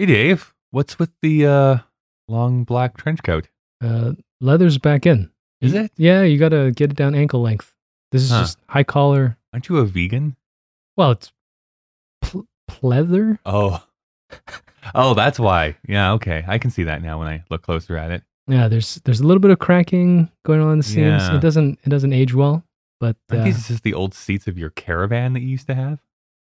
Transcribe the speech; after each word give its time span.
Hey, 0.00 0.06
Dave. 0.06 0.54
What's 0.70 0.98
with 0.98 1.10
the 1.20 1.44
uh, 1.44 1.76
long 2.26 2.64
black 2.64 2.96
trench 2.96 3.22
coat? 3.22 3.48
Uh, 3.84 4.12
leather's 4.40 4.78
back 4.78 5.04
in. 5.04 5.30
Is 5.60 5.74
it? 5.74 5.92
Yeah, 5.98 6.22
you 6.22 6.38
got 6.38 6.48
to 6.48 6.70
get 6.70 6.90
it 6.90 6.96
down 6.96 7.14
ankle 7.14 7.42
length. 7.42 7.74
This 8.10 8.22
is 8.22 8.30
Huh. 8.30 8.40
just 8.40 8.58
high 8.66 8.82
collar. 8.82 9.36
Aren't 9.52 9.68
you 9.68 9.76
a 9.76 9.84
vegan? 9.84 10.36
Well, 10.96 11.10
it's 11.10 11.34
pl- 12.22 12.46
pleather. 12.66 13.40
Oh. 13.44 13.84
oh, 14.94 15.12
that's 15.12 15.38
why. 15.38 15.76
Yeah, 15.86 16.12
okay. 16.12 16.46
I 16.48 16.56
can 16.56 16.70
see 16.70 16.84
that 16.84 17.02
now 17.02 17.18
when 17.18 17.28
I 17.28 17.44
look 17.50 17.60
closer 17.60 17.98
at 17.98 18.10
it. 18.10 18.22
Yeah, 18.46 18.68
there's 18.68 19.02
there's 19.04 19.20
a 19.20 19.26
little 19.26 19.42
bit 19.42 19.50
of 19.50 19.58
cracking 19.58 20.30
going 20.46 20.62
on 20.62 20.72
in 20.72 20.78
the 20.78 20.82
seams. 20.82 21.24
Yeah. 21.24 21.36
It 21.36 21.42
doesn't 21.42 21.78
it 21.84 21.90
doesn't 21.90 22.14
age 22.14 22.32
well, 22.32 22.64
but 23.00 23.16
uh, 23.30 23.44
these 23.44 23.68
just 23.68 23.82
the 23.82 23.92
old 23.92 24.14
seats 24.14 24.46
of 24.46 24.56
your 24.56 24.70
caravan 24.70 25.34
that 25.34 25.40
you 25.40 25.48
used 25.48 25.66
to 25.66 25.74
have? 25.74 26.00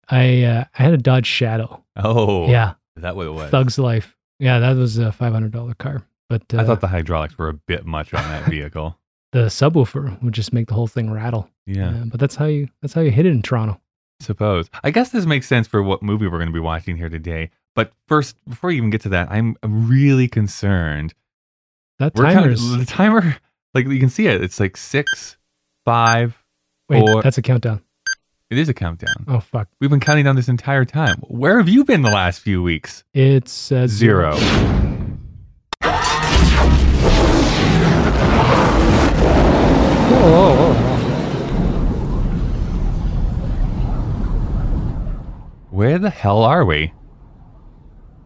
I 0.09 0.41
uh, 0.41 0.63
I 0.75 0.81
had 0.81 0.93
a 0.95 0.97
Dodge 0.97 1.27
Shadow. 1.27 1.83
Oh. 1.95 2.49
Yeah, 2.49 2.73
that 3.01 3.15
what 3.15 3.25
it 3.27 3.31
was? 3.33 3.51
Thug's 3.51 3.77
Life. 3.79 4.15
Yeah, 4.39 4.59
that 4.59 4.75
was 4.75 4.97
a 4.97 5.11
five 5.11 5.33
hundred 5.33 5.51
dollar 5.51 5.73
car. 5.73 6.03
But 6.29 6.43
uh, 6.53 6.59
I 6.59 6.65
thought 6.65 6.81
the 6.81 6.87
hydraulics 6.87 7.37
were 7.37 7.49
a 7.49 7.53
bit 7.53 7.85
much 7.85 8.13
on 8.13 8.23
that 8.23 8.45
vehicle. 8.49 8.97
the 9.31 9.45
subwoofer 9.45 10.21
would 10.23 10.33
just 10.33 10.53
make 10.53 10.67
the 10.67 10.73
whole 10.73 10.87
thing 10.87 11.11
rattle. 11.11 11.49
Yeah, 11.65 11.89
Uh, 11.89 12.05
but 12.05 12.19
that's 12.19 12.35
how 12.35 12.45
you 12.45 12.67
that's 12.81 12.93
how 12.93 13.01
you 13.01 13.11
hit 13.11 13.25
it 13.25 13.31
in 13.31 13.41
Toronto. 13.41 13.79
suppose. 14.21 14.69
I 14.83 14.91
guess 14.91 15.09
this 15.09 15.25
makes 15.25 15.47
sense 15.47 15.67
for 15.67 15.81
what 15.83 16.01
movie 16.03 16.27
we're 16.27 16.37
going 16.39 16.47
to 16.49 16.53
be 16.53 16.59
watching 16.59 16.97
here 16.97 17.09
today. 17.09 17.49
But 17.75 17.91
first, 18.07 18.35
before 18.47 18.69
you 18.71 18.77
even 18.77 18.89
get 18.89 19.01
to 19.01 19.09
that, 19.09 19.29
I'm 19.31 19.55
really 19.63 20.27
concerned. 20.27 21.13
That 21.99 22.15
timer 22.15 22.33
count- 22.33 22.51
is 22.51 22.77
the 22.77 22.85
timer, 22.85 23.37
like 23.73 23.87
you 23.87 23.99
can 23.99 24.09
see 24.09 24.27
it. 24.27 24.43
It's 24.43 24.59
like 24.59 24.77
six, 24.77 25.37
five. 25.85 26.37
wait, 26.89 26.99
four- 27.07 27.21
that's 27.23 27.37
a 27.37 27.41
countdown. 27.41 27.81
It 28.53 28.59
is 28.59 28.69
a 28.69 28.73
countdown. 28.75 29.25
Oh 29.27 29.39
fuck, 29.39 29.67
We've 29.79 29.89
been 29.89 29.99
counting 29.99 30.25
down 30.25 30.35
this 30.35 30.47
entire 30.47 30.85
time. 30.85 31.15
Where 31.21 31.57
have 31.57 31.67
you 31.67 31.83
been 31.83 32.03
the 32.03 32.11
last 32.11 32.37
few 32.37 32.61
weeks? 32.61 33.03
it's 33.11 33.71
uh, 33.71 33.87
Zero. 33.87 34.35
Where 45.71 45.97
the 45.97 46.11
hell 46.11 46.43
are 46.43 46.63
we? 46.63 46.93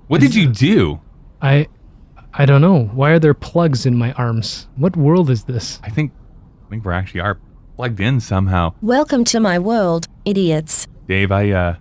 What 0.07 0.19
did 0.19 0.35
you 0.35 0.47
do? 0.51 0.99
I 1.41 1.69
I 2.33 2.45
don't 2.45 2.59
know. 2.59 2.83
Why 2.87 3.11
are 3.11 3.19
there 3.19 3.33
plugs 3.33 3.85
in 3.85 3.95
my 3.95 4.11
arms? 4.11 4.67
What 4.75 4.97
world 4.97 5.29
is 5.29 5.45
this? 5.45 5.79
I 5.83 5.89
think, 5.89 6.11
I 6.65 6.69
think 6.69 6.83
we're 6.83 6.91
actually 6.91 7.21
are 7.21 7.39
plugged 7.77 7.99
in 7.99 8.19
somehow. 8.19 8.73
Welcome 8.81 9.23
to 9.25 9.39
my 9.39 9.59
world, 9.59 10.07
idiots. 10.25 10.87
Dave, 11.07 11.31
I 11.31 11.51
uh, 11.51 11.75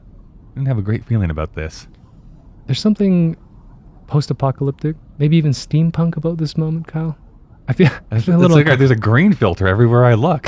didn't 0.54 0.68
have 0.68 0.76
a 0.76 0.82
great 0.82 1.06
feeling 1.06 1.30
about 1.30 1.54
this. 1.54 1.88
There's 2.66 2.80
something 2.80 3.34
post-apocalyptic, 4.06 4.96
maybe 5.16 5.38
even 5.38 5.52
steampunk 5.52 6.18
about 6.18 6.36
this 6.36 6.54
moment, 6.54 6.86
Kyle. 6.86 7.16
I 7.66 7.72
feel, 7.72 7.88
I 8.10 8.20
feel 8.20 8.36
a 8.36 8.38
little. 8.38 8.58
like 8.58 8.78
there's 8.78 8.90
a 8.90 8.94
green 8.94 9.32
filter 9.32 9.66
everywhere 9.66 10.04
I 10.04 10.12
look. 10.12 10.46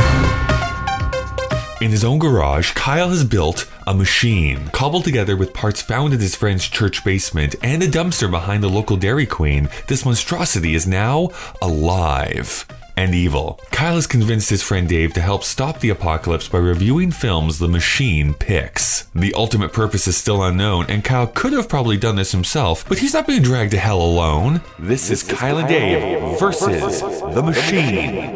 In 1.81 1.91
his 1.91 2.05
own 2.05 2.19
garage, 2.19 2.73
Kyle 2.73 3.09
has 3.09 3.25
built 3.25 3.71
a 3.87 3.95
machine 3.95 4.69
cobbled 4.75 5.05
together 5.05 5.35
with 5.35 5.55
parts 5.55 5.81
found 5.81 6.13
in 6.13 6.21
his 6.21 6.37
friend's 6.37 6.69
church 6.69 7.03
basement 7.05 7.55
and 7.63 7.83
a 7.83 7.89
dumpster 7.89 8.31
behind 8.31 8.63
the 8.63 8.69
local 8.69 8.99
Dairy 8.99 9.25
Queen. 9.25 9.71
This 9.87 10.05
monstrosity 10.05 10.75
is 10.75 10.87
now 10.87 11.31
alive 11.63 12.67
and 12.99 13.15
evil. 13.15 13.61
Kyle 13.71 13.95
has 13.95 14.09
convinced 14.09 14.51
his 14.51 14.61
friend 14.61 14.89
Dave 14.89 15.13
to 15.15 15.21
help 15.21 15.45
stop 15.45 15.79
the 15.79 15.89
apocalypse 15.89 16.49
by 16.49 16.59
reviewing 16.59 17.13
films 17.13 17.61
the 17.61 17.69
machine 17.69 18.35
picks. 18.35 19.05
The 19.15 19.33
ultimate 19.35 19.73
purpose 19.73 20.09
is 20.09 20.17
still 20.17 20.43
unknown, 20.43 20.87
and 20.89 21.05
Kyle 21.05 21.29
could 21.29 21.53
have 21.53 21.69
probably 21.69 21.97
done 21.97 22.17
this 22.17 22.33
himself, 22.33 22.85
but 22.89 22.99
he's 22.99 23.15
not 23.15 23.29
being 23.29 23.43
dragged 23.43 23.71
to 23.71 23.79
hell 23.79 24.03
alone. 24.03 24.63
This, 24.81 25.11
is 25.11 25.23
Kyle 25.23 25.59
and 25.59 25.69
Dave 25.69 26.41
versus 26.41 27.01
the 27.01 27.41
machine. 27.41 28.35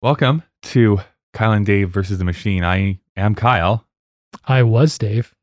Welcome 0.00 0.44
to 0.62 1.00
Kyle 1.32 1.50
and 1.50 1.66
Dave 1.66 1.90
versus 1.90 2.18
the 2.18 2.24
Machine. 2.24 2.62
I 2.62 3.00
am 3.16 3.34
Kyle, 3.34 3.84
I 4.44 4.62
was 4.62 4.96
Dave. 4.96 5.35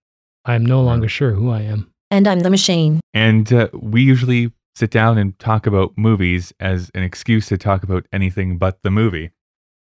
I 0.45 0.55
am 0.55 0.65
no 0.65 0.81
longer 0.81 1.07
sure 1.07 1.31
who 1.31 1.49
I 1.51 1.61
am. 1.61 1.89
And 2.11 2.27
I'm 2.27 2.41
the 2.41 2.49
machine. 2.49 2.99
and 3.13 3.51
uh, 3.51 3.69
we 3.73 4.01
usually 4.01 4.51
sit 4.75 4.91
down 4.91 5.17
and 5.17 5.37
talk 5.39 5.65
about 5.67 5.97
movies 5.97 6.51
as 6.59 6.89
an 6.95 7.03
excuse 7.03 7.47
to 7.47 7.57
talk 7.57 7.83
about 7.83 8.05
anything 8.11 8.57
but 8.57 8.81
the 8.83 8.91
movie. 8.91 9.31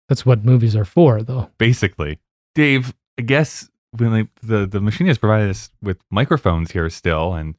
That's 0.09 0.25
what 0.25 0.45
movies 0.45 0.75
are 0.75 0.85
for, 0.85 1.23
though. 1.23 1.49
basically. 1.57 2.19
Dave, 2.53 2.93
I 3.19 3.23
guess 3.23 3.69
when 3.97 4.13
they, 4.13 4.27
the 4.43 4.66
the 4.66 4.79
machine 4.81 5.07
has 5.07 5.17
provided 5.17 5.49
us 5.49 5.69
with 5.81 5.97
microphones 6.11 6.72
here 6.72 6.89
still, 6.89 7.33
and 7.33 7.55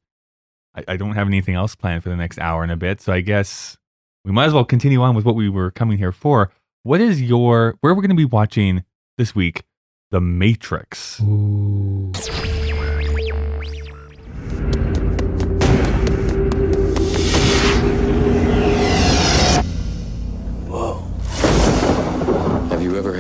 I, 0.74 0.84
I 0.88 0.96
don't 0.96 1.14
have 1.14 1.26
anything 1.26 1.54
else 1.54 1.74
planned 1.74 2.02
for 2.02 2.08
the 2.08 2.16
next 2.16 2.38
hour 2.38 2.62
and 2.62 2.70
a 2.72 2.76
bit, 2.76 3.00
so 3.00 3.12
I 3.12 3.20
guess 3.20 3.76
we 4.24 4.32
might 4.32 4.46
as 4.46 4.52
well 4.52 4.64
continue 4.64 5.02
on 5.02 5.14
with 5.14 5.24
what 5.24 5.34
we 5.34 5.48
were 5.48 5.70
coming 5.70 5.98
here 5.98 6.12
for. 6.12 6.52
What 6.84 7.00
is 7.00 7.20
your 7.20 7.76
where 7.80 7.94
we're 7.94 8.02
going 8.02 8.10
to 8.10 8.16
be 8.16 8.24
watching 8.24 8.84
this 9.18 9.34
week? 9.34 9.62
The 10.12 10.20
Matrix. 10.20 11.20
Ooh. 11.20 12.12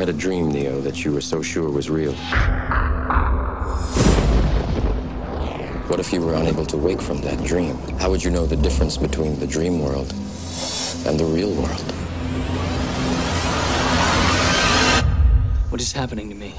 Had 0.06 0.14
a 0.14 0.18
dream, 0.18 0.52
Neo, 0.52 0.80
that 0.82 1.04
you 1.04 1.12
were 1.12 1.20
so 1.20 1.42
sure 1.42 1.68
was 1.68 1.90
real? 1.90 2.12
What 5.88 5.98
if 5.98 6.12
you 6.12 6.20
were 6.20 6.34
unable 6.34 6.64
to 6.66 6.76
wake 6.76 7.02
from 7.02 7.20
that 7.22 7.42
dream? 7.42 7.76
How 7.98 8.10
would 8.10 8.22
you 8.22 8.30
know 8.30 8.46
the 8.46 8.54
difference 8.54 8.96
between 8.96 9.36
the 9.40 9.48
dream 9.48 9.80
world 9.80 10.12
and 11.06 11.18
the 11.18 11.24
real 11.24 11.52
world? 11.54 11.82
What 15.72 15.80
is 15.80 15.92
happening 15.92 16.28
to 16.28 16.36
me? 16.36 16.54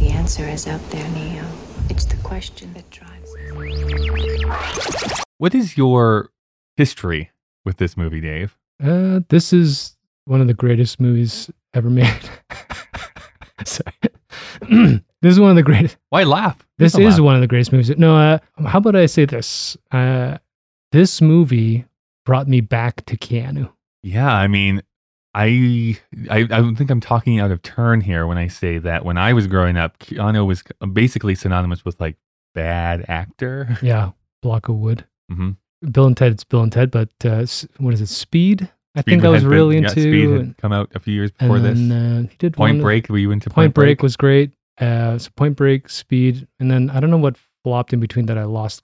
The 0.00 0.08
answer 0.08 0.44
is 0.44 0.66
out 0.66 0.82
there, 0.90 1.08
Neo. 1.10 1.44
It's 1.90 2.06
the 2.06 2.16
question 2.24 2.72
that 2.74 2.90
drives 2.90 3.32
us. 3.36 5.22
What 5.38 5.54
is 5.54 5.76
your 5.76 6.30
history 6.76 7.30
with 7.64 7.76
this 7.76 7.96
movie, 7.96 8.20
Dave? 8.20 8.58
Uh, 8.82 9.20
this 9.28 9.52
is 9.52 9.96
one 10.26 10.40
of 10.40 10.46
the 10.46 10.54
greatest 10.54 11.00
movies 11.00 11.50
ever 11.74 11.90
made. 11.90 12.30
Sorry. 13.64 13.94
this 15.22 15.32
is 15.32 15.40
one 15.40 15.50
of 15.50 15.56
the 15.56 15.62
greatest. 15.62 15.96
Why 16.10 16.24
laugh? 16.24 16.66
This 16.78 16.94
is 16.98 17.14
laugh. 17.18 17.20
one 17.20 17.34
of 17.34 17.40
the 17.40 17.46
greatest 17.46 17.72
movies. 17.72 17.90
No, 17.96 18.16
uh, 18.16 18.38
how 18.66 18.78
about 18.78 18.96
I 18.96 19.06
say 19.06 19.24
this? 19.24 19.76
Uh, 19.90 20.38
this 20.92 21.20
movie 21.20 21.84
brought 22.24 22.48
me 22.48 22.60
back 22.60 23.04
to 23.06 23.16
Keanu. 23.16 23.70
Yeah, 24.02 24.32
I 24.32 24.48
mean, 24.48 24.82
I, 25.34 25.98
I 26.30 26.38
I 26.38 26.44
don't 26.44 26.76
think 26.76 26.90
I'm 26.90 27.00
talking 27.00 27.40
out 27.40 27.50
of 27.50 27.62
turn 27.62 28.00
here 28.00 28.26
when 28.26 28.38
I 28.38 28.48
say 28.48 28.78
that 28.78 29.04
when 29.04 29.18
I 29.18 29.32
was 29.32 29.46
growing 29.46 29.76
up, 29.76 29.98
Keanu 29.98 30.46
was 30.46 30.62
basically 30.92 31.34
synonymous 31.34 31.84
with 31.84 32.00
like 32.00 32.16
bad 32.54 33.04
actor. 33.08 33.78
Yeah, 33.82 34.10
block 34.42 34.68
of 34.68 34.76
wood. 34.76 35.04
hmm 35.30 35.52
Bill 35.90 36.06
and 36.06 36.16
Ted. 36.16 36.32
It's 36.32 36.44
Bill 36.44 36.62
and 36.62 36.72
Ted, 36.72 36.90
but 36.90 37.10
uh, 37.24 37.44
what 37.78 37.92
is 37.94 38.00
it? 38.00 38.08
Speed. 38.08 38.70
I 38.96 39.00
Speed 39.00 39.10
think 39.10 39.24
I 39.24 39.28
was 39.28 39.42
been- 39.42 39.50
really 39.50 39.74
yeah, 39.76 39.88
into. 39.88 40.00
Speed 40.00 40.30
had 40.30 40.56
come 40.58 40.72
out 40.72 40.90
a 40.94 41.00
few 41.00 41.14
years 41.14 41.30
before 41.32 41.58
this. 41.58 41.78
uh, 41.90 42.24
he 42.30 42.36
did 42.38 42.54
Point 42.54 42.80
Break. 42.80 43.08
Were 43.08 43.18
you 43.18 43.30
into 43.32 43.50
Point 43.50 43.74
Break 43.74 44.02
was 44.02 44.16
great. 44.16 44.52
Uh, 44.78 45.18
so 45.18 45.30
Point 45.36 45.56
Break, 45.56 45.88
Speed, 45.88 46.46
and 46.60 46.70
then 46.70 46.90
I 46.90 47.00
don't 47.00 47.10
know 47.10 47.16
what 47.18 47.36
flopped 47.62 47.92
in 47.92 48.00
between 48.00 48.26
that 48.26 48.38
I 48.38 48.44
lost 48.44 48.82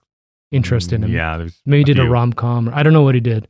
interest 0.51 0.91
in 0.93 1.03
him. 1.03 1.11
Mm, 1.11 1.13
Yeah, 1.13 1.37
there's 1.37 1.61
Maybe 1.65 1.79
he 1.79 1.83
did 1.85 1.99
a 1.99 2.09
rom 2.09 2.33
com, 2.33 2.69
or 2.69 2.73
I 2.73 2.83
don't 2.83 2.93
know 2.93 3.01
what 3.03 3.15
he 3.15 3.21
did. 3.21 3.47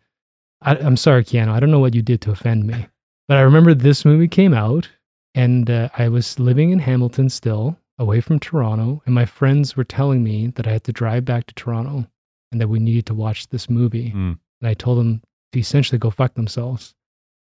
I, 0.61 0.75
I'm 0.75 0.97
sorry, 0.97 1.23
Keanu. 1.23 1.49
I 1.49 1.59
don't 1.59 1.71
know 1.71 1.79
what 1.79 1.95
you 1.95 2.01
did 2.01 2.21
to 2.21 2.31
offend 2.31 2.65
me, 2.65 2.87
but 3.27 3.37
I 3.37 3.41
remember 3.41 3.73
this 3.73 4.05
movie 4.05 4.27
came 4.27 4.53
out, 4.53 4.89
and 5.33 5.69
uh, 5.69 5.89
I 5.97 6.09
was 6.09 6.37
living 6.39 6.69
in 6.71 6.79
Hamilton 6.79 7.29
still, 7.29 7.77
away 7.97 8.21
from 8.21 8.39
Toronto, 8.39 9.01
and 9.05 9.15
my 9.15 9.25
friends 9.25 9.75
were 9.75 9.83
telling 9.83 10.23
me 10.23 10.47
that 10.55 10.67
I 10.67 10.71
had 10.73 10.83
to 10.85 10.91
drive 10.91 11.25
back 11.25 11.47
to 11.47 11.55
Toronto, 11.55 12.05
and 12.51 12.61
that 12.61 12.67
we 12.69 12.79
needed 12.79 13.05
to 13.07 13.13
watch 13.15 13.47
this 13.49 13.69
movie. 13.69 14.11
Mm. 14.11 14.37
And 14.61 14.67
I 14.69 14.73
told 14.75 14.99
them 14.99 15.21
essentially 15.59 15.99
go 15.99 16.09
fuck 16.09 16.33
themselves. 16.35 16.95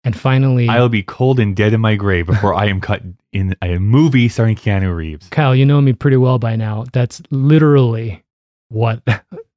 And 0.05 0.15
finally, 0.15 0.69
I'll 0.69 0.91
be 0.91 1.03
cold 1.03 1.41
and 1.41 1.57
dead 1.57 1.73
in 1.73 1.81
my 1.81 1.95
grave 1.97 2.27
before 2.27 2.53
I 2.55 2.67
am 2.67 2.81
cut 2.81 3.03
in 3.33 3.57
a 3.63 3.79
movie 3.79 4.29
starring 4.29 4.55
Keanu 4.55 4.95
Reeves. 4.95 5.29
Kyle, 5.31 5.57
you 5.57 5.65
know 5.65 5.81
me 5.81 5.95
pretty 5.95 6.19
well 6.19 6.39
by 6.39 6.57
now. 6.57 6.85
That's 6.93 7.23
literally 7.31 8.23
what. 8.69 9.03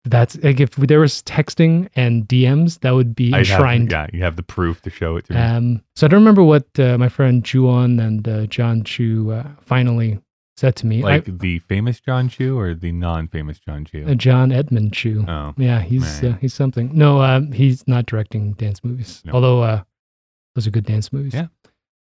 That's 0.05 0.41
like 0.41 0.61
if 0.61 0.71
there 0.71 1.01
was 1.01 1.21
texting 1.23 1.89
and 1.97 2.25
DMs, 2.25 2.79
that 2.79 2.91
would 2.91 3.13
be 3.13 3.33
I 3.33 3.39
have, 3.39 3.49
enshrined. 3.49 3.91
yeah, 3.91 4.07
you 4.13 4.23
have 4.23 4.37
the 4.37 4.43
proof 4.43 4.81
to 4.83 4.89
show 4.89 5.17
it 5.17 5.25
to 5.25 5.33
me. 5.33 5.39
Um, 5.39 5.83
so 5.97 6.07
I 6.07 6.07
don't 6.07 6.21
remember 6.21 6.43
what 6.43 6.65
uh, 6.79 6.97
my 6.97 7.09
friend 7.09 7.45
Juan 7.45 7.99
and 7.99 8.25
uh, 8.25 8.45
John 8.45 8.85
Chu 8.85 9.31
uh, 9.31 9.43
finally 9.59 10.17
said 10.57 10.75
to 10.77 10.87
me. 10.87 11.03
like 11.03 11.29
I, 11.29 11.31
the 11.31 11.59
famous 11.59 11.99
John 11.99 12.27
Chu 12.29 12.57
or 12.57 12.73
the 12.73 12.91
non-famous 12.91 13.59
John 13.59 13.85
Chu? 13.85 14.05
uh, 14.07 14.15
John 14.15 14.51
Edmund 14.51 14.93
Chu. 14.93 15.23
oh, 15.27 15.53
Yeah, 15.57 15.81
he's 15.81 16.23
uh, 16.23 16.35
he's 16.41 16.53
something. 16.53 16.89
No, 16.93 17.21
um, 17.21 17.51
he's 17.51 17.87
not 17.87 18.05
directing 18.07 18.53
dance 18.53 18.83
movies. 18.83 19.21
No. 19.25 19.33
Although 19.33 19.61
uh, 19.61 19.83
those 20.55 20.67
are 20.67 20.71
good 20.71 20.85
dance 20.85 21.13
movies. 21.13 21.33
Yeah. 21.33 21.47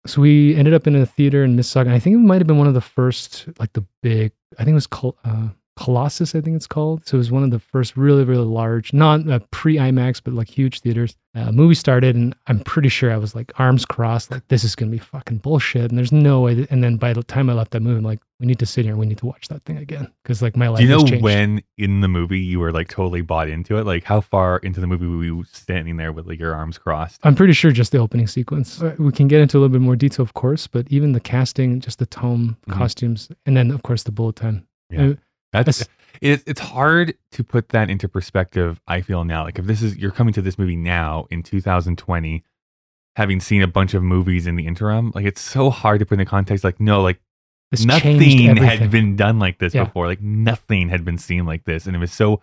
so 0.06 0.22
we 0.22 0.56
ended 0.56 0.74
up 0.74 0.86
in 0.86 0.96
a 0.96 1.06
theater 1.06 1.44
in 1.44 1.56
Mississauga. 1.56 1.90
I 1.92 2.00
think 2.00 2.16
it 2.16 2.20
might 2.20 2.40
have 2.40 2.48
been 2.48 2.58
one 2.58 2.68
of 2.68 2.74
the 2.74 2.82
first, 2.82 3.48
like 3.60 3.74
the 3.74 3.86
big. 4.04 4.34
I 4.60 4.64
think 4.64 4.72
it 4.72 4.76
was 4.76 4.88
called. 4.88 5.16
uh, 5.24 5.50
Colossus. 5.78 6.36
I 6.36 6.42
think 6.42 6.56
it's 6.56 6.68
called. 6.68 7.06
So 7.08 7.16
it 7.16 7.20
was 7.20 7.32
one 7.32 7.44
of 7.44 7.52
the 7.52 7.60
first 7.60 7.96
really, 7.98 8.24
really 8.24 8.46
large, 8.46 8.94
not 8.94 9.28
uh, 9.30 9.40
pre 9.52 9.78
IMAX, 9.78 10.22
but 10.24 10.34
like 10.34 10.50
huge 10.50 10.82
theaters. 10.82 11.16
Uh, 11.34 11.50
movie 11.52 11.76
started, 11.76 12.14
and 12.16 12.36
I'm 12.48 12.60
pretty 12.60 12.90
sure 12.90 13.10
I 13.12 13.16
was 13.18 13.34
like 13.36 13.54
arms 13.58 13.86
crossed, 13.86 14.32
like 14.32 14.46
this 14.50 14.66
is 14.66 14.76
gonna 14.76 14.92
be 14.92 14.98
fucking 14.98 15.38
bullshit, 15.38 15.90
and 15.90 15.98
there's 15.98 16.12
no 16.12 16.42
way. 16.42 16.56
That, 16.56 16.72
and 16.72 16.84
then 16.84 16.98
by 16.98 17.14
the 17.14 17.24
time 17.24 17.50
I 17.50 17.54
left 17.54 17.72
that 17.72 17.80
movie, 17.80 17.98
I'm 18.00 18.04
like, 18.04 18.20
we 18.42 18.48
need 18.48 18.60
to 18.60 18.66
sit 18.66 18.84
here, 18.84 18.92
and 18.92 19.00
we 19.00 19.06
need 19.06 19.20
to 19.20 19.26
watch 19.26 19.48
that 19.48 19.64
thing 19.64 19.78
again, 19.78 20.12
because 20.24 20.42
like 20.42 20.58
my 20.58 20.68
life. 20.68 20.80
Do 20.80 20.84
you 20.84 20.90
know 20.90 21.18
when 21.22 21.62
in 21.78 22.02
the 22.02 22.10
movie 22.10 22.40
you 22.40 22.60
were 22.60 22.74
like 22.74 22.90
totally 22.90 23.22
bought 23.22 23.48
into 23.48 23.78
it? 23.78 23.86
Like 23.86 24.04
how 24.04 24.20
far 24.20 24.58
into 24.58 24.82
the 24.82 24.88
movie 24.88 25.08
were 25.08 25.24
you 25.24 25.46
standing 25.54 25.96
there 25.96 26.12
with 26.12 26.28
like 26.28 26.40
your 26.40 26.54
arms 26.54 26.78
crossed? 26.78 27.22
I'm 27.24 27.34
pretty 27.36 27.54
sure 27.54 27.72
just 27.72 27.94
the 27.94 28.00
opening 28.00 28.28
sequence. 28.28 28.82
Uh, 28.82 28.96
We 29.00 29.14
can 29.14 29.30
get 29.30 29.40
into 29.40 29.58
a 29.58 29.60
little 29.60 29.72
bit 29.72 29.82
more 29.82 29.96
detail, 29.96 30.24
of 30.24 30.34
course, 30.34 30.68
but 30.68 30.86
even 30.92 31.14
the 31.14 31.22
casting, 31.22 31.80
just 31.80 32.00
the 32.00 32.06
tone, 32.06 32.58
Mhm. 32.68 32.74
costumes, 32.74 33.30
and 33.46 33.56
then 33.56 33.72
of 33.72 33.84
course 33.84 34.04
the 34.04 34.12
bullet 34.12 34.36
time. 34.36 34.68
Yeah. 34.90 35.02
Uh, 35.12 35.14
That's 35.52 35.82
it, 36.22 36.44
it's 36.46 36.60
hard 36.60 37.16
to 37.32 37.44
put 37.44 37.70
that 37.70 37.90
into 37.90 38.08
perspective. 38.08 38.80
I 38.88 39.02
feel 39.02 39.24
now, 39.24 39.44
like 39.44 39.60
if 39.60 39.66
this 39.66 39.82
is 39.82 39.98
you're 39.98 40.12
coming 40.12 40.34
to 40.34 40.42
this 40.42 40.58
movie 40.58 40.76
now 40.76 41.28
in 41.32 41.44
2020, 41.44 42.44
having 43.16 43.40
seen 43.40 43.62
a 43.62 43.68
bunch 43.68 43.94
of 43.94 44.04
movies 44.04 44.48
in 44.48 44.56
the 44.56 44.66
interim, 44.68 45.12
like 45.16 45.26
it's 45.26 45.42
so 45.42 45.70
hard 45.70 46.00
to 46.00 46.06
put 46.06 46.16
into 46.20 46.26
context. 46.30 46.64
Like 46.64 46.80
no, 46.80 47.02
like 47.02 47.20
This 47.72 47.86
nothing 47.86 48.56
had 48.58 48.92
been 48.92 49.16
done 49.16 49.40
like 49.40 49.60
this 49.60 49.74
Yeah. 49.74 49.86
before. 49.86 50.08
Like 50.08 50.22
nothing 50.22 50.90
had 50.90 51.04
been 51.06 51.18
seen 51.18 51.46
like 51.46 51.66
this, 51.66 51.86
and 51.86 51.96
it 51.96 52.00
was 52.00 52.12
so 52.12 52.42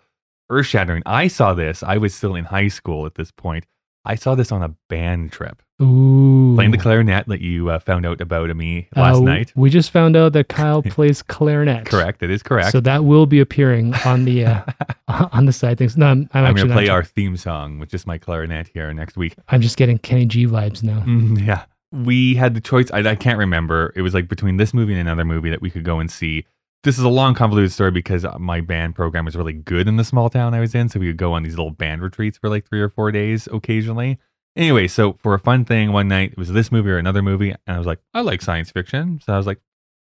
earth 0.49 0.65
shattering. 0.67 1.03
I 1.05 1.27
saw 1.27 1.53
this. 1.53 1.83
I 1.83 1.97
was 1.97 2.13
still 2.13 2.35
in 2.35 2.45
high 2.45 2.67
school 2.69 3.05
at 3.05 3.15
this 3.15 3.31
point. 3.31 3.65
I 4.05 4.15
saw 4.15 4.33
this 4.35 4.51
on 4.51 4.63
a 4.63 4.75
band 4.89 5.31
trip, 5.31 5.61
Ooh. 5.81 6.53
playing 6.55 6.71
the 6.71 6.77
clarinet 6.77 7.27
that 7.27 7.41
you 7.41 7.69
uh, 7.69 7.79
found 7.79 8.05
out 8.05 8.19
about 8.21 8.55
me 8.55 8.87
last 8.95 9.17
Uh, 9.17 9.21
night. 9.21 9.53
We 9.55 9.69
just 9.69 9.91
found 9.91 10.15
out 10.15 10.33
that 10.33 10.49
Kyle 10.49 10.81
plays 10.95 11.21
clarinet. 11.21 11.85
Correct. 11.85 12.21
It 12.21 12.29
is 12.29 12.43
correct. 12.43 12.71
So 12.71 12.79
that 12.81 13.05
will 13.05 13.25
be 13.25 13.39
appearing 13.39 13.93
on 14.05 14.25
the 14.25 14.45
uh, 14.45 14.61
on 15.31 15.45
the 15.45 15.53
side 15.53 15.77
things. 15.77 15.95
No, 15.97 16.07
I'm, 16.07 16.29
I'm, 16.33 16.43
I'm 16.43 16.45
actually 16.51 16.67
going 16.69 16.69
to 16.69 16.75
play 16.75 16.89
our 16.89 17.03
theme 17.03 17.37
song 17.37 17.79
with 17.79 17.89
just 17.89 18.05
my 18.07 18.17
clarinet 18.17 18.67
here 18.73 18.93
next 18.93 19.17
week. 19.17 19.35
I'm 19.47 19.61
just 19.61 19.77
getting 19.77 19.97
Kenny 19.97 20.25
G 20.25 20.45
vibes 20.45 20.83
now. 20.83 20.99
Mm, 21.01 21.45
yeah. 21.45 21.65
We 21.91 22.35
had 22.35 22.53
the 22.53 22.61
choice. 22.61 22.91
I, 22.91 22.99
I 22.99 23.15
can't 23.15 23.39
remember. 23.39 23.93
It 23.95 24.01
was 24.03 24.13
like 24.13 24.27
between 24.27 24.57
this 24.57 24.73
movie 24.73 24.93
and 24.93 25.01
another 25.01 25.25
movie 25.25 25.49
that 25.49 25.61
we 25.61 25.69
could 25.71 25.83
go 25.83 25.99
and 25.99 26.11
see. 26.11 26.45
This 26.83 26.97
is 26.97 27.03
a 27.03 27.09
long, 27.09 27.33
convoluted 27.33 27.73
story 27.73 27.91
because 27.91 28.23
uh, 28.23 28.37
my 28.39 28.61
band 28.61 28.95
program 28.95 29.25
was 29.25 29.35
really 29.35 29.51
good 29.53 29.87
in 29.87 29.97
the 29.97 30.03
small 30.05 30.29
town 30.29 30.53
I 30.53 30.59
was 30.61 30.73
in. 30.75 30.87
So 30.87 30.99
we 30.99 31.07
would 31.07 31.17
go 31.17 31.33
on 31.33 31.43
these 31.43 31.57
little 31.57 31.71
band 31.71 32.01
retreats 32.01 32.37
for 32.37 32.47
like 32.49 32.65
three 32.69 32.79
or 32.79 32.87
four 32.89 33.11
days 33.11 33.47
occasionally. 33.51 34.17
Anyway, 34.55 34.87
so 34.87 35.13
for 35.21 35.33
a 35.33 35.39
fun 35.39 35.63
thing 35.65 35.91
one 35.93 36.07
night, 36.07 36.31
it 36.33 36.37
was 36.37 36.51
this 36.51 36.71
movie 36.71 36.89
or 36.89 36.97
another 36.97 37.21
movie. 37.21 37.51
And 37.51 37.75
I 37.75 37.77
was 37.77 37.87
like, 37.87 37.99
I 38.13 38.21
like 38.21 38.41
science 38.41 38.71
fiction. 38.71 39.21
So 39.25 39.33
I 39.33 39.37
was 39.37 39.47
like, 39.47 39.59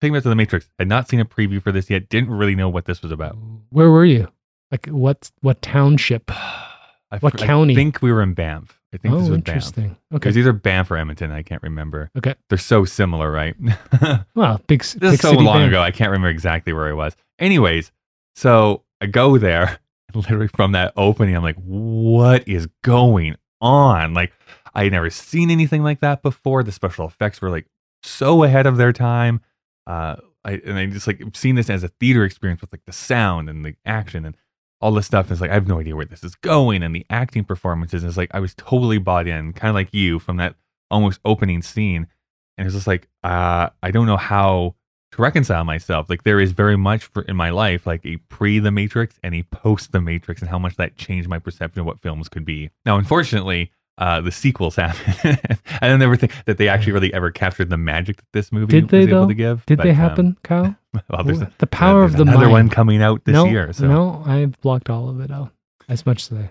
take 0.00 0.10
me 0.12 0.18
up 0.18 0.24
to 0.24 0.28
the 0.28 0.34
Matrix. 0.34 0.68
I'd 0.78 0.88
not 0.88 1.08
seen 1.08 1.20
a 1.20 1.24
preview 1.24 1.62
for 1.62 1.72
this 1.72 1.88
yet. 1.90 2.08
Didn't 2.08 2.30
really 2.30 2.54
know 2.56 2.68
what 2.68 2.86
this 2.86 3.02
was 3.02 3.12
about. 3.12 3.36
Where 3.70 3.90
were 3.90 4.04
you? 4.04 4.28
Like 4.72 4.86
what 4.86 5.30
what 5.40 5.60
township? 5.62 6.30
I, 7.12 7.18
What 7.18 7.38
fr- 7.38 7.44
county? 7.44 7.72
I 7.74 7.76
think 7.76 8.00
we 8.02 8.12
were 8.12 8.22
in 8.22 8.34
Banff. 8.34 8.80
I 8.94 8.96
think 8.96 9.14
this 9.14 9.26
Oh, 9.26 9.30
was 9.30 9.38
Banff. 9.40 9.48
interesting. 9.48 9.96
It 10.12 10.16
Okay. 10.16 10.28
was 10.28 10.38
either 10.38 10.52
Banff 10.52 10.90
or 10.92 10.96
Edmonton. 10.96 11.32
I 11.32 11.42
can't 11.42 11.62
remember. 11.62 12.08
Okay. 12.16 12.34
They're 12.48 12.58
so 12.58 12.84
similar, 12.84 13.30
right? 13.30 13.54
Well, 14.36 14.60
big. 14.68 14.80
this 14.82 14.94
big 14.94 15.12
is 15.14 15.20
so 15.20 15.32
long 15.32 15.58
band. 15.58 15.68
ago. 15.72 15.82
I 15.82 15.90
can't 15.90 16.10
remember 16.10 16.28
exactly 16.28 16.72
where 16.72 16.88
I 16.88 16.92
was. 16.92 17.16
Anyways, 17.40 17.90
so 18.36 18.84
I 19.00 19.06
go 19.06 19.38
there. 19.38 19.78
Literally 20.14 20.48
from 20.48 20.72
that 20.72 20.92
opening, 20.96 21.36
I'm 21.36 21.42
like, 21.42 21.56
what 21.56 22.48
is 22.48 22.68
going 22.82 23.36
on? 23.60 24.14
Like, 24.14 24.32
I 24.74 24.84
had 24.84 24.92
never 24.92 25.10
seen 25.10 25.50
anything 25.50 25.82
like 25.82 26.00
that 26.00 26.22
before. 26.22 26.62
The 26.62 26.72
special 26.72 27.06
effects 27.06 27.40
were 27.40 27.50
like 27.50 27.66
so 28.02 28.44
ahead 28.44 28.66
of 28.66 28.76
their 28.76 28.92
time. 28.92 29.40
Uh, 29.86 30.16
I 30.44 30.52
and 30.64 30.78
I 30.78 30.86
just 30.86 31.06
like 31.06 31.22
seen 31.34 31.54
this 31.54 31.70
as 31.70 31.82
a 31.82 31.88
theater 31.88 32.24
experience 32.24 32.60
with 32.60 32.72
like 32.72 32.84
the 32.86 32.92
sound 32.92 33.48
and 33.48 33.64
the 33.64 33.74
action 33.84 34.24
and 34.24 34.36
all 34.80 34.92
this 34.92 35.06
stuff. 35.06 35.26
And 35.26 35.32
It's 35.32 35.40
like 35.40 35.50
I 35.50 35.54
have 35.54 35.68
no 35.68 35.80
idea 35.80 35.96
where 35.96 36.06
this 36.06 36.24
is 36.24 36.34
going 36.36 36.82
and 36.82 36.94
the 36.94 37.04
acting 37.10 37.44
performances. 37.44 38.04
It's 38.04 38.16
like 38.16 38.30
I 38.32 38.40
was 38.40 38.54
totally 38.54 38.98
bought 38.98 39.26
in, 39.26 39.52
kind 39.52 39.68
of 39.68 39.74
like 39.74 39.92
you 39.92 40.18
from 40.18 40.36
that 40.38 40.56
almost 40.90 41.20
opening 41.24 41.62
scene. 41.62 42.06
And 42.56 42.66
it's 42.66 42.74
just 42.74 42.86
like 42.86 43.08
uh, 43.22 43.70
I 43.82 43.90
don't 43.90 44.06
know 44.06 44.16
how 44.16 44.76
to 45.12 45.22
reconcile 45.22 45.64
myself. 45.64 46.08
Like 46.08 46.22
there 46.22 46.40
is 46.40 46.52
very 46.52 46.76
much 46.76 47.04
for 47.04 47.22
in 47.22 47.36
my 47.36 47.50
life 47.50 47.86
like 47.86 48.04
a 48.04 48.16
pre 48.28 48.58
the 48.58 48.70
Matrix 48.70 49.18
and 49.22 49.34
a 49.34 49.42
post 49.44 49.92
the 49.92 50.00
Matrix, 50.00 50.40
and 50.40 50.50
how 50.50 50.58
much 50.58 50.76
that 50.76 50.96
changed 50.96 51.28
my 51.28 51.38
perception 51.38 51.80
of 51.80 51.86
what 51.86 52.00
films 52.00 52.28
could 52.28 52.44
be. 52.44 52.70
Now, 52.84 52.96
unfortunately. 52.98 53.72
Uh, 53.98 54.18
the 54.18 54.32
sequels 54.32 54.76
happen. 54.76 55.36
I 55.82 55.86
don't 55.86 56.00
ever 56.00 56.16
think 56.16 56.32
that 56.46 56.56
they 56.56 56.68
actually 56.68 56.92
really 56.92 57.12
ever 57.12 57.30
captured 57.30 57.68
the 57.68 57.76
magic 57.76 58.16
that 58.16 58.24
this 58.32 58.50
movie 58.50 58.80
Did 58.80 58.88
they 58.88 59.00
was 59.00 59.08
able 59.08 59.20
though? 59.22 59.28
to 59.28 59.34
give. 59.34 59.66
Did 59.66 59.76
but, 59.76 59.84
they 59.84 59.90
um, 59.90 59.96
happen, 59.96 60.36
Kyle? 60.42 60.74
well, 61.10 61.22
there's, 61.22 61.40
the 61.58 61.66
power 61.66 62.08
there's 62.08 62.12
of 62.12 62.16
the 62.16 62.22
another 62.22 62.46
mind. 62.46 62.52
one 62.52 62.68
coming 62.70 63.02
out 63.02 63.26
this 63.26 63.34
no, 63.34 63.44
year. 63.44 63.70
So. 63.74 63.86
no, 63.86 64.22
I've 64.24 64.58
blocked 64.62 64.88
all 64.88 65.10
of 65.10 65.20
it 65.20 65.30
out. 65.30 65.52
As 65.86 66.06
much 66.06 66.32
as 66.32 66.38
I. 66.38 66.50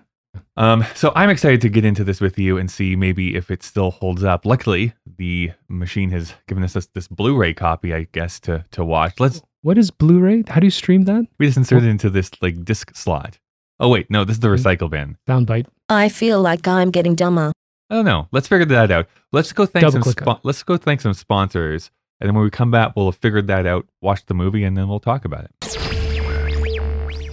Um, 0.57 0.85
so 0.93 1.11
I'm 1.15 1.29
excited 1.29 1.61
to 1.61 1.69
get 1.69 1.85
into 1.85 2.03
this 2.03 2.19
with 2.21 2.37
you 2.37 2.57
and 2.57 2.69
see 2.69 2.95
maybe 2.95 3.35
if 3.35 3.49
it 3.49 3.63
still 3.63 3.91
holds 3.91 4.23
up. 4.23 4.45
Luckily, 4.45 4.93
the 5.17 5.51
machine 5.69 6.09
has 6.11 6.33
given 6.47 6.63
us 6.63 6.73
this, 6.73 6.87
this 6.87 7.07
Blu-ray 7.07 7.53
copy, 7.53 7.93
I 7.93 8.07
guess, 8.11 8.39
to 8.41 8.65
to 8.71 8.83
watch. 8.83 9.19
Let's 9.19 9.41
What 9.61 9.77
is 9.77 9.89
Blu-ray? 9.89 10.43
How 10.47 10.59
do 10.59 10.67
you 10.67 10.71
stream 10.71 11.03
that? 11.03 11.25
we 11.37 11.45
just 11.45 11.57
insert 11.57 11.83
it 11.83 11.89
into 11.89 12.09
this 12.09 12.29
like 12.41 12.63
disc 12.65 12.95
slot. 12.95 13.39
Oh 13.79 13.87
wait, 13.89 14.09
no, 14.11 14.25
this 14.25 14.35
is 14.35 14.39
the 14.41 14.49
recycle 14.49 14.89
bin. 14.89 15.17
Soundbite. 15.27 15.67
I 15.87 16.09
feel 16.09 16.41
like 16.41 16.67
I'm 16.67 16.91
getting 16.91 17.15
dumber. 17.15 17.53
I 17.89 17.95
don't 17.95 18.05
know. 18.05 18.27
Let's 18.31 18.47
figure 18.47 18.65
that 18.65 18.91
out. 18.91 19.07
Let's 19.31 19.51
go 19.53 19.65
thank 19.65 19.83
some 19.83 19.93
Double-click 19.93 20.21
on 20.21 20.25
spon- 20.35 20.41
let's 20.43 20.61
go 20.63 20.77
thank 20.77 21.01
some 21.01 21.13
sponsors, 21.13 21.89
and 22.19 22.27
then 22.27 22.35
when 22.35 22.43
we 22.43 22.49
come 22.51 22.69
back, 22.69 22.95
we'll 22.95 23.09
have 23.09 23.15
figured 23.19 23.47
that 23.47 23.65
out, 23.65 23.87
watch 24.01 24.25
the 24.25 24.33
movie, 24.35 24.63
and 24.65 24.77
then 24.77 24.87
we'll 24.89 24.99
talk 24.99 25.23
about 25.25 25.45
it. 25.45 25.51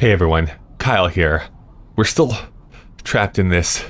Hey 0.00 0.12
everyone, 0.12 0.50
Kyle 0.78 1.08
here. 1.08 1.42
We're 1.96 2.04
still 2.04 2.34
trapped 3.06 3.38
in 3.38 3.48
this 3.48 3.84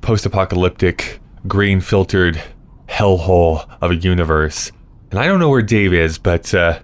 post-apocalyptic, 0.00 1.20
green-filtered 1.46 2.42
hellhole 2.88 3.68
of 3.82 3.90
a 3.90 3.96
universe, 3.96 4.72
and 5.10 5.20
I 5.20 5.26
don't 5.26 5.40
know 5.40 5.50
where 5.50 5.62
Dave 5.62 5.92
is, 5.92 6.18
but 6.18 6.54
uh, 6.54 6.80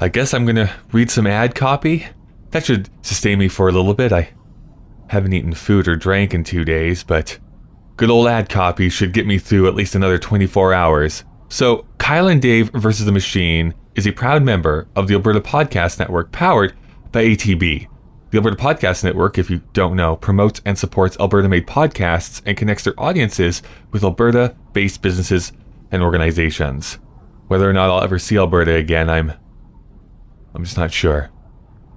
I 0.00 0.08
guess 0.08 0.32
I'm 0.32 0.46
gonna 0.46 0.72
read 0.92 1.10
some 1.10 1.26
ad 1.26 1.54
copy. 1.54 2.06
That 2.52 2.64
should 2.64 2.88
sustain 3.02 3.38
me 3.38 3.48
for 3.48 3.68
a 3.68 3.72
little 3.72 3.94
bit. 3.94 4.12
I 4.12 4.30
haven't 5.08 5.34
eaten 5.34 5.52
food 5.52 5.86
or 5.86 5.96
drank 5.96 6.32
in 6.32 6.44
two 6.44 6.64
days, 6.64 7.02
but 7.02 7.38
Good 7.98 8.10
old 8.10 8.28
ad 8.28 8.48
copy 8.48 8.90
should 8.90 9.12
get 9.12 9.26
me 9.26 9.40
through 9.40 9.66
at 9.66 9.74
least 9.74 9.96
another 9.96 10.18
24 10.18 10.72
hours. 10.72 11.24
So, 11.48 11.84
Kyle 11.98 12.28
and 12.28 12.40
Dave 12.40 12.70
versus 12.70 13.04
the 13.04 13.10
Machine 13.10 13.74
is 13.96 14.06
a 14.06 14.12
proud 14.12 14.44
member 14.44 14.86
of 14.94 15.08
the 15.08 15.14
Alberta 15.14 15.40
Podcast 15.40 15.98
Network 15.98 16.30
powered 16.30 16.76
by 17.10 17.24
ATB. 17.24 17.88
The 18.30 18.36
Alberta 18.36 18.56
Podcast 18.56 19.04
Network, 19.04 19.38
if 19.38 19.48
you 19.48 19.62
don't 19.72 19.96
know, 19.96 20.14
promotes 20.14 20.60
and 20.66 20.78
supports 20.78 21.16
Alberta 21.18 21.48
made 21.48 21.66
podcasts 21.66 22.42
and 22.44 22.58
connects 22.58 22.84
their 22.84 22.98
audiences 23.00 23.62
with 23.90 24.04
Alberta 24.04 24.54
based 24.74 25.00
businesses 25.00 25.52
and 25.90 26.02
organizations. 26.02 26.98
Whether 27.46 27.68
or 27.68 27.72
not 27.72 27.88
I'll 27.88 28.02
ever 28.02 28.18
see 28.18 28.36
Alberta 28.36 28.74
again, 28.74 29.08
I'm. 29.08 29.32
I'm 30.54 30.62
just 30.62 30.76
not 30.76 30.92
sure. 30.92 31.30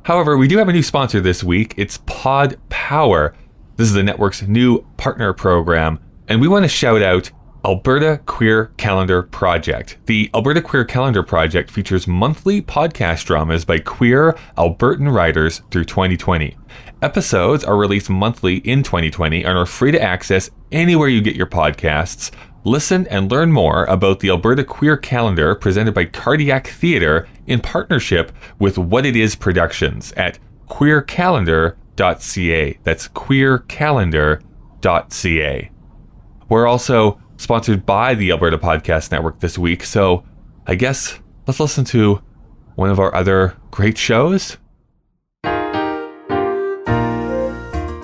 However, 0.03 0.37
we 0.37 0.47
do 0.47 0.57
have 0.57 0.69
a 0.69 0.73
new 0.73 0.83
sponsor 0.83 1.19
this 1.19 1.43
week. 1.43 1.73
It's 1.75 1.99
Pod 2.05 2.57
Power. 2.69 3.35
This 3.75 3.87
is 3.87 3.93
the 3.93 4.03
network's 4.03 4.41
new 4.41 4.85
partner 4.95 5.33
program, 5.33 5.99
and 6.29 6.39
we 6.39 6.47
want 6.47 6.63
to 6.63 6.69
shout 6.69 7.01
out 7.01 7.29
Alberta 7.63 8.19
Queer 8.25 8.71
Calendar 8.77 9.21
Project. 9.21 9.99
The 10.07 10.31
Alberta 10.33 10.63
Queer 10.63 10.83
Calendar 10.83 11.21
Project 11.21 11.69
features 11.69 12.07
monthly 12.07 12.59
podcast 12.59 13.25
dramas 13.25 13.65
by 13.65 13.77
queer 13.77 14.35
Albertan 14.57 15.13
writers 15.13 15.61
through 15.69 15.85
2020. 15.85 16.57
Episodes 17.03 17.63
are 17.63 17.77
released 17.77 18.09
monthly 18.09 18.55
in 18.57 18.81
2020 18.81 19.43
and 19.43 19.57
are 19.57 19.67
free 19.67 19.91
to 19.91 20.01
access 20.01 20.49
anywhere 20.71 21.07
you 21.07 21.21
get 21.21 21.35
your 21.35 21.45
podcasts. 21.45 22.31
Listen 22.63 23.05
and 23.07 23.31
learn 23.31 23.51
more 23.51 23.85
about 23.85 24.21
the 24.21 24.29
Alberta 24.29 24.63
Queer 24.63 24.97
Calendar 24.97 25.53
presented 25.53 25.93
by 25.93 26.05
Cardiac 26.05 26.65
Theatre 26.65 27.27
in 27.45 27.59
partnership 27.59 28.31
with 28.57 28.79
What 28.79 29.05
It 29.05 29.15
Is 29.15 29.35
Productions 29.35 30.13
at 30.13 30.39
queercalendar.ca. 30.67 32.79
That's 32.83 33.07
queercalendar.ca. 33.09 35.69
We're 36.49 36.67
also 36.67 37.21
sponsored 37.41 37.87
by 37.87 38.13
the 38.13 38.29
Alberta 38.29 38.55
Podcast 38.59 39.11
Network 39.11 39.39
this 39.39 39.57
week, 39.57 39.83
so 39.83 40.23
I 40.67 40.75
guess 40.75 41.19
let's 41.47 41.59
listen 41.59 41.83
to 41.85 42.21
one 42.75 42.91
of 42.91 42.99
our 42.99 43.15
other 43.15 43.57
great 43.71 43.97
shows. 43.97 44.57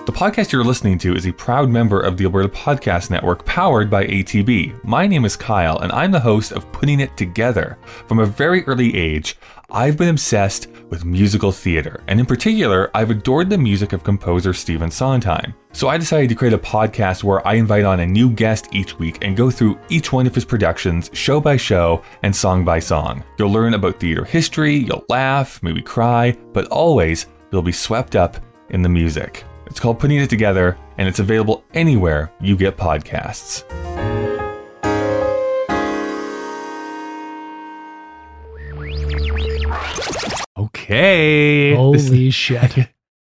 The 0.08 0.13
podcast 0.13 0.51
you're 0.51 0.63
listening 0.63 0.98
to 1.00 1.15
is 1.15 1.27
a 1.27 1.34
proud 1.34 1.70
member 1.70 2.01
of 2.01 2.17
the 2.17 2.24
Alberta 2.24 2.50
Podcast 2.50 3.12
Network 3.12 3.46
powered 3.46 3.91
by 3.91 4.08
ATB. 4.08 4.84
My 4.84 5.06
name 5.06 5.24
is 5.24 5.36
Kyle, 5.36 5.77
and 5.79 5.91
I'm 5.91 6.10
the 6.10 6.20
host 6.20 6.51
of 6.51 6.72
Putting 6.72 7.00
It 7.00 7.15
Together. 7.15 7.77
From 8.08 8.17
a 8.17 8.25
very 8.25 8.63
early 8.63 8.98
age, 8.98 9.38
I've 9.70 9.98
been 9.98 10.08
obsessed 10.08 10.70
with 10.90 11.04
musical 11.04 11.52
theater, 11.52 12.02
and 12.08 12.22
in 12.22 12.26
particular, 12.26 12.90
I've 12.94 13.12
adored 13.12 13.50
the 13.50 13.58
music 13.58 13.92
of 13.92 14.02
composer 14.02 14.54
Stephen 14.54 14.90
Sondheim. 14.90 15.54
So 15.74 15.90
I 15.90 15.98
decided 15.98 16.30
to 16.30 16.36
create 16.36 16.54
a 16.54 16.58
podcast 16.58 17.22
where 17.22 17.46
I 17.46 17.56
invite 17.56 17.84
on 17.84 18.00
a 18.00 18.08
new 18.08 18.30
guest 18.30 18.70
each 18.72 18.98
week 18.98 19.18
and 19.22 19.36
go 19.36 19.52
through 19.52 19.78
each 19.90 20.14
one 20.14 20.26
of 20.26 20.34
his 20.34 20.46
productions, 20.46 21.10
show 21.12 21.42
by 21.42 21.58
show 21.58 22.02
and 22.24 22.34
song 22.34 22.64
by 22.64 22.80
song. 22.80 23.26
You'll 23.38 23.52
learn 23.52 23.74
about 23.74 24.00
theater 24.00 24.24
history, 24.24 24.78
you'll 24.78 25.06
laugh, 25.10 25.62
maybe 25.62 25.82
cry, 25.82 26.32
but 26.54 26.68
always 26.68 27.26
you'll 27.52 27.62
be 27.62 27.74
swept 27.74 28.16
up 28.16 28.38
in 28.70 28.82
the 28.82 28.90
music. 28.90 29.44
It's 29.66 29.82
called 29.82 30.00
Putting 30.00 30.20
It 30.20 30.30
Together, 30.30 30.78
and 30.98 31.10
it's 31.10 31.20
available 31.20 31.66
anywhere 31.74 32.32
you 32.40 32.56
get 32.56 32.78
podcasts. 32.78 33.66
Okay. 40.68 41.72
This- 41.72 41.78
Holy 42.08 42.30
shit. 42.30 42.90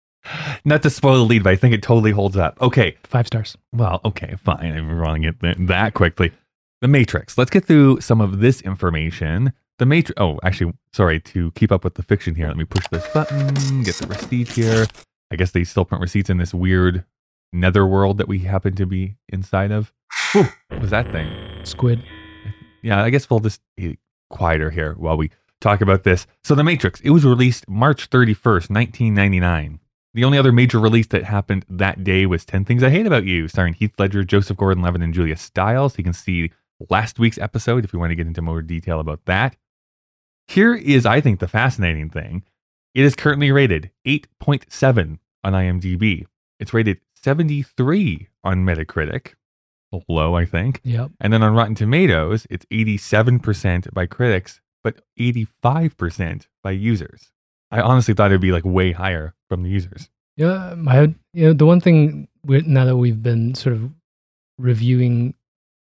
not 0.65 0.83
to 0.83 0.91
spoil 0.91 1.19
the 1.19 1.25
lead, 1.25 1.43
but 1.45 1.53
I 1.53 1.57
think 1.57 1.75
it 1.75 1.83
totally 1.83 2.11
holds 2.13 2.37
up. 2.37 2.61
Okay. 2.61 2.97
Five 3.05 3.27
stars. 3.27 3.57
Well, 3.73 4.01
okay, 4.05 4.37
fine. 4.43 4.73
I 4.73 4.81
want 5.03 5.23
to 5.23 5.31
get 5.33 5.41
th- 5.41 5.69
that 5.69 5.95
quickly. 5.95 6.33
The 6.81 6.89
Matrix. 6.89 7.37
Let's 7.39 7.51
get 7.51 7.65
through 7.65 8.01
some 8.01 8.21
of 8.21 8.41
this 8.41 8.61
information. 8.63 9.53
The 9.79 9.87
Matrix. 9.87 10.21
Oh, 10.21 10.39
actually, 10.43 10.73
sorry. 10.93 11.21
To 11.21 11.51
keep 11.53 11.73
up 11.73 11.85
with 11.85 11.95
the 11.95 12.03
fiction 12.03 12.35
here, 12.35 12.47
let 12.49 12.57
me 12.57 12.65
push 12.65 12.87
this 12.91 13.07
button, 13.09 13.83
get 13.83 13.97
the 13.97 14.07
receipt 14.07 14.49
here. 14.49 14.87
I 15.31 15.37
guess 15.37 15.51
they 15.51 15.65
still 15.65 15.85
print 15.85 16.01
receipts 16.03 16.31
in 16.31 16.37
this 16.39 16.55
weird 16.55 17.05
netherworld 17.53 18.19
that 18.19 18.29
we 18.29 18.41
happen 18.41 18.75
to 18.77 18.87
be 18.87 19.17
inside 19.29 19.71
of. 19.73 19.93
Whew, 20.33 20.45
what 20.69 20.81
was 20.81 20.91
that 20.91 21.11
thing? 21.11 21.31
Squid. 21.65 22.03
Yeah, 22.83 23.03
I 23.03 23.11
guess 23.11 23.29
we'll 23.31 23.41
just 23.41 23.61
be 23.77 23.99
quieter 24.31 24.71
here 24.71 24.95
while 24.99 25.17
we 25.17 25.31
talk 25.65 25.81
about 25.81 26.05
this. 26.05 26.27
So, 26.45 26.55
The 26.55 26.63
Matrix, 26.63 27.01
it 27.01 27.11
was 27.11 27.25
released 27.25 27.69
March 27.69 28.11
31st, 28.11 28.71
1999. 28.71 29.81
The 30.13 30.25
only 30.25 30.39
other 30.39 30.53
major 30.53 30.79
release 30.79 31.09
that 31.09 31.25
happened 31.25 31.65
that 31.69 32.05
day 32.05 32.25
was 32.27 32.45
10 32.45 32.65
Things 32.65 32.85
I 32.85 32.91
Hate 32.91 33.07
About 33.07 33.25
You, 33.25 33.49
starring 33.49 33.75
Heath 33.75 33.95
Ledger, 33.99 34.23
Joseph 34.23 34.57
Gordon 34.57 34.83
Levitt, 34.83 35.03
and 35.03 35.13
Julia 35.13 35.37
Stiles. 35.37 35.99
You 35.99 36.05
can 36.05 36.13
see 36.13 36.53
last 36.89 37.19
week's 37.19 37.39
episode 37.39 37.85
if 37.85 37.93
you 37.93 37.99
want 37.99 38.11
to 38.11 38.15
get 38.15 38.29
into 38.29 38.43
more 38.43 38.63
detail 38.63 39.01
about 39.01 39.25
that. 39.25 39.57
Here 40.47 40.75
is, 40.75 41.05
I 41.05 41.21
think, 41.21 41.41
the 41.41 41.49
fascinating 41.49 42.11
thing. 42.11 42.45
It 42.95 43.05
is 43.05 43.17
currently 43.17 43.51
rated 43.51 43.91
8.7 44.07 45.19
on 45.43 45.53
IMDb. 45.53 46.27
It's 46.61 46.73
rated 46.73 47.01
73 47.17 48.29
on 48.45 48.65
Metacritic. 48.65 49.35
Low, 50.09 50.35
I 50.35 50.45
think. 50.45 50.81
Yep. 50.85 51.13
And 51.21 51.33
then 51.33 51.43
on 51.43 51.55
Rotten 51.55 51.75
Tomatoes, 51.75 52.47
it's 52.51 52.67
87% 52.67 53.93
by 53.95 54.07
critics, 54.07 54.61
but 54.85 55.01
85% 55.19 56.47
by 56.63 56.71
users. 56.71 57.33
I 57.71 57.81
honestly 57.81 58.15
thought 58.15 58.31
it'd 58.31 58.41
be 58.41 58.53
like 58.53 58.65
way 58.65 58.93
higher 58.93 59.35
from 59.49 59.63
the 59.65 59.71
users. 59.71 60.09
Yeah, 60.37 60.77
I 60.87 61.15
you 61.33 61.47
know 61.47 61.53
the 61.53 61.67
one 61.67 61.81
thing 61.81 62.29
we 62.45 62.61
now 62.63 62.85
that 62.85 62.97
we've 62.97 63.23
been 63.23 63.55
sort 63.55 63.75
of 63.75 63.91
reviewing 64.59 65.35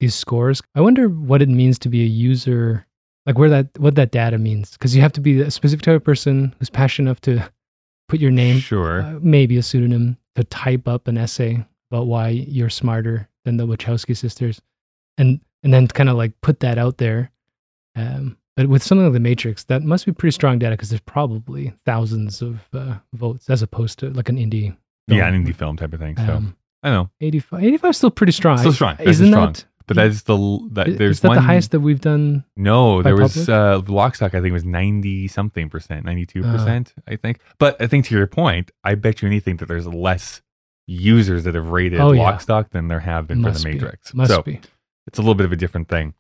these 0.01 0.15
scores, 0.15 0.63
I 0.75 0.81
wonder 0.81 1.09
what 1.09 1.43
it 1.43 1.49
means 1.49 1.79
to 1.81 1.89
be 1.89 2.03
a 2.03 2.07
user, 2.07 2.87
like 3.27 3.39
where 3.39 3.49
that 3.51 3.67
what 3.79 3.95
that 3.97 4.11
data 4.11 4.39
means, 4.39 4.73
because 4.73 4.95
you 4.95 5.03
have 5.03 5.13
to 5.15 5.21
be 5.21 5.41
a 5.41 5.51
specific 5.51 5.83
type 5.85 5.97
of 5.97 6.05
person 6.05 6.55
who's 6.59 6.71
passionate 6.71 7.09
enough 7.11 7.21
to 7.23 7.51
put 8.09 8.21
your 8.21 8.31
name, 8.31 8.59
Sure. 8.59 9.03
uh, 9.03 9.19
maybe 9.21 9.57
a 9.59 9.63
pseudonym, 9.63 10.17
to 10.35 10.45
type 10.45 10.89
up 10.89 11.09
an 11.09 11.19
essay 11.19 11.65
about 11.91 12.07
why 12.07 12.29
you're 12.29 12.71
smarter 12.71 13.29
than 13.45 13.57
the 13.59 13.67
Wachowski 13.67 14.17
sisters, 14.17 14.61
and 15.19 15.41
and 15.63 15.73
then 15.75 15.89
kind 15.89 16.09
of 16.09 16.17
like 16.17 16.33
put 16.41 16.61
that 16.61 16.79
out 16.79 16.99
there. 16.99 17.31
Um, 17.97 18.37
but 18.59 18.67
with 18.69 18.83
something 18.83 19.05
like 19.07 19.13
the 19.13 19.21
Matrix, 19.21 19.63
that 19.65 19.83
must 19.85 20.05
be 20.05 20.11
pretty 20.11 20.33
strong 20.33 20.59
data 20.59 20.73
because 20.75 20.89
there's 20.91 21.01
probably 21.03 21.73
thousands 21.87 22.43
of 22.43 22.61
uh, 22.73 22.97
votes 23.15 23.49
as 23.49 23.63
opposed 23.63 24.01
to 24.01 24.11
like 24.11 24.29
an 24.29 24.37
indie. 24.37 24.77
yeah, 25.07 25.27
an 25.29 25.33
film. 25.35 25.47
indie 25.47 25.55
film 25.57 25.77
type 25.77 25.93
of 25.93 26.01
thing. 26.01 26.17
So 26.17 26.25
Um, 26.35 26.57
I 26.83 26.91
know, 26.91 27.09
85, 27.21 27.63
85 27.63 27.91
is 27.91 27.97
still 27.97 28.11
pretty 28.11 28.33
strong. 28.33 28.59
Still 28.59 28.73
strong. 28.73 28.97
That's 28.97 29.11
Isn't 29.11 29.29
strong. 29.29 29.53
that? 29.53 29.65
but 29.87 29.95
that's 29.97 30.23
the 30.23 30.37
l- 30.37 30.69
that 30.73 30.99
there's 30.99 31.19
is 31.19 31.21
that 31.21 31.29
one. 31.29 31.37
the 31.37 31.43
highest 31.43 31.71
that 31.71 31.79
we've 31.81 32.01
done? 32.01 32.45
No, 32.57 33.01
there 33.01 33.15
was 33.17 33.33
public? 33.47 33.49
uh, 33.49 33.81
Lockstock. 33.93 34.35
I 34.35 34.41
think 34.43 34.53
was 34.53 34.65
ninety 34.65 35.29
something 35.29 35.71
percent, 35.71 36.05
ninety 36.05 36.27
two 36.27 36.43
percent. 36.43 36.95
Uh. 36.99 37.13
I 37.13 37.17
think. 37.17 37.39
But 37.59 37.81
I 37.81 37.87
think 37.87 38.07
to 38.07 38.15
your 38.17 38.27
point, 38.27 38.71
I 38.85 38.97
bet 38.97 39.23
you 39.23 39.29
anything 39.29 39.57
that 39.59 39.67
there's 39.67 39.87
less 39.87 40.43
users 40.89 41.45
that 41.45 41.55
have 41.55 41.69
rated 41.69 42.01
Oh, 42.01 42.13
yeah. 42.13 42.23
Lockstock 42.33 42.71
than 42.71 42.89
there 42.89 43.01
have 43.01 43.27
been 43.29 43.41
Must 43.41 43.63
for 43.63 43.69
the 43.69 43.75
be. 43.77 43.81
Matrix. 43.81 44.15
Must 44.15 44.31
so 44.31 44.43
be. 44.43 44.61
it's 45.07 45.19
a 45.19 45.23
little 45.23 45.35
bit 45.35 45.45
of 45.47 45.53
a 45.53 45.57
different 45.57 45.89
thing. 45.89 46.15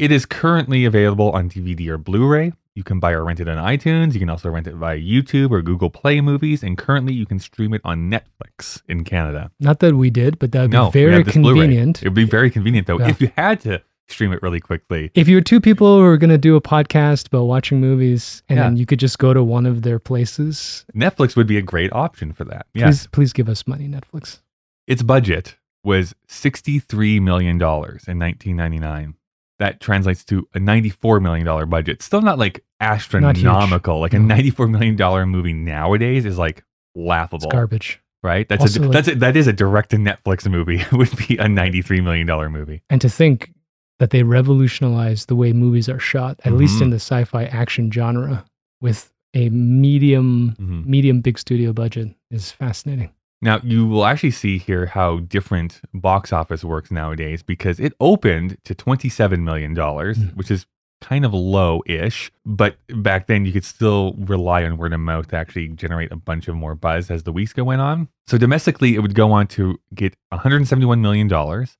It 0.00 0.10
is 0.10 0.24
currently 0.24 0.86
available 0.86 1.30
on 1.32 1.50
DVD 1.50 1.88
or 1.88 1.98
Blu-ray. 1.98 2.54
You 2.74 2.82
can 2.82 3.00
buy 3.00 3.12
or 3.12 3.22
rent 3.22 3.38
it 3.38 3.48
on 3.48 3.58
iTunes. 3.58 4.14
You 4.14 4.20
can 4.20 4.30
also 4.30 4.48
rent 4.48 4.66
it 4.66 4.74
via 4.74 4.96
YouTube 4.98 5.50
or 5.50 5.60
Google 5.60 5.90
Play 5.90 6.22
Movies, 6.22 6.62
and 6.62 6.78
currently 6.78 7.12
you 7.12 7.26
can 7.26 7.38
stream 7.38 7.74
it 7.74 7.82
on 7.84 8.10
Netflix 8.10 8.80
in 8.88 9.04
Canada. 9.04 9.50
Not 9.60 9.80
that 9.80 9.94
we 9.96 10.08
did, 10.08 10.38
but 10.38 10.52
that 10.52 10.62
would 10.62 10.70
no, 10.70 10.90
be 10.90 11.00
very 11.00 11.12
have 11.12 11.26
this 11.26 11.34
Blu-ray. 11.34 11.60
convenient. 11.60 12.02
It 12.02 12.06
would 12.08 12.14
be 12.14 12.24
very 12.24 12.50
convenient 12.50 12.86
though 12.86 12.98
Yeah. 12.98 13.08
if 13.10 13.20
you 13.20 13.30
had 13.36 13.60
to 13.60 13.82
stream 14.08 14.32
it 14.32 14.42
really 14.42 14.58
quickly. 14.58 15.10
If 15.14 15.28
you 15.28 15.36
were 15.36 15.42
two 15.42 15.60
people 15.60 15.98
who 15.98 16.04
are 16.06 16.16
going 16.16 16.30
to 16.30 16.38
do 16.38 16.56
a 16.56 16.62
podcast 16.62 17.26
about 17.26 17.44
watching 17.44 17.78
movies, 17.78 18.42
and 18.48 18.56
Yeah. 18.56 18.62
then 18.64 18.78
you 18.78 18.86
could 18.86 19.00
just 19.00 19.18
go 19.18 19.34
to 19.34 19.44
one 19.44 19.66
of 19.66 19.82
their 19.82 19.98
places, 19.98 20.86
Netflix 20.96 21.36
would 21.36 21.46
be 21.46 21.58
a 21.58 21.62
great 21.62 21.92
option 21.92 22.32
for 22.32 22.44
that. 22.44 22.64
Yes. 22.72 23.02
please, 23.02 23.08
please 23.12 23.32
give 23.34 23.50
us 23.50 23.66
money, 23.66 23.86
Netflix. 23.86 24.40
Its 24.86 25.02
budget 25.02 25.56
was 25.84 26.14
$63 26.26 27.20
million 27.20 27.56
in 27.56 27.60
1999. 27.60 29.14
That 29.60 29.78
translates 29.80 30.24
to 30.24 30.48
a 30.54 30.58
$94 30.58 31.22
million 31.22 31.68
budget. 31.70 32.02
Still 32.02 32.22
not 32.22 32.38
like 32.38 32.64
astronomical. 32.80 34.00
like 34.00 34.14
a 34.14 34.18
$94 34.18 34.70
million 34.70 35.28
movie 35.28 35.52
nowadays 35.52 36.24
is 36.24 36.38
like 36.38 36.64
laughable. 36.94 37.44
It's 37.46 37.52
garbage. 37.52 38.00
right? 38.22 38.48
That's 38.48 38.62
Also, 38.62 38.84
a 38.84 38.88
that's 38.88 39.08
a, 39.08 39.14
that 39.16 39.36
is 39.36 39.46
a 39.46 39.52
direct 39.52 39.90
to 39.90 39.96
Netflix 39.96 40.50
movie. 40.50 40.80
It 40.80 40.92
would 40.92 41.16
be 41.28 41.36
a 41.36 41.48
ninety 41.48 41.82
three 41.82 42.00
million 42.00 42.26
dollar 42.26 42.50
movie. 42.50 42.82
And 42.90 43.00
to 43.00 43.08
think 43.08 43.52
that 43.98 44.10
they 44.10 44.22
revolutionized 44.22 45.28
the 45.28 45.36
way 45.36 45.52
movies 45.52 45.88
are 45.88 45.98
shot, 46.00 46.40
at 46.44 46.54
least 46.54 46.78
Mhm. 46.78 46.82
in 46.82 46.90
the 46.90 46.96
sci-fi 46.96 47.44
action 47.44 47.90
genre, 47.92 48.44
with 48.80 49.12
a 49.34 49.50
medium, 49.50 50.56
Mhm. 50.58 50.86
medium 50.86 51.20
big 51.20 51.38
studio 51.38 51.72
budget, 51.72 52.08
is 52.30 52.50
fascinating. 52.50 53.10
Now 53.42 53.60
you 53.62 53.86
will 53.86 54.04
actually 54.04 54.32
see 54.32 54.58
here 54.58 54.86
how 54.86 55.20
different 55.20 55.80
box 55.94 56.32
office 56.32 56.62
works 56.64 56.90
nowadays 56.90 57.42
because 57.42 57.80
it 57.80 57.92
opened 58.00 58.58
to 58.64 58.74
twenty 58.74 59.08
seven 59.08 59.44
million 59.44 59.74
dollars, 59.74 60.18
Mm. 60.18 60.36
which 60.36 60.50
is 60.50 60.66
kind 61.00 61.24
of 61.24 61.32
low 61.32 61.82
ish. 61.86 62.30
But 62.44 62.76
back 62.88 63.26
then 63.26 63.46
you 63.46 63.52
could 63.52 63.64
still 63.64 64.12
rely 64.18 64.64
on 64.64 64.76
word 64.76 64.92
of 64.92 65.00
mouth 65.00 65.28
to 65.28 65.36
actually 65.36 65.68
generate 65.68 66.12
a 66.12 66.16
bunch 66.16 66.46
of 66.48 66.54
more 66.54 66.74
buzz 66.74 67.10
as 67.10 67.22
the 67.22 67.32
weeks 67.32 67.54
go 67.54 67.64
went 67.64 67.80
on. 67.80 68.08
So 68.26 68.36
domestically, 68.36 68.94
it 68.94 69.00
would 69.00 69.14
go 69.14 69.32
on 69.32 69.46
to 69.48 69.80
get 69.94 70.14
one 70.28 70.40
hundred 70.40 70.66
seventy 70.68 70.84
one 70.86 71.00
million 71.00 71.26
dollars. 71.26 71.78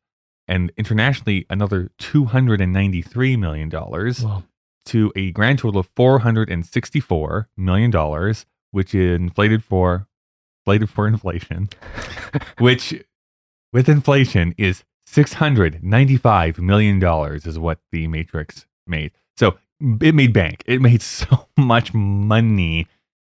And 0.49 0.73
internationally, 0.77 1.47
another 1.49 1.91
$293 2.01 3.39
million. 3.39 3.71
To 4.87 5.13
a 5.15 5.31
grand 5.31 5.61
total 5.61 5.79
of 5.79 5.95
$464 5.95 7.47
million, 7.57 8.35
which 8.73 8.95
inflated 8.95 9.63
for 9.63 10.07
for 10.79 11.07
inflation, 11.07 11.69
which 12.59 13.03
with 13.73 13.89
inflation 13.89 14.55
is 14.59 14.85
$695 15.09 16.59
million 16.59 17.03
is 17.45 17.59
what 17.59 17.79
the 17.93 18.07
Matrix 18.07 18.67
made. 18.87 19.13
So 19.37 19.59
it 20.01 20.15
made 20.15 20.33
bank. 20.33 20.63
It 20.67 20.81
made 20.81 21.03
so 21.21 21.47
much 21.57 21.93
money. 21.95 22.87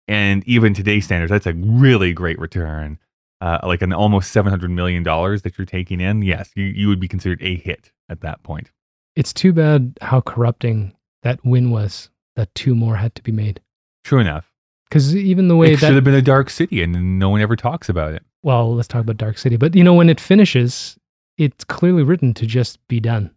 And 0.07 0.47
even 0.47 0.73
today's 0.73 1.05
standards, 1.05 1.31
that's 1.31 1.47
a 1.47 1.53
really 1.53 2.13
great 2.13 2.39
return. 2.39 2.99
Uh, 3.41 3.59
like 3.63 3.81
an 3.81 3.91
almost 3.91 4.33
$700 4.33 4.69
million 4.71 5.03
that 5.03 5.53
you're 5.57 5.65
taking 5.65 5.99
in. 5.99 6.21
Yes, 6.21 6.49
you, 6.55 6.63
you 6.63 6.87
would 6.87 6.99
be 6.99 7.07
considered 7.07 7.41
a 7.41 7.55
hit 7.55 7.91
at 8.09 8.21
that 8.21 8.41
point. 8.43 8.71
it's 9.15 9.33
too 9.33 9.51
bad 9.51 9.97
how 10.01 10.21
corrupting 10.21 10.95
that 11.23 11.43
win 11.43 11.69
was. 11.69 12.09
That 12.35 12.53
two 12.55 12.75
more 12.75 12.97
had 12.97 13.15
to 13.15 13.23
be 13.23 13.31
made. 13.31 13.61
True 14.03 14.19
enough. 14.19 14.51
Because 14.89 15.15
even 15.15 15.47
the 15.47 15.55
way 15.55 15.73
it 15.73 15.79
should 15.79 15.93
have 15.93 16.03
been 16.03 16.13
a 16.13 16.21
dark 16.21 16.49
city 16.49 16.81
and 16.83 17.19
no 17.19 17.29
one 17.29 17.41
ever 17.41 17.55
talks 17.55 17.89
about 17.89 18.13
it. 18.13 18.23
well, 18.43 18.73
let's 18.75 18.87
talk 18.87 19.01
about 19.01 19.17
Dark 19.17 19.37
City. 19.37 19.57
But 19.57 19.75
you 19.75 19.83
know, 19.83 19.93
when 19.93 20.09
it 20.09 20.19
finishes, 20.19 20.97
it's 21.37 21.63
clearly 21.63 22.03
written 22.03 22.33
to 22.35 22.45
just 22.45 22.85
be 22.87 22.99
done, 22.99 23.31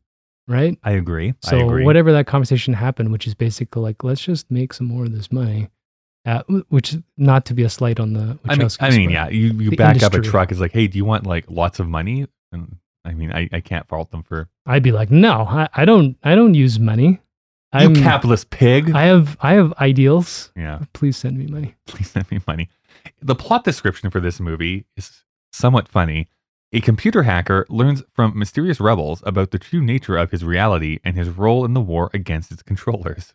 right? 0.47 0.79
I 0.85 0.93
agree. 0.93 1.31
I 1.45 1.51
So 1.51 1.67
agree. 1.67 1.85
whatever 1.85 2.13
that 2.13 2.27
conversation 2.27 2.75
happened, 2.75 3.11
which 3.13 3.27
is 3.27 3.35
basically 3.35 3.83
like, 3.83 4.05
let's 4.05 4.21
just 4.21 4.51
make 4.51 4.73
some 4.73 4.87
more 4.87 5.05
of 5.05 5.13
this 5.13 5.33
money, 5.33 5.69
uh, 6.27 6.43
which 6.69 6.93
is 6.95 7.01
not 7.17 7.45
to 7.47 7.55
be 7.55 7.63
a 7.65 7.71
slight 7.71 7.99
on 7.99 8.13
the. 8.13 8.39
I 8.47 8.57
mean, 8.57 8.69
I 8.81 8.91
mean, 8.91 9.11
yeah, 9.11 9.29
you, 9.29 9.53
you 9.55 9.71
back 9.77 10.03
up 10.03 10.15
a 10.15 10.21
truck. 10.21 10.51
It's 10.53 10.61
like, 10.61 10.73
hey, 10.73 10.87
do 10.87 10.99
you 10.99 11.05
want 11.05 11.27
like 11.27 11.47
lots 11.51 11.81
of 11.81 11.89
money? 11.89 12.27
And 12.53 12.77
I 13.05 13.15
mean, 13.15 13.33
I, 13.33 13.49
I 13.53 13.61
can't 13.61 13.89
fault 13.89 14.11
them 14.11 14.23
for 14.23 14.49
I'd 14.67 14.83
be 14.83 14.93
like, 14.93 15.11
no, 15.11 15.43
I, 15.49 15.69
I 15.75 15.85
don't, 15.87 16.17
I 16.23 16.35
don't 16.35 16.55
use 16.55 16.79
money. 16.79 17.21
I'm, 17.73 17.95
you 17.95 18.03
capitalist 18.03 18.51
pig. 18.51 18.95
I 18.95 19.05
have, 19.05 19.37
I 19.41 19.53
have 19.55 19.73
ideals. 19.75 20.51
yeah, 20.57 20.81
Please 20.95 21.17
send 21.17 21.39
me 21.39 21.47
money. 21.47 21.75
please 21.87 22.11
send 22.11 22.31
me 22.31 22.41
money. 22.47 22.69
The 23.21 23.35
plot 23.35 23.65
description 23.65 24.11
for 24.11 24.21
this 24.21 24.41
movie 24.41 24.87
is 24.97 25.25
somewhat 25.53 25.89
funny. 25.89 26.29
A 26.73 26.81
computer 26.81 27.23
hacker 27.23 27.67
learns 27.71 28.03
from 28.15 28.39
mysterious 28.39 28.79
rebels 28.81 29.23
about 29.25 29.51
the 29.51 29.59
true 29.59 29.81
nature 29.83 30.17
of 30.19 30.31
his 30.31 30.45
reality 30.45 30.99
and 31.05 31.17
his 31.17 31.29
role 31.29 31.65
in 31.65 31.73
the 31.75 31.81
war 31.81 32.11
against 32.13 32.53
its 32.53 32.63
controllers. 32.63 33.33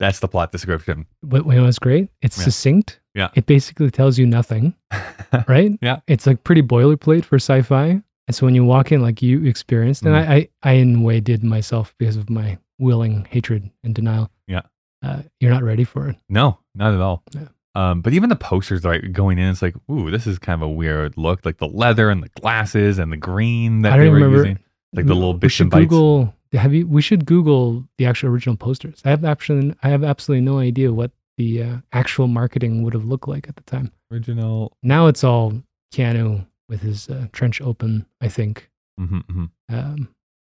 That's 0.00 0.20
the 0.20 0.28
plot 0.28 0.52
description. 0.52 1.06
But 1.22 1.44
you 1.46 1.52
know 1.52 1.64
what's 1.64 1.78
great? 1.78 2.08
It's 2.22 2.36
Yeah. 2.38 2.44
succinct. 2.44 3.00
Yeah. 3.14 3.28
It 3.34 3.46
basically 3.46 3.90
tells 3.90 4.18
you 4.18 4.26
nothing, 4.26 4.74
right? 5.48 5.78
Yeah. 5.82 6.00
It's 6.06 6.26
like 6.26 6.44
pretty 6.44 6.62
boilerplate 6.62 7.24
for 7.24 7.36
sci-fi. 7.36 8.02
And 8.28 8.34
so 8.34 8.46
when 8.46 8.54
you 8.54 8.64
walk 8.64 8.90
in, 8.92 9.02
like 9.02 9.20
you 9.22 9.44
experienced, 9.44 10.02
and 10.04 10.14
Mhm. 10.14 10.28
I, 10.28 10.34
I, 10.34 10.48
I 10.62 10.72
in 10.74 10.96
a 10.96 11.00
way 11.02 11.20
did 11.20 11.44
myself 11.44 11.94
because 11.98 12.16
of 12.16 12.30
my 12.30 12.58
willing 12.82 13.26
hatred 13.30 13.70
and 13.82 13.94
denial. 13.94 14.30
Yeah. 14.46 14.62
Uh, 15.02 15.22
you're 15.40 15.50
not 15.50 15.62
ready 15.62 15.84
for 15.84 16.08
it. 16.08 16.16
No, 16.28 16.58
not 16.74 16.92
at 16.94 17.00
all. 17.00 17.22
Yeah. 17.32 17.48
Um, 17.74 18.02
but 18.02 18.12
even 18.12 18.28
the 18.28 18.36
posters, 18.36 18.84
like 18.84 19.12
going 19.12 19.38
in, 19.38 19.48
it's 19.48 19.62
like, 19.62 19.74
ooh, 19.90 20.10
this 20.10 20.26
is 20.26 20.38
kind 20.38 20.62
of 20.62 20.68
a 20.68 20.70
weird 20.70 21.16
look. 21.16 21.46
Like 21.46 21.56
the 21.56 21.66
leather 21.66 22.10
and 22.10 22.22
the 22.22 22.28
glasses 22.40 22.98
and 22.98 23.10
the 23.10 23.16
green 23.16 23.82
that 23.82 23.94
I 23.94 23.98
they 23.98 24.08
were 24.10 24.16
remember. 24.16 24.36
using, 24.36 24.58
like 24.92 25.06
the 25.06 25.14
little 25.14 25.32
we 25.32 25.38
bits 25.38 25.54
should 25.54 25.64
and 25.64 25.70
bites. 25.70 25.84
Google. 25.88 26.34
Have 26.52 26.74
you? 26.74 26.86
We 26.86 27.00
should 27.00 27.24
Google 27.24 27.82
the 27.96 28.04
actual 28.04 28.28
original 28.28 28.56
posters. 28.56 29.00
I 29.06 29.10
have 29.10 29.24
absolutely, 29.24 29.74
I 29.82 29.88
have 29.88 30.04
absolutely 30.04 30.44
no 30.44 30.58
idea 30.58 30.92
what 30.92 31.12
the 31.38 31.62
uh, 31.62 31.76
actual 31.92 32.28
marketing 32.28 32.82
would 32.82 32.92
have 32.92 33.06
looked 33.06 33.26
like 33.26 33.48
at 33.48 33.56
the 33.56 33.62
time. 33.62 33.90
Original. 34.12 34.76
Now 34.82 35.06
it's 35.06 35.24
all 35.24 35.54
Keanu 35.94 36.44
with 36.68 36.82
his 36.82 37.08
uh, 37.08 37.28
trench 37.32 37.62
open. 37.62 38.04
I 38.20 38.28
think, 38.28 38.68
hmm 38.98 39.20
hmm 39.20 39.44
um, 39.70 40.08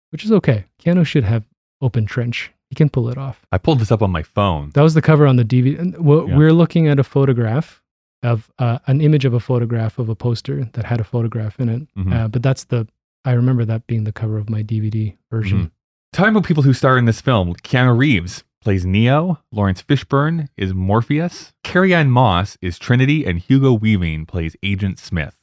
which 0.08 0.24
is 0.24 0.32
okay. 0.32 0.64
Keanu 0.82 1.04
should 1.04 1.24
have 1.24 1.44
open 1.80 2.06
trench. 2.06 2.50
He 2.68 2.74
can 2.76 2.88
pull 2.88 3.08
it 3.08 3.18
off. 3.18 3.44
I 3.50 3.58
pulled 3.58 3.80
this 3.80 3.90
up 3.90 4.02
on 4.02 4.10
my 4.10 4.22
phone. 4.22 4.70
That 4.74 4.82
was 4.82 4.94
the 4.94 5.02
cover 5.02 5.26
on 5.26 5.36
the 5.36 5.44
DVD. 5.44 5.96
We're, 5.98 6.28
Yeah. 6.28 6.36
we're 6.36 6.52
looking 6.52 6.86
at 6.88 6.98
a 7.00 7.04
photograph 7.04 7.82
of 8.22 8.50
uh, 8.58 8.78
an 8.86 9.00
image 9.00 9.24
of 9.24 9.32
a 9.34 9.40
photograph 9.40 9.98
of 9.98 10.08
a 10.08 10.14
poster 10.14 10.64
that 10.74 10.84
had 10.84 11.00
a 11.00 11.04
photograph 11.04 11.58
in 11.58 11.68
it. 11.68 11.94
Mhm. 11.96 12.12
Uh, 12.14 12.28
but 12.28 12.42
that's 12.42 12.64
the. 12.64 12.86
I 13.24 13.32
remember 13.32 13.64
that 13.64 13.86
being 13.86 14.04
the 14.04 14.12
cover 14.12 14.38
of 14.38 14.48
my 14.48 14.62
DVD 14.62 15.16
version. 15.30 15.58
Mhm. 15.66 15.70
Talking 16.12 16.30
about 16.32 16.44
people 16.44 16.62
who 16.62 16.72
star 16.72 16.96
in 16.98 17.04
this 17.06 17.20
film, 17.20 17.54
Keanu 17.62 17.96
Reeves 17.96 18.44
plays 18.62 18.84
Neo, 18.84 19.38
Laurence 19.52 19.82
Fishburne 19.82 20.48
is 20.56 20.74
Morpheus, 20.74 21.52
Carrie-Anne 21.64 22.10
Moss 22.10 22.58
is 22.60 22.78
Trinity, 22.78 23.24
and 23.24 23.38
Hugo 23.38 23.72
Weaving 23.72 24.26
plays 24.26 24.54
Agent 24.62 24.98
Smith. 24.98 25.34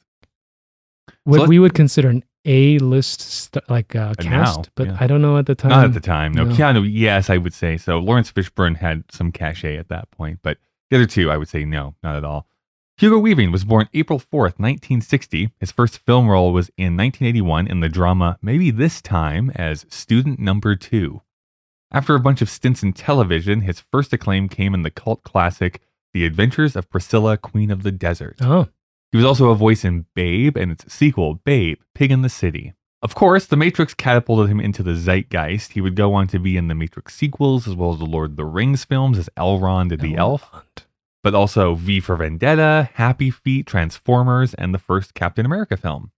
what 1.24 1.40
let's- 1.40 1.48
we 1.48 1.58
would 1.58 1.74
consider 1.74 2.08
an 2.08 2.22
A-list 2.44 3.20
st- 3.20 3.68
like 3.68 3.94
Uh, 3.94 4.14
cast, 4.14 4.58
now, 4.58 4.62
but 4.74 4.86
yeah. 4.88 4.96
I 5.00 5.06
don't 5.06 5.20
know 5.22 5.36
at 5.38 5.46
the 5.46 5.54
time. 5.54 5.70
Not 5.70 5.84
at 5.84 5.94
the 5.94 6.00
time. 6.00 6.32
No, 6.32 6.44
no. 6.44 6.54
Keanu, 6.54 6.88
yes, 6.90 7.28
I 7.30 7.36
would 7.36 7.52
say 7.54 7.76
so. 7.76 7.98
Laurence 7.98 8.30
Fishburne 8.32 8.76
had 8.76 9.04
some 9.10 9.32
cachet 9.32 9.76
at 9.76 9.88
that 9.88 10.10
point, 10.10 10.40
but 10.42 10.58
the 10.90 10.96
other 10.96 11.06
two, 11.06 11.30
I 11.30 11.36
would 11.36 11.48
say 11.48 11.64
no, 11.64 11.94
not 12.02 12.16
at 12.16 12.24
all. 12.24 12.46
Hugo 12.96 13.18
Weaving 13.18 13.52
was 13.52 13.64
born 13.64 13.88
April 13.94 14.18
4th, 14.18 14.58
1960. 14.58 15.50
His 15.60 15.70
first 15.70 15.98
film 15.98 16.28
role 16.28 16.52
was 16.52 16.68
in 16.76 16.96
1981 16.96 17.68
in 17.68 17.78
the 17.80 17.88
drama 17.88 18.38
Maybe 18.42 18.70
This 18.72 19.00
Time 19.00 19.50
as 19.54 19.86
student 19.88 20.40
number 20.40 20.74
two. 20.74 21.22
After 21.92 22.14
a 22.14 22.20
bunch 22.20 22.42
of 22.42 22.50
stints 22.50 22.82
in 22.82 22.92
television, 22.92 23.60
his 23.60 23.80
first 23.92 24.12
acclaim 24.12 24.48
came 24.48 24.74
in 24.74 24.82
the 24.82 24.90
cult 24.90 25.22
classic 25.22 25.80
The 26.12 26.24
Adventures 26.24 26.74
of 26.74 26.90
Priscilla, 26.90 27.36
Queen 27.38 27.70
of 27.70 27.82
the 27.84 27.92
Desert. 27.92 28.38
Oh, 28.40 28.66
He 29.10 29.16
was 29.16 29.24
also 29.24 29.50
a 29.50 29.54
voice 29.54 29.84
in 29.84 30.04
Babe 30.14 30.56
and 30.56 30.70
its 30.70 30.92
sequel, 30.92 31.34
Babe, 31.34 31.78
Pig 31.94 32.10
in 32.10 32.22
the 32.22 32.28
City. 32.28 32.74
Of 33.00 33.14
course, 33.14 33.46
The 33.46 33.56
Matrix 33.56 33.94
catapulted 33.94 34.50
him 34.50 34.60
into 34.60 34.82
the 34.82 34.94
zeitgeist. 34.94 35.72
He 35.72 35.80
would 35.80 35.94
go 35.94 36.14
on 36.14 36.26
to 36.28 36.38
be 36.38 36.56
in 36.56 36.68
the 36.68 36.74
Matrix 36.74 37.14
sequels 37.14 37.66
as 37.66 37.74
well 37.74 37.92
as 37.92 37.98
the 38.00 38.04
Lord 38.04 38.32
of 38.32 38.36
the 38.36 38.44
Rings 38.44 38.84
films 38.84 39.16
as 39.18 39.30
Elrond 39.36 39.98
the 40.00 40.16
Elf, 40.16 40.44
but 41.22 41.34
also 41.34 41.74
V 41.74 42.00
for 42.00 42.16
Vendetta, 42.16 42.90
Happy 42.94 43.30
Feet, 43.30 43.66
Transformers, 43.66 44.52
and 44.54 44.74
the 44.74 44.78
first 44.78 45.14
Captain 45.14 45.46
America 45.46 45.76
film. 45.76 46.10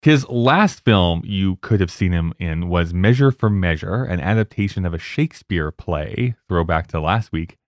His 0.00 0.26
last 0.28 0.84
film 0.84 1.22
you 1.24 1.56
could 1.56 1.80
have 1.80 1.90
seen 1.90 2.12
him 2.12 2.32
in 2.38 2.68
was 2.68 2.94
Measure 2.94 3.32
for 3.32 3.50
Measure, 3.50 4.04
an 4.04 4.20
adaptation 4.20 4.86
of 4.86 4.94
a 4.94 4.98
Shakespeare 4.98 5.72
play, 5.72 6.36
throwback 6.48 6.86
to 6.88 7.00
last 7.00 7.32
week 7.32 7.58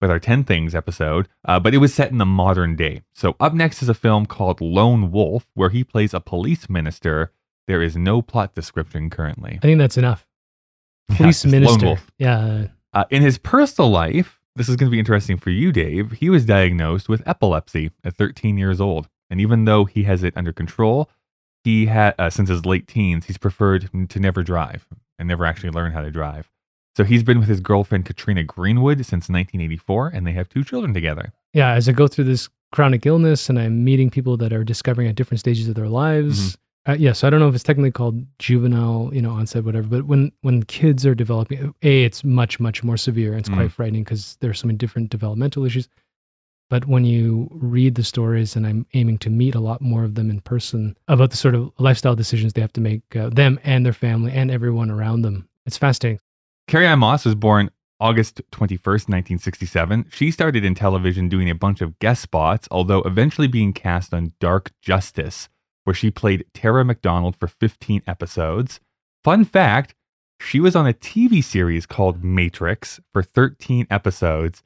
with 0.00 0.10
our 0.10 0.18
10 0.18 0.44
Things 0.44 0.74
episode, 0.74 1.28
uh, 1.44 1.58
but 1.58 1.74
it 1.74 1.78
was 1.78 1.92
set 1.92 2.10
in 2.10 2.18
the 2.18 2.26
modern 2.26 2.76
day. 2.76 3.02
So, 3.14 3.36
up 3.40 3.54
next 3.54 3.82
is 3.82 3.88
a 3.88 3.94
film 3.94 4.26
called 4.26 4.60
Lone 4.60 5.10
Wolf, 5.10 5.46
where 5.54 5.70
he 5.70 5.84
plays 5.84 6.14
a 6.14 6.20
police 6.20 6.68
minister. 6.68 7.32
There 7.66 7.82
is 7.82 7.96
no 7.96 8.22
plot 8.22 8.54
description 8.54 9.10
currently. 9.10 9.58
I 9.62 9.66
think 9.66 9.78
that's 9.78 9.98
enough. 9.98 10.26
Yeah, 11.10 11.16
Police 11.16 11.44
Lone 11.44 11.50
minister. 11.52 11.98
Yeah. 12.18 12.66
Uh, 12.92 13.04
in 13.10 13.22
his 13.22 13.38
personal 13.38 13.90
life, 13.90 14.38
this 14.56 14.68
is 14.68 14.76
going 14.76 14.90
to 14.90 14.94
be 14.94 14.98
interesting 14.98 15.38
for 15.38 15.50
you, 15.50 15.72
Dave. 15.72 16.12
He 16.12 16.28
was 16.28 16.44
diagnosed 16.44 17.08
with 17.08 17.26
epilepsy 17.26 17.92
at 18.04 18.16
13 18.16 18.58
years 18.58 18.80
old. 18.80 19.08
And 19.30 19.40
even 19.40 19.64
though 19.64 19.84
he 19.84 20.02
has 20.02 20.22
it 20.22 20.36
under 20.36 20.52
control, 20.52 21.08
he 21.64 21.86
had, 21.86 22.14
uh, 22.18 22.28
since 22.28 22.48
his 22.48 22.66
late 22.66 22.86
teens, 22.86 23.26
he's 23.26 23.38
preferred 23.38 23.88
to 24.08 24.20
never 24.20 24.42
drive 24.42 24.86
and 25.18 25.28
never 25.28 25.44
actually 25.44 25.70
learn 25.70 25.92
how 25.92 26.02
to 26.02 26.10
drive. 26.10 26.50
So 26.98 27.04
he's 27.04 27.22
been 27.22 27.38
with 27.38 27.46
his 27.48 27.60
girlfriend, 27.60 28.06
Katrina 28.06 28.42
Greenwood, 28.42 28.98
since 29.06 29.28
1984, 29.28 30.08
and 30.08 30.26
they 30.26 30.32
have 30.32 30.48
two 30.48 30.64
children 30.64 30.92
together. 30.92 31.32
yeah, 31.54 31.70
as 31.74 31.88
I 31.88 31.92
go 31.92 32.08
through 32.08 32.24
this 32.24 32.48
chronic 32.72 33.06
illness 33.06 33.48
and 33.48 33.56
I'm 33.56 33.84
meeting 33.84 34.10
people 34.10 34.36
that 34.38 34.52
are 34.52 34.64
discovering 34.64 35.06
at 35.06 35.14
different 35.14 35.38
stages 35.38 35.68
of 35.68 35.76
their 35.76 35.86
lives. 35.86 36.56
Mm-hmm. 36.86 36.90
Uh, 36.90 36.94
yeah, 36.96 37.12
so 37.12 37.28
I 37.28 37.30
don't 37.30 37.38
know 37.38 37.46
if 37.48 37.54
it's 37.54 37.62
technically 37.62 37.92
called 37.92 38.24
juvenile, 38.40 39.10
you 39.12 39.22
know, 39.22 39.30
onset, 39.30 39.64
whatever. 39.64 39.86
But 39.86 40.06
when 40.06 40.32
when 40.40 40.64
kids 40.64 41.06
are 41.06 41.14
developing, 41.14 41.72
a 41.84 42.02
it's 42.02 42.24
much 42.24 42.58
much 42.58 42.82
more 42.82 42.96
severe. 42.96 43.34
It's 43.38 43.48
Mm. 43.48 43.54
quite 43.54 43.70
frightening 43.72 44.02
because 44.02 44.36
there's 44.40 44.58
so 44.58 44.66
many 44.66 44.76
different 44.76 45.10
developmental 45.10 45.64
issues. 45.64 45.88
But 46.68 46.86
when 46.86 47.04
you 47.04 47.48
read 47.52 47.94
the 47.94 48.02
stories, 48.02 48.56
and 48.56 48.66
I'm 48.66 48.86
aiming 48.94 49.18
to 49.18 49.30
meet 49.30 49.54
a 49.54 49.60
lot 49.60 49.80
more 49.80 50.02
of 50.02 50.16
them 50.16 50.30
in 50.30 50.40
person 50.40 50.96
about 51.06 51.30
the 51.30 51.36
sort 51.36 51.54
of 51.54 51.70
lifestyle 51.78 52.16
decisions 52.16 52.54
they 52.54 52.60
have 52.60 52.72
to 52.72 52.80
make, 52.80 53.02
uh, 53.14 53.28
them 53.30 53.60
and 53.62 53.86
their 53.86 53.92
family 53.92 54.32
and 54.32 54.50
everyone 54.50 54.90
around 54.90 55.22
them, 55.22 55.48
it's 55.64 55.78
fascinating. 55.78 56.18
Carrie-Anne 56.68 56.98
Moss 56.98 57.24
was 57.24 57.34
born 57.34 57.70
August 57.98 58.42
21st, 58.52 59.08
1967. 59.08 60.04
She 60.10 60.30
started 60.30 60.66
in 60.66 60.74
television 60.74 61.26
doing 61.26 61.48
a 61.48 61.54
bunch 61.54 61.80
of 61.80 61.98
guest 61.98 62.20
spots, 62.20 62.68
although 62.70 63.00
eventually 63.04 63.48
being 63.48 63.72
cast 63.72 64.12
on 64.12 64.34
Dark 64.38 64.72
Justice, 64.82 65.48
where 65.84 65.94
she 65.94 66.10
played 66.10 66.44
Tara 66.52 66.84
McDonald 66.84 67.36
for 67.36 67.48
15 67.48 68.02
episodes. 68.06 68.80
Fun 69.24 69.46
fact 69.46 69.94
she 70.40 70.60
was 70.60 70.76
on 70.76 70.86
a 70.86 70.92
TV 70.92 71.42
series 71.42 71.86
called 71.86 72.22
Matrix 72.22 73.00
for 73.14 73.22
13 73.22 73.86
episodes. 73.90 74.62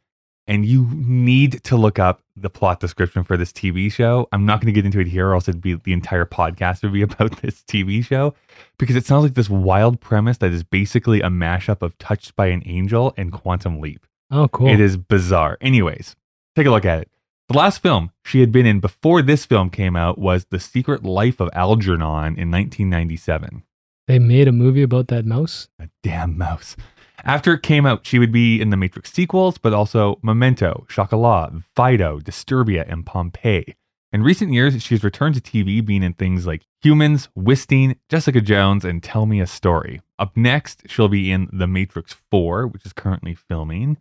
And 0.49 0.67
you 0.67 0.89
need 0.93 1.63
to 1.65 1.77
look 1.77 1.99
up 1.99 2.21
the 2.37 2.51
plot 2.51 2.81
description 2.81 3.23
for 3.23 3.37
this 3.37 3.53
TV 3.53 3.93
show. 3.93 4.29
I'm 4.33 4.45
not 4.45 4.61
going 4.61 4.67
to 4.67 4.73
get 4.73 4.85
into 4.85 4.99
it 4.99 5.07
here, 5.07 5.29
or 5.29 5.35
else 5.35 5.49
it'd 5.49 5.61
be 5.61 5.75
the 5.75 5.93
entire 5.93 6.25
podcast 6.25 6.83
would 6.83 6.93
be 6.93 7.03
about 7.03 7.41
this 7.43 7.63
TV 7.63 8.05
show 8.05 8.35
because 8.79 8.97
it 8.97 9.07
sounds 9.07 9.23
like 9.23 9.35
this 9.35 9.51
wild 9.51 10.01
premise 10.01 10.39
that 10.39 10.53
is 10.53 10.65
basically 10.65 11.21
a 11.21 11.29
mashup 11.29 11.83
of 11.83 11.97
Touched 11.99 12.35
by 12.35 12.47
an 12.47 12.63
Angel 12.67 13.15
and 13.17 13.33
Quantum 13.33 13.81
Leap. 13.81 14.05
Oh, 14.31 14.49
cool. 14.49 14.69
It 14.69 14.81
is 14.81 14.97
bizarre. 14.97 15.59
Anyways, 15.61 16.17
take 16.57 16.67
a 16.67 16.71
look 16.71 16.85
at 16.85 17.01
it. 17.01 17.09
The 17.49 17.59
last 17.59 17.83
film 17.83 18.11
she 18.25 18.41
had 18.41 18.51
been 18.51 18.67
in 18.67 18.81
before 18.81 19.21
this 19.21 19.45
film 19.45 19.69
came 19.69 19.95
out 19.95 20.19
was 20.19 20.47
The 20.47 20.59
Secret 20.59 21.05
Life 21.05 21.39
of 21.39 21.51
Algernon 21.53 22.39
in 22.39 22.51
1997. 22.51 23.63
They 24.09 24.19
made 24.19 24.49
a 24.49 24.53
movie 24.53 24.83
about 24.83 25.09
that 25.09 25.27
mouse. 25.27 25.69
A 25.79 25.89
damn 26.03 26.39
mouse. 26.39 26.77
After 27.25 27.55
it 27.55 27.63
came 27.63 27.87
out, 27.87 28.05
she 28.05 28.19
would 28.19 28.33
be 28.33 28.61
in 28.61 28.71
the 28.71 28.77
Matrix 28.77 29.13
sequels, 29.13 29.57
but 29.57 29.73
also 29.73 30.19
Memento, 30.23 30.87
Chocolat, 30.89 31.53
Fido, 31.77 32.19
Disturbia, 32.19 32.85
and 32.91 33.07
Pompeii. 33.07 33.77
In 34.13 34.23
recent 34.23 34.53
years, 34.53 34.83
she's 34.83 35.05
returned 35.05 35.37
to 35.37 35.41
TV, 35.41 35.85
being 35.85 36.03
in 36.03 36.15
things 36.15 36.47
like 36.47 36.67
Humans, 36.83 37.29
Wisting, 37.35 37.97
Jessica 38.09 38.41
Jones, 38.41 38.85
and 38.85 39.03
Tell 39.03 39.25
Me 39.25 39.41
a 39.41 39.47
Story. 39.47 40.03
Up 40.19 40.37
next, 40.37 40.83
she'll 40.87 41.09
be 41.09 41.31
in 41.31 41.49
The 41.53 41.67
Matrix 41.67 42.17
4, 42.31 42.67
which 42.67 42.85
is 42.85 42.93
currently 42.93 43.35
filming. 43.35 43.97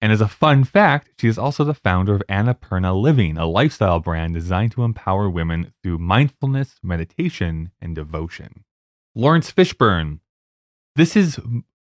And 0.00 0.10
as 0.10 0.20
a 0.20 0.28
fun 0.28 0.64
fact, 0.64 1.10
she 1.20 1.28
is 1.28 1.38
also 1.38 1.64
the 1.64 1.72
founder 1.72 2.14
of 2.14 2.22
Annapurna 2.28 3.00
Living, 3.00 3.38
a 3.38 3.46
lifestyle 3.46 4.00
brand 4.00 4.34
designed 4.34 4.72
to 4.72 4.84
empower 4.84 5.30
women 5.30 5.72
through 5.82 5.98
mindfulness, 5.98 6.76
meditation, 6.82 7.70
and 7.80 7.94
devotion. 7.94 8.64
Laurence 9.14 9.52
Fishburne. 9.52 10.18
This 10.96 11.14
is 11.14 11.38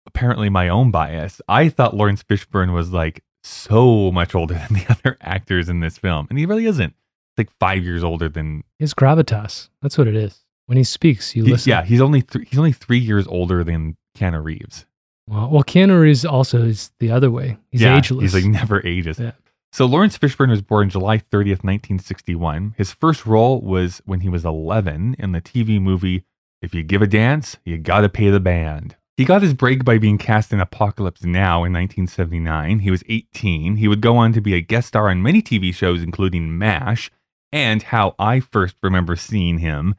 apparently 0.05 0.49
my 0.49 0.69
own 0.69 0.91
bias. 0.91 1.41
I 1.47 1.69
thought 1.69 1.95
Laurence 1.95 2.23
Fishburne 2.23 2.73
was 2.73 2.91
like 2.91 3.23
so 3.43 4.11
much 4.11 4.35
older 4.35 4.53
than 4.69 4.73
the 4.79 4.85
other 4.89 5.17
actors 5.21 5.69
in 5.69 5.79
this 5.79 5.97
film, 5.97 6.27
and 6.29 6.37
he 6.39 6.45
really 6.45 6.65
isn't. 6.65 6.93
He's 7.35 7.45
like 7.45 7.51
five 7.59 7.83
years 7.83 8.03
older 8.03 8.29
than. 8.29 8.63
His 8.79 8.93
gravitas. 8.93 9.69
That's 9.81 9.97
what 9.97 10.07
it 10.07 10.15
is. 10.15 10.39
When 10.67 10.77
he 10.77 10.83
speaks, 10.83 11.35
you 11.35 11.43
he- 11.45 11.51
listen. 11.51 11.69
yeah, 11.69 11.83
he's 11.83 12.01
only 12.01 12.21
th- 12.21 12.47
he's 12.49 12.59
only 12.59 12.71
three 12.71 12.99
years 12.99 13.27
older 13.27 13.63
than 13.63 13.97
Keanu 14.17 14.43
Reeves. 14.43 14.85
Well, 15.29 15.49
well, 15.49 15.63
Keanu 15.63 16.01
Reeves 16.01 16.25
also 16.25 16.63
is 16.63 16.91
the 16.99 17.11
other 17.11 17.31
way. 17.31 17.57
He's 17.71 17.81
yeah, 17.81 17.97
ageless. 17.97 18.21
He's 18.21 18.33
like 18.33 18.51
never 18.51 18.85
ages. 18.85 19.19
Yeah. 19.19 19.31
So 19.71 19.85
Laurence 19.85 20.17
Fishburne 20.17 20.49
was 20.49 20.61
born 20.61 20.89
July 20.89 21.17
30th, 21.17 21.63
1961. 21.63 22.75
His 22.77 22.91
first 22.93 23.25
role 23.25 23.59
was 23.61 24.01
when 24.05 24.19
he 24.19 24.29
was 24.29 24.45
11 24.45 25.15
in 25.17 25.31
the 25.31 25.41
TV 25.41 25.81
movie 25.81 26.25
If 26.61 26.75
You 26.75 26.83
Give 26.83 27.01
a 27.01 27.07
Dance, 27.07 27.57
You 27.65 27.77
Gotta 27.79 28.07
Pay 28.09 28.29
the 28.29 28.39
Band. 28.39 28.95
He 29.15 29.25
got 29.25 29.43
his 29.43 29.53
break 29.53 29.85
by 29.85 29.99
being 29.99 30.17
cast 30.17 30.51
in 30.51 30.59
Apocalypse 30.59 31.23
Now 31.23 31.63
in 31.63 31.71
1979. 31.73 32.79
He 32.79 32.89
was 32.89 33.03
18. 33.07 33.75
He 33.75 33.87
would 33.87 34.01
go 34.01 34.17
on 34.17 34.33
to 34.33 34.41
be 34.41 34.55
a 34.55 34.61
guest 34.61 34.87
star 34.87 35.09
on 35.09 35.21
many 35.21 35.41
TV 35.41 35.73
shows, 35.73 36.01
including 36.01 36.57
MASH 36.57 37.11
and 37.53 37.83
how 37.83 38.15
I 38.17 38.39
first 38.39 38.75
remember 38.81 39.15
seeing 39.15 39.59
him 39.59 39.93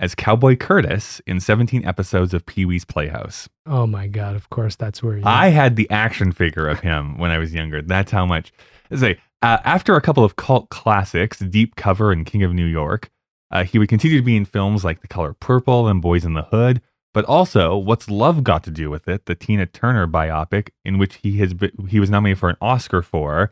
as 0.00 0.14
Cowboy 0.14 0.56
Curtis 0.56 1.20
in 1.26 1.40
17 1.40 1.84
episodes 1.84 2.32
of 2.32 2.46
Pee 2.46 2.64
Wee's 2.64 2.86
Playhouse. 2.86 3.48
Oh 3.66 3.86
my 3.86 4.06
god! 4.06 4.34
Of 4.34 4.48
course, 4.48 4.76
that's 4.76 5.02
where. 5.02 5.20
I 5.24 5.48
had 5.48 5.76
the 5.76 5.90
action 5.90 6.32
figure 6.32 6.66
of 6.66 6.80
him 6.80 7.18
when 7.18 7.30
I 7.30 7.38
was 7.38 7.52
younger. 7.52 7.82
That's 7.82 8.10
how 8.10 8.24
much. 8.24 8.52
Say, 8.94 9.20
uh, 9.42 9.58
after 9.64 9.94
a 9.96 10.00
couple 10.00 10.24
of 10.24 10.36
cult 10.36 10.70
classics, 10.70 11.40
Deep 11.40 11.76
Cover 11.76 12.10
and 12.10 12.24
King 12.24 12.42
of 12.42 12.54
New 12.54 12.64
York, 12.64 13.10
uh, 13.50 13.64
he 13.64 13.78
would 13.78 13.90
continue 13.90 14.16
to 14.16 14.24
be 14.24 14.36
in 14.36 14.46
films 14.46 14.82
like 14.82 15.02
The 15.02 15.08
Color 15.08 15.34
Purple 15.34 15.88
and 15.88 16.02
Boyz 16.02 16.24
n 16.24 16.32
the 16.32 16.44
Hood, 16.44 16.80
but 17.18 17.24
also 17.24 17.76
What's 17.76 18.08
Love 18.08 18.44
Got 18.44 18.62
to 18.62 18.70
Do 18.70 18.90
with 18.90 19.08
It, 19.08 19.26
the 19.26 19.34
Tina 19.34 19.66
Turner 19.66 20.06
biopic, 20.06 20.68
in 20.84 20.98
which 20.98 21.16
he 21.16 21.38
has 21.38 21.52
been, 21.52 21.72
he 21.88 21.98
was 21.98 22.10
nominated 22.10 22.38
for 22.38 22.48
an 22.48 22.54
Oscar 22.60 23.02
for. 23.02 23.50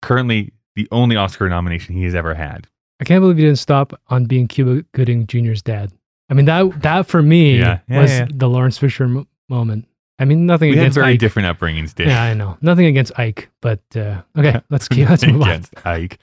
Currently, 0.00 0.50
the 0.76 0.88
only 0.90 1.14
Oscar 1.16 1.46
nomination 1.50 1.94
he 1.94 2.04
has 2.04 2.14
ever 2.14 2.32
had. 2.32 2.68
I 3.00 3.04
can't 3.04 3.20
believe 3.20 3.38
you 3.38 3.44
didn't 3.44 3.58
stop 3.58 3.92
on 4.08 4.24
being 4.24 4.48
Cuba 4.48 4.86
Gooding 4.92 5.26
Jr.'s 5.26 5.60
dad. 5.60 5.92
I 6.30 6.32
mean 6.34 6.46
that 6.46 6.80
that 6.80 7.06
for 7.06 7.20
me 7.20 7.58
Yeah, 7.58 7.80
yeah, 7.86 8.00
was 8.00 8.10
yeah. 8.10 8.28
the 8.32 8.48
Lawrence 8.48 8.78
Fisher 8.78 9.06
mo- 9.06 9.26
moment. 9.50 9.86
I 10.18 10.24
mean 10.24 10.46
nothing 10.46 10.70
We 10.70 10.76
had 10.76 10.84
against 10.84 10.94
very 10.94 11.12
Ike. 11.12 11.18
different 11.20 11.48
upbringings, 11.58 11.94
Dave. 11.94 12.06
Yeah, 12.06 12.22
I 12.22 12.32
know. 12.32 12.56
Nothing 12.62 12.86
against 12.86 13.12
Ike, 13.18 13.50
but 13.60 13.80
uh, 13.94 14.22
okay, 14.38 14.58
let's 14.70 14.88
keep 14.88 15.06
let's 15.10 15.26
move 15.26 15.42
on. 15.42 15.48
against 15.50 15.86
Ike. 15.86 16.18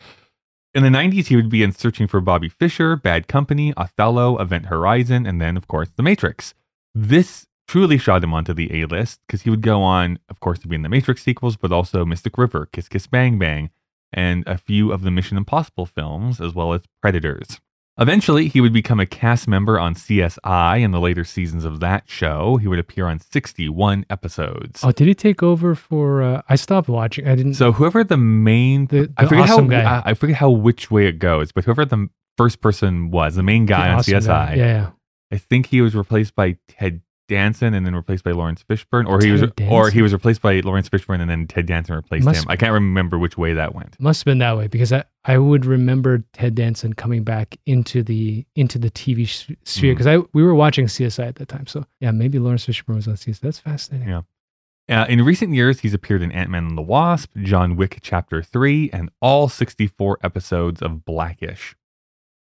In 0.73 0.81
the 0.81 0.89
90s, 0.89 1.27
he 1.27 1.35
would 1.35 1.49
be 1.49 1.61
in 1.61 1.71
Searching 1.71 2.07
for 2.07 2.19
Bobby 2.19 2.49
Fischer, 2.49 2.95
Bad 2.95 3.27
Company, 3.27 3.75
Othello, 3.77 4.39
Event 4.39 4.65
Horizon, 4.67 5.27
and 5.27 5.39
then, 5.39 5.55
of 5.55 5.67
course, 5.67 5.89
The 5.95 6.01
Matrix. 6.03 6.55
This 6.95 7.47
truly 7.67 7.97
shot 7.97 8.23
him 8.23 8.33
onto 8.33 8.53
the 8.53 8.81
A 8.81 8.85
list 8.87 9.19
because 9.27 9.43
he 9.43 9.49
would 9.49 9.61
go 9.61 9.81
on, 9.81 10.19
of 10.29 10.39
course, 10.39 10.59
to 10.59 10.67
be 10.67 10.75
in 10.75 10.81
the 10.81 10.89
Matrix 10.89 11.23
sequels, 11.23 11.55
but 11.55 11.71
also 11.71 12.03
Mystic 12.05 12.37
River, 12.37 12.67
Kiss 12.71 12.87
Kiss 12.89 13.07
Bang 13.07 13.37
Bang, 13.37 13.69
and 14.11 14.43
a 14.47 14.57
few 14.57 14.91
of 14.91 15.03
the 15.03 15.11
Mission 15.11 15.37
Impossible 15.37 15.85
films, 15.85 16.41
as 16.41 16.53
well 16.55 16.73
as 16.73 16.81
Predators. 17.01 17.59
Eventually, 17.99 18.47
he 18.47 18.61
would 18.61 18.71
become 18.71 18.99
a 19.01 19.05
cast 19.05 19.45
member 19.45 19.77
on 19.77 19.93
CSI 19.93 20.81
in 20.81 20.91
the 20.91 21.01
later 21.01 21.25
seasons 21.25 21.65
of 21.65 21.81
that 21.81 22.05
show. 22.07 22.55
He 22.55 22.67
would 22.67 22.79
appear 22.79 23.07
on 23.07 23.19
61 23.19 24.05
episodes. 24.09 24.79
Oh, 24.85 24.91
did 24.93 25.07
he 25.07 25.13
take 25.13 25.43
over 25.43 25.75
for? 25.75 26.23
Uh, 26.23 26.41
I 26.47 26.55
stopped 26.55 26.87
watching. 26.87 27.27
I 27.27 27.35
didn't. 27.35 27.55
So 27.55 27.73
whoever 27.73 28.05
the 28.05 28.15
main, 28.15 28.87
The- 28.87 29.11
I 29.17 29.25
forget 29.25 29.49
awesome 29.49 29.69
how 29.69 29.81
guy. 29.81 30.01
I, 30.05 30.11
I 30.11 30.13
forget 30.13 30.37
how 30.37 30.49
which 30.49 30.89
way 30.89 31.07
it 31.07 31.19
goes, 31.19 31.51
but 31.51 31.65
whoever 31.65 31.83
the 31.83 32.07
first 32.37 32.61
person 32.61 33.11
was, 33.11 33.35
the 33.35 33.43
main 33.43 33.65
the 33.65 33.73
guy 33.73 33.89
on 33.89 33.95
awesome 33.97 34.13
CSI, 34.13 34.25
guy. 34.27 34.53
Yeah, 34.55 34.65
yeah. 34.65 34.89
I 35.31 35.37
think 35.37 35.67
he 35.67 35.81
was 35.81 35.95
replaced 35.95 36.35
by 36.35 36.57
Ted 36.67 37.01
Danson 37.27 37.75
and 37.75 37.85
then 37.85 37.95
replaced 37.95 38.23
by 38.23 38.31
Laurence 38.31 38.63
Fishburne, 38.67 39.07
or 39.07 39.19
he 39.23 39.29
was, 39.31 39.41
Ted 39.55 39.71
or 39.71 39.91
he 39.91 40.01
was 40.01 40.13
replaced 40.13 40.41
by 40.41 40.61
Laurence 40.61 40.89
Fishburne 40.89 41.21
and 41.21 41.29
then 41.29 41.45
Ted 41.45 41.67
Danson 41.67 41.95
replaced 41.95 42.25
Must- 42.25 42.43
him. 42.43 42.49
I 42.49 42.55
can't 42.55 42.73
remember 42.73 43.19
which 43.19 43.37
way 43.37 43.53
that 43.53 43.75
went. 43.75 43.95
Must 43.99 44.21
have 44.21 44.25
been 44.25 44.39
that 44.39 44.57
way 44.57 44.65
because 44.67 44.91
I, 44.91 45.03
I 45.25 45.37
would 45.37 45.63
remember 45.65 46.23
Ted 46.33 46.55
Danson 46.55 46.93
coming 46.93 47.23
back 47.23 47.55
into 47.67 48.01
the 48.01 48.45
into 48.55 48.79
the 48.79 48.89
TV 48.89 49.27
sh- 49.27 49.51
sphere 49.63 49.93
Mm. 49.93 49.97
because 49.97 50.07
I 50.07 50.17
we 50.33 50.41
were 50.41 50.55
watching 50.55 50.87
CSI 50.87 51.27
at 51.27 51.35
that 51.35 51.47
time. 51.49 51.67
So 51.67 51.85
yeah, 51.99 52.09
maybe 52.09 52.39
Laurence 52.39 52.65
Fishburne 52.65 52.95
was 52.95 53.07
on 53.07 53.13
CSI. 53.13 53.39
That's 53.41 53.59
fascinating. 53.59 54.07
Yeah. 54.09 54.21
Uh, 54.89 55.05
in 55.07 55.21
recent 55.23 55.53
years, 55.53 55.81
he's 55.81 55.93
appeared 55.93 56.23
in 56.23 56.31
Ant 56.31 56.49
Man 56.49 56.65
and 56.65 56.75
the 56.75 56.81
Wasp, 56.81 57.29
John 57.43 57.75
Wick 57.75 57.99
Chapter 58.01 58.41
3, 58.41 58.89
and 58.91 59.11
all 59.21 59.47
64 59.47 60.17
episodes 60.23 60.81
of 60.81 61.05
Black-ish. 61.05 61.75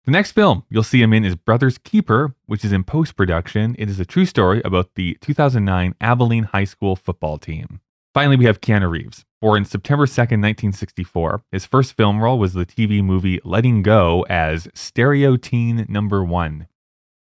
The 0.08 0.12
next 0.12 0.32
film 0.32 0.64
you'll 0.70 0.84
see 0.84 1.02
him 1.02 1.12
in 1.12 1.22
is 1.26 1.36
Brothers 1.36 1.76
Keeper, 1.76 2.34
which 2.46 2.64
is 2.64 2.72
in 2.72 2.82
post 2.82 3.14
production. 3.14 3.76
It 3.78 3.90
is 3.90 4.00
a 4.00 4.06
true 4.06 4.24
story 4.24 4.62
about 4.64 4.94
the 4.94 5.18
2009 5.20 5.94
Abilene 6.00 6.44
High 6.44 6.64
School 6.64 6.96
football 6.96 7.36
team. 7.36 7.80
Finally, 8.14 8.36
we 8.36 8.46
have 8.46 8.62
Keanu 8.62 8.90
Reeves. 8.90 9.26
Born 9.42 9.66
September 9.66 10.06
2nd, 10.06 10.40
1964, 10.40 11.42
his 11.52 11.66
first 11.66 11.94
film 11.94 12.22
role 12.22 12.38
was 12.38 12.54
the 12.54 12.64
TV 12.64 13.04
movie 13.04 13.38
Letting 13.44 13.82
Go 13.82 14.24
as 14.30 14.66
Stereo 14.72 15.36
Teen 15.36 15.84
Number 15.90 16.24
One. 16.24 16.68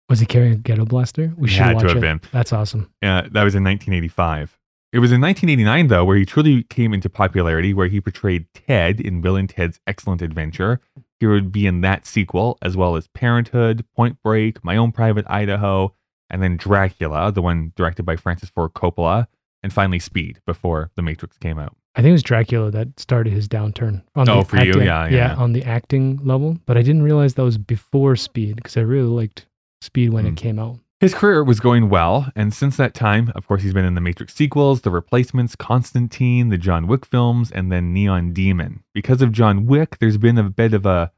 Was 0.08 0.20
he 0.20 0.26
carrying 0.26 0.52
a 0.52 0.56
ghetto 0.58 0.84
blaster? 0.84 1.34
We 1.36 1.48
should 1.48 1.62
had 1.62 1.74
watch 1.74 1.82
to 1.82 1.88
have 1.88 1.96
it. 1.96 2.00
been. 2.02 2.20
That's 2.30 2.52
awesome. 2.52 2.92
Uh, 3.02 3.22
that 3.22 3.42
was 3.42 3.56
in 3.56 3.64
1985. 3.64 4.56
It 4.92 5.00
was 5.00 5.10
in 5.10 5.20
1989, 5.20 5.88
though, 5.88 6.04
where 6.04 6.16
he 6.16 6.24
truly 6.24 6.62
came 6.62 6.94
into 6.94 7.10
popularity, 7.10 7.74
where 7.74 7.88
he 7.88 8.00
portrayed 8.00 8.46
Ted 8.54 9.00
in 9.00 9.20
Bill 9.22 9.34
and 9.34 9.50
Ted's 9.50 9.80
Excellent 9.88 10.22
Adventure. 10.22 10.80
He 11.20 11.26
would 11.26 11.50
be 11.52 11.66
in 11.66 11.80
that 11.80 12.06
sequel, 12.06 12.58
as 12.62 12.76
well 12.76 12.96
as 12.96 13.08
Parenthood, 13.08 13.84
Point 13.96 14.18
Break, 14.22 14.62
My 14.64 14.76
Own 14.76 14.92
Private 14.92 15.24
Idaho, 15.28 15.94
and 16.28 16.42
then 16.42 16.56
Dracula, 16.56 17.32
the 17.32 17.40
one 17.42 17.72
directed 17.76 18.02
by 18.04 18.16
Francis 18.16 18.50
Ford 18.50 18.72
Coppola, 18.74 19.26
and 19.62 19.72
finally 19.72 19.98
Speed 19.98 20.40
before 20.46 20.90
The 20.96 21.02
Matrix 21.02 21.38
came 21.38 21.58
out. 21.58 21.74
I 21.94 22.02
think 22.02 22.10
it 22.10 22.12
was 22.12 22.22
Dracula 22.22 22.70
that 22.72 23.00
started 23.00 23.32
his 23.32 23.48
downturn. 23.48 24.02
On 24.14 24.28
Oh, 24.28 24.40
the 24.40 24.44
for 24.44 24.56
you? 24.56 24.72
acting- 24.72 24.84
Yeah, 24.86 25.08
yeah. 25.08 25.34
on 25.36 25.52
the 25.54 25.64
acting 25.64 26.20
level. 26.22 26.58
But 26.66 26.76
I 26.76 26.82
didn't 26.82 27.02
realize 27.02 27.34
that 27.34 27.42
was 27.42 27.56
before 27.56 28.16
Speed 28.16 28.56
because 28.56 28.76
I 28.76 28.82
really 28.82 29.08
liked 29.08 29.46
Speed 29.80 30.10
when 30.12 30.26
Mm. 30.26 30.28
it 30.32 30.36
came 30.36 30.58
out. 30.58 30.78
His 30.98 31.12
career 31.12 31.44
was 31.44 31.60
going 31.60 31.90
well, 31.90 32.32
and 32.34 32.54
since 32.54 32.78
that 32.78 32.94
time, 32.94 33.30
of 33.34 33.46
course, 33.46 33.62
he's 33.62 33.74
been 33.74 33.84
in 33.84 33.94
the 33.94 34.00
Matrix 34.00 34.34
sequels, 34.34 34.80
The 34.80 34.90
Replacements, 34.90 35.54
Constantine, 35.54 36.48
the 36.48 36.56
John 36.56 36.86
Wick 36.86 37.04
films, 37.04 37.50
and 37.50 37.70
then 37.70 37.92
Neon 37.92 38.32
Demon. 38.32 38.82
Because 38.94 39.20
of 39.20 39.30
John 39.30 39.66
Wick, 39.66 39.98
there's 39.98 40.16
been 40.16 40.38
a 40.38 40.48
bit 40.48 40.72
of 40.72 40.86
a 40.86 41.12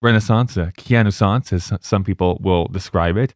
renaissance, 0.00 0.56
a 0.56 0.72
Keanu 0.78 1.12
Sans, 1.12 1.52
as 1.52 1.72
some 1.80 2.04
people 2.04 2.38
will 2.40 2.68
describe 2.68 3.16
it, 3.16 3.34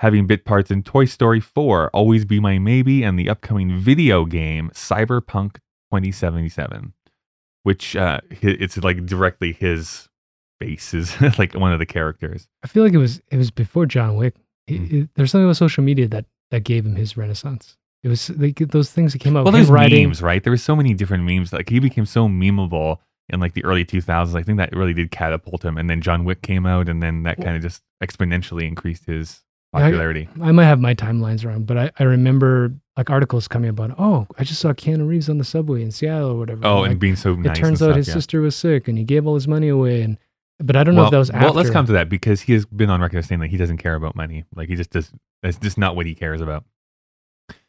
having 0.00 0.26
bit 0.26 0.44
parts 0.44 0.70
in 0.70 0.82
Toy 0.82 1.06
Story 1.06 1.40
4, 1.40 1.88
Always 1.94 2.26
Be 2.26 2.38
My 2.38 2.58
Maybe, 2.58 3.02
and 3.02 3.18
the 3.18 3.30
upcoming 3.30 3.78
video 3.78 4.26
game 4.26 4.70
Cyberpunk 4.74 5.54
2077, 5.90 6.92
which 7.62 7.96
uh, 7.96 8.20
it's 8.28 8.76
like 8.76 9.06
directly 9.06 9.54
his 9.54 10.10
face 10.60 10.92
is 10.92 11.18
like 11.38 11.54
one 11.54 11.72
of 11.72 11.78
the 11.78 11.86
characters. 11.86 12.46
I 12.62 12.66
feel 12.66 12.84
like 12.84 12.92
it 12.92 12.98
was 12.98 13.22
it 13.30 13.38
was 13.38 13.50
before 13.50 13.86
John 13.86 14.16
Wick. 14.16 14.34
It- 14.70 14.80
Mm. 14.80 14.92
it- 15.02 15.08
there's 15.14 15.30
something 15.30 15.44
about 15.46 15.56
social 15.56 15.84
media 15.84 16.08
that 16.08 16.26
that 16.50 16.64
gave 16.64 16.84
him 16.84 16.96
his 16.96 17.16
renaissance. 17.16 17.76
It 18.02 18.08
was 18.08 18.30
like 18.30 18.56
those 18.58 18.90
things 18.90 19.12
that 19.12 19.18
came 19.20 19.36
out. 19.36 19.44
Well, 19.44 19.52
there's 19.52 19.70
writing, 19.70 20.04
memes, 20.08 20.22
right? 20.22 20.42
There 20.42 20.50
were 20.50 20.56
so 20.56 20.74
many 20.74 20.94
different 20.94 21.24
memes. 21.24 21.52
Like 21.52 21.68
he 21.68 21.78
became 21.78 22.06
so 22.06 22.28
memeable 22.28 22.96
in 23.28 23.38
like 23.40 23.52
the 23.54 23.64
early 23.64 23.84
2000s. 23.84 24.34
I 24.34 24.42
think 24.42 24.58
that 24.58 24.74
really 24.74 24.94
did 24.94 25.10
catapult 25.12 25.64
him. 25.64 25.76
And 25.76 25.88
then 25.88 26.00
John 26.00 26.24
Wick 26.24 26.42
came 26.42 26.66
out, 26.66 26.88
and 26.88 27.02
then 27.02 27.22
that 27.24 27.36
kind 27.40 27.54
of 27.56 27.62
just 27.62 27.82
exponentially 28.02 28.66
increased 28.66 29.04
his 29.06 29.42
Yeah, 29.72 29.78
I- 29.78 29.82
popularity. 29.82 30.28
I 30.40 30.50
might 30.50 30.64
have 30.64 30.80
my 30.80 30.94
timelines 30.94 31.44
wrong, 31.44 31.62
but 31.64 31.76
I, 31.78 31.90
I 32.00 32.02
remember 32.04 32.72
like 32.96 33.10
articles 33.10 33.46
coming 33.46 33.70
about. 33.70 33.94
Oh, 33.98 34.26
I 34.38 34.42
just 34.44 34.60
saw 34.60 34.72
Keanu 34.72 35.06
Reeves 35.06 35.28
on 35.28 35.38
the 35.38 35.44
subway 35.44 35.82
in 35.82 35.90
Seattle 35.92 36.30
or 36.30 36.38
whatever. 36.38 36.66
oh, 36.66 36.80
Like, 36.80 36.90
and 36.92 37.00
being 37.00 37.16
so 37.16 37.34
it 37.34 37.38
nice. 37.38 37.58
turns 37.58 37.80
and 37.80 37.90
out 37.90 37.92
stuff, 37.92 37.96
his 37.98 38.08
yeah. 38.08 38.14
sister 38.14 38.40
was 38.40 38.56
sick 38.56 38.88
and 38.88 38.98
he 38.98 39.04
gave 39.04 39.26
all 39.26 39.34
his 39.36 39.46
money 39.46 39.68
away. 39.68 40.02
And 40.02 40.18
but 40.60 40.76
I 40.76 40.84
don't 40.84 40.94
know 40.94 41.04
if 41.06 41.10
that 41.10 41.18
was 41.18 41.30
after. 41.30 41.46
well, 41.46 41.54
let's 41.54 41.70
come 41.70 41.86
to 41.86 41.92
that 41.92 42.08
because 42.08 42.40
he 42.42 42.52
has 42.52 42.64
been 42.66 42.90
on 42.90 43.00
record 43.00 43.18
as 43.18 43.26
saying 43.26 43.40
that 43.40 43.48
he 43.50 43.56
doesn't 43.56 43.78
care 43.78 43.94
about 43.94 44.14
money. 44.16 44.44
Like 44.54 44.68
he 44.68 44.76
just 44.76 44.90
does. 44.90 45.10
That's 45.42 45.56
just 45.58 45.78
not 45.78 45.96
what 45.96 46.06
he 46.06 46.14
cares 46.14 46.40
about. 46.40 46.64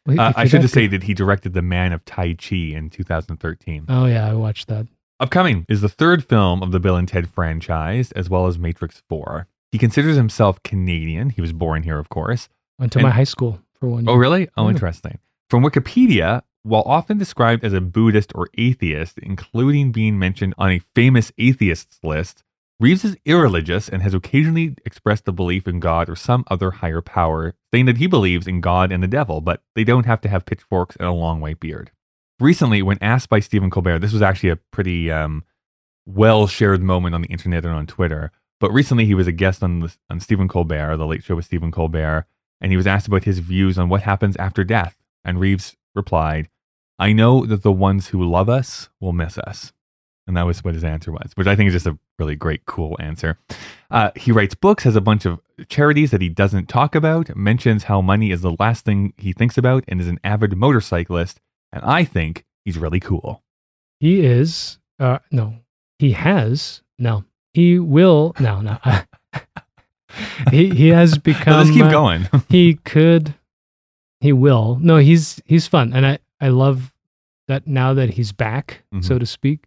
Well, 0.06 0.20
Uh, 0.20 0.32
I 0.36 0.46
should 0.46 0.60
just 0.62 0.74
say 0.74 0.86
that 0.88 1.02
he 1.04 1.14
directed 1.14 1.54
The 1.54 1.62
Man 1.62 1.92
of 1.92 2.04
Tai 2.04 2.34
Chi 2.34 2.56
in 2.56 2.90
2013. 2.90 3.86
Oh 3.88 4.06
yeah, 4.06 4.28
I 4.28 4.34
watched 4.34 4.68
that. 4.68 4.86
Upcoming 5.20 5.64
is 5.68 5.80
the 5.80 5.88
third 5.88 6.24
film 6.24 6.62
of 6.62 6.72
the 6.72 6.80
Bill 6.80 6.96
and 6.96 7.06
Ted 7.06 7.28
franchise, 7.30 8.10
as 8.12 8.28
well 8.28 8.46
as 8.46 8.58
Matrix 8.58 9.02
4. 9.08 9.46
He 9.70 9.78
considers 9.78 10.16
himself 10.16 10.62
Canadian. 10.64 11.30
He 11.30 11.40
was 11.40 11.52
born 11.52 11.84
here, 11.84 11.98
of 11.98 12.08
course. 12.08 12.48
Went 12.78 12.92
to 12.92 12.98
And- 12.98 13.04
my 13.06 13.10
high 13.12 13.24
school 13.24 13.60
for 13.78 13.88
one. 13.88 14.04
Year. 14.04 14.12
Oh, 14.14 14.16
really? 14.18 14.48
Oh, 14.56 14.64
Yeah. 14.64 14.70
interesting. 14.70 15.18
From 15.48 15.62
Wikipedia, 15.62 16.42
while 16.64 16.82
often 16.84 17.18
described 17.18 17.64
as 17.64 17.72
a 17.72 17.80
Buddhist 17.80 18.32
or 18.34 18.48
atheist, 18.58 19.18
including 19.18 19.92
being 19.92 20.18
mentioned 20.18 20.54
on 20.58 20.70
a 20.70 20.80
famous 20.94 21.30
atheists 21.38 21.98
list, 22.02 22.42
Reeves 22.82 23.04
is 23.04 23.16
irreligious 23.24 23.88
and 23.88 24.02
has 24.02 24.12
occasionally 24.12 24.74
expressed 24.84 25.28
a 25.28 25.32
belief 25.32 25.68
in 25.68 25.78
God 25.78 26.08
or 26.08 26.16
some 26.16 26.44
other 26.50 26.72
higher 26.72 27.00
power, 27.00 27.54
saying 27.72 27.86
that 27.86 27.98
he 27.98 28.08
believes 28.08 28.48
in 28.48 28.60
God 28.60 28.90
and 28.90 29.00
the 29.00 29.06
devil, 29.06 29.40
but 29.40 29.62
they 29.76 29.84
don't 29.84 30.04
have 30.04 30.20
to 30.22 30.28
have 30.28 30.46
pitchforks 30.46 30.96
and 30.96 31.06
a 31.06 31.12
long 31.12 31.40
white 31.40 31.60
beard. 31.60 31.92
Recently, 32.40 32.82
when 32.82 32.98
asked 33.00 33.28
by 33.28 33.38
Stephen 33.38 33.70
Colbert, 33.70 34.00
this 34.00 34.12
was 34.12 34.20
actually 34.20 34.48
a 34.48 34.56
pretty 34.56 35.12
um, 35.12 35.44
well 36.06 36.48
shared 36.48 36.82
moment 36.82 37.14
on 37.14 37.22
the 37.22 37.28
internet 37.28 37.64
and 37.64 37.72
on 37.72 37.86
Twitter. 37.86 38.32
But 38.58 38.72
recently, 38.72 39.06
he 39.06 39.14
was 39.14 39.28
a 39.28 39.32
guest 39.32 39.62
on 39.62 39.78
the, 39.78 39.96
on 40.10 40.18
Stephen 40.18 40.48
Colbert, 40.48 40.96
the 40.96 41.06
Late 41.06 41.22
Show 41.22 41.36
with 41.36 41.44
Stephen 41.44 41.70
Colbert, 41.70 42.26
and 42.60 42.72
he 42.72 42.76
was 42.76 42.88
asked 42.88 43.06
about 43.06 43.22
his 43.22 43.38
views 43.38 43.78
on 43.78 43.90
what 43.90 44.02
happens 44.02 44.34
after 44.38 44.64
death. 44.64 44.96
And 45.24 45.38
Reeves 45.38 45.76
replied, 45.94 46.48
"I 46.98 47.12
know 47.12 47.46
that 47.46 47.62
the 47.62 47.70
ones 47.70 48.08
who 48.08 48.28
love 48.28 48.48
us 48.48 48.88
will 48.98 49.12
miss 49.12 49.38
us." 49.38 49.72
And 50.26 50.36
that 50.36 50.46
was 50.46 50.62
what 50.62 50.74
his 50.74 50.84
answer 50.84 51.10
was, 51.10 51.32
which 51.34 51.48
I 51.48 51.56
think 51.56 51.66
is 51.68 51.74
just 51.74 51.86
a 51.86 51.98
really 52.18 52.36
great, 52.36 52.64
cool 52.66 52.96
answer. 53.00 53.38
Uh, 53.90 54.10
he 54.14 54.30
writes 54.30 54.54
books, 54.54 54.84
has 54.84 54.94
a 54.94 55.00
bunch 55.00 55.24
of 55.26 55.40
charities 55.68 56.12
that 56.12 56.20
he 56.20 56.28
doesn't 56.28 56.68
talk 56.68 56.94
about, 56.94 57.34
mentions 57.36 57.84
how 57.84 58.00
money 58.00 58.30
is 58.30 58.40
the 58.40 58.54
last 58.60 58.84
thing 58.84 59.14
he 59.16 59.32
thinks 59.32 59.58
about, 59.58 59.82
and 59.88 60.00
is 60.00 60.06
an 60.06 60.20
avid 60.22 60.56
motorcyclist. 60.56 61.40
And 61.72 61.82
I 61.84 62.04
think 62.04 62.44
he's 62.64 62.78
really 62.78 63.00
cool. 63.00 63.42
He 63.98 64.24
is. 64.24 64.78
Uh, 65.00 65.18
no, 65.32 65.54
he 65.98 66.12
has. 66.12 66.82
No, 67.00 67.24
he 67.52 67.80
will. 67.80 68.34
No, 68.38 68.60
no. 68.60 68.78
he 70.50 70.70
he 70.70 70.88
has 70.88 71.18
become. 71.30 71.54
let's 71.58 71.70
keep 71.70 71.84
uh, 71.84 71.90
going. 71.90 72.28
he 72.48 72.74
could. 72.74 73.34
He 74.20 74.32
will. 74.32 74.78
No, 74.80 74.98
he's 74.98 75.40
he's 75.46 75.66
fun, 75.66 75.92
and 75.92 76.06
I 76.06 76.18
I 76.40 76.48
love 76.48 76.92
that 77.48 77.66
now 77.66 77.94
that 77.94 78.10
he's 78.10 78.30
back, 78.32 78.82
Mhm. 78.94 79.04
so 79.04 79.18
to 79.18 79.26
speak. 79.26 79.64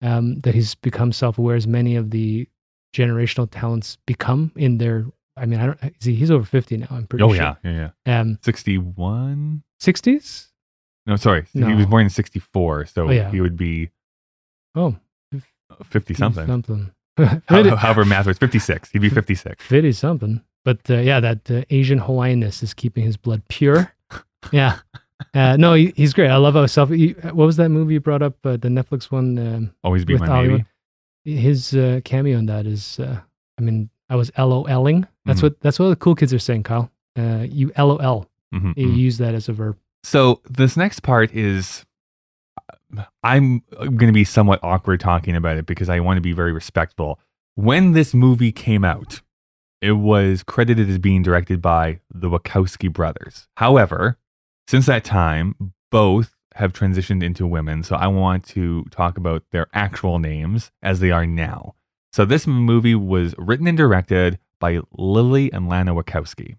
Um, 0.00 0.38
that 0.40 0.54
he's 0.54 0.74
become 0.76 1.10
self-aware 1.12 1.56
as 1.56 1.66
many 1.66 1.96
of 1.96 2.10
the 2.10 2.48
generational 2.94 3.48
talents 3.50 3.98
become 4.06 4.52
in 4.56 4.78
their. 4.78 5.06
I 5.36 5.46
mean, 5.46 5.58
I 5.60 5.66
don't. 5.66 5.78
Is 6.00 6.04
he, 6.06 6.14
he's 6.14 6.30
over 6.30 6.44
fifty 6.44 6.76
now. 6.76 6.86
I'm 6.90 7.06
pretty 7.06 7.24
Oh 7.24 7.28
sure. 7.32 7.36
yeah, 7.36 7.54
yeah, 7.64 7.90
yeah. 8.06 8.20
Um, 8.20 8.38
61? 8.42 9.62
sixties. 9.80 10.48
No, 11.06 11.16
sorry. 11.16 11.46
He 11.52 11.62
was 11.64 11.86
born 11.86 12.04
in 12.04 12.10
64, 12.10 12.86
so 12.86 13.08
Oh, 13.08 13.10
yeah. 13.10 13.30
he 13.30 13.40
would 13.40 13.56
be 13.56 13.88
Oh, 14.74 14.94
50 15.84 16.12
something. 16.14 16.46
Something. 16.46 16.90
How- 17.16 17.76
however 17.76 18.04
math 18.04 18.26
was 18.26 18.36
56. 18.38 18.90
He'd 18.90 18.98
be 19.00 19.08
56. 19.08 19.64
Fifty 19.64 19.92
something. 19.92 20.42
But 20.64 20.80
uh, 20.90 20.98
yeah, 20.98 21.18
that 21.20 21.50
uh, 21.50 21.62
Asian 21.70 21.98
Hawaiianness 21.98 22.62
is 22.62 22.74
keeping 22.74 23.04
his 23.04 23.16
blood 23.16 23.42
pure. 23.48 23.92
yeah. 24.52 24.78
Uh, 25.34 25.56
no, 25.56 25.74
he, 25.74 25.92
he's 25.96 26.12
great. 26.12 26.30
I 26.30 26.36
love 26.36 26.54
how 26.54 26.64
self. 26.66 26.90
He, 26.90 27.10
what 27.22 27.34
was 27.46 27.56
that 27.56 27.70
movie 27.70 27.94
you 27.94 28.00
brought 28.00 28.22
up? 28.22 28.34
Uh, 28.44 28.52
the 28.56 28.68
Netflix 28.68 29.10
one. 29.10 29.38
Um, 29.38 29.74
Always 29.82 30.04
be 30.04 30.16
my 30.16 30.26
Hollywood. 30.26 30.64
baby. 31.24 31.36
his 31.40 31.74
uh, 31.74 32.00
cameo 32.04 32.38
in 32.38 32.46
that 32.46 32.66
is. 32.66 32.98
Uh, 33.00 33.20
I 33.58 33.62
mean, 33.62 33.90
I 34.08 34.16
was 34.16 34.30
LOLing. 34.32 35.06
That's 35.26 35.40
Mhm. 35.40 35.42
what 35.44 35.60
that's 35.60 35.78
what 35.78 35.88
the 35.88 35.96
cool 35.96 36.14
kids 36.14 36.32
are 36.32 36.38
saying, 36.38 36.62
Kyle. 36.62 36.90
Uh, 37.18 37.44
you 37.48 37.72
LOL. 37.76 38.26
Mhm, 38.54 38.74
You 38.76 38.88
mhm. 38.88 38.96
use 38.96 39.18
that 39.18 39.34
as 39.34 39.48
a 39.48 39.52
verb. 39.52 39.76
So 40.04 40.40
this 40.48 40.76
next 40.76 41.00
part 41.00 41.34
is 41.34 41.84
I'm 43.22 43.62
going 43.78 43.98
to 44.06 44.12
be 44.12 44.24
somewhat 44.24 44.60
awkward 44.62 45.00
talking 45.00 45.36
about 45.36 45.56
it 45.58 45.66
because 45.66 45.88
I 45.90 46.00
want 46.00 46.16
to 46.16 46.22
be 46.22 46.32
very 46.32 46.52
respectful. 46.52 47.18
When 47.56 47.92
this 47.92 48.14
movie 48.14 48.52
came 48.52 48.84
out, 48.84 49.20
it 49.82 49.92
was 49.92 50.42
credited 50.42 50.88
as 50.88 50.98
being 50.98 51.22
directed 51.22 51.60
by 51.60 52.00
the 52.14 52.30
Wachowski 52.30 52.90
brothers. 52.90 53.48
However, 53.56 54.16
since 54.68 54.84
that 54.84 55.02
time, 55.02 55.72
both 55.90 56.36
have 56.56 56.74
transitioned 56.74 57.22
into 57.22 57.46
women, 57.46 57.82
so 57.82 57.96
I 57.96 58.06
want 58.08 58.44
to 58.48 58.84
talk 58.90 59.16
about 59.16 59.44
their 59.50 59.66
actual 59.72 60.18
names 60.18 60.70
as 60.82 61.00
they 61.00 61.10
are 61.10 61.24
now. 61.24 61.74
So 62.12 62.26
this 62.26 62.46
movie 62.46 62.94
was 62.94 63.34
written 63.38 63.66
and 63.66 63.78
directed 63.78 64.38
by 64.60 64.80
Lily 64.92 65.50
and 65.54 65.70
Lana 65.70 65.94
Wachowski. 65.94 66.56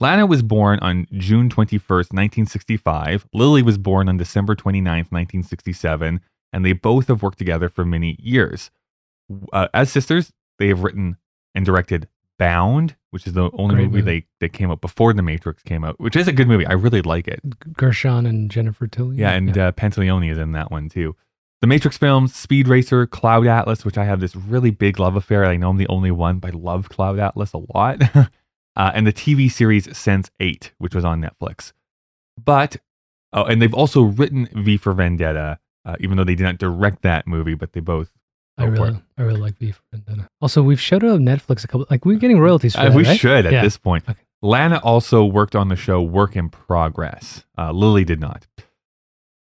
Lana 0.00 0.26
was 0.26 0.42
born 0.42 0.80
on 0.80 1.06
June 1.12 1.48
21st, 1.48 2.12
1965. 2.12 3.26
Lily 3.32 3.62
was 3.62 3.78
born 3.78 4.10
on 4.10 4.18
December 4.18 4.54
29th, 4.54 5.10
1967, 5.10 6.20
and 6.52 6.62
they 6.62 6.74
both 6.74 7.08
have 7.08 7.22
worked 7.22 7.38
together 7.38 7.70
for 7.70 7.86
many 7.86 8.18
years. 8.20 8.70
Uh, 9.54 9.68
as 9.72 9.90
sisters, 9.90 10.30
they 10.58 10.68
have 10.68 10.82
written 10.82 11.16
and 11.54 11.64
directed 11.64 12.06
Bound, 12.38 12.96
which 13.16 13.26
is 13.26 13.32
the 13.32 13.48
only 13.54 13.76
movie, 13.76 13.86
movie. 13.88 14.00
they 14.02 14.26
that 14.40 14.52
came 14.52 14.70
out 14.70 14.82
before 14.82 15.14
The 15.14 15.22
Matrix 15.22 15.62
came 15.62 15.84
out, 15.84 15.98
which 15.98 16.16
is 16.16 16.28
a 16.28 16.32
good 16.34 16.48
movie. 16.48 16.66
I 16.66 16.74
really 16.74 17.00
like 17.00 17.26
it. 17.26 17.40
Gershon 17.74 18.26
and 18.26 18.50
Jennifer 18.50 18.86
Tilly. 18.86 19.16
Yeah, 19.16 19.30
and 19.32 19.56
Uh, 19.56 19.72
Pantoliano 19.72 20.30
is 20.30 20.36
in 20.36 20.52
that 20.52 20.70
one 20.70 20.90
too. 20.90 21.16
The 21.62 21.66
Matrix 21.66 21.96
films, 21.96 22.34
Speed 22.34 22.68
Racer, 22.68 23.06
Cloud 23.06 23.46
Atlas, 23.46 23.86
which 23.86 23.96
I 23.96 24.04
have 24.04 24.20
this 24.20 24.36
really 24.36 24.70
big 24.70 24.98
love 24.98 25.16
affair. 25.16 25.46
I 25.46 25.56
know 25.56 25.70
I'm 25.70 25.78
the 25.78 25.88
only 25.88 26.10
one, 26.10 26.40
but 26.40 26.52
I 26.52 26.56
love 26.58 26.90
Cloud 26.90 27.18
Atlas 27.18 27.54
a 27.54 27.62
lot. 27.74 28.02
uh, 28.14 28.28
and 28.94 29.06
the 29.06 29.12
TV 29.14 29.50
series 29.50 29.96
Sense 29.96 30.30
8, 30.38 30.74
which 30.76 30.94
was 30.94 31.06
on 31.06 31.22
Netflix. 31.22 31.72
But, 32.44 32.76
oh, 33.32 33.44
and 33.44 33.62
they've 33.62 33.72
also 33.72 34.02
written 34.02 34.48
V 34.52 34.76
for 34.76 34.92
Vendetta, 34.92 35.58
uh, 35.86 35.96
even 35.98 36.18
though 36.18 36.24
they 36.24 36.34
did 36.34 36.44
not 36.44 36.58
direct 36.58 37.00
that 37.02 37.26
movie, 37.26 37.54
but 37.54 37.72
they 37.72 37.80
both. 37.80 38.10
I 38.58 38.64
really, 38.64 38.96
I 39.18 39.22
really 39.22 39.40
like 39.40 39.58
beef 39.58 39.76
for 39.76 39.96
Vendetta. 39.98 40.28
Also, 40.40 40.62
we've 40.62 40.80
shouted 40.80 41.10
out 41.10 41.20
Netflix 41.20 41.62
a 41.64 41.68
couple. 41.68 41.86
Like 41.90 42.04
we're 42.04 42.18
getting 42.18 42.38
royalties 42.40 42.74
for 42.74 42.80
Uh, 42.80 42.84
that, 42.88 42.94
we 42.96 43.04
right? 43.04 43.18
should 43.18 43.44
at 43.46 43.52
Yeah. 43.52 43.62
this 43.62 43.76
point. 43.76 44.04
Okay. 44.08 44.18
Lana 44.42 44.76
also 44.82 45.24
worked 45.24 45.54
on 45.56 45.68
the 45.68 45.76
show 45.76 46.00
Work 46.02 46.36
in 46.36 46.48
Progress. 46.48 47.44
Uh, 47.58 47.72
Lily 47.72 48.04
did 48.04 48.20
not. 48.20 48.46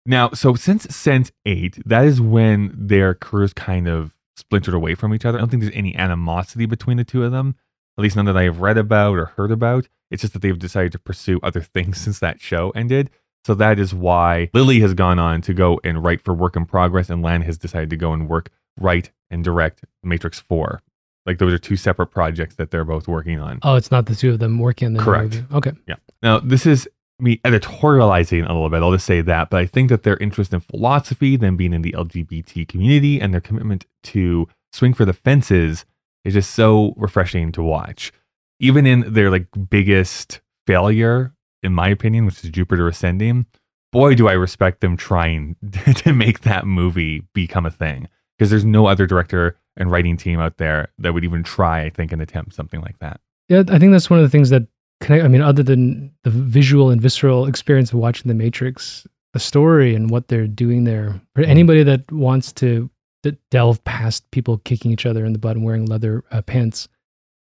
Now, 0.06 0.30
so 0.32 0.54
since 0.56 0.84
Sense 0.96 1.32
8, 1.46 1.80
that 1.86 2.06
is 2.06 2.22
when 2.22 2.74
their 2.78 3.14
careers 3.14 3.54
kind 3.54 3.88
of 3.88 4.14
splintered 4.38 4.74
away 4.74 4.96
from 4.96 5.14
each 5.14 5.26
other. 5.26 5.38
I 5.38 5.42
don't 5.42 5.50
think 5.50 5.64
there's 5.64 5.76
any 5.76 5.96
animosity 5.96 6.66
between 6.66 6.98
the 6.98 7.04
two 7.04 7.24
of 7.24 7.32
them, 7.32 7.56
at 7.98 8.02
least 8.04 8.16
none 8.16 8.26
that 8.26 8.38
I 8.38 8.44
have 8.44 8.62
read 8.62 8.78
about 8.78 9.18
or 9.18 9.26
heard 9.26 9.52
about. 9.52 9.88
It's 10.12 10.22
just 10.22 10.34
that 10.34 10.42
they've 10.42 10.60
decided 10.60 10.92
to 10.92 11.00
pursue 11.00 11.40
other 11.42 11.62
things 11.62 11.98
since 12.02 12.20
that 12.20 12.40
show 12.42 12.70
ended. 12.72 13.10
So 13.46 13.54
that 13.56 13.80
is 13.80 13.94
why 13.94 14.50
Lily 14.54 14.80
has 14.82 14.94
gone 14.94 15.20
on 15.20 15.42
to 15.42 15.54
go 15.54 15.80
and 15.84 16.04
write 16.04 16.22
for 16.22 16.34
Work 16.34 16.56
in 16.56 16.66
Progress, 16.66 17.10
and 17.10 17.22
Lana 17.22 17.46
has 17.46 17.58
decided 17.58 17.90
to 17.92 17.98
go 17.98 18.12
and 18.14 18.28
work, 18.28 18.50
write, 18.80 19.12
and 19.30 19.44
direct 19.44 19.84
Matrix 20.04 20.40
4. 20.40 20.82
Like 21.26 21.40
those 21.40 21.54
are 21.54 21.58
two 21.58 21.76
separate 21.76 22.08
projects 22.08 22.56
that 22.56 22.72
they're 22.72 22.86
both 22.86 23.08
working 23.08 23.40
on. 23.40 23.60
Oh, 23.64 23.76
it's 23.76 23.92
not 23.92 24.06
the 24.06 24.16
two 24.16 24.32
of 24.32 24.40
them 24.40 24.60
working 24.60 24.88
on 24.88 24.94
the 24.94 25.00
Correct. 25.02 25.36
movie. 25.36 25.46
Okay. 25.54 25.72
Yeah. 25.88 25.96
Now, 26.22 26.40
this 26.40 26.66
is 26.66 26.88
me 27.20 27.38
editorializing 27.38 28.44
a 28.44 28.54
little 28.54 28.70
bit. 28.70 28.84
I'll 28.84 28.92
just 28.92 29.06
say 29.06 29.22
that, 29.22 29.50
but 29.50 29.60
I 29.60 29.66
think 29.66 29.90
that 29.90 30.04
their 30.04 30.18
interest 30.18 30.54
in 30.54 30.60
philosophy, 30.60 31.36
them 31.36 31.56
being 31.58 31.74
in 31.74 31.82
the 31.82 31.94
LGBT 31.94 32.68
community, 32.68 33.20
and 33.20 33.34
their 33.34 33.42
commitment 33.42 33.86
to 34.04 34.48
swing 34.74 34.94
for 34.94 35.06
the 35.06 35.14
fences 35.14 35.86
is 36.24 36.34
just 36.34 36.52
so 36.52 36.94
refreshing 36.98 37.52
to 37.54 37.64
watch. 37.64 38.12
Even 38.60 38.86
in 38.86 39.14
their 39.14 39.32
like 39.32 39.48
biggest 39.70 40.42
failure, 40.68 41.34
in 41.64 41.74
my 41.74 41.88
opinion, 41.88 42.26
which 42.26 42.44
is 42.44 42.50
Jupiter 42.50 42.88
Ascending, 42.88 43.46
boy, 43.92 44.14
do 44.16 44.28
I 44.28 44.34
respect 44.34 44.82
them 44.82 44.98
trying 44.98 45.56
to 45.96 46.14
make 46.14 46.42
that 46.42 46.66
movie 46.66 47.24
become 47.34 47.66
a 47.66 47.72
thing. 47.72 48.08
Because 48.38 48.50
there's 48.50 48.66
no 48.66 48.86
other 48.88 49.06
director 49.06 49.58
and 49.78 49.90
writing 49.92 50.18
team 50.18 50.40
out 50.40 50.58
there 50.58 50.90
that 51.00 51.14
would 51.14 51.24
even 51.24 51.44
try, 51.44 51.84
I 51.84 51.90
think, 51.90 52.12
and 52.12 52.22
attempt 52.22 52.54
something 52.54 52.82
like 52.82 53.00
that. 53.00 53.20
Yeah, 53.50 53.64
I 53.70 53.80
think 53.80 53.92
that's 53.92 54.10
one 54.10 54.20
of 54.20 54.24
the 54.24 54.30
things 54.30 54.50
that 54.50 54.64
connect. 55.02 55.24
I 55.24 55.28
mean, 55.28 55.42
other 55.42 55.64
than 55.64 56.12
the 56.24 56.30
visual 56.30 56.90
and 56.90 57.02
visceral 57.02 57.46
experience 57.46 57.92
of 57.94 58.00
watching 58.00 58.28
The 58.28 58.34
Matrix, 58.34 59.06
the 59.34 59.40
story 59.40 59.94
and 59.96 60.10
what 60.10 60.28
they're 60.30 60.48
doing 60.48 60.84
there. 60.86 61.20
For 61.36 61.44
anybody 61.44 61.84
that 61.84 62.10
wants 62.12 62.52
to 62.54 62.90
delve 63.52 63.84
past 63.86 64.30
people 64.32 64.60
kicking 64.60 64.92
each 64.92 65.06
other 65.06 65.26
in 65.26 65.34
the 65.34 65.40
butt 65.40 65.56
and 65.58 65.66
wearing 65.66 65.86
leather 65.86 66.24
uh, 66.32 66.42
pants, 66.42 66.88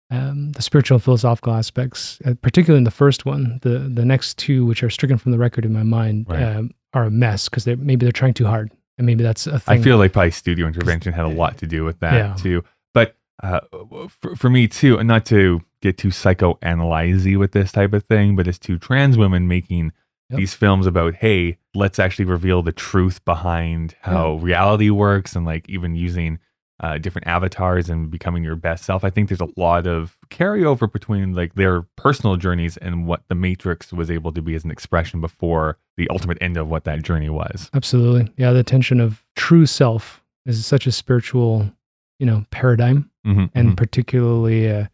um, 0.09 0.51
the 0.53 0.61
spiritual 0.61 0.95
and 0.95 1.03
philosophical 1.03 1.53
aspects, 1.53 2.19
uh, 2.25 2.33
particularly 2.41 2.77
in 2.79 2.83
the 2.83 2.91
first 2.91 3.25
one, 3.25 3.59
the 3.61 3.79
the 3.79 4.05
next 4.05 4.37
two, 4.37 4.65
which 4.65 4.83
are 4.83 4.89
stricken 4.89 5.17
from 5.17 5.31
the 5.31 5.37
record 5.37 5.65
in 5.65 5.71
my 5.73 5.83
mind, 5.83 6.25
Right. 6.29 6.43
um, 6.43 6.71
are 6.93 7.05
a 7.05 7.11
mess 7.11 7.47
because 7.49 7.63
they 7.65 7.75
maybe 7.75 8.05
they're 8.05 8.11
trying 8.11 8.33
too 8.33 8.45
hard, 8.45 8.71
and 9.01 9.05
maybe 9.07 9.23
that's 9.23 9.47
a 9.47 9.59
thing. 9.59 9.79
I 9.79 9.81
feel 9.83 9.97
like 9.97 10.13
probably 10.13 10.29
studio 10.29 10.67
intervention 10.67 11.11
had 11.11 11.25
a 11.25 11.29
lot 11.29 11.57
to 11.57 11.65
do 11.65 11.83
with 11.83 11.99
that 12.01 12.13
Yeah. 12.13 12.33
too. 12.35 12.63
But 12.93 13.15
uh, 13.41 13.61
for, 14.07 14.35
for 14.35 14.49
me 14.49 14.67
too, 14.67 14.99
and 14.99 15.07
not 15.07 15.25
to 15.25 15.61
get 15.81 15.97
too 15.97 16.09
psychoanalyzy 16.09 17.37
with 17.37 17.51
this 17.51 17.71
type 17.71 17.93
of 17.93 18.03
thing, 18.03 18.35
but 18.35 18.47
as 18.47 18.59
two 18.59 18.77
trans 18.77 19.17
women 19.17 19.47
making 19.47 19.91
Yep. 20.29 20.37
these 20.37 20.53
films 20.53 20.87
about, 20.87 21.15
hey, 21.15 21.57
let's 21.75 21.99
actually 21.99 22.23
reveal 22.25 22.61
the 22.61 22.71
truth 22.71 23.25
behind 23.25 23.95
how 24.01 24.35
reality 24.35 24.89
works, 24.89 25.35
and 25.35 25.45
like 25.45 25.67
even 25.67 25.93
using 25.95 26.39
uh, 26.81 26.97
different 26.97 27.27
avatars 27.27 27.89
and 27.89 28.09
becoming 28.09 28.43
your 28.43 28.55
best 28.55 28.83
self. 28.83 29.03
I 29.03 29.09
think 29.11 29.29
there's 29.29 29.39
a 29.41 29.47
lot 29.55 29.85
of 29.87 30.17
carryover 30.29 30.91
between 30.91 31.33
like 31.33 31.53
their 31.53 31.83
personal 31.95 32.35
journeys 32.37 32.75
and 32.77 33.05
what 33.07 33.21
the 33.27 33.35
Matrix 33.35 33.93
was 33.93 34.09
able 34.09 34.31
to 34.33 34.41
be 34.41 34.55
as 34.55 34.63
an 34.63 34.71
expression 34.71 35.21
before 35.21 35.77
the 35.97 36.09
ultimate 36.09 36.39
end 36.41 36.57
of 36.57 36.67
what 36.69 36.83
that 36.85 37.03
journey 37.03 37.29
was. 37.29 37.69
Absolutely. 37.73 38.33
Yeah, 38.37 38.51
the 38.51 38.63
tension 38.63 38.99
of 38.99 39.23
true 39.35 39.65
self 39.67 40.23
is 40.47 40.65
such 40.65 40.87
a 40.87 40.91
spiritual, 40.91 41.71
you 42.19 42.25
know, 42.25 42.45
paradigm 42.51 43.09
Mhm, 43.25 43.51
and 43.53 43.69
mhm. 43.69 43.77
particularly 43.77 44.67
uh, 44.71 44.87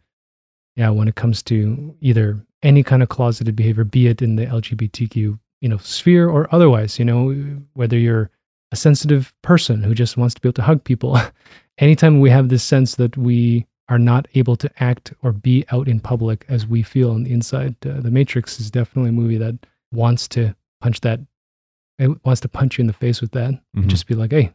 yeah, 0.76 0.90
when 0.90 1.08
it 1.08 1.14
comes 1.14 1.42
to 1.44 1.96
either 2.02 2.38
any 2.62 2.82
kind 2.82 3.02
of 3.02 3.08
closeted 3.08 3.56
behavior, 3.56 3.84
be 3.84 4.06
it 4.08 4.20
in 4.20 4.36
the 4.36 4.44
LGBTQ, 4.44 5.38
you 5.62 5.68
know, 5.68 5.78
sphere 5.78 6.28
or 6.28 6.46
otherwise, 6.54 6.98
you 6.98 7.04
know, 7.06 7.34
whether 7.72 7.96
you're 7.98 8.30
a 8.70 8.76
sensitive 8.76 9.32
person 9.42 9.82
who 9.82 9.94
just 9.94 10.18
wants 10.18 10.34
to 10.34 10.40
be 10.42 10.48
able 10.48 10.52
to 10.54 10.62
hug 10.62 10.84
people. 10.84 11.18
Anytime 11.78 12.20
we 12.20 12.30
have 12.30 12.48
this 12.48 12.62
sense 12.62 12.96
that 12.96 13.16
we 13.16 13.66
are 13.88 13.98
not 13.98 14.26
able 14.34 14.56
to 14.56 14.70
act 14.82 15.14
or 15.22 15.32
be 15.32 15.64
out 15.72 15.88
in 15.88 16.00
public 16.00 16.44
as 16.48 16.66
we 16.66 16.82
feel 16.82 17.10
on 17.10 17.22
the 17.24 17.32
inside, 17.32 17.74
uh, 17.86 18.00
The 18.00 18.10
Matrix 18.10 18.60
is 18.60 18.70
definitely 18.70 19.10
a 19.10 19.12
movie 19.12 19.38
that 19.38 19.54
wants 19.92 20.28
to 20.28 20.54
punch 20.80 21.00
that, 21.00 21.20
it 21.98 22.10
wants 22.24 22.40
to 22.42 22.48
punch 22.48 22.78
you 22.78 22.82
in 22.82 22.86
the 22.86 22.92
face 22.92 23.20
with 23.20 23.30
that 23.32 23.52
Mhm. 23.54 23.60
and 23.82 23.88
just 23.90 24.06
be 24.06 24.14
like, 24.14 24.30
hey, 24.32 24.52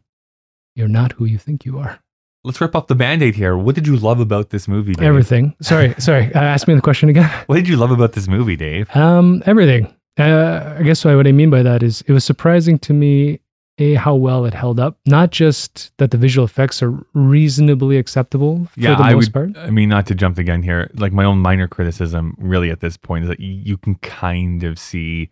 you're 0.76 0.88
not 0.88 1.12
who 1.12 1.24
you 1.24 1.38
think 1.38 1.64
you 1.64 1.78
are. 1.78 1.98
Let's 2.44 2.60
rip 2.60 2.76
off 2.76 2.86
the 2.88 2.94
band-aid 2.94 3.34
here. 3.34 3.56
What 3.56 3.74
did 3.74 3.86
you 3.86 3.96
love 3.96 4.20
about 4.20 4.50
this 4.50 4.68
movie, 4.68 4.92
Dave? 4.92 5.06
Everything. 5.06 5.54
Sorry, 5.62 5.94
sorry. 5.98 6.32
Uh, 6.34 6.40
ask 6.40 6.68
me 6.68 6.74
the 6.74 6.80
question 6.82 7.08
again. 7.08 7.28
What 7.46 7.56
did 7.56 7.68
you 7.68 7.76
love 7.76 7.90
about 7.90 8.12
this 8.12 8.28
movie, 8.28 8.56
Dave? 8.56 8.94
Um, 8.94 9.42
everything. 9.46 9.92
Uh, 10.18 10.76
I 10.78 10.82
guess 10.84 11.04
what 11.04 11.26
I 11.26 11.32
mean 11.32 11.50
by 11.50 11.62
that 11.62 11.82
is 11.82 12.02
it 12.06 12.12
was 12.12 12.22
surprising 12.24 12.78
to 12.80 12.92
me 12.92 13.40
a 13.78 13.94
how 13.94 14.14
well 14.14 14.44
it 14.44 14.54
held 14.54 14.78
up. 14.78 14.98
Not 15.06 15.30
just 15.32 15.90
that 15.98 16.10
the 16.12 16.16
visual 16.16 16.44
effects 16.44 16.82
are 16.82 16.92
reasonably 17.12 17.96
acceptable 17.98 18.66
for 18.66 18.80
Yeah, 18.80 18.94
the 18.96 19.02
I 19.02 19.14
most 19.14 19.34
would. 19.34 19.54
part. 19.54 19.66
I 19.66 19.70
mean, 19.70 19.88
not 19.88 20.06
to 20.06 20.14
jump 20.14 20.38
again 20.38 20.62
here. 20.62 20.90
Like 20.94 21.12
my 21.12 21.24
own 21.24 21.38
minor 21.38 21.66
criticism, 21.66 22.36
really, 22.38 22.70
at 22.70 22.80
this 22.80 22.96
point, 22.96 23.24
is 23.24 23.28
that 23.28 23.40
you, 23.40 23.52
you 23.52 23.76
can 23.76 23.96
kind 23.96 24.62
of 24.64 24.78
see 24.78 25.30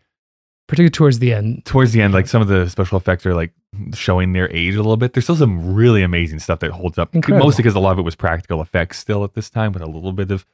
Particularly 0.68 0.90
towards 0.90 1.18
the 1.18 1.34
end. 1.34 1.64
towards 1.66 1.92
the 1.92 2.00
end, 2.00 2.14
like 2.14 2.26
some 2.26 2.40
of 2.40 2.48
the 2.48 2.68
special 2.70 2.96
effects 2.96 3.26
are 3.26 3.34
like 3.34 3.52
showing 3.94 4.32
their 4.32 4.50
age 4.54 4.74
a 4.74 4.78
little 4.78 4.96
bit. 4.96 5.12
There's 5.12 5.24
still 5.24 5.36
some 5.36 5.74
really 5.74 6.02
amazing 6.02 6.38
stuff 6.38 6.60
that 6.60 6.70
holds 6.70 6.98
up, 6.98 7.14
Incredible. 7.14 7.46
mostly 7.46 7.62
because 7.62 7.74
a 7.74 7.80
lot 7.80 7.92
of 7.92 7.98
it 7.98 8.02
was 8.02 8.14
practical 8.14 8.62
effects 8.62 8.98
still 8.98 9.22
at 9.24 9.34
this 9.34 9.50
time, 9.50 9.72
with 9.72 9.82
a 9.82 9.86
little 9.86 10.12
bit 10.12 10.30
of 10.30 10.46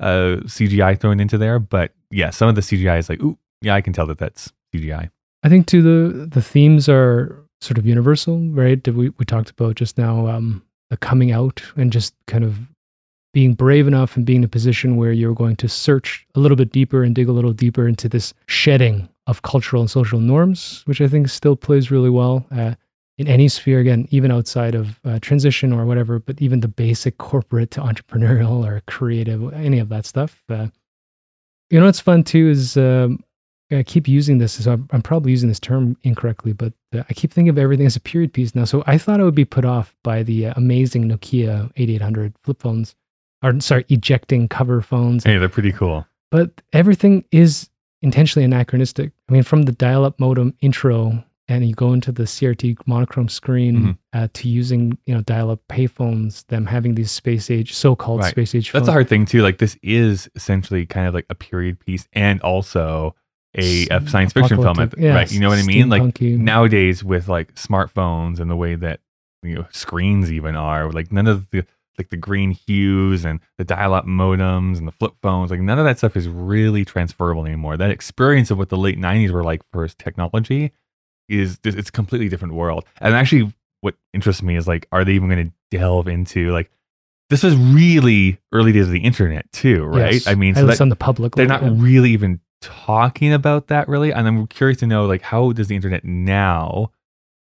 uh, 0.00 0.40
CGI 0.44 0.98
thrown 0.98 1.20
into 1.20 1.36
there. 1.36 1.58
But 1.58 1.92
yeah, 2.10 2.30
some 2.30 2.48
of 2.48 2.54
the 2.54 2.62
CGI 2.62 2.98
is 2.98 3.08
like, 3.10 3.22
ooh, 3.22 3.36
yeah, 3.60 3.74
I 3.74 3.80
can 3.82 3.92
tell 3.92 4.06
that 4.06 4.18
that's 4.18 4.52
CGI. 4.74 5.10
I 5.42 5.48
think 5.48 5.66
too 5.66 5.82
the 5.82 6.26
the 6.26 6.42
themes 6.42 6.88
are 6.88 7.44
sort 7.60 7.78
of 7.78 7.86
universal, 7.86 8.40
right? 8.50 8.86
We 8.86 9.10
we 9.10 9.24
talked 9.24 9.50
about 9.50 9.76
just 9.76 9.98
now, 9.98 10.26
um, 10.28 10.62
the 10.90 10.96
coming 10.96 11.32
out 11.32 11.62
and 11.76 11.92
just 11.92 12.14
kind 12.26 12.44
of 12.44 12.58
being 13.34 13.54
brave 13.54 13.86
enough 13.86 14.16
and 14.16 14.24
being 14.24 14.38
in 14.38 14.44
a 14.44 14.48
position 14.48 14.96
where 14.96 15.12
you're 15.12 15.34
going 15.34 15.56
to 15.56 15.68
search 15.68 16.26
a 16.34 16.40
little 16.40 16.56
bit 16.56 16.72
deeper 16.72 17.02
and 17.02 17.14
dig 17.14 17.28
a 17.28 17.32
little 17.32 17.52
deeper 17.52 17.86
into 17.86 18.08
this 18.08 18.32
shedding 18.46 19.08
of 19.26 19.42
cultural 19.42 19.82
and 19.82 19.90
social 19.90 20.18
norms, 20.18 20.82
which 20.86 21.00
I 21.00 21.08
think 21.08 21.28
still 21.28 21.54
plays 21.54 21.90
really 21.90 22.08
well 22.08 22.46
uh, 22.50 22.74
in 23.18 23.28
any 23.28 23.48
sphere, 23.48 23.80
again, 23.80 24.08
even 24.10 24.30
outside 24.30 24.74
of 24.74 24.98
uh, 25.04 25.18
transition 25.20 25.72
or 25.72 25.84
whatever, 25.84 26.18
but 26.18 26.40
even 26.40 26.60
the 26.60 26.68
basic 26.68 27.18
corporate 27.18 27.70
to 27.72 27.80
entrepreneurial 27.80 28.66
or 28.66 28.80
creative, 28.86 29.52
any 29.52 29.78
of 29.78 29.90
that 29.90 30.06
stuff. 30.06 30.42
Uh, 30.48 30.68
you 31.68 31.78
know 31.78 31.84
what's 31.84 32.00
fun 32.00 32.24
too 32.24 32.48
is 32.48 32.78
um, 32.78 33.22
I 33.70 33.82
keep 33.82 34.08
using 34.08 34.38
this, 34.38 34.52
so 34.64 34.72
I'm, 34.72 34.88
I'm 34.92 35.02
probably 35.02 35.30
using 35.30 35.48
this 35.48 35.60
term 35.60 35.96
incorrectly, 36.02 36.52
but 36.54 36.72
uh, 36.94 37.02
I 37.08 37.12
keep 37.12 37.32
thinking 37.32 37.50
of 37.50 37.58
everything 37.58 37.84
as 37.86 37.96
a 37.96 38.00
period 38.00 38.32
piece 38.32 38.54
now. 38.54 38.64
So 38.64 38.82
I 38.86 38.96
thought 38.96 39.20
I 39.20 39.24
would 39.24 39.34
be 39.34 39.44
put 39.44 39.64
off 39.66 39.94
by 40.02 40.22
the 40.22 40.46
uh, 40.46 40.54
amazing 40.56 41.04
Nokia 41.08 41.70
8800 41.76 42.32
flip 42.42 42.60
phones, 42.62 42.94
or 43.42 43.60
sorry, 43.60 43.84
ejecting 43.90 44.48
cover 44.48 44.80
phones. 44.80 45.24
Hey, 45.24 45.36
they're 45.38 45.48
pretty 45.50 45.72
cool. 45.72 46.06
But 46.30 46.62
everything 46.72 47.24
is 47.30 47.68
intentionally 48.02 48.44
anachronistic. 48.44 49.12
I 49.28 49.32
mean, 49.32 49.42
from 49.42 49.62
the 49.62 49.72
dial-up 49.72 50.18
modem 50.18 50.54
intro, 50.60 51.22
and 51.50 51.66
you 51.66 51.74
go 51.74 51.92
into 51.94 52.12
the 52.12 52.24
CRT 52.24 52.76
monochrome 52.86 53.28
screen 53.28 53.76
Mhm. 53.80 53.98
uh, 54.12 54.28
to 54.34 54.48
using 54.48 54.96
you 55.06 55.14
know 55.14 55.20
dial-up 55.22 55.60
payphones, 55.70 56.46
them 56.48 56.66
having 56.66 56.94
these 56.94 57.10
space 57.10 57.50
age, 57.50 57.72
so-called 57.74 58.20
Right. 58.20 58.30
space 58.30 58.54
age. 58.54 58.70
Phones. 58.70 58.72
That's 58.72 58.80
phones. 58.80 58.86
the 58.86 58.92
hard 58.92 59.08
thing 59.08 59.24
too. 59.26 59.42
Like 59.42 59.58
this 59.58 59.76
is 59.82 60.28
essentially 60.34 60.84
kind 60.86 61.06
of 61.06 61.14
like 61.14 61.26
a 61.30 61.34
period 61.34 61.80
piece 61.80 62.06
and 62.12 62.40
also 62.42 63.14
a, 63.58 63.88
a 63.90 64.08
science 64.08 64.32
fiction 64.32 64.60
film, 64.62 64.78
at- 64.78 64.98
Yeah, 64.98 65.14
right? 65.14 65.30
You 65.30 65.40
know 65.40 65.48
what 65.48 65.58
I 65.58 65.62
mean? 65.62 65.88
Like 65.88 66.20
nowadays 66.20 67.02
with 67.02 67.28
like 67.28 67.54
smartphones 67.54 68.40
and 68.40 68.50
the 68.50 68.56
way 68.56 68.74
that 68.76 69.00
you 69.42 69.54
know 69.54 69.66
screens 69.70 70.32
even 70.32 70.56
are, 70.56 70.90
like 70.90 71.12
none 71.12 71.26
of 71.26 71.48
the 71.50 71.64
like 71.98 72.10
the 72.10 72.16
green 72.16 72.52
hues 72.52 73.24
and 73.24 73.40
the 73.58 73.64
dial-up 73.64 74.06
modems 74.06 74.78
and 74.78 74.86
the 74.86 74.92
flip 74.92 75.14
phones, 75.20 75.50
like 75.50 75.60
none 75.60 75.78
of 75.78 75.84
that 75.84 75.98
stuff 75.98 76.16
is 76.16 76.28
really 76.28 76.84
transferable 76.84 77.44
anymore. 77.44 77.76
That 77.76 77.90
experience 77.90 78.50
of 78.50 78.58
what 78.58 78.68
the 78.68 78.76
late 78.76 78.98
'90s 78.98 79.30
were 79.30 79.42
like 79.42 79.62
for 79.72 79.88
technology 79.88 80.72
is 81.28 81.58
it's 81.64 81.88
a 81.88 81.92
completely 81.92 82.28
different 82.28 82.54
world. 82.54 82.84
And 83.00 83.14
actually, 83.14 83.52
what 83.80 83.96
interests 84.14 84.42
me 84.42 84.56
is 84.56 84.66
like, 84.66 84.86
are 84.92 85.04
they 85.04 85.12
even 85.12 85.28
going 85.28 85.46
to 85.48 85.76
delve 85.76 86.08
into 86.08 86.50
like? 86.52 86.70
This 87.30 87.44
is 87.44 87.54
really 87.56 88.38
early 88.52 88.72
days 88.72 88.86
of 88.86 88.92
the 88.92 89.00
internet 89.00 89.52
too, 89.52 89.84
right? 89.84 90.14
Yes. 90.14 90.26
I 90.26 90.34
mean, 90.34 90.54
so 90.54 90.64
that, 90.64 90.80
on 90.80 90.88
the 90.88 90.96
public, 90.96 91.34
they're 91.34 91.46
not 91.46 91.62
yeah. 91.62 91.74
really 91.74 92.12
even 92.12 92.40
talking 92.60 93.32
about 93.32 93.68
that 93.68 93.88
really 93.88 94.12
and 94.12 94.26
i'm 94.26 94.46
curious 94.48 94.78
to 94.78 94.86
know 94.86 95.06
like 95.06 95.22
how 95.22 95.52
does 95.52 95.68
the 95.68 95.76
internet 95.76 96.04
now 96.04 96.90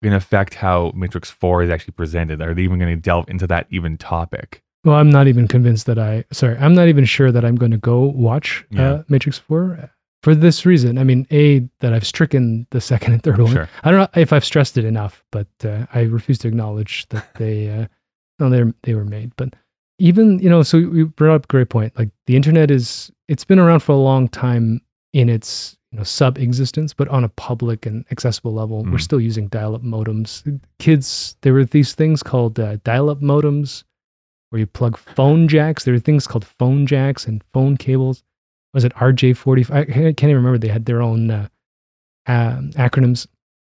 going 0.03 0.11
to 0.13 0.17
affect 0.17 0.55
how 0.55 0.93
matrix 0.95 1.31
4 1.31 1.63
is 1.65 1.71
actually 1.71 1.93
presented 1.93 2.41
are 2.41 2.55
they 2.55 2.63
even 2.63 2.79
going 2.79 2.95
to 2.95 3.01
delve 3.01 3.29
into 3.29 3.47
that 3.47 3.67
even 3.71 3.97
topic 3.99 4.63
Well, 4.85 4.97
I'm 4.97 5.11
not 5.11 5.27
even 5.29 5.47
convinced 5.47 5.85
that 5.87 5.99
I. 5.99 6.25
Sorry, 6.33 6.57
I'm 6.57 6.75
not 6.75 6.89
even 6.89 7.05
sure 7.05 7.31
that 7.33 7.45
I'm 7.45 7.57
going 7.57 7.71
to 7.73 7.77
go 7.77 8.01
watch 8.01 8.65
Yeah. 8.71 8.93
uh, 8.93 9.03
Matrix 9.09 9.37
Four 9.37 9.91
for 10.23 10.35
this 10.35 10.65
reason. 10.65 10.97
I 10.97 11.05
mean, 11.05 11.27
a 11.31 11.69
that 11.81 11.93
I've 11.93 12.07
stricken 12.07 12.67
the 12.71 12.81
second 12.81 13.13
and 13.13 13.23
third 13.23 13.39
one. 13.41 13.53
sure 13.53 13.69
I 13.85 13.91
don't 13.91 14.01
know 14.01 14.21
if 14.23 14.33
I've 14.33 14.45
stressed 14.45 14.79
it 14.79 14.87
enough, 14.87 15.23
but 15.33 15.49
uh, 15.65 15.85
I 15.93 16.03
refuse 16.05 16.39
to 16.39 16.49
acknowledge 16.49 17.07
that 17.11 17.35
they, 17.39 17.69
uh, 17.69 17.87
no, 18.39 18.49
they 18.49 18.73
they 18.85 18.95
were 18.95 19.05
made. 19.05 19.33
But 19.37 19.53
even 19.99 20.39
you 20.39 20.49
know, 20.49 20.63
so 20.63 20.79
you 20.79 21.09
brought 21.09 21.35
up 21.35 21.45
a 21.45 21.49
great 21.49 21.69
point. 21.69 21.93
Like 21.99 22.09
the 22.27 22.37
internet 22.37 22.71
is, 22.71 23.11
it's 23.29 23.45
been 23.45 23.59
around 23.59 23.81
for 23.81 23.93
a 23.93 23.97
long 23.97 24.29
time 24.29 24.81
in 25.13 25.29
its 25.29 25.77
you 25.93 25.99
know 25.99 26.05
sub 26.05 26.39
existence, 26.39 26.95
but 26.95 27.09
on 27.09 27.25
a 27.25 27.29
public 27.31 27.85
and 27.87 28.05
accessible 28.11 28.53
level, 28.55 28.85
we're 28.85 28.93
Mhm. 28.99 29.01
still 29.01 29.21
using 29.21 29.49
dial-up 29.49 29.83
modems. 29.83 30.61
Kids, 30.79 31.37
there 31.43 31.53
were 31.53 31.65
these 31.65 31.95
things 31.95 32.23
called 32.23 32.61
uh, 32.61 32.77
dial-up 32.85 33.21
modems 33.21 33.83
where 34.51 34.61
you 34.61 34.67
plug 34.67 34.97
phone 34.97 35.49
jacks. 35.49 35.85
There 35.85 35.95
were 35.95 36.01
things 36.01 36.27
called 36.27 36.45
phone 36.45 36.87
jacks 36.87 37.27
and 37.27 37.43
phone 37.53 37.77
cables. 37.77 38.23
Was 38.73 38.85
it 38.85 38.93
RJ45? 38.95 39.71
I 39.71 39.85
can't 40.13 40.23
even 40.25 40.37
remember. 40.37 40.59
They 40.59 40.69
had 40.69 40.85
their 40.87 41.03
own 41.03 41.31
uh, 41.31 41.49
um, 42.27 42.71
acronyms. 42.73 43.27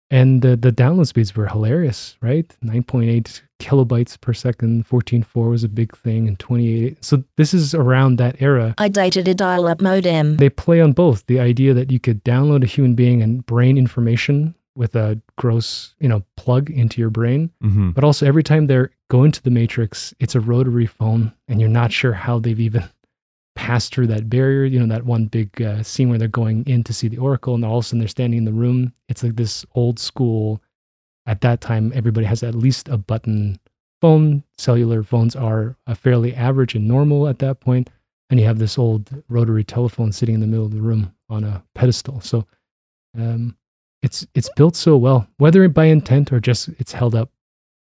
And 0.09 0.41
the, 0.41 0.55
the 0.55 0.71
download 0.71 1.07
speeds 1.07 1.35
were 1.35 1.47
hilarious, 1.47 2.15
right? 2.21 2.55
9.8 2.63 3.41
kilobytes 3.59 4.19
per 4.19 4.33
second, 4.33 4.87
14.4 4.87 5.49
was 5.49 5.63
a 5.63 5.69
big 5.69 5.95
thing, 5.97 6.27
and 6.27 6.37
28. 6.39 7.03
So 7.03 7.23
this 7.35 7.53
is 7.53 7.73
around 7.73 8.17
that 8.17 8.41
era. 8.41 8.75
I 8.77 8.87
dated 8.87 9.27
a 9.27 9.33
dial 9.33 9.67
up 9.67 9.81
modem. 9.81 10.37
They 10.37 10.49
play 10.49 10.81
on 10.81 10.93
both 10.93 11.25
the 11.27 11.39
idea 11.39 11.73
that 11.73 11.91
you 11.91 11.99
could 11.99 12.23
download 12.23 12.63
a 12.63 12.67
human 12.67 12.95
being 12.95 13.21
and 13.21 13.45
brain 13.45 13.77
information 13.77 14.55
with 14.75 14.95
a 14.95 15.19
gross, 15.37 15.95
you 15.99 16.07
know, 16.07 16.23
plug 16.37 16.69
into 16.69 17.01
your 17.01 17.09
brain. 17.09 17.49
mm-hmm. 17.63 17.91
But 17.91 18.03
also 18.03 18.25
every 18.25 18.43
time 18.43 18.67
they're 18.67 18.91
going 19.09 19.31
to 19.31 19.43
the 19.43 19.49
matrix, 19.49 20.13
it's 20.19 20.35
a 20.35 20.39
rotary 20.39 20.85
phone, 20.85 21.33
and 21.47 21.59
you're 21.59 21.69
not 21.69 21.91
sure 21.91 22.13
how 22.13 22.39
they've 22.39 22.59
even 22.59 22.83
passed 23.55 23.93
through 23.93 24.07
that 24.07 24.29
barrier. 24.29 24.65
You 24.65 24.79
know, 24.79 24.93
that 24.93 25.05
one 25.05 25.25
big 25.25 25.61
uh, 25.61 25.81
scene 25.81 26.09
where 26.09 26.19
they're 26.19 26.27
going 26.27 26.63
in 26.65 26.83
to 26.83 26.93
see 26.93 27.07
the 27.07 27.17
oracle, 27.17 27.55
and 27.55 27.65
all 27.65 27.79
of 27.79 27.85
a 27.85 27.87
sudden 27.87 27.99
they're 27.99 28.07
standing 28.07 28.37
in 28.37 28.45
the 28.45 28.53
room. 28.53 28.93
It's 29.09 29.23
like 29.23 29.35
this 29.35 29.65
old 29.73 29.99
school. 29.99 30.61
At 31.27 31.41
that 31.41 31.61
time, 31.61 31.91
everybody 31.93 32.25
has 32.25 32.41
at 32.41 32.55
least 32.55 32.87
a 32.87 32.97
button 32.97 33.59
phone. 34.01 34.43
Cellular 34.57 35.03
phones 35.03 35.35
are 35.35 35.75
uh, 35.85 35.93
fairly 35.93 36.33
average 36.33 36.73
and 36.73 36.87
normal 36.87 37.27
at 37.27 37.39
that 37.39 37.59
point, 37.59 37.89
and 38.29 38.39
you 38.39 38.45
have 38.45 38.59
this 38.59 38.77
old 38.77 39.09
rotary 39.29 39.63
telephone 39.63 40.11
sitting 40.11 40.35
in 40.35 40.41
the 40.41 40.47
middle 40.47 40.65
of 40.65 40.73
the 40.73 40.81
room 40.81 41.13
on 41.29 41.43
a 41.43 41.63
pedestal. 41.75 42.21
So, 42.21 42.47
um, 43.17 43.57
it's 44.01 44.25
it's 44.33 44.49
built 44.55 44.75
so 44.75 44.95
well, 44.95 45.27
whether 45.37 45.67
by 45.67 45.85
intent 45.85 46.31
or 46.31 46.39
just 46.39 46.69
it's 46.79 46.93
held 46.93 47.13
up 47.13 47.29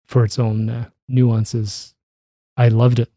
for 0.06 0.26
its 0.26 0.40
own 0.40 0.70
uh, 0.70 0.90
nuances. 1.08 1.94
I 2.58 2.70
loved 2.70 3.00
it. 3.00 3.10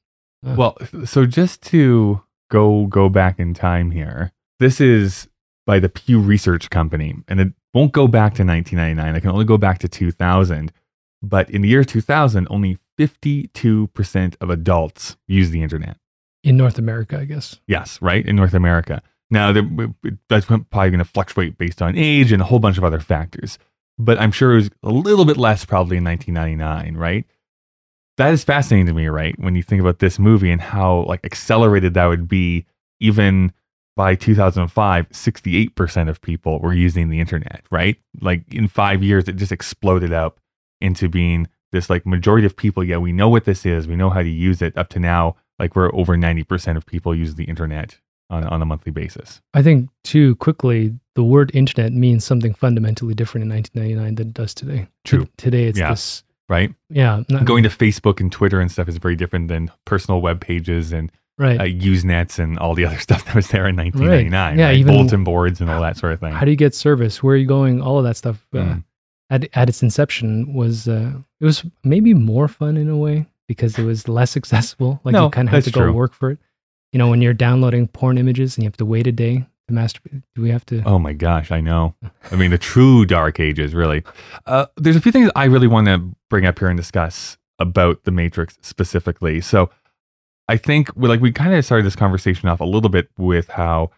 Uh, 0.47 0.55
well 0.59 0.77
so 1.05 1.25
just 1.25 1.63
to 1.63 2.21
go 2.51 2.87
go 2.87 3.09
back 3.09 3.39
in 3.39 3.55
time 3.55 3.91
here 3.91 4.33
this 4.59 4.81
is 4.81 5.29
by 5.67 5.79
the 5.79 5.89
pew 5.89 6.21
research 6.21 6.69
company 6.69 7.15
and 7.29 7.41
it 7.41 7.53
won't 7.75 7.93
go 7.93 8.07
back 8.07 8.35
to 8.35 8.45
1999 8.45 9.17
I 9.17 9.21
can 9.21 9.31
only 9.31 9.45
go 9.45 9.59
back 9.59 9.79
to 9.81 9.89
2000 9.89 10.73
but 11.23 11.51
in 11.51 11.63
the 11.63 11.69
year 11.69 11.85
2000 11.85 12.47
only 12.51 12.79
52% 12.99 14.37
of 14.41 14.51
adults 14.51 15.17
use 15.27 15.51
the 15.51 15.63
internet 15.63 15.97
in 16.45 16.57
North 16.57 16.79
America, 16.79 17.19
I 17.19 17.25
guess. 17.25 17.61
Yes, 17.67 18.01
right 18.03 18.25
in 18.25 18.37
North 18.37 18.55
America. 18.55 19.03
Now 19.31 19.53
that's 20.29 20.45
probably 20.45 20.67
going 20.71 20.99
to 20.99 21.05
fluctuate 21.05 21.57
based 21.57 21.81
on 21.81 21.97
age 21.97 22.33
and 22.33 22.43
a 22.43 22.45
whole 22.45 22.59
bunch 22.59 22.79
of 22.79 22.85
other 22.85 23.01
factors, 23.01 23.59
but 23.99 24.19
I'm 24.19 24.33
sure 24.33 24.53
it 24.53 24.57
was 24.57 24.71
a 24.83 24.91
little 24.91 25.25
bit 25.25 25.37
less 25.37 25.65
probably 25.65 25.97
in 25.97 26.05
1999, 26.05 26.97
right? 26.97 27.25
That 28.19 28.35
is 28.35 28.45
fascinating 28.45 28.87
to 28.87 28.93
me, 28.93 29.07
right? 29.07 29.35
When 29.39 29.55
you 29.55 29.63
think 29.63 29.81
about 29.81 30.01
this 30.01 30.19
movie 30.19 30.51
and 30.51 30.61
how 30.61 31.05
like 31.05 31.25
accelerated 31.25 31.95
that 31.95 32.07
would 32.07 32.29
be, 32.29 32.67
even 33.01 33.53
by 33.97 34.15
2005, 34.15 35.09
68% 35.11 36.09
of 36.09 36.21
people 36.23 36.59
were 36.61 36.73
using 36.73 37.09
the 37.11 37.21
internet, 37.21 37.63
right? 37.71 37.97
Like 38.21 38.43
in 38.53 38.69
five 38.69 39.03
years, 39.03 39.29
it 39.29 39.37
just 39.37 39.53
exploded 39.53 40.13
up 40.13 40.41
into 40.81 41.09
being 41.09 41.47
this 41.73 41.89
like 41.91 42.07
majority 42.07 42.47
of 42.47 42.57
people. 42.57 42.83
Yeah, 42.83 42.97
we 42.99 43.13
know 43.13 43.29
what 43.29 43.45
this 43.45 43.65
is, 43.67 43.87
we 43.87 43.97
know 43.97 44.11
how 44.11 44.23
to 44.23 44.29
use 44.29 44.63
it. 44.63 44.77
Up 44.77 44.89
to 44.91 44.99
now, 44.99 45.37
like 45.59 45.77
we're 45.77 45.95
over 45.95 46.17
90% 46.17 46.77
of 46.77 46.87
people 46.87 47.15
use 47.15 47.35
the 47.35 47.45
internet 47.45 47.99
on, 48.31 48.45
on 48.45 48.63
a 48.63 48.65
monthly 48.65 48.93
basis. 48.93 49.41
I 49.55 49.63
think 49.63 49.91
too 50.05 50.37
quickly 50.37 50.95
the 51.15 51.23
word 51.23 51.51
internet 51.55 51.93
means 51.93 52.25
something 52.25 52.55
fundamentally 52.55 53.15
different 53.15 53.45
in 53.45 53.51
1999 53.51 54.15
than 54.15 54.29
it 54.29 54.35
does 54.35 54.55
today. 54.55 54.89
True. 55.05 55.25
T- 55.27 55.31
today 55.37 55.65
it's 55.65 55.79
Yeah. 55.79 55.91
this. 55.91 56.25
Right? 56.49 56.75
Yeah. 56.91 57.23
Not, 57.31 57.45
Going 57.47 57.63
to 57.63 57.69
Facebook 57.71 58.21
and 58.21 58.31
Twitter 58.31 58.61
and 58.61 58.71
stuff 58.71 58.89
is 58.89 58.97
very 58.99 59.17
different 59.17 59.49
than 59.49 59.71
personal 59.87 60.21
web 60.21 60.41
pages 60.41 60.93
and 60.93 61.11
right. 61.43 61.61
uh, 61.61 61.65
Usenets 61.65 62.39
and 62.39 62.59
all 62.59 62.75
the 62.75 62.85
other 62.87 62.99
stuff 63.07 63.25
that 63.27 63.35
was 63.35 63.49
there 63.49 63.67
in 63.67 63.77
1999. 63.77 64.59
Yeah, 64.59 64.67
right? 64.67 64.77
even- 64.77 64.95
bulletin 64.95 65.25
boards 65.25 65.61
and 65.61 65.69
all 65.71 65.81
that 65.83 65.97
sort 65.97 66.13
of 66.13 66.21
thing. 66.21 66.33
How 66.33 66.45
do 66.45 66.51
you 66.51 66.57
get 66.57 66.75
service? 66.75 67.23
Where 67.23 67.35
are 67.35 67.39
you 67.39 67.47
going? 67.47 67.81
All 67.83 67.99
of 67.99 68.05
that 68.05 68.17
stuff. 68.17 68.47
Uh, 68.55 68.59
Mm. 68.59 68.85
at 69.31 69.49
at 69.55 69.69
its 69.69 69.83
inception 69.83 70.53
was 70.55 70.89
uh, 70.89 71.13
it 71.41 71.45
was 71.45 71.65
maybe 71.85 72.13
more 72.15 72.49
fun 72.49 72.77
in 72.77 72.89
a 72.89 72.97
way 72.97 73.27
because 73.49 73.79
it 73.79 73.85
was 73.85 74.07
less 74.09 74.37
accessible. 74.41 75.01
Like 75.05 75.13
No, 75.15 75.25
you 75.25 75.31
kind 75.31 75.49
of 75.49 75.55
have 75.55 75.65
to 75.65 75.71
go 75.71 75.83
true. 75.83 75.93
work 75.93 76.13
for 76.15 76.31
it. 76.33 76.39
You 76.93 76.99
know, 76.99 77.09
when 77.09 77.23
you're 77.23 77.33
downloading 77.35 77.89
porn 77.89 78.19
images 78.19 78.57
and 78.57 78.65
you 78.65 78.69
have 78.69 78.77
to 78.77 78.85
wait 78.85 79.07
a 79.07 79.13
day 79.13 79.47
to 79.69 79.73
masturbate. 79.75 80.23
Do 80.35 80.43
we 80.43 80.51
have 80.51 80.67
to? 80.67 80.83
Oh 80.85 80.99
my 80.99 81.15
gosh, 81.15 81.51
I 81.51 81.61
know. 81.63 81.95
I 82.31 82.37
mean, 82.37 82.51
the 82.51 82.59
true 82.59 83.07
dark 83.07 83.41
ages, 83.41 83.75
really. 83.75 84.03
Uh, 84.45 84.67
there's 84.77 84.97
a 84.97 85.01
few 85.01 85.13
things 85.13 85.31
I 85.35 85.45
really 85.45 85.69
want 85.69 85.87
to 85.87 86.11
bring 86.29 86.45
up 86.45 86.59
here 86.59 86.69
and 86.69 86.77
discuss 86.77 87.39
about 87.59 88.05
the 88.05 88.11
Matrix 88.11 88.59
specifically. 88.61 89.41
So, 89.41 89.71
I 90.49 90.57
think 90.57 90.91
we 90.97 91.09
like 91.09 91.21
we 91.21 91.33
kind 91.33 91.55
of 91.55 91.65
started 91.65 91.87
this 91.87 91.97
conversation 91.97 92.49
off 92.49 92.61
a 92.61 92.65
little 92.65 92.91
bit 92.91 93.09
with 93.17 93.49
how 93.49 93.91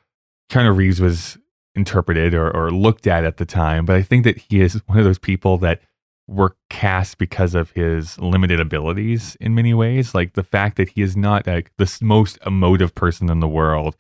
Keanu 0.51 0.77
Reeves 0.77 1.01
was 1.01 1.39
interpreted 1.75 2.35
or, 2.35 2.51
or 2.51 2.71
looked 2.71 3.07
at 3.07 3.25
at 3.25 3.39
the 3.39 3.47
time, 3.47 3.85
but 3.85 3.97
I 3.97 4.03
think 4.03 4.25
that 4.25 4.39
he 4.39 4.61
is 4.61 4.81
one 4.87 4.99
of 4.99 5.05
those 5.05 5.19
people 5.19 5.59
that 5.59 5.81
were 6.27 6.57
cast 6.71 7.19
because 7.19 7.55
of 7.55 7.71
his 7.73 8.19
limited 8.19 8.61
abilities 8.61 9.37
in 9.41 9.55
many 9.55 9.75
ways. 9.75 10.15
Like 10.15 10.35
the 10.35 10.43
fact 10.43 10.77
that 10.77 10.91
he 10.91 11.03
is 11.03 11.17
not 11.17 11.47
like 11.47 11.71
the 11.77 11.99
most 12.01 12.39
emotive 12.47 12.95
person 12.95 13.31
in 13.31 13.41
the 13.41 13.49
world. 13.49 13.97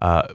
Uh, 0.00 0.28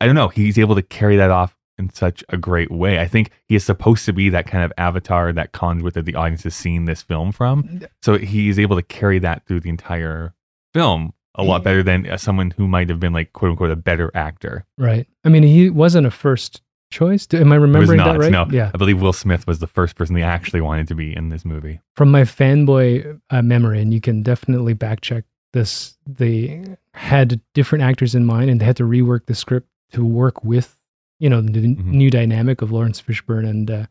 I 0.00 0.06
don't 0.06 0.14
know. 0.14 0.28
He's 0.28 0.58
able 0.58 0.74
to 0.74 0.82
carry 0.82 1.16
that 1.16 1.30
off 1.30 1.56
in 1.78 1.92
such 1.92 2.24
a 2.30 2.38
great 2.38 2.70
way. 2.70 2.98
I 2.98 3.06
think 3.06 3.30
he 3.48 3.54
is 3.54 3.64
supposed 3.64 4.06
to 4.06 4.12
be 4.12 4.30
that 4.30 4.46
kind 4.46 4.64
of 4.64 4.72
avatar, 4.78 5.32
that 5.32 5.52
conduit 5.52 5.94
that 5.94 6.06
the 6.06 6.14
audience 6.14 6.46
is 6.46 6.54
seeing 6.54 6.86
this 6.86 7.02
film 7.02 7.32
from. 7.32 7.80
So 8.00 8.16
he's 8.16 8.58
able 8.58 8.76
to 8.76 8.82
carry 8.82 9.18
that 9.18 9.44
through 9.46 9.60
the 9.60 9.68
entire 9.68 10.32
film 10.76 11.12
a 11.34 11.42
lot 11.42 11.62
better 11.62 11.82
than 11.82 12.08
uh, 12.08 12.16
someone 12.16 12.50
who 12.52 12.66
might 12.66 12.88
have 12.88 12.98
been 13.00 13.12
like 13.12 13.32
quote 13.32 13.50
unquote 13.50 13.70
a 13.70 13.76
better 13.76 14.10
actor. 14.14 14.64
Right. 14.78 15.06
I 15.24 15.28
mean, 15.28 15.42
he 15.42 15.68
wasn't 15.70 16.06
a 16.06 16.10
first 16.10 16.62
choice. 16.90 17.26
Am 17.34 17.52
I 17.52 17.56
remembering 17.56 17.98
not. 17.98 18.12
that 18.12 18.18
right? 18.20 18.30
No, 18.32 18.46
Yeah. 18.50 18.70
I 18.72 18.76
believe 18.78 19.02
Will 19.02 19.12
Smith 19.12 19.46
was 19.46 19.58
the 19.58 19.66
first 19.66 19.96
person 19.96 20.14
they 20.14 20.22
actually 20.22 20.60
wanted 20.62 20.88
to 20.88 20.94
be 20.94 21.14
in 21.14 21.28
this 21.30 21.44
movie. 21.44 21.80
From 21.96 22.10
my 22.10 22.22
fanboy 22.22 23.20
uh, 23.30 23.42
memory, 23.42 23.82
and 23.82 23.92
you 23.92 24.00
can 24.00 24.22
definitely 24.22 24.72
back 24.72 25.00
check 25.02 25.24
this, 25.52 25.96
they 26.06 26.64
had 26.94 27.40
different 27.54 27.82
actors 27.84 28.14
in 28.14 28.24
mind 28.24 28.48
and 28.50 28.60
they 28.60 28.64
had 28.64 28.76
to 28.76 28.84
rework 28.84 29.26
the 29.26 29.34
script 29.34 29.68
to 29.92 30.04
work 30.04 30.42
with, 30.44 30.76
you 31.18 31.28
know, 31.28 31.40
the 31.42 31.60
Mhm. 31.60 31.84
new 31.86 32.10
dynamic 32.10 32.62
of 32.62 32.72
Laurence 32.72 33.00
Fishburne 33.02 33.48
and, 33.48 33.70
uh, 33.70 33.86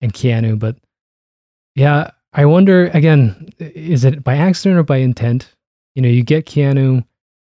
and 0.00 0.12
Keanu. 0.14 0.58
But 0.58 0.76
yeah, 1.74 2.10
I 2.32 2.44
wonder 2.46 2.86
again, 2.94 3.48
is 3.58 4.04
it 4.04 4.22
by 4.24 4.36
accident 4.36 4.78
or 4.78 4.82
by 4.82 4.98
intent? 4.98 5.54
You 5.94 6.02
know, 6.02 6.08
you 6.08 6.22
get 6.22 6.46
Keanu, 6.46 7.04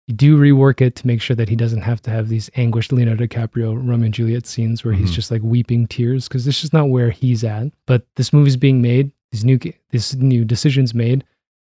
you 0.07 0.13
do 0.15 0.37
rework 0.37 0.79
it 0.81 0.95
to 0.97 1.07
make 1.07 1.21
sure 1.21 1.35
that 1.35 1.49
he 1.49 1.55
doesn't 1.55 1.81
have 1.81 2.01
to 2.03 2.11
have 2.11 2.29
these 2.29 2.49
anguished 2.55 2.91
Leonardo 2.91 3.25
DiCaprio 3.25 3.75
Romeo 3.75 4.05
and 4.05 4.13
Juliet 4.13 4.45
scenes 4.45 4.83
where 4.85 4.93
he's 4.93 5.11
Mhm. 5.11 5.15
just 5.15 5.31
like 5.31 5.41
weeping 5.41 5.87
tears 5.87 6.27
because 6.27 6.45
this 6.45 6.63
is 6.63 6.71
not 6.71 6.89
where 6.89 7.09
he's 7.11 7.43
at. 7.43 7.71
But 7.87 8.05
this 8.15 8.31
movie's 8.31 8.55
being 8.57 8.81
made, 8.81 9.11
these 9.31 9.43
new 9.43 9.59
this 9.91 10.15
new 10.15 10.45
decisions 10.45 10.93
made, 10.93 11.23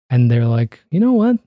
and 0.09 0.29
they're 0.29 0.45
like, 0.47 0.79
you 0.91 0.99
know 0.99 1.13
what, 1.13 1.37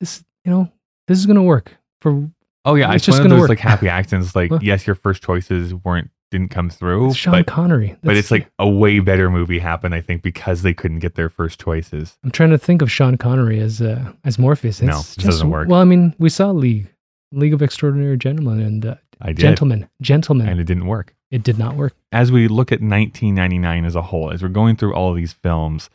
this 0.00 0.22
you 0.44 0.50
know 0.50 0.70
this 1.08 1.18
is 1.18 1.26
gonna 1.26 1.42
work 1.42 1.72
for 2.00 2.28
Oh 2.66 2.74
yeah, 2.76 2.86
It's 2.88 2.96
it's, 2.96 3.06
just 3.06 3.18
one 3.18 3.26
of 3.26 3.30
gonna 3.30 3.34
those 3.40 3.40
work. 3.42 3.48
like 3.50 3.58
happy 3.60 3.88
accidents. 3.88 4.34
Like 4.34 4.50
yes, 4.60 4.86
your 4.86 4.96
first 4.96 5.22
choices 5.22 5.72
weren't 5.74 6.10
didn't 6.34 6.50
come 6.50 6.68
through, 6.68 7.14
Sean 7.14 7.32
but 7.32 7.46
Connery. 7.46 7.96
but 8.02 8.16
it's 8.16 8.30
like 8.32 8.50
a 8.58 8.68
way 8.68 8.98
better 8.98 9.30
movie 9.30 9.60
happened. 9.60 9.94
I 9.94 10.00
think 10.00 10.22
because 10.22 10.62
they 10.62 10.74
couldn't 10.74 10.98
get 10.98 11.14
their 11.14 11.28
first 11.28 11.60
choices. 11.60 12.18
I'm 12.24 12.32
trying 12.32 12.50
to 12.50 12.58
think 12.58 12.82
of 12.82 12.90
Sean 12.90 13.16
Connery 13.16 13.60
as 13.60 13.80
uh, 13.80 14.12
as 14.24 14.38
Morpheus. 14.38 14.82
No, 14.82 14.98
It's 14.98 15.16
it 15.16 15.22
doesn't 15.24 15.48
work. 15.50 15.68
Well, 15.68 15.80
I 15.80 15.84
mean, 15.84 16.14
we 16.18 16.28
saw 16.28 16.50
League, 16.50 16.88
League 17.32 17.54
of 17.54 17.62
Extraordinary 17.62 18.16
Gentlemen, 18.18 18.60
and 18.60 18.84
uh, 18.84 18.94
I 19.20 19.28
did, 19.28 19.38
Gentlemen, 19.38 19.88
Gentlemen. 20.02 20.48
and 20.48 20.58
it 20.60 20.64
didn't 20.64 20.86
work. 20.86 21.14
it 21.30 21.44
did 21.44 21.56
not 21.58 21.76
work. 21.76 21.94
as 22.10 22.32
we 22.32 22.48
look 22.48 22.72
at 22.72 22.80
1999 22.80 23.84
as 23.84 23.94
a 23.94 24.02
whole, 24.02 24.32
as 24.32 24.42
we're 24.42 24.48
going 24.48 24.74
through 24.76 24.94
all 24.94 25.10
of 25.10 25.16
these 25.16 25.32
films, 25.32 25.88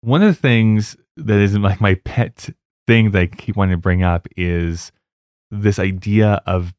one 0.00 0.22
of 0.22 0.28
the 0.28 0.40
things 0.40 0.96
that 1.16 1.38
isn't 1.38 1.62
like 1.62 1.80
my 1.80 1.94
pet 1.94 2.48
thing 2.86 3.10
that 3.10 3.18
I 3.20 3.26
keep 3.26 3.56
wanting 3.56 3.74
to 3.76 3.80
bring 3.80 4.02
up 4.02 4.26
is 4.36 4.92
this 5.50 5.78
idea 5.78 6.40
of 6.46 6.72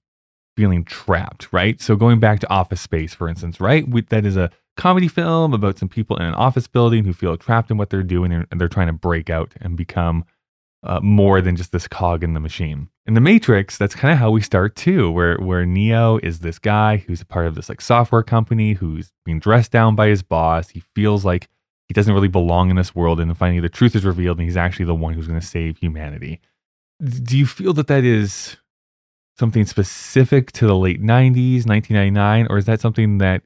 feeling 0.59 0.83
trapped, 0.83 1.47
right? 1.53 1.79
So 1.79 1.95
going 1.95 2.19
back 2.19 2.41
to 2.41 2.49
Office 2.49 2.81
Space, 2.81 3.13
for 3.13 3.29
instance, 3.29 3.61
right? 3.61 3.87
We, 3.87 4.01
that 4.01 4.25
is 4.25 4.35
a 4.35 4.51
comedy 4.75 5.07
film 5.07 5.53
about 5.53 5.77
some 5.77 5.87
people 5.87 6.17
in 6.17 6.25
an 6.25 6.33
office 6.33 6.67
building 6.67 7.05
who 7.05 7.13
feel 7.13 7.37
trapped 7.37 7.71
in 7.71 7.77
what 7.77 7.89
they're 7.89 8.03
doing 8.03 8.33
and, 8.33 8.45
they're 8.59 8.67
trying 8.67 8.87
to 8.87 8.93
break 8.93 9.29
out 9.29 9.53
and 9.61 9.77
become 9.77 10.25
uh, 10.83 10.99
more 11.01 11.39
than 11.39 11.55
just 11.55 11.71
this 11.71 11.87
cog 11.87 12.25
in 12.25 12.33
the 12.33 12.41
machine. 12.41 12.89
In 13.05 13.13
the 13.13 13.21
Matrix, 13.21 13.77
that's 13.77 13.95
kind 13.95 14.11
of 14.11 14.17
how 14.17 14.31
we 14.31 14.41
start 14.41 14.75
too, 14.75 15.09
where 15.11 15.37
where 15.37 15.65
Neo 15.65 16.17
is 16.17 16.39
this 16.39 16.59
guy 16.59 16.97
who's 16.97 17.21
a 17.21 17.25
part 17.25 17.47
of 17.47 17.55
this 17.55 17.69
like 17.69 17.79
software 17.79 18.23
company 18.23 18.73
who's 18.73 19.13
being 19.23 19.39
dressed 19.39 19.71
down 19.71 19.95
by 19.95 20.09
his 20.09 20.23
boss. 20.23 20.67
He 20.67 20.83
feels 20.93 21.23
like 21.23 21.47
he 21.87 21.93
doesn't 21.93 22.13
really 22.13 22.27
belong 22.27 22.69
in 22.69 22.75
this 22.75 22.93
world, 22.93 23.21
and 23.21 23.29
then 23.29 23.35
finally 23.35 23.61
the 23.61 23.69
truth 23.69 23.95
is 23.95 24.03
revealed, 24.03 24.39
and 24.39 24.45
he's 24.45 24.57
actually 24.57 24.85
the 24.85 24.93
one 24.93 25.13
who's 25.13 25.27
going 25.27 25.39
to 25.39 25.45
save 25.45 25.77
humanity. 25.77 26.41
Do 27.01 27.37
you 27.37 27.45
feel 27.45 27.71
that 27.75 27.87
that 27.87 28.03
is 28.03 28.57
something 29.39 29.65
specific 29.65 30.51
to 30.51 30.67
the 30.67 30.75
late 30.75 31.01
'90s, 31.01 31.65
1999, 31.65 32.47
or 32.49 32.57
is 32.57 32.65
that 32.65 32.81
something 32.81 33.17
that 33.19 33.41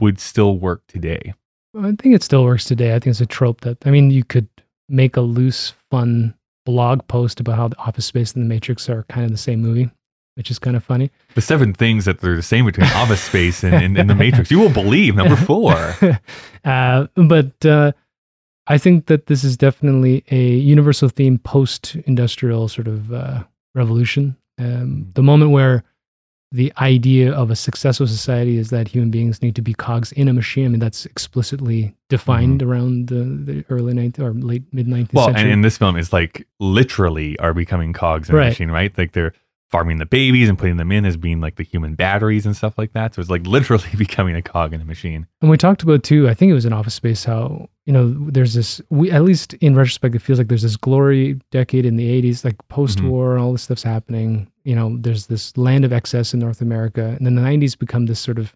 would 0.00 0.18
still 0.18 0.58
work 0.58 0.82
today? 0.86 1.34
I 1.76 1.92
think 1.98 2.14
it 2.14 2.22
still 2.22 2.44
works 2.44 2.64
today. 2.64 2.94
I 2.94 3.00
think 3.00 3.08
it's 3.08 3.20
a 3.20 3.26
trope 3.26 3.62
that 3.62 3.78
I 3.86 3.90
mean, 3.90 4.10
you 4.10 4.24
could 4.24 4.48
make 4.88 5.16
a 5.16 5.20
loose, 5.20 5.74
fun 5.90 6.34
blog 6.64 7.06
post 7.08 7.40
about 7.40 7.56
how 7.56 7.68
the 7.68 7.78
Office 7.78 8.06
Space 8.06 8.32
and 8.32 8.44
the 8.44 8.48
Matrix 8.48 8.88
are 8.88 9.04
kind 9.08 9.24
of 9.24 9.30
the 9.30 9.38
same 9.38 9.60
movie, 9.60 9.90
which 10.36 10.50
is 10.50 10.58
kind 10.58 10.76
of 10.76 10.84
funny. 10.84 11.10
The 11.34 11.40
seven 11.40 11.74
things 11.74 12.04
that 12.04 12.20
they're 12.20 12.36
the 12.36 12.42
same 12.42 12.64
between 12.64 12.86
Office 12.92 13.22
Space 13.22 13.64
and, 13.64 13.74
and, 13.74 13.98
and 13.98 14.08
the 14.08 14.14
Matrix. 14.14 14.50
You 14.50 14.60
will 14.60 14.72
believe 14.72 15.16
number 15.16 15.36
four. 15.36 15.74
uh, 16.64 17.06
but 17.16 17.66
uh, 17.66 17.92
I 18.66 18.78
think 18.78 19.06
that 19.06 19.26
this 19.26 19.44
is 19.44 19.56
definitely 19.56 20.24
a 20.30 20.54
universal 20.54 21.08
theme 21.08 21.38
post-industrial 21.38 22.68
sort 22.68 22.88
of 22.88 23.12
uh, 23.12 23.44
revolution. 23.74 24.36
Um, 24.58 25.10
the 25.14 25.22
moment 25.22 25.50
where 25.50 25.84
the 26.52 26.72
idea 26.78 27.32
of 27.32 27.50
a 27.50 27.56
successful 27.56 28.06
society 28.06 28.58
is 28.58 28.70
that 28.70 28.86
human 28.86 29.10
beings 29.10 29.42
need 29.42 29.56
to 29.56 29.62
be 29.62 29.74
cogs 29.74 30.12
in 30.12 30.28
a 30.28 30.32
machine. 30.32 30.66
I 30.66 30.68
mean, 30.68 30.78
that's 30.78 31.04
explicitly 31.04 31.96
defined 32.08 32.62
around 32.62 33.08
the, 33.08 33.24
the 33.24 33.64
early 33.70 33.92
19th 33.92 34.20
or 34.20 34.32
late 34.34 34.62
mid 34.72 34.86
19th 34.86 35.14
Well, 35.14 35.34
and 35.34 35.48
in 35.48 35.62
this 35.62 35.76
film, 35.78 35.96
it's 35.96 36.12
like 36.12 36.46
literally 36.60 37.36
are 37.40 37.54
becoming 37.54 37.92
cogs 37.92 38.28
in 38.30 38.36
Right. 38.36 38.46
a 38.46 38.48
machine, 38.50 38.70
right? 38.70 38.96
Like 38.96 39.12
they're 39.12 39.32
farming 39.74 39.98
the 39.98 40.06
babies 40.06 40.48
and 40.48 40.56
putting 40.56 40.76
them 40.76 40.92
in 40.92 41.04
as 41.04 41.16
being 41.16 41.40
like 41.40 41.56
the 41.56 41.64
human 41.64 41.96
batteries 41.96 42.46
and 42.46 42.56
stuff 42.56 42.78
like 42.78 42.92
that. 42.92 43.12
So 43.12 43.20
it's 43.20 43.28
like 43.28 43.44
literally 43.46 43.88
becoming 43.98 44.36
a 44.36 44.40
cog 44.40 44.72
in 44.72 44.80
a 44.80 44.84
machine. 44.84 45.26
And 45.42 45.50
we 45.50 45.56
talked 45.56 45.82
about 45.82 46.04
too, 46.04 46.28
I 46.28 46.34
think 46.34 46.50
it 46.50 46.54
was 46.54 46.64
in 46.64 46.72
Office 46.72 46.94
Space, 46.94 47.24
how, 47.24 47.68
you 47.84 47.92
know, 47.92 48.14
there's 48.30 48.54
this, 48.54 48.80
we 48.90 49.10
at 49.10 49.24
least 49.24 49.54
in 49.54 49.74
retrospect, 49.74 50.14
it 50.14 50.20
feels 50.20 50.38
like 50.38 50.46
there's 50.46 50.62
this 50.62 50.76
glory 50.76 51.40
decade 51.50 51.84
in 51.86 51.96
the 51.96 52.22
80s, 52.22 52.44
like 52.44 52.54
mm-hmm. 52.54 52.72
post 52.72 53.00
war, 53.00 53.36
all 53.36 53.50
this 53.50 53.62
stuff's 53.62 53.82
happening. 53.82 54.48
You 54.62 54.76
know, 54.76 54.96
there's 54.96 55.26
this 55.26 55.56
land 55.56 55.84
of 55.84 55.92
excess 55.92 56.32
in 56.32 56.38
North 56.38 56.60
America. 56.60 57.16
And 57.18 57.26
then 57.26 57.34
the 57.34 57.42
90s 57.42 57.76
become 57.76 58.06
this 58.06 58.20
sort 58.20 58.38
of 58.38 58.54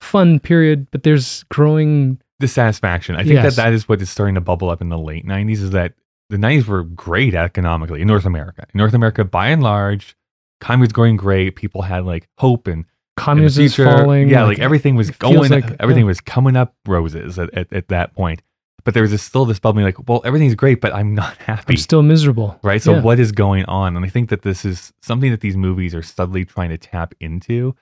fun 0.00 0.40
period, 0.40 0.88
but 0.90 1.04
there's 1.04 1.44
growing, 1.44 2.20
Dissatisfaction. 2.40 3.14
I 3.14 3.22
think 3.22 3.34
Yes. 3.34 3.54
that 3.54 3.62
that 3.62 3.72
is 3.72 3.88
what 3.88 4.02
is 4.02 4.10
starting 4.10 4.34
to 4.34 4.40
bubble 4.40 4.68
up 4.68 4.80
in 4.80 4.88
the 4.88 4.98
late 4.98 5.24
90s 5.24 5.62
is 5.62 5.70
that 5.70 5.92
the 6.28 6.38
90s 6.38 6.66
were 6.66 6.82
great 6.82 7.34
economically 7.34 8.00
in 8.00 8.08
North 8.08 8.24
America. 8.24 8.66
In 8.74 8.78
North 8.78 8.94
America, 8.94 9.24
by 9.24 9.48
and 9.48 9.62
large, 9.62 10.16
economy 10.60 10.82
was 10.82 10.92
going 10.92 11.16
great. 11.16 11.56
People 11.56 11.82
had 11.82 12.04
like 12.04 12.28
hope 12.38 12.66
and 12.66 12.84
communism 13.16 13.64
is 13.64 13.74
falling. 13.76 14.28
Yeah, 14.28 14.44
like, 14.44 14.58
everything 14.58 14.96
was 14.96 15.10
going, 15.10 15.50
like- 15.50 15.76
everything 15.80 16.04
yeah. 16.04 16.08
was 16.08 16.20
coming 16.20 16.56
up 16.56 16.74
roses 16.86 17.38
at, 17.38 17.52
at, 17.54 17.72
at 17.72 17.88
that 17.88 18.14
point. 18.14 18.42
But 18.82 18.94
there 18.94 19.02
was 19.02 19.10
this, 19.10 19.22
still 19.22 19.44
this 19.44 19.58
bubbling 19.58 19.84
like, 19.84 20.08
well, 20.08 20.22
everything's 20.24 20.54
great, 20.54 20.80
but 20.80 20.94
I'm 20.94 21.14
not 21.14 21.36
happy. 21.50 21.74
I'm 21.74 21.76
still 21.76 22.02
miserable. 22.02 22.58
right? 22.62 22.80
So 22.80 22.94
Yeah. 22.94 23.02
what 23.02 23.18
is 23.20 23.30
going 23.30 23.66
on? 23.66 23.94
And 23.94 24.06
I 24.06 24.08
think 24.08 24.30
that 24.30 24.40
this 24.42 24.64
is 24.64 24.90
something 25.02 25.30
that 25.30 25.40
these 25.42 25.56
movies 25.56 25.94
are 25.94 26.02
subtly 26.02 26.46
trying 26.46 26.70
to 26.70 26.78
tap 26.78 27.14
into. 27.20 27.74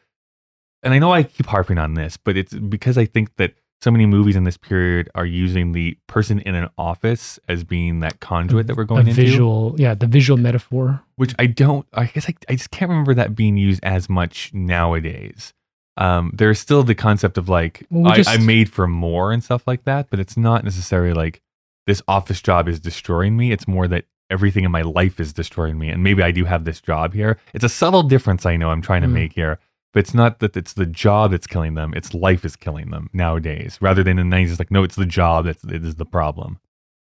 And 0.82 0.92
I 0.92 0.98
know 0.98 1.12
I 1.12 1.22
keep 1.22 1.46
harping 1.46 1.78
on 1.78 1.94
this, 1.94 2.16
but 2.16 2.36
it's 2.36 2.52
because 2.52 2.98
I 2.98 3.04
think 3.04 3.34
that 3.36 3.54
so 3.80 3.90
many 3.92 4.06
movies 4.06 4.34
in 4.34 4.42
this 4.44 4.56
period 4.56 5.08
are 5.14 5.24
using 5.26 5.72
the 5.72 5.96
person 6.08 6.40
in 6.40 6.54
an 6.56 6.68
office 6.76 7.38
as 7.48 7.62
being 7.62 8.00
that 8.00 8.18
conduit 8.20 8.66
that 8.66 8.76
we're 8.76 8.84
going 8.84 9.06
a 9.06 9.10
into, 9.10 9.22
visual, 9.22 9.74
yeah, 9.78 9.94
the 9.94 10.06
visual 10.06 10.36
metaphor. 10.36 11.00
which 11.16 11.34
I 11.38 11.46
don't. 11.46 11.86
I 11.94 12.06
guess 12.06 12.28
I, 12.28 12.34
I 12.48 12.54
just 12.56 12.70
can't 12.70 12.88
remember 12.88 13.14
that 13.14 13.34
being 13.36 13.56
used 13.56 13.82
as 13.84 14.08
much 14.08 14.50
nowadays. 14.52 15.52
Um, 15.96 16.30
there's 16.34 16.58
still 16.60 16.82
the 16.84 16.94
concept 16.94 17.38
of 17.38 17.48
like 17.48 17.84
Well, 17.90 18.04
we 18.04 18.10
I, 18.10 18.16
just- 18.16 18.30
I'm 18.30 18.46
made 18.46 18.70
for 18.70 18.86
more 18.86 19.32
and 19.32 19.42
stuff 19.42 19.62
like 19.66 19.84
that, 19.84 20.10
but 20.10 20.20
it's 20.20 20.36
not 20.36 20.64
necessarily 20.64 21.12
like 21.12 21.40
this 21.86 22.02
office 22.08 22.40
job 22.40 22.68
is 22.68 22.80
destroying 22.80 23.36
me. 23.36 23.50
It's 23.52 23.66
more 23.66 23.88
that 23.88 24.04
everything 24.30 24.64
in 24.64 24.70
my 24.70 24.82
life 24.82 25.18
is 25.20 25.32
destroying 25.32 25.78
me, 25.78 25.88
and 25.88 26.02
maybe 26.02 26.22
I 26.22 26.30
do 26.32 26.44
have 26.44 26.64
this 26.64 26.80
job 26.80 27.14
here. 27.14 27.38
It's 27.54 27.64
a 27.64 27.68
subtle 27.68 28.02
difference 28.02 28.44
I 28.44 28.56
know 28.56 28.70
I'm 28.70 28.82
trying 28.82 29.02
to 29.02 29.08
Mm. 29.08 29.12
make 29.12 29.32
here, 29.32 29.58
but 29.92 30.00
it's 30.00 30.14
not 30.14 30.38
that 30.40 30.56
it's 30.56 30.74
the 30.74 30.86
job 30.86 31.30
that's 31.30 31.46
killing 31.46 31.74
them. 31.74 31.92
It's 31.96 32.12
life 32.14 32.44
is 32.44 32.56
killing 32.56 32.90
them 32.90 33.08
nowadays, 33.12 33.78
rather 33.80 34.02
than 34.02 34.18
in 34.18 34.30
the 34.30 34.36
90s. 34.36 34.50
It's 34.50 34.58
like 34.58 34.70
no, 34.70 34.82
it's 34.82 34.96
the 34.96 35.06
job 35.06 35.46
that's 35.46 35.64
it 35.64 35.84
is 35.84 35.96
the 35.96 36.04
problem. 36.06 36.58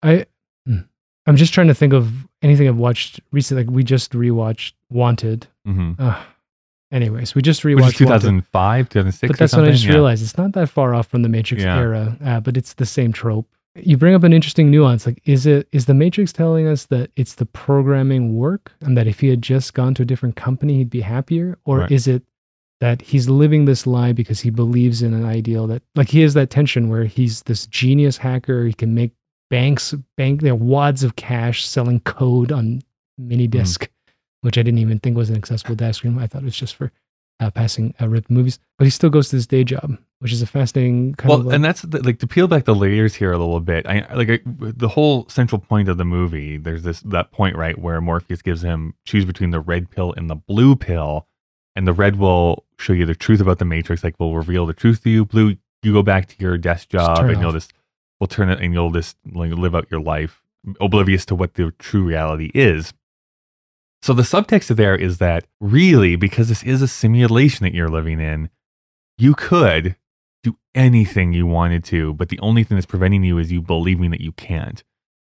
I, 0.03 0.25
hmm. 0.65 0.77
I'm 1.27 1.35
just 1.35 1.53
trying 1.53 1.67
to 1.67 1.75
think 1.75 1.93
of 1.93 2.11
anything 2.41 2.67
I've 2.67 2.77
watched 2.77 3.19
recently. 3.31 3.63
Like 3.65 3.73
we 3.73 3.83
just 3.83 4.11
rewatched 4.13 4.73
Wanted. 4.89 5.47
hmm 5.65 5.93
Uh, 5.99 6.21
anyways, 6.91 7.35
we 7.35 7.41
just 7.41 7.63
Which 7.63 7.75
rewatched 7.77 7.87
is 7.89 7.97
2005, 7.97 8.89
2006. 8.89 9.27
But 9.29 9.35
or 9.35 9.37
that's 9.37 9.55
what 9.55 9.65
I 9.67 9.71
just 9.71 9.83
Yeah. 9.85 9.91
realized. 9.93 10.23
It's 10.23 10.37
not 10.37 10.53
that 10.53 10.69
far 10.69 10.93
off 10.95 11.07
from 11.07 11.21
the 11.21 11.29
Matrix 11.29 11.63
Yeah. 11.63 11.77
era, 11.77 12.17
uh, 12.23 12.39
but 12.39 12.57
it's 12.57 12.73
the 12.73 12.85
same 12.85 13.13
trope. 13.13 13.47
You 13.75 13.95
bring 13.95 14.13
up 14.15 14.23
an 14.23 14.33
interesting 14.33 14.69
nuance. 14.69 15.05
Like, 15.05 15.21
is 15.25 15.45
it 15.45 15.67
is 15.71 15.85
the 15.85 15.93
Matrix 15.93 16.33
telling 16.33 16.67
us 16.67 16.87
that 16.87 17.09
it's 17.15 17.35
the 17.35 17.45
programming 17.45 18.35
work, 18.35 18.73
and 18.81 18.97
that 18.97 19.07
if 19.07 19.19
he 19.21 19.27
had 19.29 19.41
just 19.41 19.73
gone 19.73 19.93
to 19.93 20.01
a 20.01 20.05
different 20.05 20.35
company, 20.35 20.77
he'd 20.77 20.89
be 20.89 21.01
happier, 21.01 21.57
or 21.63 21.79
Right. 21.81 21.91
is 21.91 22.05
it 22.07 22.23
that 22.81 23.01
he's 23.01 23.29
living 23.29 23.65
this 23.65 23.87
lie 23.87 24.11
because 24.11 24.41
he 24.41 24.49
believes 24.49 25.01
in 25.01 25.13
an 25.13 25.23
ideal 25.23 25.67
that, 25.67 25.83
like, 25.95 26.09
he 26.09 26.21
has 26.21 26.33
that 26.33 26.49
tension 26.49 26.89
where 26.89 27.05
he's 27.05 27.43
this 27.43 27.67
genius 27.67 28.17
hacker, 28.17 28.65
he 28.65 28.73
can 28.73 28.93
make 28.93 29.13
banks 29.49 29.93
bank 30.17 30.41
their 30.41 30.55
wads 30.55 31.03
of 31.03 31.15
cash 31.15 31.65
selling 31.65 31.99
code 32.01 32.51
on 32.51 32.81
mini 33.17 33.45
Hmm. 33.45 33.51
disk, 33.51 33.89
which 34.41 34.57
I 34.57 34.63
didn't 34.63 34.79
even 34.79 34.99
think 34.99 35.15
was 35.15 35.29
an 35.29 35.37
accessible 35.37 35.75
data 35.75 35.93
screen. 35.93 36.17
I 36.19 36.27
thought 36.27 36.41
it 36.41 36.45
was 36.45 36.57
just 36.57 36.75
for 36.75 36.91
uh, 37.39 37.51
passing 37.51 37.93
uh, 37.99 38.07
ripped 38.07 38.29
movies, 38.29 38.59
but 38.77 38.85
he 38.85 38.91
still 38.91 39.09
goes 39.09 39.29
to 39.29 39.35
his 39.35 39.47
day 39.47 39.63
job, 39.63 39.97
which 40.19 40.31
is 40.31 40.41
a 40.41 40.47
fascinating 40.47 41.15
kind 41.15 41.29
well, 41.29 41.39
of. 41.39 41.45
Like, 41.47 41.55
and 41.55 41.63
that's 41.63 41.81
the, 41.81 42.01
like 42.03 42.19
to 42.19 42.27
peel 42.27 42.47
back 42.47 42.65
the 42.65 42.75
layers 42.75 43.15
here 43.15 43.31
a 43.31 43.37
little 43.37 43.59
bit. 43.59 43.85
I 43.87 44.07
like 44.13 44.29
I, 44.29 44.39
the 44.45 44.87
whole 44.87 45.27
central 45.27 45.59
point 45.59 45.89
of 45.89 45.97
the 45.97 46.05
movie. 46.05 46.57
There's 46.57 46.83
this 46.83 47.01
that 47.01 47.31
point 47.31 47.55
right 47.55 47.77
where 47.77 47.99
Morpheus 47.99 48.41
gives 48.41 48.63
him 48.63 48.93
choose 49.05 49.25
between 49.25 49.51
the 49.51 49.59
red 49.59 49.89
pill 49.89 50.13
and 50.15 50.29
the 50.29 50.35
blue 50.35 50.75
pill, 50.75 51.27
and 51.75 51.87
the 51.87 51.93
red 51.93 52.17
will 52.17 52.65
show 52.79 52.93
you 52.93 53.05
the 53.05 53.15
truth 53.15 53.41
about 53.41 53.59
the 53.59 53.65
Matrix. 53.65 54.03
Like 54.03 54.19
will 54.19 54.35
reveal 54.35 54.65
the 54.65 54.73
truth 54.73 55.03
to 55.03 55.09
you. 55.09 55.25
Blue, 55.25 55.57
you 55.83 55.93
go 55.93 56.03
back 56.03 56.27
to 56.27 56.35
your 56.39 56.57
desk 56.57 56.89
job, 56.89 57.19
and 57.33 57.41
you'll 57.41 57.51
just 57.53 57.73
will 58.19 58.27
turn 58.27 58.49
it, 58.49 58.61
and 58.61 58.73
you'll 58.73 58.91
just 58.91 59.17
like 59.33 59.51
live 59.51 59.75
out 59.75 59.89
your 59.89 60.01
life 60.01 60.41
oblivious 60.79 61.25
to 61.25 61.35
what 61.35 61.55
the 61.55 61.71
true 61.79 62.03
reality 62.03 62.51
is. 62.53 62.93
So 64.03 64.13
the 64.13 64.23
subtext 64.23 64.75
there 64.75 64.95
is 64.95 65.19
that 65.19 65.45
really, 65.59 66.15
because 66.15 66.49
this 66.49 66.63
is 66.63 66.81
a 66.81 66.87
simulation 66.87 67.63
that 67.63 67.73
you're 67.73 67.89
living 67.89 68.19
in, 68.19 68.49
you 69.17 69.35
could 69.35 69.95
do 70.43 70.57
anything 70.73 71.33
you 71.33 71.45
wanted 71.45 71.83
to, 71.85 72.13
but 72.15 72.29
the 72.29 72.39
only 72.39 72.63
thing 72.63 72.77
that's 72.77 72.87
preventing 72.87 73.23
you 73.23 73.37
is 73.37 73.51
you 73.51 73.61
believing 73.61 74.09
that 74.11 74.21
you 74.21 74.31
can't. 74.31 74.83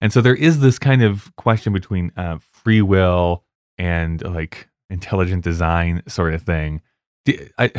And 0.02 0.12
so 0.12 0.22
there 0.22 0.36
is 0.36 0.60
this 0.60 0.80
kind 0.80 1.04
of 1.04 1.32
question 1.36 1.74
between 1.74 2.12
uh, 2.18 2.40
free 2.52 2.82
will 2.82 3.44
and 3.78 4.24
like 4.24 4.68
intelligent 4.90 5.44
design 5.44 6.02
sort 6.08 6.34
of 6.34 6.42
thing. 6.44 6.82
I, 7.58 7.72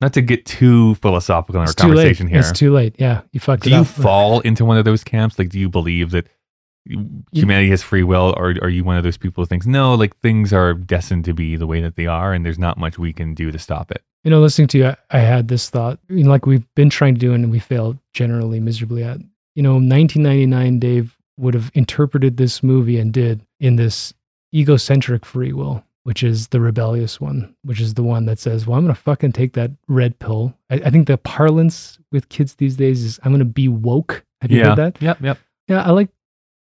not 0.00 0.12
to 0.14 0.22
get 0.22 0.46
too 0.46 0.94
philosophical 0.96 1.56
in 1.56 1.66
our 1.66 1.70
It's 1.70 1.80
late. 1.80 1.86
conversation 1.86 2.26
here. 2.26 2.40
It's 2.40 2.52
too 2.52 2.72
late. 2.72 2.96
Yeah, 2.98 3.22
you 3.32 3.40
fucked 3.40 3.62
up. 3.62 3.64
do 3.64 3.70
you 3.70 3.76
up. 3.76 3.86
fall 3.86 4.40
into 4.40 4.64
one 4.64 4.78
of 4.78 4.84
those 4.84 5.04
camps? 5.04 5.38
Like, 5.38 5.50
do 5.50 5.58
you 5.58 5.68
believe 5.68 6.10
that 6.10 6.26
humanity 7.32 7.70
has 7.70 7.82
free 7.82 8.02
will, 8.02 8.34
or 8.36 8.54
are 8.62 8.68
you 8.68 8.84
one 8.84 8.96
of 8.96 9.04
those 9.04 9.16
people 9.16 9.42
who 9.42 9.46
thinks 9.46 9.66
no, 9.66 9.94
like 9.94 10.16
things 10.18 10.52
are 10.52 10.74
destined 10.74 11.24
to 11.26 11.34
be 11.34 11.56
the 11.56 11.66
way 11.66 11.80
that 11.80 11.96
they 11.96 12.06
are, 12.06 12.32
and 12.32 12.44
there's 12.44 12.58
not 12.58 12.78
much 12.78 12.98
we 12.98 13.12
can 13.12 13.34
do 13.34 13.50
to 13.50 13.58
stop 13.58 13.90
it? 13.90 14.02
you 14.24 14.30
know, 14.30 14.40
listening 14.40 14.68
to 14.68 14.78
you, 14.78 14.86
I, 14.86 14.96
I 15.10 15.18
had 15.20 15.48
this 15.48 15.70
thought, 15.70 15.98
you 16.08 16.24
know, 16.24 16.30
like 16.30 16.46
we've 16.46 16.66
been 16.74 16.90
trying 16.90 17.14
to 17.14 17.20
do 17.20 17.32
and 17.32 17.50
we 17.50 17.58
failed 17.58 17.98
generally 18.12 18.60
miserably 18.60 19.02
at. 19.02 19.18
You 19.54 19.62
know, 19.62 19.74
1999, 19.74 20.78
Dave 20.78 21.16
would 21.38 21.54
have 21.54 21.70
interpreted 21.74 22.36
this 22.36 22.62
movie 22.62 22.98
and 22.98 23.12
did 23.12 23.40
in 23.60 23.76
this 23.76 24.12
egocentric 24.54 25.24
free 25.24 25.52
will, 25.52 25.82
which 26.04 26.22
is 26.22 26.48
the 26.48 26.60
rebellious 26.60 27.20
one, 27.20 27.54
which 27.62 27.80
is 27.80 27.94
the 27.94 28.02
one 28.02 28.26
that 28.26 28.38
says, 28.38 28.66
well, 28.66 28.78
I'm 28.78 28.84
going 28.84 28.94
to 28.94 29.00
fucking 29.00 29.32
take 29.32 29.52
that 29.54 29.70
red 29.88 30.18
pill. 30.18 30.54
I, 30.70 30.76
I 30.76 30.90
think 30.90 31.06
the 31.06 31.18
parlance 31.18 31.98
with 32.10 32.28
kids 32.28 32.54
these 32.54 32.76
days 32.76 33.04
is, 33.04 33.20
I'm 33.22 33.32
going 33.32 33.40
to 33.40 33.44
be 33.44 33.68
woke. 33.68 34.24
Have 34.40 34.50
you 34.50 34.58
yeah. 34.58 34.68
heard 34.68 34.78
that? 34.78 35.02
Yep. 35.02 35.20
Yep. 35.20 35.38
Yeah, 35.68 35.82
I 35.82 35.90
like 35.90 36.08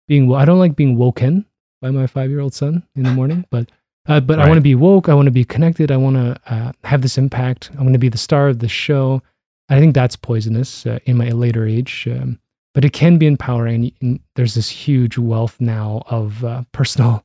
being. 0.07 0.33
I 0.33 0.45
don't 0.45 0.59
like 0.59 0.75
being 0.75 0.97
woken 0.97 1.45
by 1.81 1.91
my 1.91 2.07
five-year-old 2.07 2.53
son 2.53 2.83
in 2.95 3.03
the 3.03 3.11
morning, 3.11 3.45
but 3.51 3.69
uh, 4.07 4.19
but 4.19 4.39
I 4.39 4.47
want 4.47 4.57
to 4.57 4.61
be 4.61 4.75
woke. 4.75 5.09
I 5.09 5.13
want 5.13 5.27
to 5.27 5.31
be 5.31 5.45
connected. 5.45 5.91
I 5.91 5.97
want 5.97 6.15
to 6.15 6.39
uh, 6.53 6.71
have 6.83 7.01
this 7.01 7.17
impact. 7.17 7.71
I 7.77 7.81
want 7.81 7.93
to 7.93 7.99
be 7.99 8.09
the 8.09 8.17
star 8.17 8.49
of 8.49 8.59
the 8.59 8.67
show. 8.67 9.21
I 9.69 9.79
think 9.79 9.93
that's 9.93 10.15
poisonous 10.15 10.85
uh, 10.85 10.99
in 11.05 11.17
my 11.17 11.29
later 11.29 11.65
age, 11.65 12.07
um, 12.11 12.39
but 12.73 12.83
it 12.83 12.91
can 12.91 13.17
be 13.17 13.27
empowering. 13.27 13.91
And 14.01 14.19
there's 14.35 14.55
this 14.55 14.69
huge 14.69 15.17
wealth 15.17 15.59
now 15.59 16.03
of 16.07 16.43
uh, 16.43 16.63
personal, 16.73 17.23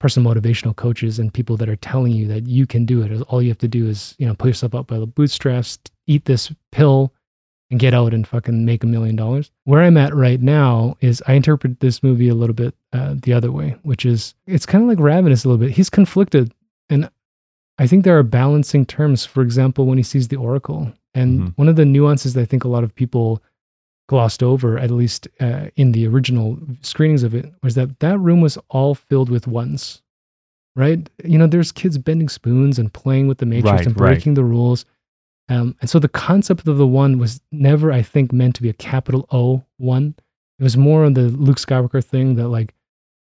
personal 0.00 0.32
motivational 0.32 0.74
coaches 0.76 1.18
and 1.18 1.32
people 1.34 1.56
that 1.56 1.68
are 1.68 1.76
telling 1.76 2.12
you 2.12 2.26
that 2.28 2.46
you 2.46 2.66
can 2.66 2.84
do 2.84 3.02
it. 3.02 3.20
All 3.22 3.42
you 3.42 3.48
have 3.48 3.58
to 3.58 3.68
do 3.68 3.88
is 3.88 4.14
you 4.18 4.26
know 4.26 4.34
pull 4.34 4.48
yourself 4.48 4.74
up 4.74 4.86
by 4.86 4.98
the 4.98 5.06
bootstraps, 5.06 5.78
eat 6.06 6.24
this 6.26 6.52
pill, 6.72 7.12
and 7.70 7.80
get 7.80 7.94
out 7.94 8.14
and 8.14 8.26
fucking 8.26 8.64
make 8.64 8.82
a 8.84 8.86
million 8.86 9.16
dollars. 9.16 9.50
Where 9.64 9.82
I'm 9.82 9.96
at 9.96 10.14
right 10.14 10.40
now 10.40 10.96
is 11.00 11.22
I 11.26 11.34
interpret 11.34 11.80
this 11.80 12.02
movie 12.02 12.28
a 12.28 12.34
little 12.34 12.54
bit 12.54 12.74
uh, 12.92 13.14
the 13.20 13.32
other 13.32 13.50
way, 13.52 13.76
which 13.82 14.06
is 14.06 14.34
it's 14.46 14.66
kind 14.66 14.82
of 14.84 14.88
like 14.88 14.98
Ravenous 15.00 15.44
a 15.44 15.48
little 15.48 15.64
bit. 15.66 15.76
He's 15.76 15.90
conflicted, 15.90 16.52
and 16.88 17.10
I 17.78 17.86
think 17.86 18.04
there 18.04 18.18
are 18.18 18.22
balancing 18.22 18.86
terms. 18.86 19.24
For 19.26 19.42
example, 19.42 19.86
when 19.86 19.98
he 19.98 20.04
sees 20.04 20.28
the 20.28 20.36
Oracle, 20.36 20.92
and 21.14 21.40
Mhm. 21.40 21.52
one 21.56 21.68
of 21.68 21.76
the 21.76 21.84
nuances 21.84 22.34
that 22.34 22.40
I 22.42 22.44
think 22.44 22.64
a 22.64 22.68
lot 22.68 22.84
of 22.84 22.94
people 22.94 23.42
glossed 24.08 24.42
over, 24.42 24.78
at 24.78 24.90
least 24.90 25.28
uh, 25.40 25.66
in 25.76 25.92
the 25.92 26.06
original 26.06 26.58
screenings 26.80 27.22
of 27.22 27.34
it, 27.34 27.52
was 27.62 27.74
that 27.76 28.00
that 28.00 28.18
room 28.18 28.40
was 28.40 28.58
all 28.68 28.94
filled 28.94 29.30
with 29.30 29.46
ones. 29.46 30.02
Right? 30.76 31.08
You 31.24 31.38
know, 31.38 31.48
there's 31.48 31.72
kids 31.72 31.98
bending 31.98 32.28
spoons 32.28 32.78
and 32.78 32.92
playing 32.92 33.26
with 33.26 33.38
the 33.38 33.46
matrix 33.46 33.72
Right, 33.78 33.86
and 33.86 34.00
right. 34.00 34.10
breaking 34.14 34.34
the 34.34 34.44
rules. 34.44 34.84
Um, 35.48 35.74
and 35.80 35.90
so 35.90 35.98
the 35.98 36.08
concept 36.08 36.68
of 36.68 36.76
the 36.76 36.86
one 36.86 37.18
was 37.18 37.40
never, 37.50 37.90
I 37.90 38.02
think, 38.02 38.32
meant 38.32 38.54
to 38.56 38.62
be 38.62 38.68
a 38.68 38.74
capital 38.74 39.26
O 39.32 39.64
one. 39.78 40.14
It 40.58 40.62
was 40.62 40.76
more 40.76 41.04
on 41.04 41.14
the 41.14 41.22
Luke 41.22 41.56
Skywalker 41.56 42.04
thing 42.04 42.36
that, 42.36 42.48
like, 42.48 42.74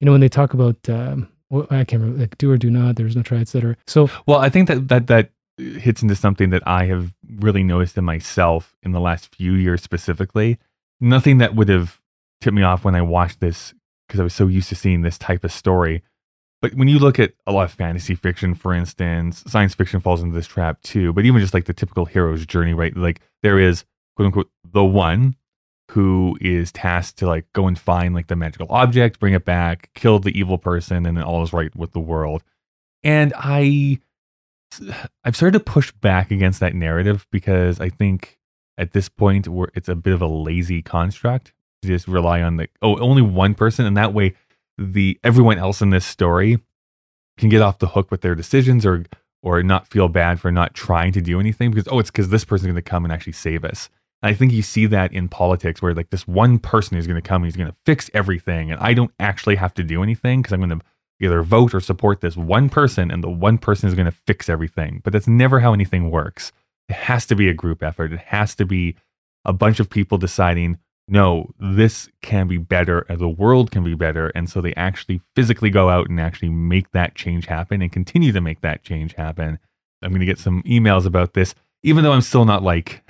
you 0.00 0.06
know, 0.06 0.12
when 0.12 0.20
they 0.20 0.28
talk 0.28 0.52
about, 0.54 0.76
um, 0.88 1.28
well, 1.50 1.66
I 1.70 1.84
can't 1.84 2.02
remember, 2.02 2.20
like, 2.20 2.36
do 2.38 2.50
or 2.50 2.56
do 2.56 2.70
not, 2.70 2.96
there's 2.96 3.14
no 3.14 3.22
try, 3.22 3.38
etc. 3.38 3.76
So, 3.86 4.10
Well, 4.26 4.38
I 4.38 4.48
think 4.48 4.66
that 4.68 4.88
that 4.88 5.06
that 5.06 5.30
hits 5.56 6.02
into 6.02 6.16
something 6.16 6.50
that 6.50 6.66
I 6.66 6.86
have 6.86 7.12
really 7.36 7.62
noticed 7.62 7.96
in 7.96 8.04
myself 8.04 8.74
in 8.82 8.90
the 8.90 9.00
last 9.00 9.32
few 9.32 9.52
years 9.52 9.82
specifically. 9.82 10.58
Nothing 11.00 11.38
that 11.38 11.54
would 11.54 11.68
have 11.68 12.00
tipped 12.40 12.54
me 12.54 12.62
off 12.62 12.84
when 12.84 12.94
I 12.94 13.02
watched 13.02 13.40
this 13.40 13.74
because 14.06 14.20
I 14.20 14.24
was 14.24 14.34
so 14.34 14.46
used 14.46 14.68
to 14.68 14.74
seeing 14.74 15.02
this 15.02 15.18
type 15.18 15.44
of 15.44 15.52
story. 15.52 16.02
But 16.62 16.74
when 16.74 16.88
you 16.88 16.98
look 16.98 17.18
at 17.18 17.34
a 17.46 17.52
lot 17.52 17.64
of 17.64 17.72
fantasy 17.72 18.14
fiction, 18.14 18.54
for 18.54 18.72
instance, 18.72 19.44
science 19.46 19.74
fiction 19.74 20.00
falls 20.00 20.22
into 20.22 20.34
this 20.34 20.46
trap 20.46 20.80
too. 20.82 21.12
But 21.12 21.26
even 21.26 21.40
just 21.40 21.52
like 21.54 21.66
the 21.66 21.74
typical 21.74 22.06
hero's 22.06 22.46
journey, 22.46 22.72
right? 22.72 22.96
Like 22.96 23.20
there 23.42 23.58
is 23.58 23.84
quote 24.16 24.26
unquote 24.26 24.50
the 24.72 24.84
one 24.84 25.36
who 25.90 26.38
is 26.40 26.72
tasked 26.72 27.18
to 27.18 27.26
like 27.26 27.44
go 27.52 27.66
and 27.66 27.78
find 27.78 28.14
like 28.14 28.28
the 28.28 28.36
magical 28.36 28.66
object, 28.70 29.20
bring 29.20 29.34
it 29.34 29.44
back, 29.44 29.90
kill 29.94 30.18
the 30.18 30.36
evil 30.38 30.56
person, 30.56 31.04
and 31.04 31.16
then 31.16 31.24
all 31.24 31.42
is 31.42 31.52
right 31.52 31.74
with 31.76 31.92
the 31.92 32.00
world. 32.00 32.42
And 33.02 33.34
I 33.36 34.00
I've 35.22 35.36
started 35.36 35.58
to 35.58 35.64
push 35.64 35.92
back 35.92 36.30
against 36.30 36.60
that 36.60 36.74
narrative 36.74 37.26
because 37.30 37.80
I 37.80 37.90
think 37.90 38.38
at 38.78 38.92
this 38.92 39.08
point 39.08 39.48
where 39.48 39.68
it's 39.74 39.88
a 39.88 39.94
bit 39.94 40.14
of 40.14 40.22
a 40.22 40.26
lazy 40.26 40.82
construct 40.82 41.52
to 41.82 41.88
just 41.88 42.08
rely 42.08 42.42
on 42.42 42.56
the 42.56 42.68
oh 42.82 42.98
only 42.98 43.22
one 43.22 43.54
person 43.54 43.86
and 43.86 43.96
that 43.96 44.12
way 44.12 44.34
the 44.78 45.18
everyone 45.22 45.58
else 45.58 45.80
in 45.80 45.90
this 45.90 46.04
story 46.04 46.58
can 47.38 47.48
get 47.48 47.62
off 47.62 47.78
the 47.78 47.88
hook 47.88 48.10
with 48.10 48.20
their 48.20 48.34
decisions 48.34 48.84
or 48.84 49.04
or 49.42 49.62
not 49.62 49.86
feel 49.86 50.08
bad 50.08 50.40
for 50.40 50.50
not 50.50 50.74
trying 50.74 51.12
to 51.12 51.20
do 51.20 51.38
anything 51.38 51.70
because 51.70 51.88
oh 51.90 51.98
it's 51.98 52.10
because 52.10 52.30
this 52.30 52.44
person's 52.44 52.66
going 52.66 52.74
to 52.74 52.82
come 52.82 53.04
and 53.04 53.12
actually 53.12 53.32
save 53.32 53.64
us. 53.64 53.88
And 54.22 54.30
I 54.30 54.34
think 54.34 54.52
you 54.52 54.62
see 54.62 54.86
that 54.86 55.12
in 55.12 55.28
politics 55.28 55.82
where 55.82 55.94
like 55.94 56.10
this 56.10 56.26
one 56.26 56.58
person 56.58 56.96
is 56.96 57.06
going 57.06 57.20
to 57.20 57.28
come 57.28 57.42
and 57.42 57.46
he's 57.46 57.56
going 57.56 57.70
to 57.70 57.76
fix 57.84 58.10
everything 58.14 58.70
and 58.70 58.80
I 58.80 58.94
don't 58.94 59.12
actually 59.20 59.56
have 59.56 59.74
to 59.74 59.84
do 59.84 60.02
anything 60.02 60.42
because 60.42 60.52
I'm 60.52 60.60
going 60.60 60.78
to 60.78 60.84
either 61.20 61.42
vote 61.42 61.74
or 61.74 61.80
support 61.80 62.20
this 62.20 62.36
one 62.36 62.68
person 62.68 63.10
and 63.10 63.22
the 63.22 63.30
one 63.30 63.58
person 63.58 63.88
is 63.88 63.94
going 63.94 64.06
to 64.06 64.16
fix 64.26 64.48
everything. 64.48 65.00
But 65.04 65.12
that's 65.12 65.28
never 65.28 65.60
how 65.60 65.72
anything 65.72 66.10
works. 66.10 66.52
It 66.88 66.96
has 66.96 67.26
to 67.26 67.36
be 67.36 67.48
a 67.48 67.54
group 67.54 67.82
effort. 67.82 68.12
It 68.12 68.20
has 68.20 68.54
to 68.56 68.66
be 68.66 68.96
a 69.44 69.52
bunch 69.52 69.80
of 69.80 69.90
people 69.90 70.18
deciding, 70.18 70.78
no, 71.06 71.50
this 71.58 72.08
can 72.22 72.48
be 72.48 72.58
better 72.58 73.00
and 73.08 73.18
the 73.18 73.28
world 73.28 73.70
can 73.70 73.84
be 73.84 73.94
better. 73.94 74.28
And 74.34 74.48
so 74.48 74.60
they 74.60 74.74
actually 74.74 75.20
physically 75.36 75.70
go 75.70 75.88
out 75.90 76.08
and 76.08 76.20
actually 76.20 76.48
make 76.48 76.90
that 76.92 77.14
change 77.14 77.46
happen 77.46 77.82
and 77.82 77.92
continue 77.92 78.32
to 78.32 78.40
make 78.40 78.60
that 78.62 78.82
change 78.82 79.14
happen. 79.14 79.58
I'm 80.02 80.10
going 80.10 80.20
to 80.20 80.26
get 80.26 80.38
some 80.38 80.62
emails 80.64 81.06
about 81.06 81.34
this, 81.34 81.54
even 81.82 82.04
though 82.04 82.12
I'm 82.12 82.20
still 82.20 82.44
not 82.44 82.62
like, 82.62 83.02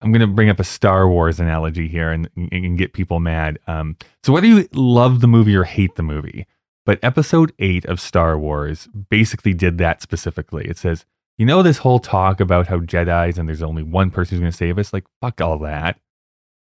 I'm 0.00 0.12
going 0.12 0.20
to 0.20 0.26
bring 0.26 0.50
up 0.50 0.60
a 0.60 0.64
Star 0.64 1.08
Wars 1.08 1.40
analogy 1.40 1.88
here 1.88 2.10
and, 2.10 2.28
and 2.36 2.78
get 2.78 2.92
people 2.92 3.18
mad. 3.18 3.58
Um, 3.66 3.96
so 4.22 4.32
whether 4.32 4.46
you 4.46 4.68
love 4.72 5.20
the 5.20 5.28
movie 5.28 5.56
or 5.56 5.64
hate 5.64 5.96
the 5.96 6.02
movie, 6.02 6.46
but 6.84 7.00
episode 7.02 7.52
eight 7.58 7.84
of 7.86 8.00
Star 8.00 8.38
Wars 8.38 8.88
basically 9.10 9.54
did 9.54 9.78
that 9.78 10.02
specifically. 10.02 10.66
It 10.66 10.78
says, 10.78 11.04
you 11.38 11.46
know, 11.46 11.62
this 11.62 11.78
whole 11.78 11.98
talk 11.98 12.40
about 12.40 12.66
how 12.66 12.80
Jedi's 12.80 13.38
and 13.38 13.48
there's 13.48 13.62
only 13.62 13.82
one 13.82 14.10
person 14.10 14.34
who's 14.36 14.40
going 14.40 14.52
to 14.52 14.56
save 14.56 14.78
us, 14.78 14.92
like, 14.92 15.04
fuck 15.20 15.40
all 15.40 15.58
that. 15.60 15.98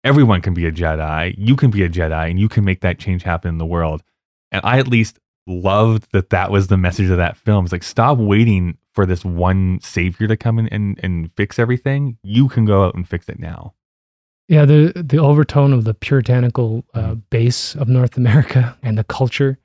Everyone 0.04 0.40
can 0.40 0.54
be 0.54 0.66
a 0.66 0.72
Jedi. 0.72 1.34
You 1.36 1.56
can 1.56 1.70
be 1.70 1.82
a 1.82 1.88
Jedi 1.88 2.30
and 2.30 2.38
you 2.40 2.48
can 2.48 2.64
make 2.64 2.80
that 2.80 2.98
change 2.98 3.22
happen 3.22 3.50
in 3.50 3.58
the 3.58 3.66
world. 3.66 4.02
And 4.50 4.61
I 4.64 4.78
at 4.78 4.88
least 4.88 5.18
loved 5.46 6.08
that 6.12 6.30
that 6.30 6.50
was 6.50 6.68
the 6.68 6.76
message 6.76 7.11
of 7.11 7.18
that 7.18 7.36
film. 7.36 7.64
It's 7.64 7.72
like, 7.72 7.82
stop 7.82 8.18
waiting 8.18 8.78
for 8.94 9.04
this 9.06 9.24
one 9.24 9.78
savior 9.82 10.26
to 10.26 10.36
come 10.36 10.58
in 10.58 10.68
and, 10.68 10.98
and 11.02 11.30
fix 11.36 11.58
everything. 11.58 12.16
You 12.22 12.48
can 12.48 12.64
go 12.64 12.84
out 12.84 12.94
and 12.94 13.06
fix 13.08 13.28
it 13.28 13.38
now. 13.38 13.74
yeah, 14.48 14.64
the 14.64 14.92
the 14.96 15.18
overtone 15.18 15.72
of 15.72 15.84
the 15.84 15.94
puritanical 15.94 16.84
uh, 16.94 17.00
Mm-hmm. 17.00 17.20
base 17.30 17.74
of 17.76 17.88
North 17.88 18.16
America 18.16 18.76
and 18.82 18.96
the 18.98 19.04
culture, 19.04 19.58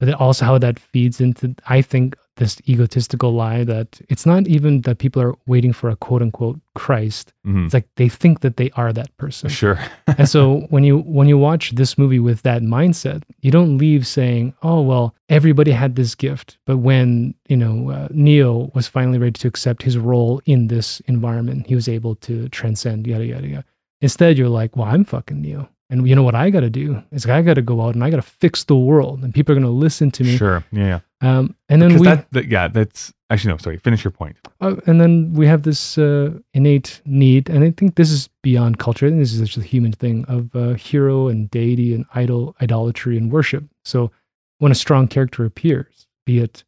but 0.00 0.12
also 0.14 0.44
how 0.44 0.58
that 0.58 0.78
feeds 0.80 1.20
into, 1.20 1.54
I 1.68 1.82
think, 1.82 2.16
this 2.36 2.58
egotistical 2.66 3.34
lie 3.34 3.64
that 3.64 4.00
it's 4.08 4.24
not 4.24 4.48
even 4.48 4.80
that 4.82 4.96
people 4.98 5.20
are 5.20 5.34
waiting 5.46 5.74
for 5.74 5.90
a 5.90 5.96
quote 5.96 6.22
unquote 6.22 6.58
Christ. 6.74 7.34
Mhm. 7.46 7.66
It's 7.66 7.74
like 7.74 7.86
they 7.96 8.08
think 8.08 8.40
that 8.40 8.56
they 8.56 8.70
are 8.76 8.94
that 8.94 9.14
person. 9.18 9.50
Sure. 9.50 9.78
and 10.18 10.26
so 10.26 10.60
when 10.70 10.82
you 10.82 11.00
when 11.00 11.28
you 11.28 11.36
watch 11.36 11.72
this 11.72 11.98
movie 11.98 12.18
with 12.18 12.40
that 12.42 12.62
mindset, 12.62 13.24
you 13.42 13.50
don't 13.50 13.76
leave 13.76 14.06
saying, 14.06 14.54
"Oh 14.62 14.80
well, 14.80 15.14
everybody 15.28 15.70
had 15.70 15.96
this 15.96 16.14
gift," 16.14 16.56
but 16.64 16.78
when 16.78 17.34
you 17.48 17.58
know 17.58 17.90
uh, 17.90 18.08
Neo 18.10 18.70
was 18.74 18.88
finally 18.88 19.18
ready 19.18 19.38
to 19.38 19.48
accept 19.48 19.82
his 19.82 19.98
role 19.98 20.40
in 20.46 20.68
this 20.68 21.00
environment, 21.00 21.66
he 21.66 21.74
was 21.74 21.88
able 21.88 22.14
to 22.26 22.48
transcend 22.48 23.06
yada 23.06 23.26
yada 23.26 23.46
yada. 23.48 23.64
Instead, 24.00 24.38
you're 24.38 24.48
like, 24.48 24.76
"Well, 24.76 24.88
I'm 24.88 25.04
fucking 25.04 25.42
Neo." 25.42 25.68
And 25.90 26.08
you 26.08 26.14
know 26.14 26.22
what 26.22 26.36
I 26.36 26.50
got 26.50 26.60
to 26.60 26.70
do 26.70 27.02
is 27.10 27.26
I 27.26 27.42
got 27.42 27.54
to 27.54 27.62
go 27.62 27.82
out 27.82 27.94
and 27.94 28.04
I 28.04 28.10
got 28.10 28.16
to 28.16 28.22
fix 28.22 28.64
the 28.64 28.76
world, 28.76 29.22
and 29.22 29.34
people 29.34 29.52
are 29.52 29.56
going 29.60 29.66
to 29.66 29.70
listen 29.70 30.10
to 30.12 30.24
me. 30.24 30.36
Sure. 30.36 30.64
Yeah. 30.70 31.00
yeah. 31.22 31.38
Um, 31.38 31.54
and 31.68 31.82
then 31.82 31.88
Because 31.90 32.00
we, 32.00 32.06
that, 32.06 32.30
that, 32.30 32.46
yeah, 32.46 32.68
that's 32.68 33.12
actually, 33.28 33.52
no, 33.52 33.58
sorry, 33.58 33.76
finish 33.76 34.04
your 34.04 34.10
point. 34.12 34.36
uh, 34.60 34.76
and 34.86 35.00
then 35.00 35.34
we 35.34 35.46
have 35.46 35.64
this 35.64 35.98
uh, 35.98 36.30
innate 36.54 37.02
need, 37.04 37.50
and 37.50 37.64
I 37.64 37.72
think 37.72 37.96
this 37.96 38.10
is 38.10 38.28
beyond 38.42 38.78
culture. 38.78 39.06
I 39.06 39.10
think 39.10 39.20
this 39.20 39.34
is 39.34 39.40
just 39.40 39.56
a 39.58 39.68
human 39.68 39.92
thing 39.92 40.24
of 40.28 40.54
uh, 40.54 40.74
hero 40.74 41.28
and 41.28 41.50
deity 41.50 41.92
and 41.94 42.06
idol, 42.14 42.54
idolatry 42.62 43.18
and 43.18 43.30
worship. 43.30 43.64
So 43.84 44.10
when 44.58 44.72
a 44.72 44.76
strong 44.76 45.08
character 45.08 45.44
appears, 45.44 46.06
be 46.24 46.38
it 46.38 46.64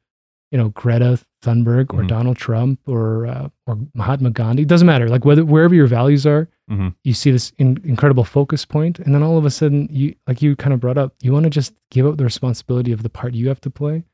you 0.51 0.59
know 0.59 0.69
Greta 0.71 1.19
Thunberg 1.43 1.93
or 1.93 2.03
Mhm. 2.03 2.09
Donald 2.09 2.37
Trump 2.37 2.81
or 2.87 3.27
uh, 3.27 3.49
or 3.67 3.79
Mahatma 3.95 4.31
Gandhi, 4.31 4.63
it 4.63 4.69
doesn't 4.69 4.87
matter. 4.87 5.09
Like 5.09 5.25
whether 5.25 5.45
wherever 5.45 5.75
your 5.75 5.87
values 5.89 6.25
are, 6.27 6.49
Mhm. 6.71 6.95
you 7.05 7.13
see 7.15 7.31
this 7.31 7.53
in, 7.59 7.79
incredible 7.85 8.25
focus 8.25 8.65
point, 8.65 8.99
and 9.01 9.15
then 9.15 9.23
all 9.23 9.37
of 9.37 9.45
a 9.45 9.51
sudden, 9.51 9.89
you 9.91 10.15
like 10.27 10.41
you 10.41 10.57
kind 10.57 10.73
of 10.73 10.81
brought 10.81 10.99
up, 10.99 11.15
you 11.23 11.33
want 11.33 11.45
to 11.45 11.51
just 11.51 11.75
give 11.91 12.07
up 12.07 12.17
the 12.17 12.25
responsibility 12.25 12.93
of 12.93 13.03
the 13.03 13.11
part 13.11 13.35
you 13.35 13.49
have 13.49 13.61
to 13.63 13.71
play 13.71 14.05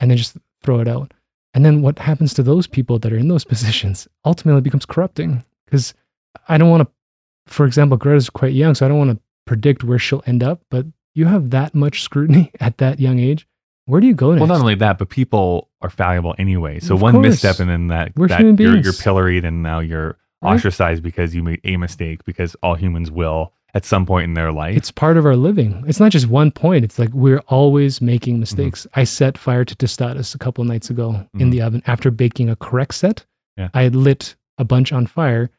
and 0.00 0.10
then 0.10 0.18
just 0.18 0.36
throw 0.62 0.80
it 0.80 0.88
out. 0.88 1.14
And 1.54 1.64
then 1.64 1.82
what 1.82 2.00
happens 2.00 2.34
to 2.34 2.42
those 2.42 2.66
people 2.66 2.98
that 2.98 3.12
are 3.12 3.16
in 3.16 3.28
those 3.28 3.44
positions 3.52 4.08
ultimately 4.24 4.60
becomes 4.60 4.84
corrupting 4.86 5.44
because 5.66 5.94
I 6.48 6.58
don't 6.58 6.70
want 6.70 6.82
to, 6.88 6.88
for 7.52 7.64
example, 7.66 7.96
Greta's 7.96 8.28
quite 8.28 8.52
young, 8.54 8.74
so 8.74 8.84
I 8.84 8.88
don't 8.88 8.98
want 8.98 9.10
to 9.12 9.20
predict 9.46 9.84
where 9.84 9.98
she'll 10.00 10.22
end 10.26 10.42
up, 10.42 10.62
but 10.70 10.86
you 11.14 11.26
have 11.26 11.50
that 11.50 11.74
much 11.74 12.02
scrutiny 12.02 12.50
at 12.60 12.78
that 12.78 12.98
young 12.98 13.20
age. 13.20 13.46
Where 13.86 14.00
do 14.00 14.06
you 14.06 14.14
go 14.14 14.30
next? 14.32 14.40
Well, 14.40 14.48
not 14.48 14.60
only 14.60 14.74
that, 14.76 14.98
but 14.98 15.08
people 15.10 15.68
are 15.82 15.90
fallible 15.90 16.34
anyway. 16.38 16.80
So 16.80 16.94
Of 16.94 17.02
one 17.02 17.12
course. 17.14 17.24
misstep 17.26 17.60
and 17.60 17.68
then 17.68 17.88
that, 17.88 18.12
We're 18.16 18.28
that 18.28 18.40
human 18.40 18.56
you're, 18.56 18.76
you're 18.78 18.92
pilloried 18.92 19.44
and 19.44 19.62
now 19.62 19.80
you're 19.80 20.16
Right. 20.42 20.54
ostracized 20.56 21.02
because 21.02 21.34
you 21.34 21.42
made 21.42 21.60
a 21.64 21.76
mistake 21.78 22.22
because 22.24 22.54
all 22.62 22.74
humans 22.74 23.10
will 23.10 23.52
at 23.72 23.84
some 23.86 24.04
point 24.06 24.24
in 24.24 24.34
their 24.34 24.52
life. 24.52 24.76
it's 24.76 24.90
part 24.90 25.16
of 25.16 25.24
our 25.26 25.36
living. 25.36 25.82
It's 25.86 25.98
not 25.98 26.12
just 26.12 26.28
one 26.28 26.50
point. 26.50 26.84
It's 26.84 26.98
like 26.98 27.08
we're 27.14 27.42
always 27.48 28.00
making 28.02 28.40
mistakes. 28.40 28.82
Mm-hmm. 28.86 29.00
I 29.00 29.04
set 29.04 29.38
fire 29.38 29.64
to 29.64 29.74
tostadas 29.74 30.34
a 30.34 30.38
couple 30.38 30.60
of 30.62 30.68
nights 30.68 30.90
ago 30.90 31.26
in 31.38 31.48
the 31.50 31.62
oven 31.62 31.82
after 31.86 32.10
baking 32.10 32.50
a 32.50 32.56
correct 32.56 32.94
set. 32.94 33.24
Yeah. 33.56 33.68
I 33.74 33.88
lit 33.88 34.36
a 34.58 34.64
bunch 34.64 34.92
on 34.92 35.06
fire. 35.06 35.50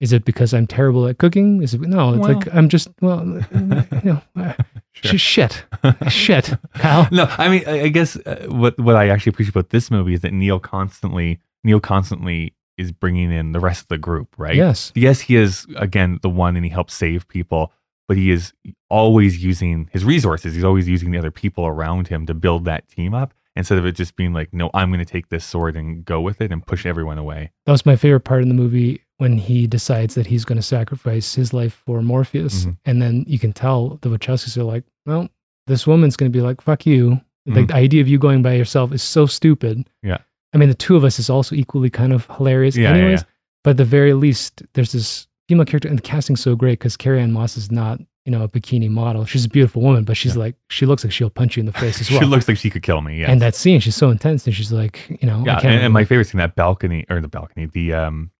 Is 0.00 0.12
it 0.12 0.24
because 0.26 0.52
I'm 0.52 0.66
terrible 0.66 1.06
at 1.08 1.16
cooking? 1.18 1.62
Is 1.62 1.72
it 1.74 1.80
no? 1.80 2.14
It's 2.14 2.26
like 2.28 2.54
I'm 2.54 2.68
just 2.68 2.88
well, 3.00 3.24
you 3.54 4.20
know, 4.34 4.54
Sure. 4.92 5.18
sh- 5.18 5.20
shit, 5.20 5.64
shit, 6.08 6.54
Kyle. 6.74 7.06
no, 7.12 7.26
I 7.38 7.48
mean, 7.48 7.62
I 7.66 7.82
I 7.82 7.88
guess 7.88 8.16
uh, 8.26 8.46
what 8.48 8.78
what 8.78 8.96
I 8.96 9.08
actually 9.08 9.30
appreciate 9.30 9.54
about 9.54 9.70
this 9.70 9.90
movie 9.90 10.14
is 10.14 10.20
that 10.20 10.32
Neo 10.32 10.58
constantly 10.58 11.38
Neo 11.64 11.80
constantly 11.80 12.54
is 12.78 12.92
bringing 12.92 13.30
in 13.32 13.52
the 13.52 13.60
rest 13.60 13.82
of 13.82 13.88
the 13.88 13.98
group, 13.98 14.34
right? 14.38 14.54
Yes, 14.54 14.92
Yes, 14.94 15.20
he 15.20 15.36
is 15.36 15.66
again 15.76 16.18
the 16.22 16.28
one, 16.30 16.56
and 16.56 16.64
he 16.64 16.70
helps 16.70 16.94
save 16.94 17.26
people, 17.28 17.72
but 18.08 18.16
he 18.18 18.30
is 18.30 18.52
always 18.90 19.42
using 19.42 19.88
his 19.92 20.04
resources. 20.04 20.54
He's 20.54 20.64
always 20.64 20.86
using 20.88 21.10
the 21.10 21.18
other 21.18 21.30
people 21.30 21.66
around 21.66 22.08
him 22.08 22.26
to 22.26 22.34
build 22.34 22.64
that 22.66 22.86
team 22.88 23.14
up 23.14 23.32
instead 23.54 23.78
of 23.78 23.86
it 23.86 23.92
just 23.92 24.14
being 24.16 24.34
like, 24.34 24.52
no, 24.52 24.70
I'm 24.74 24.90
going 24.90 24.98
to 25.04 25.10
take 25.10 25.30
this 25.30 25.42
sword 25.44 25.76
and 25.76 26.04
go 26.04 26.20
with 26.20 26.42
it 26.42 26.52
and 26.52 26.64
push 26.66 26.84
everyone 26.84 27.16
away. 27.16 27.50
that 27.64 27.72
was 27.72 27.86
my 27.86 27.96
favorite 27.96 28.20
part 28.20 28.42
in 28.42 28.48
the 28.48 28.54
movie 28.54 29.00
when 29.18 29.38
he 29.38 29.66
decides 29.66 30.14
that 30.14 30.26
he's 30.26 30.44
going 30.44 30.56
to 30.56 30.62
sacrifice 30.62 31.34
his 31.34 31.52
life 31.54 31.82
for 31.86 32.02
Morpheus, 32.02 32.66
Mhm. 32.66 32.76
and 32.84 33.02
then 33.02 33.24
you 33.26 33.38
can 33.38 33.52
tell 33.52 33.98
the 34.02 34.08
Wachowskis 34.10 34.56
are 34.58 34.64
like, 34.64 34.84
well, 35.06 35.28
this 35.66 35.86
woman's 35.86 36.16
going 36.16 36.30
to 36.30 36.36
be 36.38 36.42
like, 36.42 36.60
fuck 36.60 36.84
you. 36.86 37.20
Mhm. 37.48 37.56
Like 37.56 37.66
the 37.68 37.74
idea 37.76 38.00
of 38.02 38.08
you 38.08 38.18
going 38.18 38.42
by 38.42 38.54
yourself 38.54 38.92
is 38.92 39.02
so 39.02 39.26
stupid. 39.26 39.88
Yeah. 40.02 40.18
I 40.52 40.58
mean, 40.58 40.68
the 40.68 40.74
two 40.74 40.96
of 40.96 41.04
us 41.04 41.18
is 41.18 41.30
also 41.30 41.54
equally 41.54 41.90
kind 41.90 42.12
of 42.12 42.26
hilarious, 42.36 42.76
Yeah, 42.76 42.90
yeah, 42.90 42.96
anyways. 42.96 43.20
yeah. 43.20 43.26
But 43.64 43.70
at 43.70 43.76
the 43.78 43.84
very 43.84 44.12
least, 44.14 44.62
there's 44.74 44.92
this 44.92 45.26
female 45.48 45.64
character, 45.64 45.88
and 45.88 45.98
the 45.98 46.02
casting's 46.02 46.40
so 46.40 46.54
great 46.54 46.78
because 46.78 46.96
Carrie-Anne 46.96 47.32
Moss 47.32 47.56
is 47.56 47.70
not, 47.70 48.00
you 48.24 48.32
know, 48.32 48.42
a 48.42 48.48
bikini 48.48 48.88
model. 48.90 49.24
She's 49.24 49.44
a 49.44 49.48
beautiful 49.48 49.80
woman, 49.82 50.04
but 50.04 50.16
she's 50.16 50.34
Yeah. 50.34 50.40
like, 50.40 50.56
she 50.70 50.86
looks 50.86 51.04
like 51.04 51.12
she'll 51.12 51.30
punch 51.30 51.56
you 51.56 51.60
in 51.60 51.66
the 51.66 51.72
face 51.72 52.00
as 52.00 52.08
well. 52.10 52.20
she 52.20 52.26
looks 52.26 52.48
like 52.48 52.56
she 52.58 52.70
could 52.70 52.82
kill 52.82 53.00
me. 53.00 53.20
Yeah. 53.20 53.30
And 53.30 53.40
that 53.42 53.54
scene, 53.54 53.80
she's 53.80 53.96
so 53.96 54.10
intense, 54.10 54.46
and 54.46 54.54
she's 54.54 54.72
like, 54.72 55.00
you 55.20 55.26
know, 55.28 55.42
yeah, 55.46 55.58
and, 55.62 55.82
and 55.84 55.92
my 55.92 56.04
favorite 56.04 56.26
scene, 56.26 56.38
that 56.38 56.54
balcony 56.54 57.04
or 57.10 57.20
the 57.20 57.28
balcony, 57.28 57.66
the 57.66 57.92
um, 57.92 58.30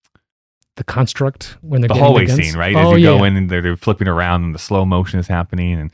the 0.77 0.85
construct 0.85 1.57
when 1.63 1.81
they're 1.81 1.89
the 1.89 1.95
hallway 1.95 2.27
guns. 2.27 2.39
scene, 2.39 2.57
right? 2.57 2.77
Oh, 2.77 2.93
As 2.93 3.01
you 3.01 3.09
yeah. 3.11 3.19
go 3.19 3.25
in 3.25 3.37
and 3.37 3.51
they're, 3.51 3.63
they're 3.63 3.77
flipping 3.77 4.09
around 4.09 4.45
and 4.45 4.55
the 4.55 4.59
slow 4.59 4.85
motion 4.85 5.19
is 5.19 5.27
happening. 5.27 5.73
And 5.79 5.91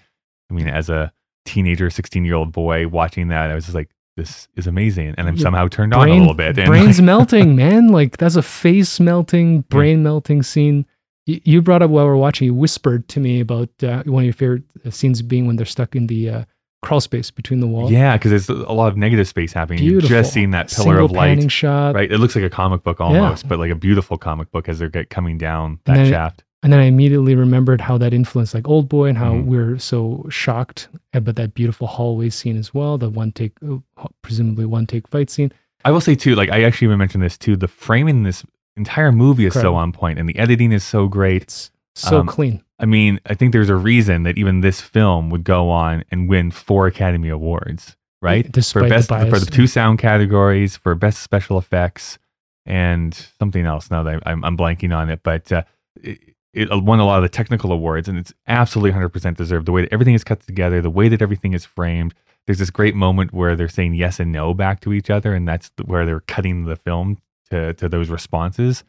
I 0.51 0.55
mean, 0.55 0.69
as 0.69 0.91
a 0.91 1.13
teenager, 1.45 1.89
16 1.89 2.25
year 2.25 2.35
old 2.35 2.53
boy 2.53 2.89
watching 2.89 3.29
that, 3.29 3.51
I 3.51 3.55
was 3.55 3.65
just 3.65 3.75
like, 3.75 3.91
this 4.17 4.49
is 4.57 4.67
amazing. 4.67 5.15
And 5.17 5.29
I'm 5.29 5.37
Your 5.37 5.43
somehow 5.43 5.69
turned 5.69 5.95
on 5.95 6.09
a 6.09 6.15
little 6.15 6.35
bit. 6.35 6.59
And 6.59 6.67
brains 6.67 7.01
melting, 7.03 7.57
man. 7.57 7.89
Like 7.89 8.19
that's 8.19 8.37
a 8.37 8.43
face 8.43 9.01
melting, 9.01 9.63
brain 9.63 10.03
melting 10.03 10.43
scene. 10.43 10.85
You, 11.25 11.41
you 11.45 11.63
brought 11.63 11.83
up 11.83 11.91
while 11.91 12.05
we 12.05 12.11
are 12.11 12.17
watching. 12.17 12.47
You 12.47 12.55
whispered 12.55 13.09
to 13.09 13.21
me 13.21 13.41
about 13.41 13.71
uh, 13.83 14.03
one 14.05 14.23
of 14.23 14.27
your 14.27 14.35
favorite 14.35 14.65
scenes 14.91 15.23
being 15.23 15.47
when 15.47 15.57
they're 15.57 15.65
stuck 15.65 15.95
in 15.97 16.09
the 16.09 16.29
uh, 16.29 16.45
crawl 16.83 17.01
space 17.01 17.31
between 17.31 17.61
the 17.61 17.67
walls. 17.67 17.91
yeah, 17.91 18.17
because 18.17 18.31
there's 18.31 18.49
a 18.49 18.73
lot 18.73 18.89
of 18.89 18.97
negative 18.97 19.27
space 19.29 19.53
happening. 19.53 19.79
beautiful. 19.79 20.11
You've 20.11 20.25
just 20.25 20.33
seen 20.33 20.51
that 20.51 20.69
pillar 20.69 20.85
Single 20.97 21.05
of 21.07 21.11
light. 21.13 21.51
shot. 21.53 21.95
Right. 21.95 22.11
It 22.11 22.19
looks 22.19 22.35
like 22.35 22.45
a 22.45 22.51
comic 22.51 22.83
book 22.83 23.01
almost, 23.01 23.49
but 23.49 23.59
like 23.59 23.71
a 23.71 23.75
beautiful 23.77 24.19
comic 24.19 24.51
book 24.51 24.69
as 24.69 24.79
they're 24.81 24.89
get 24.89 25.09
coming 25.09 25.39
down 25.39 25.71
And 25.71 25.79
that 25.87 25.95
then- 26.03 26.11
shaft. 26.11 26.45
And 26.65 26.73
then 26.73 26.79
I 26.79 26.85
immediately 26.85 27.35
remembered 27.35 27.81
how 27.81 27.99
that 27.99 28.15
influenced 28.15 28.55
like 28.55 28.69
Old 28.69 28.89
Boy 28.89 29.07
and 29.09 29.19
how 29.19 29.33
Mhm. 29.33 29.47
we're 29.47 29.79
so 29.79 30.27
shocked 30.31 30.89
about 31.13 31.35
that 31.35 31.55
beautiful 31.55 31.89
hallway 31.89 32.31
scene 32.31 32.57
as 32.57 32.73
well. 32.73 32.99
The 32.99 33.11
one 33.11 33.33
take, 33.33 33.53
uh, 33.69 33.79
presumably 34.23 34.65
one 34.67 34.87
take 34.87 35.09
fight 35.09 35.29
scene. 35.29 35.51
I 35.85 35.91
will 35.91 36.01
say 36.01 36.15
too, 36.15 36.37
like 36.37 36.51
I 36.51 36.63
actually 36.63 36.87
even 36.87 36.99
mentioned 36.99 37.25
this 37.25 37.37
too. 37.37 37.57
The 37.57 37.67
framing 37.67 38.19
in 38.19 38.23
this 38.23 38.45
entire 38.77 39.11
movie 39.11 39.43
is 39.45 39.57
Incredible. 39.57 39.73
so 39.75 39.81
on 39.81 39.91
point, 39.91 40.21
and 40.21 40.29
the 40.29 40.39
editing 40.39 40.71
is 40.71 40.85
so 40.85 41.09
great. 41.09 41.43
It's 41.43 41.73
so 41.95 42.21
Um, 42.21 42.27
clean. 42.27 42.63
I 42.79 42.87
mean, 42.87 43.21
I 43.27 43.35
think 43.35 43.53
there's 43.53 43.69
a 43.69 43.77
reason 43.77 44.25
that 44.25 44.39
even 44.39 44.61
this 44.61 44.81
film 44.81 45.31
would 45.31 45.45
go 45.45 45.71
on 45.71 46.05
and 46.11 46.29
win 46.29 46.51
four 46.51 46.87
Academy 46.87 47.29
Awards, 47.29 47.97
right? 48.21 48.51
Despite 48.51 48.83
for 48.83 48.89
the 48.89 48.95
best 48.95 49.09
for 49.09 49.39
the 49.39 49.51
two 49.51 49.67
sound 49.67 49.99
categories, 49.99 50.77
for 50.77 50.95
best 50.95 51.23
special 51.23 51.59
effects, 51.59 52.19
and 52.67 53.15
something 53.39 53.67
else. 53.67 53.91
Now 53.91 54.03
that 54.03 54.23
I'm, 54.27 54.45
I'm 54.45 54.57
blanking 54.57 54.97
on 54.97 55.11
it, 55.11 55.21
but 55.23 55.53
uh, 55.53 55.63
it, 56.03 56.19
it 56.53 56.69
won 56.83 56.99
a 56.99 57.07
lot 57.07 57.19
of 57.19 57.23
the 57.23 57.29
technical 57.29 57.73
awards, 57.73 58.09
and 58.09 58.19
it's 58.19 58.33
absolutely 58.49 58.99
100% 58.99 59.37
deserved. 59.37 59.67
The 59.67 59.73
way 59.73 59.83
that 59.83 59.93
everything 59.93 60.15
is 60.15 60.25
cut 60.25 60.41
together, 60.41 60.81
the 60.81 60.91
way 60.91 61.09
that 61.09 61.23
everything 61.23 61.53
is 61.53 61.65
framed. 61.65 62.15
There's 62.47 62.59
this 62.59 62.71
great 62.71 62.97
moment 62.97 63.33
where 63.33 63.55
they're 63.55 63.69
saying 63.69 63.95
yes 63.95 64.19
and 64.19 64.33
no 64.33 64.53
back 64.55 64.81
to 64.81 64.93
each 64.93 65.09
other, 65.11 65.35
and 65.35 65.47
that's 65.47 65.71
where 65.85 66.05
they're 66.05 66.21
cutting 66.21 66.65
the 66.65 66.77
film 66.77 67.19
to 67.51 67.75
to 67.75 67.89
those 67.89 68.09
responses 68.09 68.83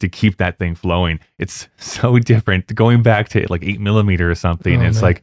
to 0.00 0.08
keep 0.08 0.36
that 0.38 0.58
thing 0.58 0.74
flowing. 0.74 1.20
It's 1.38 1.68
so 1.78 2.18
different 2.18 2.74
going 2.74 3.02
back 3.02 3.28
to 3.30 3.46
like 3.48 3.62
eight 3.64 3.80
millimeter 3.80 4.30
or 4.30 4.34
something. 4.34 4.82
Oh, 4.82 4.86
it's 4.86 4.96
man. 4.96 5.02
like 5.04 5.22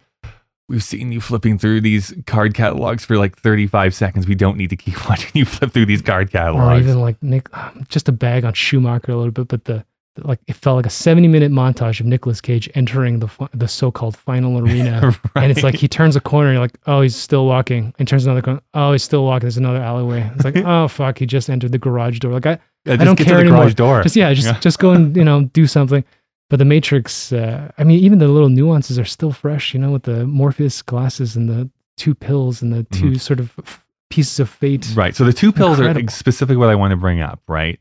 we've 0.69 0.83
seen 0.83 1.11
you 1.11 1.21
flipping 1.21 1.57
through 1.57 1.81
these 1.81 2.13
card 2.25 2.53
catalogs 2.53 3.05
for 3.05 3.17
like 3.17 3.37
35 3.37 3.93
seconds. 3.93 4.27
We 4.27 4.35
don't 4.35 4.57
need 4.57 4.69
to 4.71 4.75
keep 4.75 5.07
watching 5.09 5.31
you 5.33 5.45
flip 5.45 5.71
through 5.71 5.85
these 5.85 6.01
card 6.01 6.31
catalogs. 6.31 6.85
or 6.85 6.89
even 6.89 7.01
like 7.01 7.21
Nick, 7.21 7.55
um, 7.57 7.85
just 7.89 8.09
a 8.09 8.11
bag 8.11 8.43
on 8.45 8.53
Schumacher 8.53 9.11
a 9.11 9.15
little 9.15 9.31
bit, 9.31 9.47
but 9.47 9.65
the 9.65 9.73
the- 9.73 9.85
like 10.25 10.39
it 10.47 10.55
felt 10.55 10.75
like 10.75 10.85
a 10.85 10.89
70 10.89 11.27
minute 11.27 11.51
montage 11.51 11.99
of 11.99 12.05
Nicolas 12.05 12.41
Cage 12.41 12.69
entering 12.75 13.19
the 13.19 13.49
the 13.53 13.67
so-called 13.67 14.15
final 14.17 14.59
arena, 14.59 15.15
and 15.35 15.51
it's 15.51 15.63
like 15.63 15.75
he 15.75 15.87
turns 15.87 16.15
a 16.15 16.21
corner, 16.21 16.49
and 16.49 16.55
you're 16.55 16.61
like, 16.63 16.77
oh, 16.87 17.01
he's 17.01 17.15
still 17.15 17.45
walking, 17.45 17.93
and 17.99 18.07
turns 18.07 18.25
another 18.25 18.41
corner, 18.41 18.61
oh, 18.73 18.91
he's 18.91 19.03
still 19.03 19.23
walking. 19.23 19.41
There's 19.45 19.57
another 19.57 19.79
alleyway. 19.81 20.29
It's 20.35 20.45
like, 20.45 20.57
oh 20.65 20.87
fuck, 20.87 21.17
he 21.19 21.25
just 21.25 21.49
entered 21.49 21.71
the 21.71 21.77
garage 21.79 22.19
door. 22.19 22.33
Like 22.33 22.45
I, 22.45 22.59
Yeah, 22.85 22.93
I 22.93 22.97
don't 22.97 23.15
care 23.17 23.39
anymore. 23.39 23.59
garage 23.61 23.73
door. 23.75 24.01
just 24.03 24.15
yeah, 24.15 24.33
just 24.33 24.47
Yeah. 24.47 24.59
just 24.59 24.79
go 24.79 24.91
and 24.91 25.15
you 25.19 25.23
know 25.23 25.43
do 25.53 25.67
something. 25.67 26.03
But 26.49 26.57
the 26.59 26.65
Matrix, 26.65 27.33
uh, 27.33 27.71
I 27.77 27.83
mean, 27.83 27.99
even 27.99 28.19
the 28.19 28.27
little 28.29 28.47
nuances 28.49 28.97
are 28.97 29.03
still 29.05 29.33
fresh. 29.33 29.73
You 29.73 29.79
know, 29.81 29.91
with 29.91 30.03
the 30.03 30.25
Morpheus 30.25 30.81
glasses 30.81 31.35
and 31.35 31.49
the 31.49 31.69
two 31.97 32.15
pills 32.15 32.61
and 32.61 32.71
the 32.71 32.83
2 32.95 33.15
sort 33.15 33.39
of 33.39 33.83
pieces 34.09 34.39
of 34.39 34.49
fate. 34.49 34.81
Mm-hmm. 34.81 34.99
Right. 34.99 35.15
So 35.15 35.25
the 35.25 35.33
two 35.33 35.51
pills 35.51 35.79
Incredible. 35.79 36.07
are 36.07 36.11
specifically 36.11 36.55
what 36.55 36.69
I 36.69 36.75
want 36.75 36.91
to 36.91 36.95
bring 36.95 37.19
up, 37.19 37.41
right? 37.49 37.79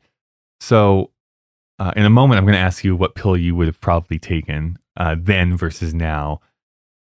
So 0.61 1.11
uh, 1.79 1.93
in 1.97 2.05
a 2.05 2.11
moment, 2.11 2.39
I'm 2.39 2.45
going 2.45 2.55
to 2.55 2.61
ask 2.61 2.85
you 2.85 2.97
what 2.97 3.14
pill 3.14 3.37
you 3.37 3.55
would 3.55 3.66
have 3.66 3.81
probably 3.81 4.18
taken 4.18 4.79
uh, 4.97 5.16
then 5.18 5.57
versus 5.57 5.93
now. 5.93 6.41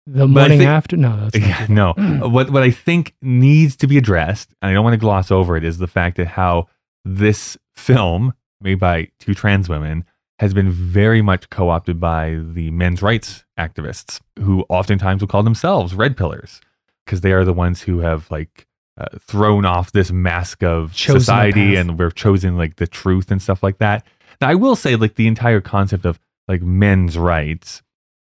The 0.06 0.28
morning 0.28 0.60
think- 0.60 0.70
after, 0.70 0.98
no, 0.98 1.30
Yeah, 1.34 1.66
no. 1.70 1.94
Uh, 2.24 2.30
what 2.30 2.50
what 2.50 2.64
I 2.64 2.72
think 2.72 3.16
needs 3.22 3.76
to 3.78 3.88
be 3.88 3.98
addressed, 3.98 4.54
and 4.62 4.70
I 4.70 4.74
don't 4.74 4.84
want 4.84 4.94
to 4.94 5.00
gloss 5.00 5.32
over 5.32 5.58
it, 5.58 5.64
is 5.64 5.78
the 5.78 5.88
fact 5.88 6.18
that 6.18 6.28
how 6.28 6.68
this 7.06 7.58
film 7.74 8.34
made 8.62 8.80
by 8.80 9.10
two 9.20 9.34
trans 9.34 9.68
women 9.68 10.06
has 10.40 10.54
been 10.54 10.72
very 10.72 11.22
much 11.22 11.50
co-opted 11.50 12.00
by 12.00 12.40
the 12.42 12.72
men's 12.72 13.02
rights 13.02 13.46
activists, 13.58 14.20
who 14.40 14.66
oftentimes 14.70 15.22
will 15.22 15.28
call 15.28 15.44
themselves 15.44 15.94
red 15.94 16.18
pillers, 16.18 16.60
because 17.06 17.22
they 17.22 17.32
are 17.32 17.46
the 17.46 17.54
ones 17.54 17.82
who 17.82 18.00
have 18.00 18.30
like 18.32 18.68
uh, 18.98 19.06
thrown 19.20 19.66
off 19.66 19.92
this 19.92 20.12
mask 20.12 20.64
of 20.64 20.94
Chosen 20.94 21.20
society 21.20 21.76
and 21.76 21.98
we're 21.98 22.12
chosen 22.12 22.58
like 22.58 22.76
the 22.76 22.88
truth 22.88 23.32
and 23.32 23.42
stuff 23.42 23.64
like 23.64 23.78
that. 23.80 24.06
Now, 24.44 24.50
I 24.50 24.56
will 24.56 24.76
say, 24.76 24.98
like 24.98 25.16
the 25.16 25.28
entire 25.28 25.62
concept 25.62 26.06
of 26.06 26.20
like 26.50 26.62
men's 26.62 27.18
rights, 27.18 27.82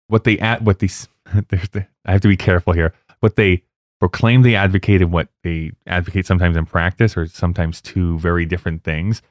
what 0.07 0.23
they 0.23 0.39
at 0.39 0.62
what 0.62 0.79
these 0.79 1.09
the, 1.49 1.89
I 2.05 2.12
have 2.12 2.21
to 2.21 2.29
be 2.29 2.37
careful 2.37 2.73
here. 2.73 2.95
What 3.19 3.35
they 3.35 3.65
proclaim 3.99 4.43
they 4.43 4.55
advocate 4.55 5.03
and 5.03 5.11
what 5.11 5.27
they 5.43 5.73
advocate 5.89 6.25
sometimes 6.25 6.57
in 6.57 6.67
practice 6.67 7.17
are 7.17 7.27
sometimes 7.27 7.81
two 7.81 8.17
very 8.21 8.47
different 8.47 8.85
things. 8.85 9.23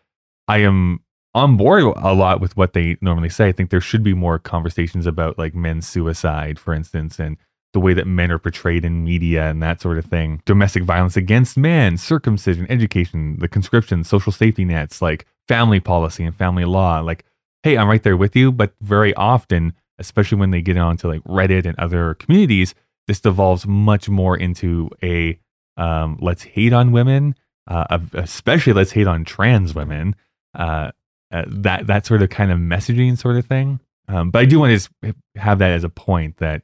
I 0.50 0.58
am 0.58 1.00
on 1.34 1.56
board 1.56 1.84
a 1.84 2.14
lot 2.14 2.42
with 2.42 2.58
what 2.58 2.74
they 2.74 2.98
normally 3.00 3.30
say. 3.30 3.48
I 3.48 3.54
think 3.54 3.70
there 3.70 3.80
should 3.80 4.04
be 4.04 4.14
more 4.14 4.38
conversations 4.38 5.08
about 5.08 5.38
like 5.38 5.56
men's 5.56 5.88
suicide, 5.88 6.60
for 6.60 6.74
instance, 6.74 7.18
and 7.18 7.38
the 7.72 7.80
way 7.80 7.94
that 7.94 8.08
men 8.08 8.30
are 8.30 8.40
portrayed 8.40 8.84
in 8.84 9.06
media 9.06 9.50
and 9.50 9.64
that 9.64 9.80
sort 9.80 10.00
of 10.00 10.06
thing. 10.06 10.42
Domestic 10.44 10.84
violence 10.84 11.16
against 11.16 11.56
men, 11.56 11.96
circumcision, 11.96 12.68
education, 12.70 13.38
the 13.40 13.48
conscription, 13.48 14.04
social 14.04 14.34
safety 14.34 14.66
nets, 14.66 15.02
like 15.02 15.26
family 15.48 15.80
policy 15.80 16.24
and 16.24 16.36
family 16.36 16.66
law. 16.66 17.00
Like, 17.00 17.26
hey, 17.64 17.78
I'm 17.78 17.88
right 17.88 18.04
there 18.04 18.18
with 18.18 18.36
you. 18.36 18.52
But 18.52 18.74
very 18.82 19.14
often, 19.16 19.74
especially 20.00 20.38
when 20.38 20.52
they 20.52 20.62
get 20.62 20.78
onto 20.78 21.08
like 21.08 21.24
Reddit 21.24 21.66
and 21.66 21.78
other 21.80 22.16
communities, 22.16 22.76
this 23.08 23.20
devolves 23.20 23.68
much 23.68 24.10
more 24.10 24.38
into 24.38 24.90
a 25.02 25.40
um, 25.76 26.18
let's 26.22 26.44
hate 26.44 26.74
on 26.74 26.92
women, 26.92 27.36
uh, 27.68 28.00
especially 28.14 28.74
let's 28.74 28.92
hate 28.92 29.08
on 29.08 29.26
trans 29.26 29.74
women. 29.74 30.16
Uh, 30.54 30.92
uh, 31.32 31.46
that 31.48 31.88
that 31.88 32.06
sort 32.06 32.22
of 32.22 32.30
kind 32.30 32.52
of 32.52 32.60
messaging 32.60 33.18
sort 33.18 33.38
of 33.38 33.46
thing. 33.46 33.80
Um, 34.08 34.30
but 34.30 34.40
I 34.40 34.46
do 34.46 34.60
want 34.60 34.88
to 35.02 35.16
have 35.36 35.60
that 35.60 35.72
as 35.72 35.84
a 35.84 35.90
point 35.90 36.38
that 36.38 36.62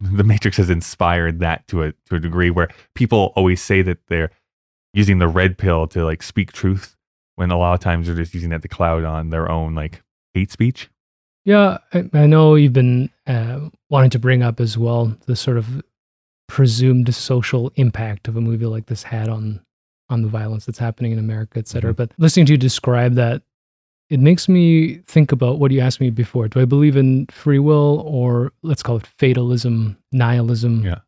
the 0.00 0.24
Matrix 0.24 0.56
has 0.56 0.68
inspired 0.70 1.40
that 1.40 1.66
to 1.68 1.84
a 1.84 1.92
to 2.08 2.16
a 2.16 2.20
degree 2.20 2.50
where 2.50 2.68
people 2.94 3.32
always 3.36 3.62
say 3.62 3.82
that 3.82 3.98
they're 4.08 4.30
using 4.92 5.18
the 5.18 5.28
red 5.28 5.56
pill 5.58 5.86
to 5.88 6.04
like 6.04 6.22
speak 6.22 6.52
truth 6.52 6.95
when 7.36 7.50
a 7.50 7.56
lot 7.58 7.74
of 7.74 7.80
times 7.80 8.06
they're 8.06 8.16
just 8.16 8.34
using 8.34 8.50
that 8.50 8.62
to 8.62 8.68
cloud 8.68 9.04
on 9.04 9.30
their 9.30 9.50
own 9.50 9.74
like 9.74 10.02
hate 10.34 10.50
speech. 10.50 10.90
Yeah, 11.44 11.78
I, 11.94 12.10
I 12.12 12.26
know 12.26 12.56
you've 12.56 12.72
been 12.72 13.08
uh, 13.26 13.68
wanting 13.88 14.10
to 14.10 14.18
bring 14.18 14.42
up 14.42 14.58
as 14.60 14.76
well 14.76 15.16
the 15.26 15.36
sort 15.36 15.56
of 15.58 15.80
presumed 16.48 17.12
social 17.14 17.70
impact 17.76 18.28
of 18.28 18.36
a 18.36 18.40
movie 18.40 18.66
like 18.66 18.86
this 18.86 19.02
had 19.02 19.28
on 19.28 19.60
on 20.08 20.22
the 20.22 20.28
violence 20.28 20.64
that's 20.64 20.78
happening 20.78 21.10
in 21.10 21.18
America, 21.18 21.58
et 21.58 21.66
cetera. 21.66 21.92
Mhm. 21.92 21.96
But 21.96 22.12
listening 22.18 22.46
to 22.46 22.52
you 22.52 22.56
describe 22.58 23.14
that, 23.14 23.42
it 24.08 24.20
makes 24.20 24.48
me 24.48 24.98
think 25.08 25.32
about 25.32 25.58
what 25.58 25.72
you 25.72 25.80
asked 25.80 26.00
me 26.00 26.10
before. 26.10 26.46
Do 26.46 26.60
I 26.60 26.64
believe 26.64 26.96
in 26.96 27.26
free 27.26 27.58
will 27.58 28.04
or 28.06 28.52
let's 28.62 28.84
call 28.84 28.98
it 28.98 29.06
fatalism, 29.18 29.96
nihilism, 30.12 30.84
Yeah. 30.84 31.00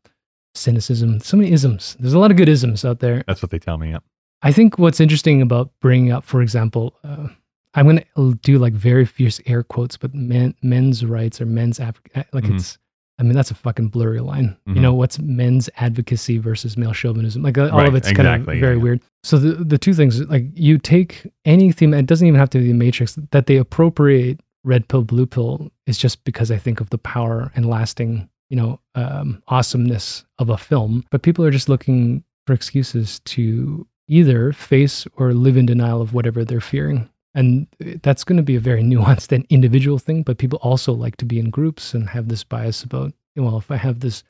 cynicism? 0.57 1.21
So 1.21 1.37
many 1.37 1.53
isms. 1.53 1.97
There's 2.01 2.13
a 2.15 2.19
lot 2.19 2.33
of 2.33 2.37
good 2.37 2.49
isms 2.49 2.85
out 2.85 2.99
there. 2.99 3.23
That's 3.29 3.41
what 3.41 3.53
they 3.53 3.61
tell 3.61 3.79
me. 3.79 3.91
Yeah. 3.91 3.99
I 4.43 4.53
think 4.53 4.79
what's 4.79 5.01
interesting 5.01 5.43
about 5.43 5.71
bringing 5.81 6.13
up, 6.13 6.25
for 6.25 6.43
example, 6.43 6.95
uh, 7.05 7.29
I'm 7.75 7.87
going 7.87 8.05
to 8.17 8.35
do 8.43 8.59
like 8.59 8.73
very 8.73 9.05
fierce 9.05 9.41
air 9.47 9.63
quotes, 9.63 9.97
but 9.97 10.15
men, 10.15 10.55
men's 10.63 11.05
rights 11.05 11.41
or 11.41 11.47
men's 11.47 11.81
uh, 11.81 11.93
like 12.33 12.45
Mhm. 12.45 12.55
it's. 12.57 12.79
I 13.21 13.25
mean, 13.25 13.33
that's 13.33 13.51
a 13.51 13.55
fucking 13.57 13.89
blurry 13.89 14.21
line. 14.21 14.57
Mhm. 14.69 14.77
You 14.77 14.81
know, 14.81 14.95
what's 14.95 15.19
men's 15.19 15.69
advocacy 15.79 16.39
versus 16.39 16.77
male 16.77 16.93
chauvinism? 16.93 17.43
Like 17.43 17.59
uh, 17.59 17.69
all 17.69 17.79
Right, 17.79 17.89
of 17.89 17.97
it's 17.97 18.09
exactly, 18.09 18.23
kind 18.47 18.49
of 18.49 18.61
very 18.61 18.77
yeah. 18.77 18.83
weird. 18.83 19.01
So 19.25 19.39
the 19.39 19.65
the 19.65 19.77
two 19.77 19.93
things, 19.93 20.21
like 20.29 20.45
you 20.55 20.79
take 20.79 21.27
any 21.45 21.73
theme, 21.73 21.93
it 21.95 22.07
doesn't 22.07 22.27
even 22.27 22.39
have 22.39 22.51
to 22.51 22.59
be 22.59 22.69
the 22.69 22.75
Matrix. 22.75 23.19
That 23.33 23.47
they 23.47 23.57
appropriate 23.57 24.41
red 24.63 24.87
pill, 24.87 25.03
blue 25.03 25.27
pill 25.27 25.73
is 25.87 25.99
just 25.99 26.23
because 26.25 26.53
I 26.53 26.59
think 26.59 26.81
of 26.81 26.91
the 26.91 26.99
power 26.99 27.51
and 27.57 27.67
lasting, 27.67 28.29
you 28.51 28.57
know, 28.57 28.79
um, 28.95 29.43
awesomeness 29.49 30.25
of 30.39 30.49
a 30.49 30.57
film. 30.57 31.05
But 31.11 31.23
people 31.23 31.45
are 31.45 31.51
just 31.51 31.69
looking 31.69 32.23
for 32.47 32.53
excuses 32.53 33.19
to 33.21 33.85
either 34.09 34.53
face 34.53 35.07
or 35.17 35.33
live 35.33 35.57
in 35.57 35.67
denial 35.67 36.03
of 36.03 36.13
whatever 36.13 36.45
they're 36.45 36.61
fearing. 36.61 37.09
And 37.35 37.67
that's 38.03 38.25
going 38.25 38.39
to 38.39 38.43
be 38.43 38.57
a 38.57 38.61
very 38.61 38.83
nuanced 38.83 39.33
and 39.33 39.47
individual 39.51 39.99
thing. 39.99 40.23
But 40.23 40.39
people 40.39 40.59
also 40.63 40.93
like 40.93 41.17
to 41.19 41.25
be 41.25 41.39
in 41.39 41.51
groups 41.51 41.95
and 41.95 42.09
have 42.11 42.29
this 42.29 42.43
bias 42.43 42.83
about, 42.83 43.13
well, 43.37 43.59
if 43.59 43.71
I 43.71 43.77
have 43.77 44.01
this 44.01 44.25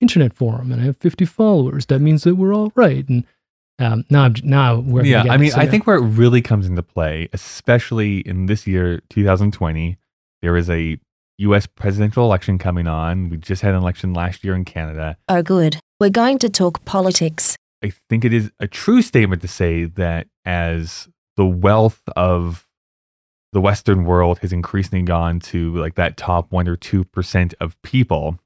internet 0.00 0.32
forum 0.32 0.72
and 0.72 0.80
I 0.80 0.84
have 0.84 0.96
50 0.96 1.24
followers, 1.24 1.86
that 1.86 2.00
means 2.00 2.24
that 2.24 2.36
we're 2.36 2.54
all 2.54 2.72
right. 2.74 3.06
And 3.08 3.24
um, 3.78 4.04
now, 4.08 4.24
I'm, 4.24 4.34
now 4.44 4.76
we're 4.76 5.04
yeah, 5.04 5.24
I 5.28 5.36
mean, 5.36 5.50
so 5.50 5.58
I 5.58 5.66
think 5.66 5.86
where 5.86 5.96
it 5.96 6.02
really 6.02 6.40
comes 6.40 6.66
into 6.66 6.82
play, 6.82 7.28
especially 7.32 8.18
in 8.20 8.46
this 8.46 8.66
year, 8.66 9.02
2020, 9.10 9.98
there 10.42 10.56
is 10.56 10.70
a 10.70 10.98
U.S. 11.38 11.66
presidential 11.66 12.24
election 12.24 12.58
coming 12.58 12.86
on. 12.86 13.28
We 13.30 13.36
just 13.36 13.62
had 13.62 13.74
an 13.74 13.80
election 13.80 14.14
last 14.14 14.44
year 14.44 14.54
in 14.54 14.64
Canada. 14.64 15.16
Oh, 15.28 15.42
good. 15.42 15.78
We're 15.98 16.10
going 16.10 16.38
to 16.38 16.48
talk 16.48 16.84
politics. 16.84 17.56
I 17.84 17.92
think 18.08 18.24
it 18.24 18.32
is 18.32 18.50
a 18.60 18.66
true 18.66 19.02
statement 19.02 19.42
to 19.42 19.48
say 19.48 19.84
that 19.84 20.28
as 20.46 21.06
the 21.36 21.44
wealth 21.44 22.02
of 22.16 22.66
the 23.52 23.60
Western 23.60 24.04
world 24.04 24.38
has 24.38 24.52
increasingly 24.52 25.04
gone 25.04 25.38
to 25.40 25.76
like 25.76 25.96
that 25.96 26.16
top 26.16 26.50
one 26.50 26.66
or 26.66 26.76
two 26.76 27.04
percent 27.04 27.52
of 27.60 27.80
people, 27.82 28.38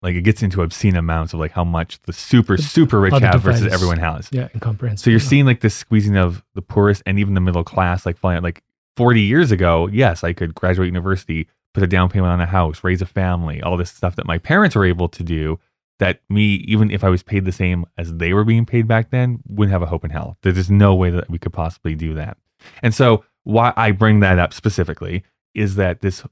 like 0.00 0.14
it 0.14 0.22
gets 0.22 0.44
into 0.44 0.62
obscene 0.62 0.94
amounts 0.94 1.34
of 1.34 1.40
like 1.40 1.50
how 1.50 1.64
much 1.64 2.00
the 2.02 2.12
super 2.12 2.56
super 2.56 3.00
rich 3.00 3.12
have 3.12 3.42
versus 3.42 3.72
everyone 3.72 3.98
has. 3.98 4.28
yeah, 4.30 4.48
incomprehensible. 4.54 5.04
So 5.04 5.10
you're 5.10 5.18
seeing 5.20 5.44
like 5.44 5.60
this 5.60 5.74
squeezing 5.74 6.16
of 6.16 6.44
the 6.54 6.62
poorest 6.62 7.02
and 7.04 7.18
even 7.18 7.34
the 7.34 7.40
middle 7.40 7.64
class, 7.64 8.06
like 8.06 8.16
falling 8.16 8.36
out. 8.36 8.42
Like 8.44 8.62
40 8.96 9.20
years 9.22 9.50
ago, 9.50 9.88
yes, 9.88 10.22
I 10.22 10.32
could 10.32 10.54
graduate 10.54 10.86
university, 10.86 11.48
put 11.74 11.82
a 11.82 11.88
down 11.88 12.08
payment 12.10 12.30
on 12.30 12.40
a 12.40 12.46
house, 12.46 12.84
raise 12.84 13.02
a 13.02 13.06
family, 13.06 13.60
all 13.60 13.76
this 13.76 13.90
stuff 13.90 14.14
that 14.16 14.26
my 14.26 14.38
parents 14.38 14.76
were 14.76 14.84
able 14.84 15.08
to 15.08 15.24
do. 15.24 15.58
That 16.02 16.20
me, 16.28 16.64
even 16.66 16.90
if 16.90 17.04
I 17.04 17.10
was 17.10 17.22
paid 17.22 17.44
the 17.44 17.52
same 17.52 17.86
as 17.96 18.12
they 18.12 18.32
were 18.32 18.42
being 18.42 18.66
paid 18.66 18.88
back 18.88 19.10
then, 19.10 19.38
wouldn't 19.46 19.70
have 19.70 19.82
a 19.82 19.86
hope 19.86 20.04
in 20.04 20.10
hell. 20.10 20.36
There's 20.42 20.56
just 20.56 20.68
no 20.70 20.96
way 20.96 21.10
that 21.10 21.30
we 21.30 21.38
could 21.38 21.52
possibly 21.52 21.94
do 21.94 22.12
that. 22.14 22.36
And 22.82 22.92
so, 22.92 23.24
why 23.44 23.72
I 23.76 23.92
bring 23.92 24.18
that 24.18 24.40
up 24.40 24.52
specifically 24.52 25.22
is 25.54 25.76
that 25.76 26.00
this 26.00 26.24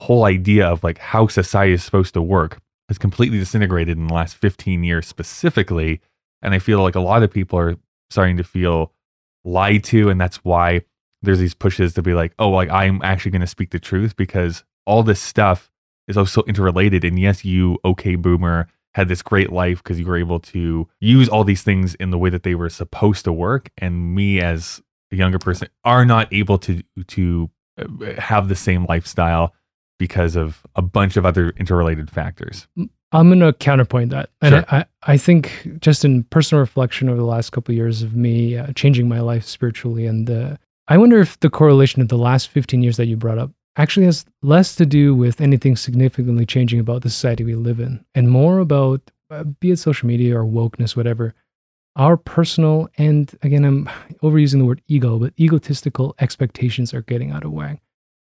whole 0.00 0.26
idea 0.26 0.68
of 0.68 0.84
like 0.84 0.98
how 0.98 1.26
society 1.26 1.72
is 1.72 1.82
supposed 1.82 2.14
to 2.14 2.22
work 2.22 2.60
has 2.88 2.98
completely 2.98 3.38
disintegrated 3.38 3.98
in 3.98 4.06
the 4.06 4.14
last 4.14 4.36
15 4.36 4.84
years 4.84 5.08
specifically. 5.08 6.00
And 6.40 6.54
I 6.54 6.60
feel 6.60 6.82
like 6.82 6.94
a 6.94 7.00
lot 7.00 7.24
of 7.24 7.32
people 7.32 7.58
are 7.58 7.76
starting 8.10 8.36
to 8.36 8.44
feel 8.44 8.92
lied 9.44 9.82
to. 9.84 10.08
And 10.08 10.20
that's 10.20 10.44
why 10.44 10.82
there's 11.22 11.40
these 11.40 11.54
pushes 11.54 11.94
to 11.94 12.02
be 12.02 12.14
like, 12.14 12.32
oh, 12.38 12.50
like 12.50 12.70
I'm 12.70 13.00
actually 13.02 13.32
going 13.32 13.40
to 13.40 13.46
speak 13.48 13.70
the 13.70 13.80
truth 13.80 14.14
because 14.14 14.62
all 14.86 15.02
this 15.02 15.20
stuff 15.20 15.72
is 16.06 16.16
also 16.16 16.42
interrelated. 16.44 17.04
And 17.04 17.18
yes, 17.18 17.44
you, 17.44 17.78
okay, 17.84 18.14
boomer, 18.14 18.68
had 18.96 19.08
this 19.08 19.20
great 19.20 19.52
life 19.52 19.82
because 19.82 20.00
you 20.00 20.06
were 20.06 20.16
able 20.16 20.40
to 20.40 20.88
use 21.00 21.28
all 21.28 21.44
these 21.44 21.60
things 21.60 21.94
in 21.96 22.10
the 22.10 22.16
way 22.16 22.30
that 22.30 22.44
they 22.44 22.54
were 22.54 22.70
supposed 22.70 23.26
to 23.26 23.32
work. 23.32 23.70
And 23.76 24.14
me, 24.14 24.40
as 24.40 24.80
a 25.12 25.16
younger 25.16 25.38
person, 25.38 25.68
are 25.84 26.06
not 26.06 26.32
able 26.32 26.56
to 26.60 26.82
to 27.08 27.50
uh, 27.78 28.18
have 28.18 28.48
the 28.48 28.56
same 28.56 28.86
lifestyle 28.86 29.54
because 29.98 30.34
of 30.34 30.62
a 30.76 30.80
bunch 30.80 31.18
of 31.18 31.26
other 31.26 31.50
interrelated 31.58 32.10
factors. 32.10 32.66
I'm 33.12 33.28
going 33.28 33.40
to 33.40 33.52
counterpoint 33.52 34.10
that. 34.10 34.30
And 34.40 34.54
Sure. 34.54 34.64
I, 34.70 34.84
I, 35.02 35.16
think 35.18 35.68
just 35.78 36.04
in 36.04 36.24
personal 36.24 36.60
reflection 36.60 37.08
over 37.08 37.18
the 37.18 37.24
last 37.24 37.50
couple 37.50 37.72
of 37.72 37.76
years 37.76 38.02
of 38.02 38.14
me 38.16 38.56
uh, 38.56 38.72
changing 38.74 39.08
my 39.08 39.20
life 39.20 39.44
spiritually, 39.44 40.06
and 40.06 40.28
uh, 40.28 40.56
I 40.88 40.96
wonder 40.96 41.20
if 41.20 41.38
the 41.40 41.50
correlation 41.50 42.00
of 42.00 42.08
the 42.08 42.18
last 42.18 42.48
15 42.48 42.82
years 42.82 42.96
that 42.96 43.06
you 43.06 43.16
brought 43.16 43.38
up 43.38 43.50
actually 43.76 44.06
has 44.06 44.24
less 44.42 44.74
to 44.76 44.86
do 44.86 45.14
with 45.14 45.40
anything 45.40 45.76
significantly 45.76 46.46
changing 46.46 46.80
about 46.80 47.02
the 47.02 47.10
society 47.10 47.44
we 47.44 47.54
live 47.54 47.80
in 47.80 48.04
and 48.14 48.30
more 48.30 48.58
about, 48.58 49.10
uh, 49.30 49.44
be 49.44 49.70
it 49.70 49.78
social 49.78 50.06
media 50.06 50.38
or 50.38 50.44
wokeness, 50.44 50.96
whatever, 50.96 51.34
our 51.96 52.16
personal 52.16 52.88
and 52.98 53.36
again, 53.42 53.64
I'm 53.64 53.86
overusing 54.22 54.58
the 54.58 54.64
word 54.64 54.82
ego, 54.86 55.18
but 55.18 55.32
egotistical 55.38 56.14
expectations 56.20 56.92
are 56.92 57.02
getting 57.02 57.30
out 57.30 57.44
of 57.44 57.52
whack. 57.52 57.80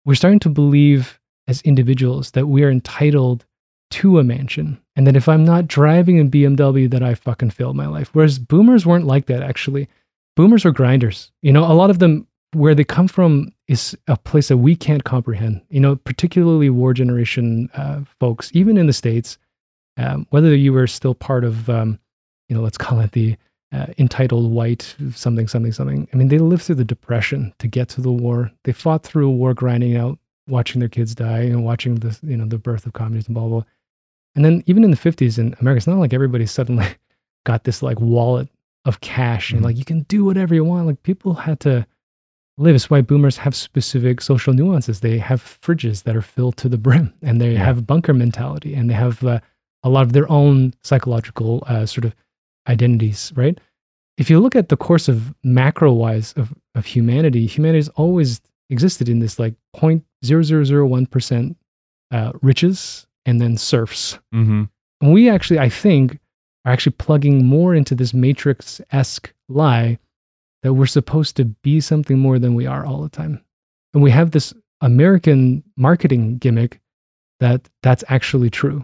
We're 0.05 0.15
starting 0.15 0.39
to 0.39 0.49
believe 0.49 1.19
as 1.47 1.61
individuals 1.61 2.31
that 2.31 2.47
we 2.47 2.63
are 2.63 2.69
entitled 2.69 3.45
to 3.91 4.19
a 4.19 4.23
mansion 4.23 4.81
and 4.95 5.05
that 5.05 5.15
if 5.15 5.29
I'm 5.29 5.45
not 5.45 5.67
driving 5.67 6.19
a 6.19 6.25
BMW 6.25 6.89
that 6.89 7.03
I 7.03 7.15
fucking 7.15 7.51
failed 7.51 7.75
my 7.75 7.87
life. 7.87 8.09
Whereas 8.13 8.39
boomers 8.39 8.85
weren't 8.85 9.07
like 9.07 9.27
that 9.27 9.43
actually. 9.43 9.87
Boomers 10.35 10.65
were 10.65 10.71
grinders. 10.71 11.31
You 11.41 11.53
know, 11.53 11.63
a 11.63 11.73
lot 11.73 11.89
of 11.89 11.99
them 11.99 12.27
where 12.53 12.75
they 12.75 12.83
come 12.83 13.07
from 13.07 13.51
is 13.67 13.97
a 14.07 14.17
place 14.17 14.47
that 14.49 14.57
we 14.57 14.75
can't 14.75 15.03
comprehend. 15.03 15.61
You 15.69 15.79
know, 15.79 15.95
particularly 15.95 16.69
war 16.69 16.93
generation 16.93 17.69
uh, 17.75 18.01
folks, 18.19 18.51
even 18.53 18.77
in 18.77 18.87
the 18.87 18.93
states, 18.93 19.37
um, 19.97 20.25
whether 20.31 20.55
you 20.55 20.73
were 20.73 20.87
still 20.87 21.13
part 21.15 21.43
of, 21.43 21.69
um, 21.69 21.99
you 22.49 22.55
know, 22.55 22.61
let's 22.61 22.77
call 22.77 22.99
it 22.99 23.11
the 23.13 23.35
uh, 23.71 23.87
entitled 23.97 24.51
white 24.51 24.95
something 25.13 25.47
something 25.47 25.71
something. 25.71 26.07
I 26.13 26.17
mean, 26.17 26.27
they 26.27 26.37
lived 26.39 26.63
through 26.63 26.75
the 26.75 26.85
depression 26.85 27.53
to 27.59 27.67
get 27.67 27.89
to 27.89 28.01
the 28.01 28.11
war. 28.11 28.51
They 28.63 28.71
fought 28.71 29.03
through 29.03 29.27
a 29.27 29.31
war, 29.31 29.53
grinding 29.53 29.95
out, 29.95 30.19
watching 30.47 30.79
their 30.79 30.89
kids 30.89 31.15
die, 31.15 31.41
and 31.41 31.63
watching 31.65 31.95
the 31.95 32.17
you 32.23 32.37
know 32.37 32.45
the 32.45 32.57
birth 32.59 32.85
of 32.85 32.93
communism, 32.93 33.33
blah 33.33 33.43
blah. 33.43 33.49
blah. 33.61 33.63
And 34.35 34.43
then 34.43 34.63
even 34.65 34.83
in 34.83 34.89
the 34.91 34.97
50s 34.97 35.37
in 35.37 35.55
America, 35.59 35.77
it's 35.77 35.87
not 35.87 35.99
like 35.99 36.13
everybody 36.13 36.45
suddenly 36.47 36.87
got 37.45 37.63
this 37.65 37.81
like 37.83 37.99
wallet 37.99 38.47
of 38.85 38.99
cash 39.01 39.51
and 39.51 39.61
Mhm. 39.61 39.65
like 39.65 39.77
you 39.77 39.85
can 39.85 40.01
do 40.03 40.25
whatever 40.25 40.53
you 40.55 40.63
want. 40.65 40.87
Like 40.87 41.03
people 41.03 41.33
had 41.35 41.59
to 41.61 41.85
live. 42.57 42.75
It's 42.75 42.89
why 42.89 43.01
boomers 43.01 43.37
have 43.37 43.55
specific 43.55 44.21
social 44.21 44.53
nuances. 44.53 44.99
They 44.99 45.17
have 45.17 45.41
fridges 45.41 46.03
that 46.03 46.15
are 46.15 46.21
filled 46.21 46.57
to 46.57 46.69
the 46.69 46.77
brim 46.77 47.13
and 47.21 47.39
they 47.41 47.53
Yeah. 47.53 47.63
have 47.65 47.87
bunker 47.87 48.13
mentality 48.13 48.73
and 48.75 48.89
they 48.89 48.93
have 48.93 49.23
uh, 49.23 49.39
a 49.83 49.89
lot 49.89 50.03
of 50.03 50.13
their 50.13 50.29
own 50.31 50.73
psychological 50.83 51.63
uh, 51.67 51.85
sort 51.85 52.05
of 52.05 52.13
identities, 52.67 53.31
right? 53.35 53.59
If 54.17 54.29
you 54.29 54.39
look 54.39 54.55
at 54.55 54.69
the 54.69 54.77
course 54.77 55.07
of 55.09 55.33
macro 55.43 55.91
wise 55.91 56.33
of, 56.33 56.53
of 56.75 56.85
humanity, 56.85 57.47
humanity 57.47 57.79
has 57.79 57.89
always 57.89 58.39
existed 58.69 59.09
in 59.09 59.19
this 59.19 59.39
like 59.39 59.55
0.0001% 59.75 61.55
uh, 62.11 62.31
riches 62.41 63.07
and 63.25 63.41
then 63.41 63.57
serfs. 63.57 64.19
Mm-hmm. 64.33 64.63
And 65.01 65.13
we 65.13 65.29
actually, 65.29 65.59
I 65.59 65.69
think, 65.69 66.19
are 66.65 66.71
actually 66.71 66.93
plugging 66.93 67.45
more 67.45 67.73
into 67.75 67.95
this 67.95 68.13
matrix 68.13 68.79
esque 68.91 69.33
lie 69.49 69.97
that 70.63 70.73
we're 70.73 70.85
supposed 70.85 71.35
to 71.37 71.45
be 71.45 71.79
something 71.79 72.17
more 72.17 72.39
than 72.39 72.55
we 72.55 72.65
are 72.65 72.85
all 72.85 73.01
the 73.01 73.09
time. 73.09 73.43
And 73.93 74.01
we 74.01 74.11
have 74.11 74.31
this 74.31 74.53
American 74.81 75.63
marketing 75.77 76.37
gimmick 76.39 76.79
that 77.39 77.69
that's 77.83 78.03
actually 78.07 78.49
true. 78.49 78.83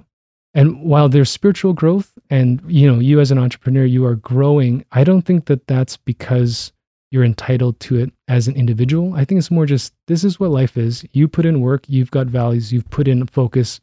And 0.53 0.81
while 0.83 1.09
there's 1.09 1.29
spiritual 1.29 1.73
growth 1.73 2.13
and 2.29 2.61
you 2.67 2.91
know, 2.91 2.99
you 2.99 3.19
as 3.19 3.31
an 3.31 3.37
entrepreneur, 3.37 3.85
you 3.85 4.05
are 4.05 4.15
growing, 4.15 4.85
I 4.91 5.03
don't 5.03 5.21
think 5.23 5.45
that 5.45 5.67
that's 5.67 5.97
because 5.97 6.71
you're 7.11 7.23
entitled 7.23 7.79
to 7.81 7.97
it 7.97 8.11
as 8.27 8.47
an 8.47 8.55
individual. 8.55 9.13
I 9.15 9.25
think 9.25 9.39
it's 9.39 9.51
more 9.51 9.65
just 9.65 9.93
this 10.07 10.23
is 10.23 10.39
what 10.39 10.51
life 10.51 10.77
is. 10.77 11.05
You 11.11 11.27
put 11.27 11.45
in 11.45 11.61
work, 11.61 11.85
you've 11.87 12.11
got 12.11 12.27
values, 12.27 12.71
you've 12.71 12.89
put 12.89 13.07
in 13.07 13.25
focus 13.27 13.79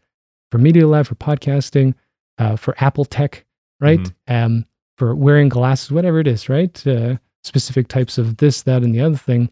for 0.51 0.59
Media 0.59 0.87
Lab, 0.87 1.07
for 1.07 1.17
podcasting, 1.17 1.95
uh, 2.39 2.57
for 2.57 2.75
Apple 2.79 3.05
Tech, 3.05 3.45
right? 3.81 4.13
Um, 4.29 4.67
for 4.97 5.15
wearing 5.15 5.49
glasses, 5.49 5.91
whatever 5.91 6.21
it 6.21 6.27
is, 6.27 6.49
right? 6.49 6.87
Uh, 6.87 7.17
specific 7.47 7.89
types 7.89 8.19
of 8.19 8.37
this, 8.39 8.63
that, 8.63 8.83
and 8.83 8.95
the 8.95 9.01
other 9.01 9.17
thing. 9.17 9.51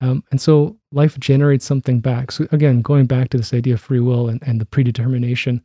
Um, 0.00 0.22
and 0.30 0.40
so 0.40 0.76
life 0.92 1.18
generates 1.18 1.64
something 1.64 2.00
back. 2.00 2.30
So 2.32 2.46
again, 2.52 2.82
going 2.82 3.06
back 3.06 3.30
to 3.30 3.36
this 3.38 3.52
idea 3.54 3.74
of 3.74 3.80
free 3.80 4.00
will 4.00 4.28
and, 4.28 4.42
and 4.46 4.60
the 4.60 4.66
predetermination, 4.66 5.62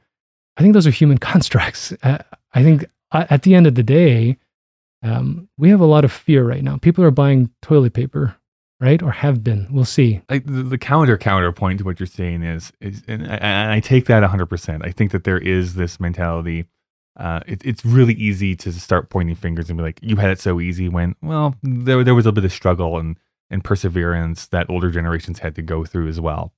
I 0.58 0.62
think 0.62 0.74
those 0.74 0.88
are 0.88 0.92
human 0.92 1.18
constructs. 1.32 1.94
Uh, 2.04 2.20
I 2.54 2.64
think 2.64 2.86
at 3.12 3.44
the 3.44 3.54
end 3.56 3.68
of 3.68 3.76
the 3.76 3.84
day, 3.84 4.38
Um, 5.04 5.50
we 5.58 5.70
have 5.70 5.82
a 5.82 5.86
lot 5.96 6.06
of 6.06 6.12
fear 6.14 6.46
right 6.48 6.64
now. 6.64 6.78
People 6.78 7.04
are 7.04 7.12
buying 7.12 7.50
toilet 7.62 7.94
paper, 7.94 8.36
right? 8.80 9.04
Or 9.04 9.12
have 9.12 9.44
been. 9.44 9.68
We'll 9.70 9.84
see. 9.86 10.22
like 10.30 10.46
the, 10.46 10.64
the 10.64 10.78
counter 10.78 11.18
counterpoint 11.18 11.80
to 11.80 11.84
what 11.86 12.00
you're 12.00 12.08
saying 12.08 12.44
is 12.44 12.72
is 12.80 13.04
and 13.08 13.24
I, 13.28 13.36
and 13.36 13.72
I 13.74 13.80
take 13.82 14.06
that 14.06 14.24
100% 14.24 14.86
i 14.86 14.92
think 14.92 15.12
that 15.12 15.26
there 15.26 15.40
is 15.40 15.74
this 15.76 16.00
mentality 16.00 16.66
uh, 17.18 17.42
it, 17.46 17.62
it's 17.64 17.86
really 17.86 18.14
easy 18.16 18.56
to 18.56 18.72
start 18.72 19.10
pointing 19.10 19.36
fingers 19.36 19.70
and 19.70 19.78
be 19.78 19.84
like 19.84 20.00
you 20.02 20.16
had 20.16 20.32
it 20.32 20.40
so 20.40 20.60
easy 20.60 20.90
when 20.90 21.16
well 21.22 21.56
there, 21.64 22.04
there 22.04 22.16
was 22.16 22.26
a 22.26 22.32
bit 22.32 22.46
of 22.46 22.52
struggle 22.52 22.98
and 22.98 23.18
and 23.50 23.64
perseverance 23.64 24.48
that 24.48 24.70
older 24.70 24.90
generations 24.90 25.40
had 25.40 25.56
to 25.56 25.62
go 25.62 25.86
through 25.86 26.08
as 26.08 26.20
well 26.20 26.52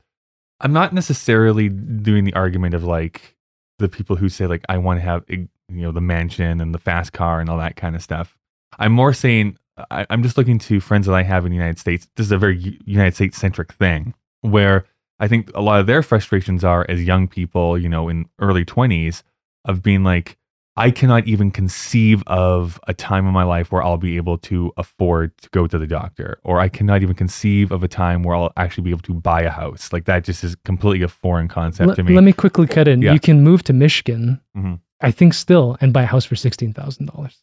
i'm 0.62 0.72
not 0.72 0.94
necessarily 0.94 1.70
doing 1.70 2.24
the 2.24 2.34
argument 2.34 2.74
of 2.74 2.84
like 2.84 3.36
the 3.80 3.90
people 3.90 4.16
who 4.16 4.30
say 4.30 4.48
like 4.48 4.64
i 4.70 4.78
want 4.78 4.98
to 4.98 5.02
have 5.02 5.24
you 5.28 5.48
know 5.68 5.92
the 5.92 6.02
mansion 6.02 6.62
and 6.62 6.74
the 6.74 6.80
fast 6.80 7.12
car 7.12 7.42
and 7.42 7.50
all 7.50 7.58
that 7.58 7.76
kind 7.76 7.96
of 7.96 8.02
stuff 8.02 8.38
i'm 8.80 8.94
more 8.94 9.14
saying 9.14 9.58
I, 9.92 10.06
I'm 10.10 10.24
just 10.24 10.38
looking 10.38 10.60
to 10.60 10.80
friends 10.80 11.06
that 11.08 11.16
I 11.16 11.24
have 11.24 11.46
in 11.46 11.52
the 11.52 11.58
United 11.58 11.80
States. 11.80 12.08
This 12.16 12.26
is 12.26 12.32
a 12.32 12.38
very 12.38 12.80
United 12.86 13.16
States 13.16 13.38
centric 13.38 13.74
thing 13.74 14.14
where 14.42 14.86
I 15.20 15.28
think 15.28 15.52
a 15.56 15.62
lot 15.62 15.80
of 15.80 15.88
their 15.88 16.04
frustrations 16.04 16.64
are 16.64 16.86
as 16.90 17.04
young 17.04 17.28
people, 17.28 17.78
you 17.78 17.90
know, 17.90 18.10
in 18.10 18.26
early 18.40 18.66
20s, 18.66 19.24
of 19.66 19.82
being 19.82 20.04
like, 20.04 20.38
I 20.78 20.92
cannot 20.92 21.26
even 21.26 21.52
conceive 21.52 22.22
of 22.28 22.80
a 22.88 22.94
time 22.94 23.26
in 23.26 23.34
my 23.34 23.44
life 23.44 23.72
where 23.72 23.82
I'll 23.82 23.96
be 23.98 24.18
able 24.18 24.38
to 24.40 24.74
afford 24.76 25.38
to 25.38 25.50
go 25.52 25.68
to 25.68 25.78
the 25.80 25.88
doctor, 25.88 26.38
or 26.44 26.60
I 26.60 26.68
cannot 26.68 27.02
even 27.02 27.16
conceive 27.16 27.72
of 27.72 27.82
a 27.84 27.88
time 27.88 28.24
where 28.24 28.36
I'll 28.36 28.52
actually 28.58 28.84
be 28.84 28.90
able 28.90 29.02
to 29.04 29.14
buy 29.14 29.42
a 29.42 29.50
house. 29.50 29.94
Like 29.94 30.04
that 30.06 30.26
just 30.26 30.44
is 30.44 30.56
completely 30.66 31.02
a 31.04 31.08
foreign 31.08 31.48
concept 31.48 31.88
Let- 31.88 31.96
to 31.96 32.04
me. 32.04 32.14
Let 32.14 32.24
me 32.26 32.34
quickly 32.34 32.68
cut 32.68 32.88
in. 32.90 33.02
Yeah. 33.02 33.14
You 33.14 33.20
can 33.22 33.42
move 33.42 33.64
to 33.64 33.74
Michigan, 33.74 34.42
Mhm. 34.58 34.80
I 35.02 35.12
think, 35.12 35.34
still, 35.34 35.78
and 35.80 35.94
buy 35.94 36.04
a 36.04 36.08
house 36.08 36.26
for 36.26 36.36
sixteen 36.36 36.74
thousand 36.74 37.06
dollars. 37.08 37.38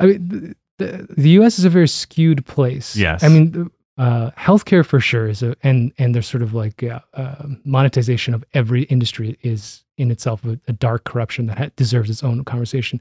I 0.00 0.06
mean, 0.06 0.28
the, 0.28 0.56
the, 0.78 1.06
the 1.16 1.30
U.S. 1.30 1.58
is 1.58 1.64
a 1.64 1.70
very 1.70 1.88
skewed 1.88 2.44
place. 2.46 2.96
Yes. 2.96 3.22
I 3.22 3.28
mean, 3.28 3.70
uh, 3.96 4.30
healthcare 4.32 4.84
for 4.84 5.00
sure 5.00 5.28
is 5.28 5.42
a, 5.42 5.54
and 5.62 5.92
and 5.98 6.14
there's 6.14 6.26
sort 6.28 6.42
of 6.42 6.52
like 6.52 6.82
uh, 6.82 7.00
uh, 7.14 7.46
monetization 7.64 8.34
of 8.34 8.44
every 8.54 8.82
industry 8.84 9.38
is 9.42 9.84
in 9.98 10.10
itself 10.10 10.44
a, 10.44 10.58
a 10.68 10.72
dark 10.72 11.04
corruption 11.04 11.46
that 11.46 11.58
ha- 11.58 11.70
deserves 11.76 12.10
its 12.10 12.22
own 12.22 12.44
conversation. 12.44 13.00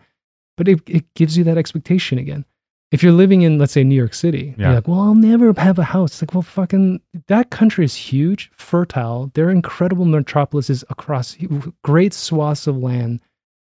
But 0.58 0.68
it, 0.68 0.82
it 0.88 1.14
gives 1.16 1.38
you 1.38 1.44
that 1.46 1.58
expectation 1.58 2.18
again. 2.18 2.46
If 2.92 3.04
you're 3.04 3.12
living 3.12 3.42
in, 3.42 3.58
let's 3.58 3.74
say, 3.74 3.84
New 3.84 3.96
York 3.96 4.14
City, 4.14 4.56
Yeah. 4.58 4.68
you're 4.68 4.76
like, 4.76 4.88
well, 4.88 5.02
I'll 5.02 5.16
never 5.16 5.52
have 5.58 5.80
a 5.80 5.84
house. 5.84 6.14
It's 6.14 6.22
like, 6.22 6.34
well, 6.34 6.44
fucking, 6.44 7.02
that 7.28 7.50
country 7.50 7.84
is 7.84 7.96
huge, 7.96 8.52
fertile. 8.56 9.32
There 9.34 9.48
are 9.48 9.52
incredible 9.52 10.06
metropolises 10.06 10.84
across 10.90 11.36
great 11.84 12.14
swaths 12.14 12.68
of 12.68 12.78
land. 12.78 13.20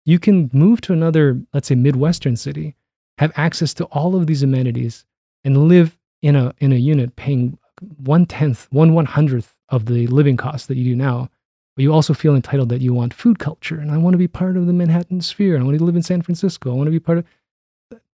You 0.05 0.19
can 0.19 0.49
move 0.53 0.79
to 0.81 0.93
another, 0.93 1.41
let's 1.53 1.67
say, 1.67 1.75
Midwestern 1.75 2.37
city, 2.37 2.75
have 3.17 3.33
access 3.35 3.73
to 3.73 3.85
all 3.85 4.15
of 4.15 4.27
these 4.27 4.43
amenities, 4.43 5.03
and 5.43 5.67
live 5.67 5.97
in 6.21 6.35
a 6.35 6.53
in 6.59 6.71
a 6.71 6.77
unit 6.77 7.15
paying 7.15 7.57
one 7.97 8.25
tenth, 8.25 8.67
one 8.71 8.93
one 8.93 9.05
hundredth 9.05 9.55
of 9.69 9.85
the 9.87 10.07
living 10.07 10.37
costs 10.37 10.67
that 10.67 10.77
you 10.77 10.83
do 10.85 10.95
now. 10.95 11.29
But 11.77 11.83
you 11.83 11.93
also 11.93 12.13
feel 12.15 12.35
entitled 12.35 12.69
that 12.69 12.81
you 12.81 12.91
want 12.91 13.13
food 13.13 13.37
culture, 13.37 13.79
and 13.79 13.91
I 13.91 13.97
want 13.97 14.15
to 14.15 14.17
be 14.17 14.27
part 14.27 14.57
of 14.57 14.65
the 14.65 14.73
Manhattan 14.73 15.21
sphere, 15.21 15.53
and 15.53 15.63
I 15.63 15.65
want 15.67 15.77
to 15.77 15.83
live 15.85 15.95
in 15.95 16.01
San 16.01 16.23
Francisco. 16.23 16.71
I 16.71 16.73
want 16.75 16.87
to 16.87 16.91
be 16.91 16.99
part 16.99 17.19
of. 17.19 17.25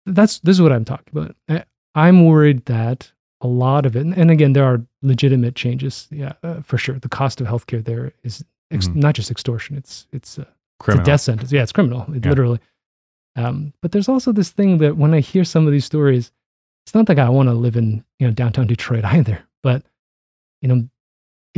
That's 0.07 0.39
this 0.41 0.57
is 0.57 0.63
what 0.63 0.73
I'm 0.73 0.85
talking 0.85 1.09
about. 1.11 1.35
I, 1.49 1.65
I'm 1.97 2.25
worried 2.25 2.65
that 2.67 3.11
a 3.41 3.49
lot 3.49 3.85
of 3.85 3.97
it, 3.97 4.01
and, 4.03 4.17
and 4.17 4.31
again, 4.31 4.53
there 4.53 4.65
are 4.65 4.81
legitimate 5.03 5.57
changes, 5.57 6.07
yeah, 6.13 6.35
uh, 6.45 6.61
for 6.63 6.79
sure. 6.79 7.01
The 7.01 7.09
cost 7.09 7.41
of 7.41 7.49
healthcare 7.49 7.85
there 7.85 8.13
is 8.23 8.45
ex- 8.71 8.89
Mhm. 8.89 8.95
not 8.97 9.15
just 9.17 9.29
extortion; 9.31 9.77
it's 9.77 10.07
it's 10.13 10.39
uh, 10.39 10.45
it's 10.87 10.95
a 11.01 11.03
death 11.03 11.21
sentence. 11.21 11.51
Yeah, 11.51 11.63
it's 11.65 11.73
criminal, 11.73 12.03
it- 12.15 12.25
Yeah. 12.25 12.31
literally. 12.31 12.61
Um, 13.37 13.73
but 13.83 13.91
there's 13.93 14.09
also 14.09 14.31
this 14.33 14.51
thing 14.51 14.79
that 14.79 14.97
when 14.97 15.15
I 15.15 15.21
hear 15.21 15.43
some 15.45 15.67
of 15.67 15.73
these 15.73 15.85
stories, 15.85 16.31
it's 16.87 16.95
not 16.95 17.09
like 17.09 17.19
I 17.19 17.29
want 17.29 17.49
to 17.49 17.55
live 17.55 17.77
in 17.77 18.05
you 18.21 18.27
know 18.29 18.33
downtown 18.33 18.69
Detroit 18.69 19.05
either. 19.17 19.41
But 19.65 19.83
you 20.63 20.69
know, 20.69 20.89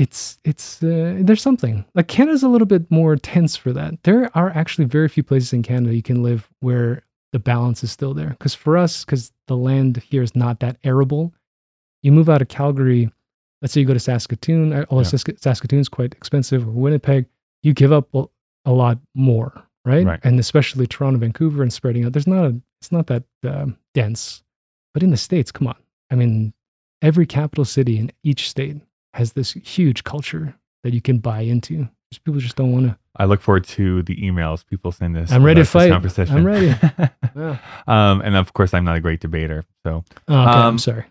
it's 0.01 0.39
it's 0.45 0.83
uh, 0.83 1.19
there's 1.21 1.43
something 1.43 1.85
like 1.95 2.09
Canada's 2.09 2.43
a 2.43 2.49
little 2.49 2.67
bit 2.67 2.91
more 2.91 3.17
tense 3.17 3.55
for 3.55 3.71
that. 3.75 4.03
There 4.05 4.31
are 4.35 4.49
actually 4.51 4.87
very 4.87 5.09
few 5.09 5.23
places 5.23 5.53
in 5.53 5.63
Canada 5.63 5.95
you 5.95 6.03
can 6.03 6.23
live 6.23 6.49
where 6.61 7.03
the 7.33 7.39
balance 7.39 7.85
is 7.85 7.93
still 7.93 8.15
there. 8.15 8.31
Because 8.31 8.55
for 8.55 8.79
us, 8.79 9.05
because 9.05 9.31
the 9.47 9.59
land 9.59 9.99
here 9.99 10.23
is 10.23 10.35
not 10.35 10.61
that 10.61 10.79
arable, 10.85 11.35
you 12.03 12.13
move 12.13 12.31
out 12.31 12.41
of 12.41 12.49
Calgary. 12.49 13.11
Let's 13.61 13.75
say 13.75 13.81
you 13.81 13.87
go 13.87 13.93
to 13.93 14.01
Saskatoon, 14.01 14.73
uh, 14.73 14.87
although 14.89 15.03
Yeah. 15.03 15.11
Sask- 15.11 15.39
Saskatoon's 15.39 15.91
quite 15.91 16.15
expensive, 16.15 16.67
or 16.67 16.71
Winnipeg, 16.71 17.27
you 17.63 17.75
give 17.75 17.93
up 17.93 18.09
a, 18.15 18.73
lot 18.73 18.99
more, 19.15 19.65
right? 19.85 20.07
Right. 20.07 20.21
And 20.23 20.41
especially 20.41 20.87
Toronto, 20.87 21.19
Vancouver, 21.19 21.63
and 21.63 21.73
spreading 21.73 22.05
out. 22.05 22.13
There's 22.13 22.27
not 22.27 22.45
a, 22.47 22.61
it's 22.81 22.91
not 22.91 23.07
that 23.09 23.25
um, 23.45 23.77
dense. 23.95 24.43
But 24.95 25.03
in 25.03 25.11
the 25.11 25.17
states, 25.19 25.53
come 25.53 25.67
on. 25.67 25.77
I 26.11 26.15
mean, 26.15 26.55
every 27.03 27.27
capital 27.27 27.65
city 27.65 27.99
in 27.99 28.13
each 28.23 28.49
state 28.49 28.77
has 29.15 29.33
this 29.33 29.53
huge 29.53 30.05
culture 30.05 30.55
that 30.85 30.93
you 30.95 31.01
can 31.01 31.19
buy 31.19 31.41
into. 31.41 31.89
Just 32.13 32.25
people 32.25 32.41
just 32.41 32.57
don't 32.57 32.73
want 32.73 32.87
to. 32.87 32.99
I 33.17 33.25
look 33.27 33.41
forward 33.41 33.65
to 33.65 34.03
the 34.03 34.17
emails 34.17 34.65
people 34.67 34.91
send 34.93 35.17
us. 35.17 35.31
I'm 35.31 35.45
ready 35.45 35.61
to 35.61 35.65
fight. 35.65 35.91
conversation. 35.91 36.37
I'm 36.37 36.45
ready. 36.47 36.75
Yeah. 37.37 37.59
um, 37.87 38.21
and 38.23 38.35
of 38.35 38.53
course, 38.55 38.75
I'm 38.75 38.85
not 38.85 38.97
a 38.97 39.01
great 39.01 39.21
debater. 39.21 39.65
So, 39.85 40.05
Oh, 40.27 40.35
okay, 40.35 40.51
Um, 40.51 40.67
I'm 40.67 40.79
sorry. 40.79 41.05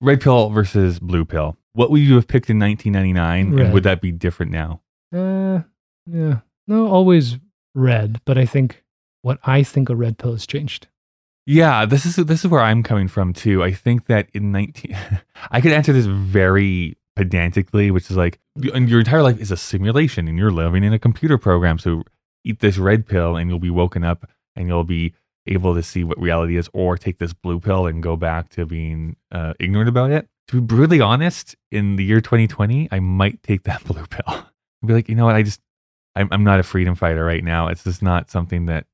red 0.00 0.20
pill 0.20 0.50
versus 0.50 0.98
blue 0.98 1.24
pill. 1.24 1.56
What 1.74 1.92
would 1.92 2.00
you 2.00 2.16
have 2.16 2.26
picked 2.26 2.50
in 2.50 2.58
1999, 2.58 3.52
Red. 3.54 3.64
and 3.66 3.72
would 3.74 3.84
that 3.84 4.00
be 4.00 4.10
different 4.10 4.50
now? 4.50 4.80
Uh, 5.14 5.60
yeah. 6.06 6.40
No, 6.66 6.88
always 6.88 7.38
red, 7.76 8.20
but 8.24 8.36
I 8.36 8.46
think 8.46 8.82
what 9.22 9.38
I 9.44 9.62
think 9.62 9.88
a 9.88 9.94
red 9.94 10.18
pill 10.18 10.32
has 10.32 10.44
changed. 10.46 10.88
Yeah, 11.46 11.84
this 11.86 12.04
is 12.04 12.16
this 12.16 12.44
is 12.44 12.50
where 12.50 12.60
I'm 12.60 12.82
coming 12.82 13.06
from 13.06 13.32
too. 13.32 13.62
I 13.62 13.72
think 13.72 14.06
that 14.06 14.28
in 14.34 14.50
19, 14.50 14.96
I 15.52 15.60
could 15.60 15.72
answer 15.72 15.92
this 15.92 16.06
very 16.06 16.96
pedantically, 17.16 17.90
which 17.90 18.10
is 18.10 18.16
like, 18.16 18.38
and 18.74 18.88
your 18.88 19.00
entire 19.00 19.22
life 19.22 19.40
is 19.40 19.50
a 19.50 19.56
simulation, 19.56 20.28
and 20.28 20.38
you're 20.38 20.50
living 20.50 20.84
in 20.84 20.92
a 20.92 20.98
computer 20.98 21.38
program. 21.38 21.78
So 21.78 22.02
eat 22.44 22.60
this 22.60 22.78
red 22.78 23.06
pill, 23.06 23.36
and 23.36 23.50
you'll 23.50 23.58
be 23.58 23.70
woken 23.70 24.04
up, 24.04 24.28
and 24.56 24.68
you'll 24.68 24.84
be 24.84 25.14
able 25.46 25.74
to 25.74 25.82
see 25.82 26.04
what 26.04 26.20
reality 26.20 26.56
is, 26.56 26.68
or 26.72 26.96
take 26.96 27.18
this 27.18 27.32
blue 27.32 27.60
pill 27.60 27.86
and 27.86 28.02
go 28.02 28.16
back 28.16 28.50
to 28.50 28.66
being 28.66 29.16
uh, 29.32 29.54
ignorant 29.58 29.88
about 29.88 30.10
it. 30.10 30.28
To 30.48 30.60
be 30.60 30.66
brutally 30.66 31.00
honest, 31.00 31.56
in 31.70 31.96
the 31.96 32.04
year 32.04 32.20
2020, 32.20 32.88
I 32.90 33.00
might 33.00 33.42
take 33.42 33.62
that 33.64 33.82
blue 33.84 34.04
pill. 34.06 34.24
I'd 34.26 34.86
be 34.86 34.92
like, 34.92 35.08
you 35.08 35.14
know 35.14 35.26
what? 35.26 35.36
I 35.36 35.42
just, 35.42 35.60
I'm, 36.16 36.28
I'm 36.30 36.44
not 36.44 36.60
a 36.60 36.62
freedom 36.62 36.94
fighter 36.94 37.24
right 37.24 37.44
now. 37.44 37.68
It's 37.68 37.84
just 37.84 38.02
not 38.02 38.30
something 38.30 38.66
that 38.66 38.86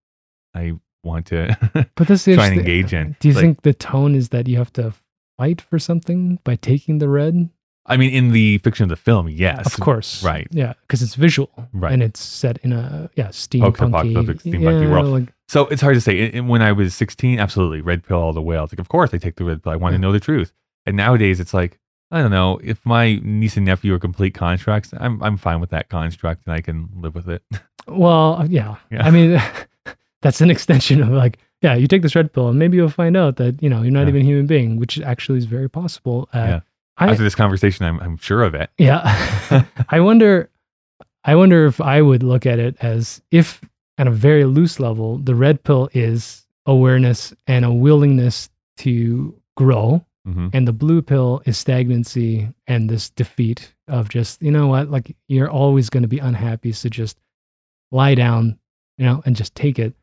I 0.55 0.75
want 1.03 1.27
to 1.27 1.57
But 1.95 2.09
this 2.09 2.27
is 2.29 2.37
try 2.37 2.49
and 2.49 2.59
engage 2.59 2.93
in. 2.93 3.17
Do 3.21 3.29
you 3.29 3.35
Like, 3.35 3.43
think 3.43 3.63
the 3.63 3.75
tone 3.75 4.15
is 4.15 4.31
that 4.31 4.49
you 4.49 4.57
have 4.59 4.73
to 4.75 4.93
fight 5.39 5.61
for 5.61 5.79
something 5.79 6.39
by 6.45 6.57
taking 6.57 6.99
the 6.99 7.09
red? 7.09 7.49
I 7.89 7.97
mean, 7.97 8.11
in 8.13 8.33
the 8.33 8.59
fiction 8.59 8.83
of 8.85 8.89
the 8.91 8.97
film, 8.97 9.29
yes, 9.29 9.67
Of 9.67 9.81
course, 9.81 10.23
right. 10.25 10.49
Yeah, 10.51 10.73
because 10.83 11.03
it's 11.03 11.15
visual, 11.15 11.51
Right. 11.73 11.93
And 11.93 12.03
it's 12.03 12.21
set 12.21 12.59
in 12.65 12.73
a 12.73 13.09
yeah 13.15 13.29
steampunky, 13.29 14.13
steampunky 14.15 14.61
yeah, 14.85 14.91
world. 14.91 15.07
Like, 15.07 15.33
So 15.49 15.67
it's 15.69 15.81
hard 15.83 15.95
to 15.95 16.01
say. 16.01 16.15
I- 16.35 16.39
I- 16.39 16.41
when 16.41 16.63
I 16.63 16.73
was 16.73 16.95
16, 16.95 17.39
absolutely, 17.39 17.81
red 17.81 18.03
pill 18.05 18.19
all 18.19 18.33
the 18.33 18.43
way. 18.43 18.57
I 18.57 18.61
was 18.63 18.73
like, 18.73 18.81
of 18.81 18.89
course 18.89 19.15
I 19.15 19.19
take 19.19 19.37
the 19.37 19.45
red 19.45 19.63
pill. 19.63 19.73
I 19.73 19.77
want 19.77 19.93
Yeah. 19.93 19.99
to 19.99 20.03
know 20.03 20.13
the 20.13 20.21
truth. 20.21 20.53
And 20.87 20.97
nowadays, 20.97 21.39
it's 21.41 21.55
like, 21.55 21.79
I 22.11 22.21
don't 22.23 22.31
know. 22.31 22.59
If 22.63 22.85
my 22.85 23.21
niece 23.23 23.57
and 23.57 23.67
nephew 23.67 23.93
are 23.95 23.99
complete 23.99 24.35
constructs, 24.35 24.93
I'm 24.99 25.23
I'm 25.23 25.37
fine 25.37 25.61
with 25.61 25.71
that 25.71 25.89
construct, 25.89 26.47
and 26.47 26.55
I 26.55 26.61
can 26.61 26.89
live 27.01 27.15
with 27.15 27.29
it. 27.29 27.43
well, 27.89 28.45
yeah. 28.49 28.77
Yeah. 28.91 29.05
I 29.07 29.11
mean, 29.11 29.41
that's 30.23 30.41
an 30.41 30.51
extension 30.51 31.03
of 31.03 31.09
like, 31.11 31.39
yeah, 31.63 31.75
you 31.75 31.87
take 31.87 32.03
this 32.03 32.15
red 32.15 32.33
pill, 32.33 32.49
and 32.49 32.59
maybe 32.59 32.77
you'll 32.77 32.89
find 33.03 33.17
out 33.17 33.37
that 33.37 33.63
you 33.63 33.69
know 33.69 33.83
you're 33.83 33.93
not 33.93 34.09
even 34.09 34.23
a 34.23 34.25
human 34.25 34.47
being, 34.47 34.77
which 34.79 35.01
actually 35.01 35.39
is 35.39 35.45
very 35.47 35.69
possible. 35.69 36.29
Uh, 36.35 36.39
Yeah. 36.39 36.61
I, 36.99 37.11
After 37.11 37.23
this 37.23 37.35
conversation, 37.35 37.85
I'm 37.85 38.01
I'm 38.01 38.17
sure 38.17 38.43
of 38.43 38.55
it. 38.55 38.71
Yeah. 38.79 39.65
I 39.89 40.01
wonder 40.01 40.51
I 41.25 41.35
wonder 41.35 41.67
if 41.67 41.81
I 41.81 42.01
would 42.03 42.23
look 42.23 42.47
at 42.47 42.59
it 42.59 42.77
as 42.81 43.21
if 43.31 43.61
at 43.99 44.07
a 44.07 44.11
very 44.13 44.45
loose 44.45 44.79
level, 44.79 45.19
the 45.19 45.35
red 45.35 45.65
pill 45.65 45.89
is 45.93 46.47
awareness 46.67 47.35
and 47.47 47.65
a 47.65 47.73
willingness 47.73 48.49
to 48.79 49.35
grow. 49.57 50.05
hmm 50.25 50.49
And 50.53 50.67
the 50.69 50.73
blue 50.73 51.03
pill 51.03 51.43
is 51.47 51.57
stagnancy 51.59 52.49
and 52.67 52.91
this 52.91 53.11
defeat 53.11 53.73
of 53.89 54.09
just, 54.09 54.43
you 54.43 54.51
know 54.51 54.67
what, 54.67 54.91
like 54.91 55.17
you're 55.29 55.51
always 55.51 55.89
going 55.91 56.03
to 56.03 56.09
be 56.09 56.19
unhappy. 56.19 56.73
So 56.73 56.89
just 56.89 57.17
lie 57.91 58.15
down, 58.15 58.59
you 58.99 59.07
know, 59.07 59.23
and 59.25 59.37
just 59.37 59.55
take 59.55 59.79
it. 59.79 59.95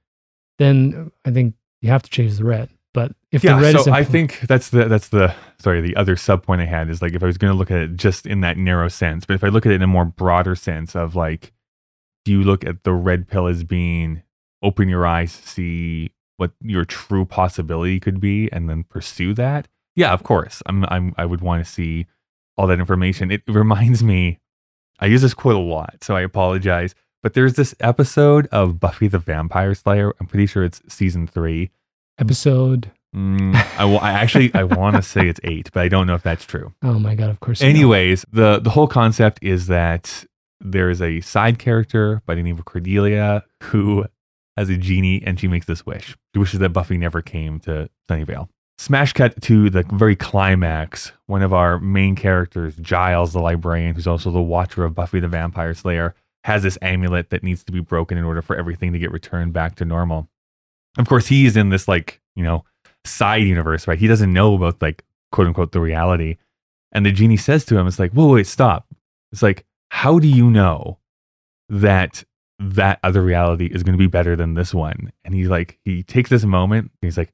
Then 0.59 1.11
I 1.25 1.31
think 1.31 1.55
you 1.81 1.89
have 1.89 2.03
to 2.03 2.09
change 2.09 2.37
the 2.37 2.45
red. 2.45 2.69
But 2.93 3.13
if 3.31 3.43
Yeah. 3.43 3.55
the 3.55 3.61
red 3.61 3.79
So 3.81 3.91
I 3.91 4.03
think 4.03 4.41
that's 4.41 4.69
the 4.69 4.85
that's 4.85 5.09
the 5.09 5.33
sorry 5.59 5.81
the 5.81 5.95
other 5.95 6.15
sub 6.15 6.43
point 6.43 6.61
I 6.61 6.65
had 6.65 6.89
is 6.89 7.01
like 7.01 7.13
if 7.13 7.23
I 7.23 7.25
was 7.25 7.37
going 7.37 7.51
to 7.51 7.57
look 7.57 7.71
at 7.71 7.79
it 7.79 7.95
just 7.95 8.25
in 8.27 8.41
that 8.41 8.57
narrow 8.57 8.87
sense, 8.87 9.25
but 9.25 9.33
if 9.33 9.43
I 9.43 9.47
look 9.47 9.65
at 9.65 9.71
it 9.71 9.75
in 9.75 9.81
a 9.83 9.87
more 9.87 10.05
broader 10.05 10.55
sense 10.55 10.95
of 10.95 11.15
like, 11.15 11.51
do 12.25 12.31
you 12.31 12.43
look 12.43 12.63
at 12.63 12.83
the 12.83 12.93
red 12.93 13.27
pill 13.27 13.47
as 13.47 13.63
being 13.63 14.21
open 14.61 14.87
your 14.89 15.05
eyes 15.07 15.39
to 15.41 15.47
see 15.47 16.11
what 16.37 16.51
your 16.61 16.85
true 16.85 17.25
possibility 17.25 17.99
could 17.99 18.19
be 18.19 18.49
and 18.51 18.69
then 18.69 18.83
pursue 18.83 19.33
that? 19.33 19.67
Yeah, 19.95 20.13
of 20.13 20.23
course. 20.23 20.61
I'm 20.67 20.85
I'm 20.85 21.15
I 21.17 21.25
would 21.25 21.41
want 21.41 21.65
to 21.65 21.71
see 21.71 22.05
all 22.57 22.67
that 22.67 22.79
information. 22.79 23.31
It 23.31 23.41
reminds 23.47 24.03
me, 24.03 24.39
I 24.99 25.07
use 25.07 25.23
this 25.23 25.33
quote 25.33 25.55
a 25.55 25.59
lot, 25.59 26.03
so 26.03 26.15
I 26.15 26.21
apologize. 26.21 26.93
But 27.23 27.33
there's 27.33 27.53
this 27.53 27.73
episode 27.79 28.47
of 28.51 28.79
Buffy 28.79 29.07
the 29.07 29.17
Vampire 29.17 29.73
Slayer. 29.73 30.13
I'm 30.19 30.27
pretty 30.27 30.45
sure 30.45 30.63
it's 30.63 30.81
season 30.87 31.25
three 31.25 31.71
episode 32.17 32.91
Mm, 33.15 33.55
I, 33.77 34.11
actually 34.11 34.51
I 34.55 34.63
want 34.63 34.95
to 34.95 35.01
say 35.01 35.27
it's 35.27 35.39
eight, 35.43 35.69
but 35.71 35.83
I 35.83 35.87
don't 35.87 36.07
know 36.07 36.15
if 36.15 36.23
that's 36.23 36.45
true. 36.45 36.73
Oh 36.83 36.99
my 36.99 37.15
god! 37.15 37.29
Of 37.29 37.39
course. 37.39 37.61
Anyways, 37.61 38.25
the 38.31 38.59
the 38.59 38.69
whole 38.69 38.87
concept 38.87 39.39
is 39.41 39.67
that 39.67 40.25
there 40.59 40.89
is 40.89 41.01
a 41.01 41.21
side 41.21 41.59
character 41.59 42.21
by 42.25 42.35
the 42.35 42.43
name 42.43 42.57
of 42.57 42.65
Cordelia 42.65 43.43
who 43.61 44.05
has 44.57 44.69
a 44.69 44.77
genie, 44.77 45.21
and 45.25 45.39
she 45.39 45.47
makes 45.47 45.65
this 45.65 45.85
wish. 45.85 46.15
She 46.33 46.39
wishes 46.39 46.59
that 46.59 46.69
Buffy 46.69 46.97
never 46.97 47.21
came 47.21 47.59
to 47.61 47.89
Sunnydale. 48.09 48.49
Smash 48.77 49.13
cut 49.13 49.39
to 49.43 49.69
the 49.69 49.83
very 49.93 50.15
climax. 50.15 51.11
One 51.27 51.41
of 51.41 51.53
our 51.53 51.79
main 51.79 52.15
characters, 52.15 52.75
Giles, 52.75 53.33
the 53.33 53.39
librarian, 53.39 53.95
who's 53.95 54.07
also 54.07 54.31
the 54.31 54.41
watcher 54.41 54.83
of 54.83 54.95
Buffy 54.95 55.19
the 55.19 55.27
Vampire 55.27 55.73
Slayer, 55.73 56.15
has 56.43 56.63
this 56.63 56.77
amulet 56.81 57.29
that 57.29 57.43
needs 57.43 57.63
to 57.63 57.71
be 57.71 57.79
broken 57.79 58.17
in 58.17 58.25
order 58.25 58.41
for 58.41 58.55
everything 58.55 58.93
to 58.93 58.99
get 58.99 59.11
returned 59.11 59.53
back 59.53 59.75
to 59.75 59.85
normal. 59.85 60.27
Of 60.97 61.07
course, 61.07 61.27
he 61.27 61.45
is 61.45 61.57
in 61.57 61.69
this 61.69 61.87
like 61.87 62.21
you 62.35 62.43
know 62.43 62.63
side 63.05 63.43
universe, 63.43 63.87
right? 63.87 63.99
He 63.99 64.07
doesn't 64.07 64.31
know 64.31 64.55
about 64.55 64.81
like 64.81 65.03
quote 65.31 65.47
unquote 65.47 65.71
the 65.71 65.81
reality. 65.81 66.37
And 66.91 67.05
the 67.05 67.11
genie 67.11 67.37
says 67.37 67.65
to 67.65 67.77
him, 67.77 67.87
"It's 67.87 67.99
like, 67.99 68.11
whoa, 68.11 68.33
wait, 68.33 68.47
stop." 68.47 68.87
It's 69.31 69.41
like, 69.41 69.65
how 69.89 70.19
do 70.19 70.27
you 70.27 70.49
know 70.49 70.99
that 71.69 72.23
that 72.59 72.99
other 73.03 73.21
reality 73.21 73.65
is 73.65 73.83
going 73.83 73.93
to 73.93 73.99
be 73.99 74.07
better 74.07 74.35
than 74.35 74.53
this 74.53 74.73
one? 74.73 75.11
And 75.25 75.33
he's 75.33 75.49
like, 75.49 75.79
he 75.83 76.03
takes 76.03 76.29
this 76.29 76.45
moment. 76.45 76.83
And 76.83 77.07
he's 77.07 77.17
like, 77.17 77.33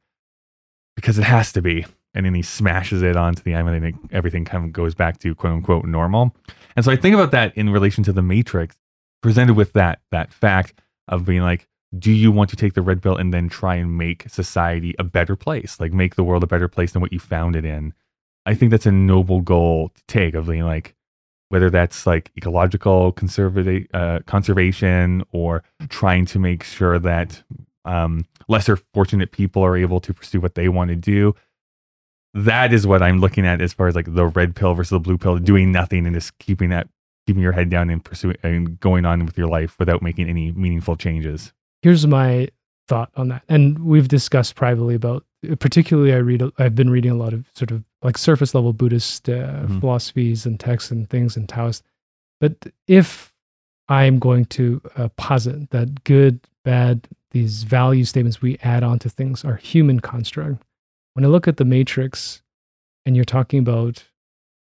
because 0.96 1.20
it 1.20 1.24
has 1.24 1.52
to 1.54 1.62
be. 1.62 1.86
And 2.14 2.26
then 2.26 2.34
he 2.34 2.42
smashes 2.42 3.02
it 3.02 3.16
onto 3.16 3.44
the 3.44 3.54
amulet, 3.54 3.84
and 3.84 4.10
everything 4.12 4.44
kind 4.44 4.66
of 4.66 4.74
goes 4.74 4.96
back 4.96 5.20
to 5.20 5.36
quote 5.36 5.54
unquote 5.54 5.86
normal. 5.86 6.36
And 6.76 6.84
so 6.84 6.92
I 6.92 6.96
think 6.96 7.14
about 7.14 7.32
that 7.32 7.56
in 7.56 7.70
relation 7.70 8.04
to 8.06 8.14
the 8.14 8.22
Matrix, 8.22 8.76
presented 9.22 9.56
with 9.56 9.74
that 9.74 10.00
that 10.12 10.34
fact 10.34 10.82
of 11.08 11.26
being 11.26 11.42
like, 11.42 11.68
do 11.98 12.12
you 12.12 12.32
want 12.32 12.50
to 12.52 12.56
take 12.56 12.74
the 12.74 12.82
red 12.82 13.02
pill 13.02 13.16
and 13.16 13.34
then 13.34 13.50
try 13.50 13.76
and 13.76 13.98
make 13.98 14.30
society 14.30 14.94
a 15.00 15.04
better 15.04 15.36
place, 15.36 15.80
like 15.80 15.92
make 15.92 16.16
the 16.16 16.24
world 16.24 16.44
a 16.44 16.48
better 16.48 16.68
place 16.68 16.92
than 16.92 17.02
what 17.02 17.12
you 17.12 17.20
found 17.20 17.56
it 17.56 17.66
in? 17.66 17.94
I 18.46 18.54
think 18.54 18.72
that's 18.72 18.86
a 18.86 18.92
noble 18.92 19.42
goal 19.42 19.90
to 19.90 20.02
take 20.08 20.34
of 20.36 20.48
being 20.48 20.66
like, 20.66 20.96
whether 21.50 21.70
that's 21.70 22.06
like 22.06 22.32
ecological 22.38 23.12
conservative 23.12 23.88
uh, 23.94 24.20
conservation 24.28 25.24
or 25.32 25.64
trying 25.90 26.26
to 26.28 26.40
make 26.40 26.64
sure 26.64 27.00
that 27.00 27.42
um, 27.86 28.26
lesser 28.48 28.78
fortunate 28.94 29.32
people 29.32 29.64
are 29.64 29.76
able 29.78 30.00
to 30.00 30.14
pursue 30.14 30.40
what 30.40 30.56
they 30.56 30.70
want 30.70 30.90
to 30.90 30.96
do. 30.96 31.34
That 32.36 32.72
is 32.72 32.86
what 32.86 33.02
I'm 33.02 33.20
looking 33.20 33.48
at 33.48 33.62
as 33.62 33.74
far 33.74 33.88
as 33.88 33.96
like 33.96 34.14
the 34.14 34.28
red 34.28 34.56
pill 34.56 34.76
versus 34.76 34.92
the 34.92 35.00
blue 35.00 35.18
pill, 35.18 35.40
doing 35.40 35.72
nothing 35.72 36.06
and 36.06 36.16
just 36.16 36.38
keeping 36.38 36.70
that 36.70 36.88
keeping 37.26 37.44
your 37.44 37.52
head 37.52 37.70
down 37.70 37.90
and 37.90 38.04
pursuing 38.04 38.38
and 38.42 38.80
going 38.80 39.06
on 39.06 39.26
with 39.26 39.38
your 39.38 39.48
life 39.48 39.78
without 39.78 40.02
making 40.02 40.30
any 40.30 40.52
meaningful 40.52 40.96
changes. 40.96 41.54
Here's 41.82 42.06
my 42.08 42.50
thought 42.88 43.12
on 43.16 43.28
that. 43.30 43.44
And 43.50 43.80
we've 43.86 44.08
discussed 44.08 44.56
privately 44.56 44.96
about 44.96 45.24
particularly 45.60 46.12
i 46.12 46.18
read 46.18 46.44
i've 46.58 46.76
been 46.76 46.90
reading 46.90 47.12
a 47.12 47.16
lot 47.16 47.32
of 47.32 47.46
sort 47.56 47.72
of 47.72 47.82
like 48.02 48.18
surface 48.18 48.54
level 48.54 48.74
buddhist 48.74 49.30
uh, 49.30 49.64
Mhm. 49.68 49.80
philosophies 49.80 50.46
and 50.46 50.60
texts 50.60 50.92
and 50.92 51.10
things 51.10 51.38
and 51.38 51.48
taoist. 51.48 51.82
But 52.42 52.56
if 52.88 53.32
i'm 53.88 54.20
going 54.20 54.46
to 54.46 54.82
uh, 54.98 55.08
posit 55.16 55.70
that 55.70 56.04
good 56.04 56.42
bad 56.66 57.08
these 57.32 57.64
value 57.64 58.04
statements 58.04 58.42
we 58.42 58.58
add 58.64 58.84
on 58.84 59.00
to 59.00 59.10
things 59.10 59.46
are 59.46 59.56
human 59.56 60.02
construct 60.02 60.62
when 61.14 61.24
i 61.24 61.28
look 61.30 61.48
at 61.48 61.56
the 61.56 61.64
matrix 61.66 62.42
and 63.06 63.16
you're 63.16 63.24
talking 63.24 63.60
about 63.60 64.04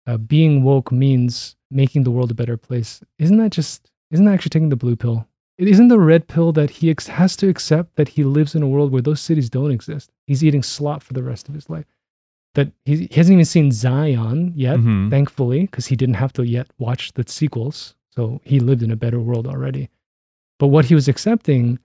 uh, 0.07 0.15
being 0.17 0.63
woke 0.63 0.89
means 0.91 1.57
making 1.69 2.03
the 2.03 2.11
world 2.11 2.31
a 2.31 2.33
better 2.35 2.55
place 2.55 3.01
isn't 3.19 3.37
that 3.37 3.51
just 3.51 3.91
isn't 4.11 4.23
that 4.25 4.33
actually 4.35 4.49
taking 4.51 4.69
the 4.69 4.75
blue 4.77 4.95
pill 4.95 5.27
it 5.61 5.67
isn't 5.67 5.89
the 5.89 5.99
red 5.99 6.27
pill 6.27 6.51
that 6.53 6.69
he 6.71 6.89
ex- 6.89 7.07
has 7.07 7.35
to 7.37 7.47
accept 7.47 7.95
that 7.95 8.09
he 8.09 8.23
lives 8.23 8.55
in 8.55 8.63
a 8.63 8.67
world 8.67 8.91
where 8.91 9.01
those 9.01 9.21
cities 9.21 9.49
don't 9.49 9.69
exist. 9.71 10.09
He's 10.25 10.43
eating 10.43 10.63
slop 10.63 11.03
for 11.03 11.13
the 11.13 11.23
rest 11.23 11.47
of 11.47 11.53
his 11.55 11.69
life. 11.69 11.85
That 12.55 12.71
he, 12.83 13.05
he 13.05 13.15
hasn't 13.15 13.33
even 13.33 13.45
seen 13.45 13.71
Zion 13.71 14.53
yet, 14.55 14.79
Mhm. 14.79 15.09
thankfully, 15.11 15.61
because 15.61 15.85
he 15.85 15.95
didn't 15.95 16.15
have 16.15 16.33
to 16.33 16.43
yet 16.43 16.67
watch 16.79 17.13
the 17.13 17.23
sequels. 17.27 17.95
So 18.09 18.41
he 18.43 18.59
lived 18.59 18.81
in 18.83 18.91
a 18.91 18.95
better 18.95 19.19
world 19.19 19.47
already. 19.47 19.89
But 20.59 20.67
what 20.67 20.85
he 20.85 20.95
was 20.95 21.07
accepting 21.07 21.77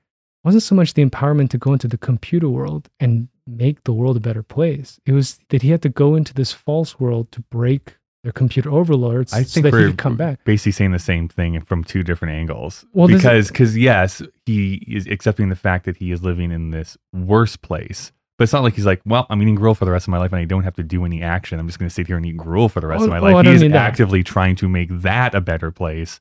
wasn't 0.42 0.62
so 0.64 0.74
much 0.74 0.94
the 0.94 1.04
empowerment 1.04 1.50
to 1.50 1.58
go 1.58 1.72
into 1.72 1.86
the 1.88 1.98
computer 1.98 2.48
world 2.48 2.88
and 2.98 3.28
make 3.46 3.84
the 3.84 3.92
world 3.92 4.16
a 4.16 4.20
better 4.28 4.42
place. 4.42 4.98
It 5.06 5.12
was 5.12 5.38
that 5.50 5.62
he 5.62 5.68
had 5.68 5.82
to 5.82 5.88
go 5.90 6.14
into 6.16 6.32
this 6.34 6.52
false 6.52 6.98
world 6.98 7.30
to 7.32 7.42
break 7.42 7.96
their 8.26 8.32
computer 8.32 8.70
overlords 8.70 9.32
I 9.32 9.44
so 9.44 9.62
think 9.62 9.64
that 9.64 9.74
he 9.74 9.86
we're 9.86 9.92
come 9.94 10.16
back. 10.16 10.44
basically 10.44 10.72
saying 10.72 10.92
the 10.92 10.98
same 10.98 11.28
thing 11.28 11.60
from 11.62 11.84
two 11.84 12.02
different 12.02 12.34
angles. 12.34 12.84
Well, 12.92 13.08
because 13.08 13.48
because 13.48 13.76
yes, 13.78 14.20
he 14.46 14.84
is 14.88 15.06
accepting 15.06 15.48
the 15.48 15.56
fact 15.56 15.84
that 15.86 15.96
he 15.96 16.12
is 16.12 16.22
living 16.22 16.50
in 16.52 16.70
this 16.70 16.96
worse 17.12 17.56
place. 17.56 18.12
But 18.38 18.44
it's 18.44 18.52
not 18.52 18.64
like 18.64 18.74
he's 18.74 18.84
like, 18.86 19.00
well, 19.06 19.26
I'm 19.30 19.40
eating 19.42 19.54
gruel 19.54 19.74
for 19.74 19.86
the 19.86 19.92
rest 19.92 20.06
of 20.06 20.10
my 20.10 20.18
life 20.18 20.32
and 20.32 20.40
I 20.40 20.44
don't 20.44 20.64
have 20.64 20.74
to 20.76 20.82
do 20.82 21.04
any 21.06 21.22
action. 21.22 21.58
I'm 21.58 21.66
just 21.68 21.78
going 21.78 21.88
to 21.88 21.94
sit 21.94 22.06
here 22.06 22.18
and 22.18 22.26
eat 22.26 22.36
gruel 22.36 22.68
for 22.68 22.80
the 22.80 22.86
rest 22.88 23.02
Oh, 23.02 23.04
of 23.04 23.10
my 23.10 23.18
oh, 23.18 23.22
life. 23.22 23.46
He's 23.46 23.62
mean 23.62 23.70
that. 23.72 23.78
actively 23.86 24.22
trying 24.24 24.56
to 24.56 24.68
make 24.68 24.90
that 25.02 25.34
a 25.34 25.40
better 25.40 25.70
place, 25.70 26.20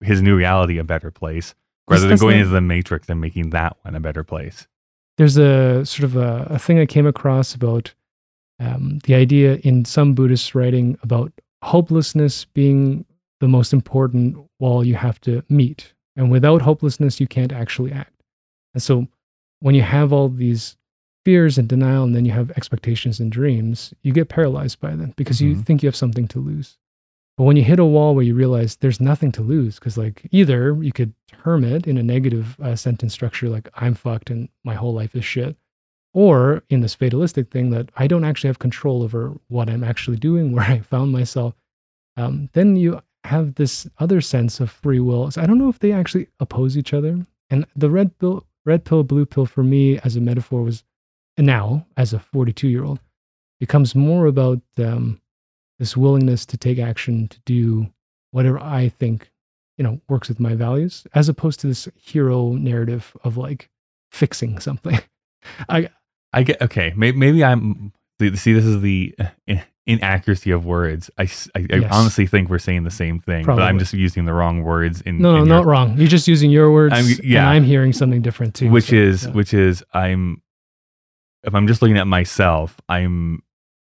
his 0.00 0.22
new 0.22 0.36
reality 0.36 0.78
a 0.78 0.84
better 0.84 1.10
place, 1.10 1.54
rather 1.88 2.08
than 2.08 2.16
going 2.18 2.38
into 2.38 2.50
the 2.50 2.62
matrix 2.62 3.08
and 3.10 3.20
making 3.20 3.50
that 3.50 3.76
one 3.82 3.94
a 3.94 4.00
better 4.00 4.24
place. 4.24 4.66
there's 5.18 5.36
a 5.36 5.84
sort 5.84 6.04
of 6.04 6.16
a, 6.16 6.46
a 6.50 6.58
thing 6.58 6.78
I 6.78 6.86
came 6.86 7.06
across 7.06 7.54
about 7.54 7.92
um, 8.62 8.98
the 9.04 9.14
idea 9.14 9.56
in 9.56 9.84
some 9.84 10.14
Buddhist 10.14 10.54
writing 10.54 10.98
about 11.02 11.32
hopelessness 11.62 12.44
being 12.46 13.04
the 13.40 13.48
most 13.48 13.72
important 13.72 14.36
wall 14.60 14.84
you 14.84 14.94
have 14.94 15.20
to 15.22 15.42
meet. 15.48 15.92
And 16.16 16.30
without 16.30 16.62
hopelessness, 16.62 17.20
you 17.20 17.26
can't 17.26 17.52
actually 17.52 17.92
act. 17.92 18.22
And 18.74 18.82
so 18.82 19.06
when 19.60 19.74
you 19.74 19.82
have 19.82 20.12
all 20.12 20.28
these 20.28 20.76
fears 21.24 21.56
and 21.58 21.68
denial, 21.68 22.04
and 22.04 22.14
then 22.14 22.24
you 22.24 22.32
have 22.32 22.50
expectations 22.52 23.20
and 23.20 23.30
dreams, 23.30 23.94
you 24.02 24.12
get 24.12 24.28
paralyzed 24.28 24.80
by 24.80 24.94
them 24.94 25.12
because 25.16 25.40
you 25.40 25.54
Mhm. 25.54 25.64
think 25.64 25.82
you 25.82 25.86
have 25.86 25.96
something 25.96 26.26
to 26.28 26.40
lose. 26.40 26.78
But 27.36 27.44
when 27.44 27.56
you 27.56 27.64
hit 27.64 27.78
a 27.78 27.84
wall 27.84 28.14
where 28.14 28.24
you 28.24 28.34
realize 28.34 28.76
there's 28.76 29.00
nothing 29.00 29.32
to 29.32 29.42
lose, 29.42 29.76
because 29.78 29.96
like 29.96 30.26
either 30.32 30.76
you 30.82 30.92
could 30.92 31.14
term 31.44 31.64
it 31.64 31.86
in 31.86 31.96
a 31.96 32.02
negative 32.02 32.56
uh, 32.60 32.76
sentence 32.76 33.12
structure, 33.14 33.48
like 33.48 33.68
I'm 33.74 33.94
fucked 33.94 34.30
and 34.30 34.48
my 34.64 34.74
whole 34.74 34.92
life 34.92 35.14
is 35.14 35.24
shit, 35.24 35.56
or 36.14 36.62
in 36.68 36.80
this 36.80 36.94
fatalistic 36.94 37.50
thing 37.50 37.70
that 37.70 37.88
I 37.96 38.06
don't 38.06 38.24
actually 38.24 38.48
have 38.48 38.58
control 38.58 39.02
over 39.02 39.32
what 39.48 39.68
I'm 39.68 39.84
actually 39.84 40.18
doing, 40.18 40.52
where 40.56 40.64
I 40.64 40.80
found 40.80 41.12
myself, 41.12 41.54
um, 42.16 42.50
then 42.52 42.76
you 42.76 43.00
have 43.24 43.54
this 43.54 43.86
other 43.98 44.20
sense 44.20 44.60
of 44.60 44.70
free 44.70 45.00
will. 45.00 45.30
So 45.30 45.42
I 45.42 45.46
don't 45.46 45.58
know 45.58 45.68
if 45.68 45.78
they 45.78 45.92
actually 45.92 46.28
oppose 46.40 46.76
each 46.76 46.92
other. 46.92 47.24
And 47.50 47.66
the 47.76 47.90
red 47.90 48.18
pill, 48.18 48.46
red 48.64 48.84
pill, 48.84 49.04
blue 49.04 49.26
pill 49.26 49.46
for 49.46 49.62
me 49.62 49.98
as 50.00 50.16
a 50.16 50.20
metaphor 50.20 50.62
was 50.62 50.84
now 51.38 51.86
as 51.96 52.12
a 52.12 52.18
42 52.18 52.68
year 52.68 52.84
old 52.84 53.00
becomes 53.58 53.94
more 53.94 54.26
about 54.26 54.60
um, 54.78 55.20
this 55.78 55.96
willingness 55.96 56.44
to 56.46 56.56
take 56.56 56.78
action 56.78 57.28
to 57.28 57.38
do 57.46 57.86
whatever 58.32 58.58
I 58.58 58.88
think 58.88 59.30
you 59.78 59.84
know 59.84 60.00
works 60.08 60.28
with 60.28 60.40
my 60.40 60.54
values, 60.54 61.06
as 61.14 61.28
opposed 61.28 61.60
to 61.60 61.66
this 61.66 61.88
hero 61.96 62.52
narrative 62.52 63.16
of 63.24 63.36
like 63.36 63.70
fixing 64.10 64.58
something. 64.58 64.98
I 65.68 65.88
I 66.32 66.42
get 66.42 66.60
okay. 66.62 66.92
Maybe, 66.96 67.16
maybe 67.18 67.44
I'm 67.44 67.92
see. 68.20 68.52
This 68.52 68.64
is 68.64 68.80
the 68.80 69.14
uh, 69.18 69.54
inaccuracy 69.86 70.50
of 70.50 70.64
words. 70.64 71.10
I 71.18 71.22
Yes. 71.58 71.88
honestly 71.92 72.26
think 72.26 72.48
we're 72.48 72.58
saying 72.58 72.84
the 72.84 72.90
same 72.90 73.18
thing, 73.20 73.44
but 73.44 73.60
I'm 73.60 73.78
just 73.78 73.92
using 73.92 74.24
the 74.24 74.32
wrong 74.32 74.62
words. 74.62 75.00
In 75.02 75.18
no, 75.18 75.36
no, 75.36 75.42
in 75.42 75.48
not 75.48 75.58
your- 75.60 75.66
wrong. 75.66 75.98
You're 75.98 76.08
just 76.08 76.28
using 76.28 76.50
your 76.50 76.72
words, 76.72 76.94
I'm- 76.94 77.06
yeah. 77.22 77.40
and 77.40 77.48
I'm 77.48 77.64
hearing 77.64 77.92
something 77.92 78.22
different 78.22 78.54
too. 78.54 78.70
which 78.70 78.86
so, 78.90 78.96
is 78.96 79.24
yeah. 79.26 79.30
which 79.32 79.52
is 79.54 79.84
I'm 79.92 80.40
if 81.44 81.54
I'm 81.54 81.66
just 81.66 81.82
looking 81.82 81.98
at 81.98 82.06
myself, 82.06 82.80
I'm 82.88 83.42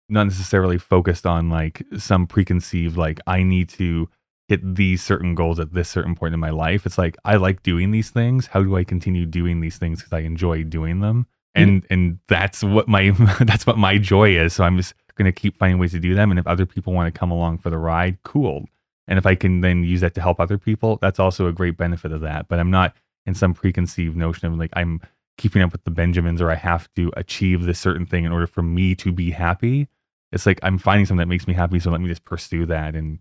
not 0.09 0.23
necessarily 0.25 0.77
focused 0.77 1.25
on 1.25 1.49
like 1.49 1.83
some 1.97 2.27
preconceived 2.27 2.97
like 2.97 3.19
I 3.27 3.43
need 3.43 3.69
to 3.69 4.09
hit 4.49 4.75
these 4.75 5.01
certain 5.01 5.35
goals 5.35 5.59
at 5.59 5.73
this 5.73 5.87
certain 5.87 6.15
point 6.15 6.33
in 6.33 6.39
my 6.39 6.49
life. 6.49 6.85
It's 6.85 6.97
like 6.97 7.15
I 7.23 7.35
like 7.37 7.63
doing 7.63 7.91
these 7.91 8.09
things. 8.09 8.47
How 8.47 8.63
do 8.63 8.75
I 8.75 8.83
continue 8.83 9.25
doing 9.25 9.61
these 9.61 9.77
things 9.77 9.99
because 9.99 10.11
I 10.13 10.19
enjoy 10.21 10.63
doing 10.63 10.99
them? 10.99 11.27
And 11.55 11.85
and 11.89 12.19
that's 12.27 12.63
what 12.63 12.87
my 12.87 13.09
that's 13.41 13.65
what 13.65 13.77
my 13.77 13.97
joy 13.97 14.35
is. 14.35 14.53
So 14.53 14.63
I'm 14.63 14.77
just 14.77 14.93
going 15.15 15.25
to 15.25 15.31
keep 15.31 15.57
finding 15.57 15.79
ways 15.79 15.91
to 15.91 15.99
do 15.99 16.15
them. 16.15 16.31
And 16.31 16.39
if 16.39 16.47
other 16.47 16.65
people 16.65 16.93
want 16.93 17.13
to 17.13 17.17
come 17.17 17.31
along 17.31 17.59
for 17.59 17.69
the 17.69 17.77
ride, 17.77 18.17
cool. 18.23 18.65
And 19.07 19.19
if 19.19 19.25
I 19.25 19.35
can 19.35 19.61
then 19.61 19.83
use 19.83 20.01
that 20.01 20.15
to 20.15 20.21
help 20.21 20.39
other 20.39 20.57
people, 20.57 20.97
that's 21.01 21.19
also 21.19 21.47
a 21.47 21.53
great 21.53 21.77
benefit 21.77 22.11
of 22.11 22.21
that. 22.21 22.47
But 22.47 22.59
I'm 22.59 22.71
not 22.71 22.95
in 23.25 23.33
some 23.33 23.53
preconceived 23.53 24.15
notion 24.15 24.47
of 24.47 24.57
like 24.57 24.71
I'm 24.73 25.01
keeping 25.37 25.61
up 25.61 25.71
with 25.71 25.83
the 25.83 25.91
Benjamins 25.91 26.41
or 26.41 26.51
I 26.51 26.55
have 26.55 26.93
to 26.95 27.11
achieve 27.15 27.63
this 27.63 27.79
certain 27.79 28.05
thing 28.05 28.23
in 28.23 28.31
order 28.31 28.47
for 28.47 28.61
me 28.61 28.95
to 28.95 29.11
be 29.11 29.31
happy. 29.31 29.87
It's 30.31 30.45
like 30.45 30.59
I'm 30.63 30.77
finding 30.77 31.05
something 31.05 31.19
that 31.19 31.31
makes 31.31 31.47
me 31.47 31.53
happy, 31.53 31.79
so 31.79 31.91
let 31.91 32.01
me 32.01 32.07
just 32.07 32.25
pursue 32.25 32.65
that 32.67 32.95
and 32.95 33.19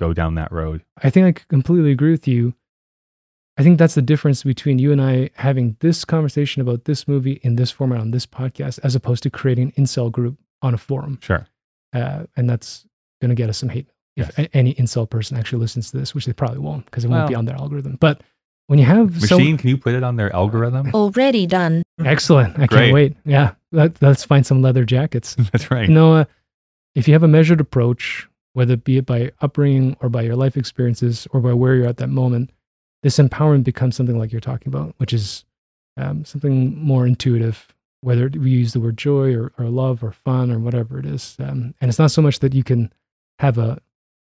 go 0.00 0.12
down 0.12 0.34
that 0.36 0.50
road. 0.50 0.82
I 1.02 1.10
think 1.10 1.26
i 1.26 1.44
completely 1.48 1.92
agree 1.92 2.10
with 2.10 2.26
you. 2.26 2.54
I 3.56 3.62
think 3.62 3.78
that's 3.78 3.94
the 3.94 4.02
difference 4.02 4.42
between 4.42 4.78
you 4.80 4.90
and 4.90 5.00
I 5.00 5.30
having 5.34 5.76
this 5.80 6.04
conversation 6.04 6.60
about 6.60 6.84
this 6.86 7.06
movie 7.06 7.38
in 7.42 7.54
this 7.56 7.70
format 7.70 8.00
on 8.00 8.10
this 8.10 8.26
podcast, 8.26 8.80
as 8.82 8.94
opposed 8.96 9.22
to 9.22 9.30
creating 9.30 9.72
an 9.76 9.84
incel 9.84 10.10
group 10.10 10.36
on 10.62 10.74
a 10.74 10.78
forum. 10.78 11.18
Sure. 11.22 11.46
Uh, 11.92 12.24
and 12.36 12.50
that's 12.50 12.84
going 13.20 13.28
to 13.28 13.34
get 13.36 13.48
us 13.48 13.58
some 13.58 13.68
hate 13.68 13.86
if 14.16 14.26
Yes. 14.36 14.38
a- 14.48 14.56
any 14.56 14.74
incel 14.74 15.08
person 15.08 15.36
actually 15.36 15.60
listens 15.60 15.90
to 15.92 15.98
this, 15.98 16.14
which 16.14 16.26
they 16.26 16.32
probably 16.32 16.58
won't 16.58 16.84
because 16.86 17.04
it 17.04 17.08
won't 17.08 17.28
be 17.28 17.34
on 17.36 17.44
their 17.44 17.54
algorithm. 17.56 17.96
But 18.00 18.22
when 18.66 18.78
you 18.80 18.84
have 18.86 19.20
Machine, 19.20 19.56
can 19.56 19.68
you 19.70 19.76
put 19.76 19.94
it 19.94 20.02
on 20.02 20.16
their 20.16 20.34
algorithm? 20.34 20.90
Already 20.94 21.46
done. 21.46 21.82
Excellent. 22.04 22.54
I 22.58 22.66
Great. 22.66 22.78
can't 22.80 22.94
wait. 22.94 23.16
Yeah. 23.24 23.52
let, 23.70 24.00
let's 24.02 24.24
find 24.24 24.44
some 24.44 24.62
leather 24.62 24.84
jackets. 24.84 25.34
That's 25.52 25.70
right. 25.70 25.88
You 25.88 25.94
know, 25.94 26.14
uh, 26.14 26.24
if 26.96 27.06
you 27.06 27.14
have 27.14 27.22
a 27.22 27.28
measured 27.28 27.60
approach, 27.60 28.26
whether 28.54 28.74
it 28.74 28.82
be 28.84 28.96
it 28.96 29.06
by 29.06 29.30
upbringing 29.40 29.96
or 30.00 30.08
by 30.08 30.22
your 30.22 30.34
life 30.36 30.56
experiences 30.56 31.28
or 31.32 31.40
by 31.40 31.52
where 31.52 31.74
you're 31.76 31.86
at 31.88 31.98
that 31.98 32.08
moment, 32.08 32.50
this 33.04 33.18
empowerment 33.18 33.64
becomes 33.64 33.94
something 33.94 34.18
like 34.18 34.32
you're 34.32 34.40
talking 34.40 34.68
about, 34.68 34.94
which 34.96 35.12
is 35.12 35.44
um, 35.98 36.24
something 36.24 36.82
more 36.82 37.06
intuitive, 37.06 37.68
whether 38.00 38.30
we 38.32 38.50
use 38.50 38.72
the 38.72 38.80
word 38.80 38.96
joy 38.96 39.34
or, 39.34 39.52
or 39.58 39.66
love 39.66 40.02
or 40.02 40.10
fun 40.10 40.50
or 40.50 40.58
whatever 40.58 40.98
it 40.98 41.04
is. 41.04 41.36
Um, 41.38 41.74
and 41.82 41.90
it's 41.90 41.98
not 41.98 42.10
so 42.10 42.22
much 42.22 42.38
that 42.38 42.54
you 42.54 42.64
can 42.64 42.90
have 43.40 43.58
a 43.58 43.78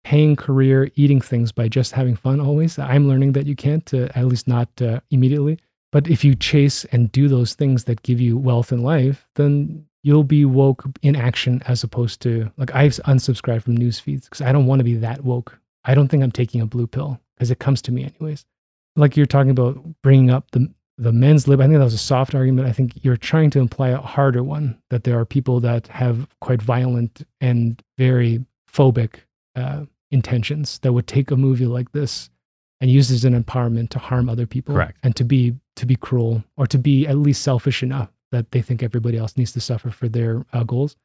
paying 0.04 0.36
career 0.36 0.92
eating 0.94 1.20
things 1.20 1.52
by 1.52 1.68
just 1.68 1.94
having 1.94 2.16
fun 2.16 2.40
always. 2.40 2.78
I'm 2.78 3.08
learning 3.08 3.32
that 3.32 3.48
you 3.48 3.56
can't, 3.56 3.92
uh, 3.96 4.10
at 4.14 4.28
least 4.28 4.48
not 4.48 4.70
uh, 4.80 5.00
immediately. 5.10 5.58
But 5.92 6.08
if 6.08 6.24
you 6.24 6.36
chase 6.36 6.86
and 6.92 7.12
do 7.12 7.28
those 7.28 7.56
things 7.56 7.86
that 7.86 8.04
give 8.04 8.22
you 8.22 8.38
wealth 8.38 8.72
in 8.72 8.84
life, 8.84 9.28
then 9.36 9.88
you'll 10.04 10.24
be 10.24 10.46
woke 10.46 10.86
in 11.02 11.16
action 11.16 11.64
as 11.66 11.84
opposed 11.84 12.22
to 12.22 12.52
like 12.58 12.76
I've 12.76 12.94
unsubscribed 13.08 13.64
from 13.64 13.76
news 13.76 14.00
feeds 14.00 14.26
because 14.26 14.42
I 14.42 14.52
don't 14.52 14.68
want 14.68 14.82
to 14.82 14.84
be 14.84 14.96
that 14.98 15.24
woke. 15.24 15.60
I 15.84 15.96
don't 15.96 16.10
think 16.10 16.22
I'm 16.22 16.32
taking 16.32 16.62
a 16.62 16.68
blue 16.68 16.86
pill 16.86 17.20
because 17.36 17.50
it 17.50 17.58
comes 17.58 17.82
to 17.82 17.92
me 17.92 18.04
anyways. 18.04 18.46
Like 18.98 19.16
you're 19.16 19.26
talking 19.26 19.52
about 19.52 19.80
bringing 20.02 20.30
up 20.30 20.52
the 20.52 20.72
the 20.98 21.12
men's 21.12 21.48
lib. 21.48 21.62
I 21.62 21.66
think 21.66 21.78
that 21.78 21.84
was 21.84 21.94
a 21.94 22.00
soft 22.00 22.34
argument. 22.34 22.68
I 22.68 22.72
think 22.72 22.94
you're 23.04 23.18
trying 23.18 23.52
to 23.52 23.60
imply 23.60 23.90
a 23.90 23.98
harder 23.98 24.44
one 24.44 24.82
that 24.90 25.04
there 25.04 25.20
are 25.20 25.26
people 25.26 25.60
that 25.60 25.88
have 25.88 26.28
quite 26.42 26.62
violent 26.62 27.22
and 27.40 27.82
very 28.00 28.44
phobic 28.72 29.18
uh, 29.56 29.86
intentions 30.10 30.80
that 30.80 30.94
would 30.94 31.08
take 31.08 31.30
a 31.30 31.38
movie 31.38 31.68
like 31.68 31.92
this 31.92 32.30
and 32.82 32.90
use 32.90 33.12
it 33.12 33.16
as 33.16 33.26
an 33.26 33.42
empowerment 33.44 33.90
to 33.90 34.00
harm 34.00 34.30
other 34.30 34.48
people 34.48 34.74
Correct. 34.74 34.98
and 35.04 35.16
to 35.16 35.24
be 35.24 35.56
to 35.76 35.86
be 35.86 35.96
cruel 35.96 36.44
or 36.58 36.66
to 36.68 36.78
be 36.78 37.06
at 37.08 37.18
least 37.18 37.44
selfish 37.44 37.84
enough 37.84 38.10
that 38.32 38.52
they 38.52 38.62
think 38.62 38.82
everybody 38.82 39.18
else 39.18 39.38
needs 39.38 39.52
to 39.54 39.62
suffer 39.62 39.90
for 39.92 40.10
their 40.10 40.46
uh, 40.54 40.64
goals. 40.64 40.96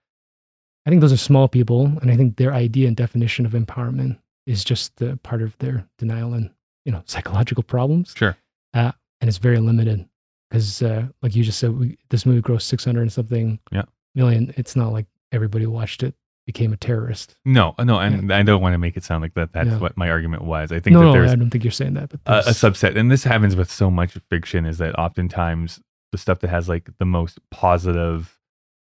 I 0.87 0.91
think 0.91 1.01
those 1.01 1.13
are 1.13 1.19
small 1.19 1.47
people, 1.47 1.87
and 2.01 2.11
I 2.11 2.17
think 2.17 2.37
their 2.37 2.53
idea 2.53 2.89
and 2.89 2.97
definition 2.97 3.47
of 3.47 3.53
empowerment 3.53 4.19
is 4.47 4.65
just 4.65 5.01
uh, 5.03 5.17
part 5.23 5.43
of 5.43 5.57
their 5.59 5.87
denial 5.99 6.35
and 6.35 6.51
you 6.85 6.93
know 6.93 7.03
psychological 7.07 7.63
problems, 7.63 8.15
Sure. 8.17 8.37
uh, 8.75 8.93
and 9.21 9.29
it's 9.29 9.39
very 9.39 9.59
limited 9.59 10.09
because, 10.51 10.83
uh, 10.83 11.07
like 11.23 11.35
you 11.35 11.43
just 11.45 11.59
said, 11.59 11.79
we, 11.79 11.97
this 12.11 12.27
movie 12.27 12.43
grossed 12.43 12.63
six 12.63 12.85
hundred 12.85 13.03
and 13.03 13.13
something 13.13 13.59
Yeah. 13.71 13.83
million. 14.15 14.53
It's 14.57 14.77
not 14.77 14.93
like 14.93 15.07
everybody 15.33 15.67
watched 15.67 16.03
it 16.03 16.15
became 16.47 16.73
a 16.73 16.77
terrorist. 16.77 17.37
No, 17.45 17.75
no, 17.79 17.99
and 18.01 18.33
I 18.33 18.43
don't 18.43 18.61
want 18.61 18.75
to 18.75 18.79
make 18.79 18.97
it 18.97 19.05
sound 19.05 19.23
like 19.23 19.35
that. 19.35 19.53
That's 19.53 19.69
Yeah. 19.71 19.79
what 19.79 19.97
my 19.97 20.11
argument 20.11 20.43
was. 20.43 20.73
I 20.73 20.81
think 20.81 20.95
No, 20.95 21.01
that 21.01 21.07
no, 21.07 21.13
there's 21.13 21.31
I 21.31 21.37
don't 21.37 21.51
think 21.51 21.63
you're 21.65 21.71
saying 21.71 21.95
that, 21.95 22.09
but 22.11 22.21
a, 22.27 22.49
a 22.49 22.53
subset, 22.53 22.97
and 22.97 23.11
this 23.11 23.23
happens 23.25 23.55
with 23.55 23.71
so 23.71 23.91
much 23.91 24.19
fiction, 24.29 24.67
is 24.67 24.79
that 24.79 24.99
oftentimes 24.99 25.81
the 26.11 26.19
stuff 26.19 26.41
that 26.41 26.51
has 26.51 26.69
like 26.69 26.91
the 26.99 27.05
most 27.05 27.39
positive 27.51 28.39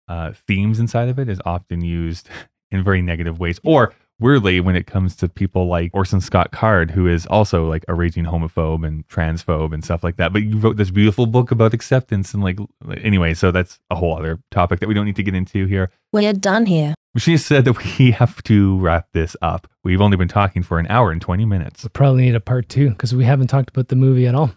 uh, 0.08 0.32
themes 0.48 0.80
inside 0.80 1.08
of 1.08 1.18
it 1.18 1.28
is 1.28 1.40
often 1.46 1.82
used 1.82 2.28
in 2.72 2.82
very 2.82 3.00
negative 3.02 3.38
ways, 3.38 3.60
or 3.64 3.94
weirdly, 4.18 4.60
when 4.60 4.76
it 4.76 4.86
comes 4.86 5.16
to 5.16 5.28
people 5.28 5.66
like 5.66 5.90
Orson 5.92 6.20
Scott 6.20 6.52
Card, 6.52 6.90
who 6.90 7.06
is 7.06 7.26
also 7.26 7.68
like 7.68 7.84
a 7.88 7.94
raging 7.94 8.24
homophobe 8.24 8.86
and 8.86 9.06
transphobe 9.08 9.72
and 9.72 9.84
stuff 9.84 10.04
like 10.04 10.16
that. 10.16 10.32
But 10.32 10.42
you 10.42 10.58
wrote 10.58 10.76
this 10.76 10.90
beautiful 10.90 11.26
book 11.26 11.50
about 11.50 11.74
acceptance 11.74 12.34
and 12.34 12.42
like 12.42 12.58
anyway, 13.02 13.34
so 13.34 13.50
that's 13.50 13.78
a 13.90 13.94
whole 13.94 14.16
other 14.16 14.38
topic 14.50 14.80
that 14.80 14.88
we 14.88 14.94
don't 14.94 15.06
need 15.06 15.16
to 15.16 15.22
get 15.22 15.34
into 15.34 15.66
here. 15.66 15.90
We're 16.12 16.32
done 16.32 16.66
here. 16.66 16.94
She 17.16 17.36
said 17.36 17.64
that 17.64 17.98
we 17.98 18.10
have 18.12 18.42
to 18.44 18.78
wrap 18.78 19.08
this 19.12 19.36
up. 19.42 19.68
We've 19.84 20.00
only 20.00 20.16
been 20.16 20.28
talking 20.28 20.62
for 20.62 20.78
an 20.78 20.86
hour 20.88 21.12
and 21.12 21.20
20 21.20 21.44
minutes. 21.44 21.84
we 21.84 21.90
probably 21.90 22.22
need 22.22 22.34
a 22.34 22.40
part 22.40 22.68
two 22.68 22.90
because 22.90 23.14
we 23.14 23.24
haven't 23.24 23.48
talked 23.48 23.70
about 23.70 23.88
the 23.88 23.96
movie 23.96 24.26
at 24.26 24.34
all. 24.34 24.52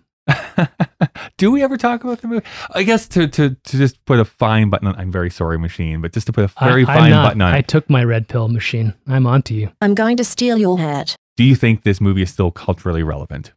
Do 1.38 1.51
we 1.51 1.64
ever 1.64 1.78
talk 1.78 2.03
about 2.03 2.22
the 2.22 2.28
movie? 2.28 2.45
I 2.72 2.84
guess 2.84 3.08
to, 3.10 3.28
to, 3.28 3.55
to 3.55 3.78
just 3.78 4.03
put 4.05 4.20
a 4.20 4.26
fine 4.26 4.70
button 4.70 4.88
on, 4.88 4.95
I'm 4.95 5.12
very 5.12 5.30
sorry, 5.30 5.60
machine, 5.60 6.01
but 6.01 6.14
just 6.14 6.28
to 6.28 6.34
put 6.34 6.43
a 6.43 6.66
very 6.66 6.84
I, 6.84 6.86
fine 6.86 7.10
not- 7.12 7.28
button 7.28 7.41
on 7.41 7.53
I 7.53 7.62
took 7.62 7.89
my 7.89 8.03
red 8.03 8.28
pill 8.28 8.47
machine. 8.47 8.93
I'm 9.08 9.28
onto 9.28 9.53
you. 9.53 9.72
I'm 9.82 9.95
going 9.95 10.18
to 10.18 10.24
steal 10.24 10.58
your 10.58 10.78
hat. 10.80 11.16
Do 11.36 11.43
you 11.43 11.55
think 11.55 11.84
this 11.84 12.01
movie 12.01 12.24
is 12.24 12.32
still 12.32 12.51
culturally 12.51 13.03
relevant? 13.03 13.53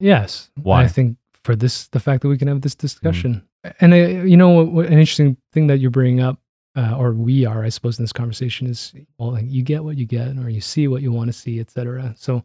Yes. 0.00 0.50
Why? 0.56 0.82
I 0.82 0.88
think 0.88 1.16
for 1.44 1.54
this, 1.54 1.88
the 1.88 2.00
fact 2.00 2.22
that 2.22 2.28
we 2.28 2.38
can 2.38 2.48
have 2.48 2.62
this 2.62 2.74
discussion, 2.74 3.46
and 3.80 3.92
uh, 3.92 3.96
you 3.96 4.36
know, 4.36 4.50
what, 4.50 4.72
what, 4.72 4.86
an 4.86 4.94
interesting 4.94 5.36
thing 5.52 5.68
that 5.68 5.78
you're 5.78 5.90
bringing 5.90 6.20
up, 6.20 6.38
uh, 6.76 6.96
or 6.96 7.12
we 7.12 7.46
are, 7.46 7.64
I 7.64 7.68
suppose, 7.68 7.98
in 7.98 8.02
this 8.02 8.12
conversation 8.12 8.66
is, 8.66 8.92
well, 9.18 9.32
like, 9.32 9.44
you 9.46 9.62
get 9.62 9.84
what 9.84 9.96
you 9.96 10.06
get, 10.06 10.36
or 10.38 10.48
you 10.48 10.60
see 10.60 10.88
what 10.88 11.02
you 11.02 11.12
want 11.12 11.28
to 11.28 11.32
see, 11.32 11.60
etc. 11.60 12.14
So 12.16 12.44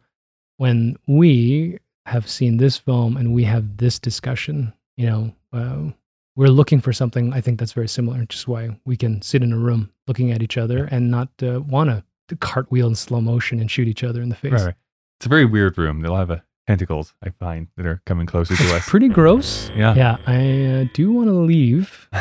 when 0.57 0.97
we 1.07 1.79
have 2.05 2.29
seen 2.29 2.57
this 2.57 2.77
film 2.77 3.17
and 3.17 3.33
we 3.33 3.43
have 3.43 3.77
this 3.77 3.99
discussion, 3.99 4.73
you 4.97 5.07
know, 5.07 5.35
uh, 5.53 5.91
we're 6.35 6.47
looking 6.49 6.81
for 6.81 6.91
something. 6.93 7.33
I 7.33 7.41
think 7.41 7.59
that's 7.59 7.73
very 7.73 7.87
similar, 7.87 8.19
which 8.19 8.35
is 8.35 8.47
why 8.47 8.77
we 8.85 8.97
can 8.97 9.21
sit 9.21 9.41
in 9.41 9.53
a 9.53 9.57
room 9.57 9.91
looking 10.07 10.31
at 10.31 10.43
each 10.43 10.57
other 10.57 10.85
and 10.85 11.09
not 11.09 11.29
uh, 11.41 11.61
want 11.61 11.89
to 11.89 12.35
cartwheel 12.37 12.87
in 12.87 12.95
slow 12.95 13.21
motion 13.21 13.59
and 13.59 13.69
shoot 13.71 13.87
each 13.87 14.03
other 14.03 14.21
in 14.21 14.29
the 14.29 14.35
face. 14.35 14.51
Right, 14.51 14.65
right. 14.65 14.75
It's 15.19 15.25
a 15.25 15.29
very 15.29 15.45
weird 15.45 15.77
room. 15.77 16.01
They'll 16.01 16.15
have 16.15 16.31
a 16.31 16.43
tentacles, 16.67 17.13
I 17.23 17.29
find, 17.29 17.67
that 17.77 17.85
are 17.85 18.01
coming 18.05 18.25
closer 18.25 18.55
to 18.55 18.75
us. 18.75 18.89
Pretty 18.89 19.07
gross. 19.07 19.69
Yeah. 19.75 19.93
Yeah, 19.95 20.17
I 20.25 20.81
uh, 20.81 20.85
do 20.93 21.11
want 21.11 21.27
to 21.27 21.33
leave. 21.33 22.09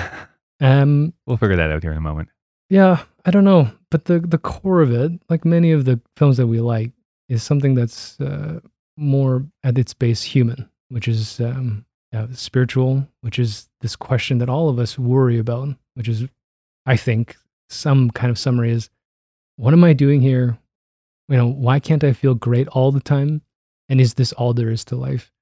Um, 0.60 1.12
We'll 1.26 1.36
figure 1.36 1.56
that 1.56 1.72
out 1.72 1.82
here 1.82 1.90
in 1.90 1.98
a 1.98 2.00
moment. 2.00 2.28
yeah, 2.70 3.02
I 3.24 3.32
don't 3.32 3.44
know, 3.44 3.70
but 3.90 4.04
the 4.04 4.20
the 4.20 4.38
core 4.38 4.80
of 4.82 4.92
it, 4.92 5.10
like 5.28 5.44
many 5.44 5.72
of 5.72 5.84
the 5.84 6.00
films 6.16 6.36
that 6.36 6.46
we 6.46 6.60
like, 6.60 6.92
is 7.28 7.42
something 7.42 7.74
that's 7.74 8.20
uh, 8.20 8.60
more 8.96 9.44
at 9.62 9.78
its 9.78 9.94
base 9.94 10.22
human, 10.22 10.68
which 10.88 11.08
is 11.08 11.40
um, 11.40 11.84
uh, 12.12 12.26
spiritual, 12.32 13.06
which 13.20 13.38
is 13.38 13.68
this 13.80 13.96
question 13.96 14.38
that 14.38 14.48
all 14.48 14.68
of 14.68 14.78
us 14.78 14.98
worry 14.98 15.38
about, 15.38 15.68
which 15.94 16.08
is, 16.08 16.24
I 16.86 16.96
think, 16.96 17.36
some 17.68 18.10
kind 18.10 18.30
of 18.30 18.38
summary 18.38 18.70
is, 18.70 18.90
what 19.56 19.72
am 19.72 19.84
I 19.84 19.92
doing 19.92 20.20
here? 20.20 20.58
You 21.28 21.36
know, 21.36 21.48
why 21.48 21.80
can't 21.80 22.04
I 22.04 22.12
feel 22.12 22.34
great 22.34 22.68
all 22.68 22.92
the 22.92 23.00
time? 23.00 23.42
And 23.88 24.00
is 24.00 24.14
this 24.14 24.32
all 24.32 24.54
there 24.54 24.70
is 24.70 24.84
to 24.86 24.96
life? 24.96 25.32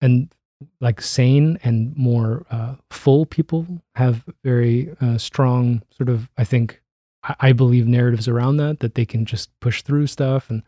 And 0.00 0.32
like 0.80 1.00
sane 1.00 1.58
and 1.62 1.94
more 1.96 2.46
uh, 2.50 2.74
full 2.90 3.26
people 3.26 3.66
have 3.94 4.24
very 4.44 4.94
uh, 5.00 5.18
strong 5.18 5.82
sort 5.90 6.08
of 6.08 6.28
i 6.38 6.44
think 6.44 6.80
I, 7.22 7.36
I 7.40 7.52
believe 7.52 7.86
narratives 7.86 8.28
around 8.28 8.56
that 8.58 8.80
that 8.80 8.94
they 8.94 9.04
can 9.04 9.24
just 9.24 9.50
push 9.60 9.82
through 9.82 10.06
stuff 10.06 10.50
and 10.50 10.62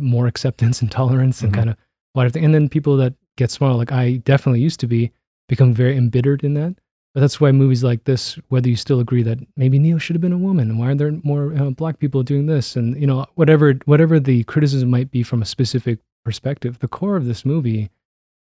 more 0.00 0.26
acceptance 0.26 0.80
and 0.80 0.90
tolerance 0.90 1.42
and 1.42 1.52
Mhm. 1.52 1.56
kind 1.56 1.70
of 1.70 1.76
whatever 2.14 2.38
and 2.38 2.54
then 2.54 2.68
people 2.68 2.96
that 2.96 3.14
get 3.36 3.50
smaller 3.50 3.74
like 3.74 3.92
i 3.92 4.16
definitely 4.18 4.60
used 4.60 4.80
to 4.80 4.86
be 4.86 5.10
become 5.48 5.72
very 5.74 5.96
embittered 5.96 6.44
in 6.44 6.54
that. 6.54 6.74
But 7.14 7.20
that's 7.20 7.38
why 7.40 7.52
movies 7.52 7.84
like 7.84 8.04
this 8.04 8.38
whether 8.48 8.68
you 8.70 8.76
still 8.76 9.00
agree 9.00 9.22
that 9.24 9.38
maybe 9.56 9.78
neo 9.78 9.98
should 9.98 10.14
have 10.16 10.20
been 10.22 10.32
a 10.32 10.38
woman 10.38 10.70
and 10.70 10.78
why 10.78 10.92
are 10.92 10.94
there 10.94 11.12
more 11.24 11.52
uh, 11.54 11.70
black 11.70 11.98
people 11.98 12.22
doing 12.22 12.46
this? 12.46 12.74
And 12.76 12.98
you 12.98 13.06
know 13.06 13.26
whatever 13.34 13.74
whatever 13.84 14.18
the 14.18 14.44
criticism 14.44 14.88
might 14.88 15.10
be 15.10 15.22
from 15.22 15.42
a 15.42 15.44
specific 15.46 15.98
perspective 16.24 16.78
the 16.78 16.88
core 16.88 17.16
of 17.16 17.26
this 17.26 17.44
movie 17.44 17.90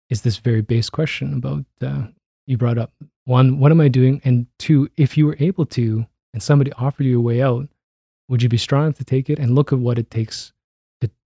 is 0.09 0.21
this 0.21 0.37
very 0.37 0.61
base 0.61 0.89
question 0.89 1.33
about 1.33 1.65
uh, 1.81 2.07
you 2.47 2.57
brought 2.57 2.77
up 2.79 2.91
one 3.25 3.59
what 3.59 3.71
am 3.71 3.81
i 3.81 3.87
doing? 3.87 4.19
And 4.23 4.47
two 4.57 4.89
if 4.97 5.15
you 5.17 5.25
were 5.27 5.37
able 5.39 5.65
to 5.67 6.05
and 6.33 6.41
somebody 6.41 6.71
offered 6.73 7.05
you 7.05 7.19
a 7.19 7.21
way 7.29 7.41
out 7.43 7.67
would 8.29 8.41
you 8.41 8.49
be 8.49 8.57
strong 8.57 8.85
enough 8.85 8.97
to 8.97 9.03
take 9.03 9.29
it? 9.29 9.37
And 9.37 9.53
look 9.53 9.71
at 9.73 9.77
what 9.79 9.99
it 9.99 10.09
takes 10.09 10.53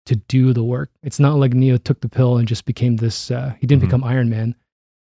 to, 0.10 0.16
do 0.28 0.54
the 0.54 0.64
work 0.64 0.90
it's 1.04 1.20
not 1.20 1.36
like 1.38 1.54
neo 1.54 1.78
took 1.78 2.00
the 2.02 2.10
pill 2.10 2.38
and 2.38 2.48
just 2.48 2.66
became 2.66 2.96
this 2.98 3.32
uh, 3.32 3.54
he 3.60 3.66
didn't 3.68 3.82
Mhm. 3.82 3.88
become 3.88 4.04
iron 4.04 4.30
man 4.30 4.56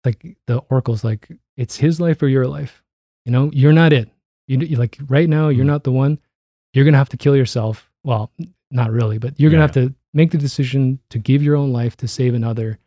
like 0.06 0.38
the 0.48 0.58
oracle's 0.70 1.04
like 1.04 1.28
it's 1.58 1.78
his 1.78 2.00
life 2.00 2.22
or 2.22 2.28
your 2.28 2.48
life 2.48 2.84
you 3.26 3.32
know 3.32 3.50
you're 3.54 3.74
not 3.74 3.92
it 3.94 4.10
you 4.48 4.58
like 4.78 4.98
right 5.08 5.30
now 5.30 5.50
you're 5.50 5.64
Mhm. 5.66 5.74
not 5.76 5.84
the 5.84 5.92
one 5.92 6.18
you're 6.74 6.86
gonna 6.86 6.98
have 6.98 7.10
to 7.10 7.18
kill 7.18 7.36
yourself 7.36 7.90
well 8.04 8.32
not 8.72 8.92
really 8.92 9.18
but 9.18 9.40
you're 9.40 9.52
gonna 9.52 9.62
have 9.64 9.72
to 9.74 9.94
make 10.14 10.32
the 10.32 10.38
decision 10.38 11.00
to 11.10 11.18
give 11.20 11.42
your 11.44 11.56
own 11.56 11.72
life 11.72 11.96
to 11.98 12.08
save 12.08 12.34
another 12.34 12.80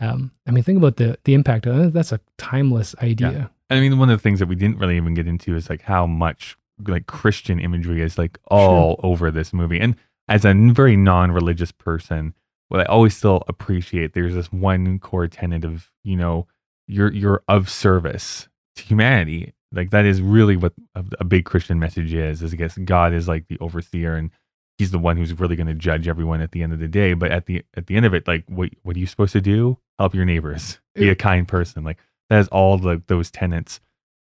um, 0.00 0.32
I 0.48 0.50
mean, 0.50 0.64
think 0.64 0.78
about 0.78 0.96
the 0.96 1.16
the 1.22 1.32
impact. 1.34 1.64
Uh, 1.64 1.88
That's 1.88 2.10
a 2.10 2.18
timeless 2.36 2.96
idea. 3.00 3.30
Yeah, 3.70 3.76
I 3.76 3.78
mean, 3.78 3.98
one 3.98 4.10
of 4.10 4.18
the 4.18 4.22
things 4.22 4.40
that 4.40 4.46
we 4.48 4.56
didn't 4.56 4.78
really 4.78 4.96
even 4.96 5.14
get 5.14 5.28
into 5.28 5.54
is 5.54 5.70
like 5.70 5.80
how 5.82 6.06
much 6.06 6.56
like 6.88 7.06
Christian 7.06 7.60
imagery 7.60 8.02
is 8.02 8.18
like 8.18 8.36
all 8.48 8.98
over 9.04 9.30
this 9.30 9.52
movie. 9.52 9.78
And 9.78 9.94
as 10.32 10.46
a 10.46 10.54
very 10.54 10.96
non-religious 10.96 11.72
person, 11.72 12.32
what 12.68 12.80
I 12.80 12.84
always 12.84 13.14
still 13.14 13.44
appreciate 13.48 14.14
there's 14.14 14.34
this 14.34 14.50
one 14.50 14.98
core 14.98 15.28
tenet 15.28 15.62
of 15.62 15.90
you 16.04 16.16
know 16.16 16.46
you're 16.88 17.12
you're 17.12 17.42
of 17.48 17.68
service 17.68 18.48
to 18.76 18.82
humanity. 18.82 19.52
Like 19.72 19.90
that 19.90 20.06
is 20.06 20.22
really 20.22 20.56
what 20.56 20.72
a, 20.94 21.04
a 21.20 21.24
big 21.24 21.44
Christian 21.44 21.78
message 21.78 22.14
is. 22.14 22.42
Is 22.42 22.54
I 22.54 22.56
guess 22.56 22.78
God 22.78 23.12
is 23.12 23.28
like 23.28 23.46
the 23.48 23.58
overseer 23.60 24.14
and 24.14 24.30
he's 24.78 24.90
the 24.90 24.98
one 24.98 25.18
who's 25.18 25.38
really 25.38 25.54
going 25.54 25.66
to 25.66 25.74
judge 25.74 26.08
everyone 26.08 26.40
at 26.40 26.52
the 26.52 26.62
end 26.62 26.72
of 26.72 26.78
the 26.78 26.88
day. 26.88 27.12
But 27.12 27.30
at 27.30 27.44
the 27.44 27.62
at 27.76 27.86
the 27.86 27.96
end 27.96 28.06
of 28.06 28.14
it, 28.14 28.26
like 28.26 28.44
what 28.48 28.70
what 28.84 28.96
are 28.96 29.00
you 29.00 29.06
supposed 29.06 29.34
to 29.34 29.42
do? 29.42 29.76
Help 29.98 30.14
your 30.14 30.24
neighbors. 30.24 30.80
Be 30.94 31.10
a 31.10 31.14
kind 31.14 31.46
person. 31.46 31.84
Like 31.84 31.98
that 32.30 32.38
is 32.38 32.48
all 32.48 32.78
the 32.78 33.02
those 33.06 33.30
tenets 33.30 33.80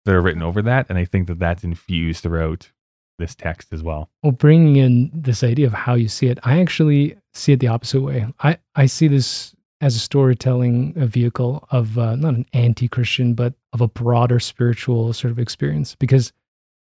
that 0.05 0.15
are 0.15 0.21
written 0.21 0.41
over 0.41 0.61
that, 0.61 0.85
and 0.87 0.97
I 0.97 1.03
think 1.03 1.27
that 1.27 1.39
that's 1.39 1.65
infused 1.65 2.23
throughout 2.23 2.71
this 3.17 3.35
text 3.35 3.73
as 3.73 3.83
well. 3.83 4.09
Well, 4.23 4.31
bringing 4.31 4.75
in 4.75 5.11
this 5.13 5.43
idea 5.43 5.67
of 5.67 5.73
how 5.73 5.95
you 5.95 6.07
see 6.07 6.27
it, 6.27 6.39
I 6.43 6.59
actually 6.59 7.17
see 7.33 7.53
it 7.53 7.59
the 7.59 7.67
opposite 7.67 8.01
way. 8.01 8.27
I 8.39 8.57
I 8.75 8.85
see 8.85 9.07
this 9.07 9.55
as 9.79 9.95
a 9.95 9.99
storytelling 9.99 10.93
a 10.95 11.05
vehicle 11.05 11.67
of 11.69 11.97
uh, 11.97 12.15
not 12.15 12.33
an 12.33 12.45
anti-Christian, 12.53 13.35
but 13.35 13.53
of 13.73 13.81
a 13.81 13.87
broader 13.87 14.39
spiritual 14.39 15.13
sort 15.13 15.31
of 15.31 15.37
experience. 15.37 15.95
Because 15.95 16.33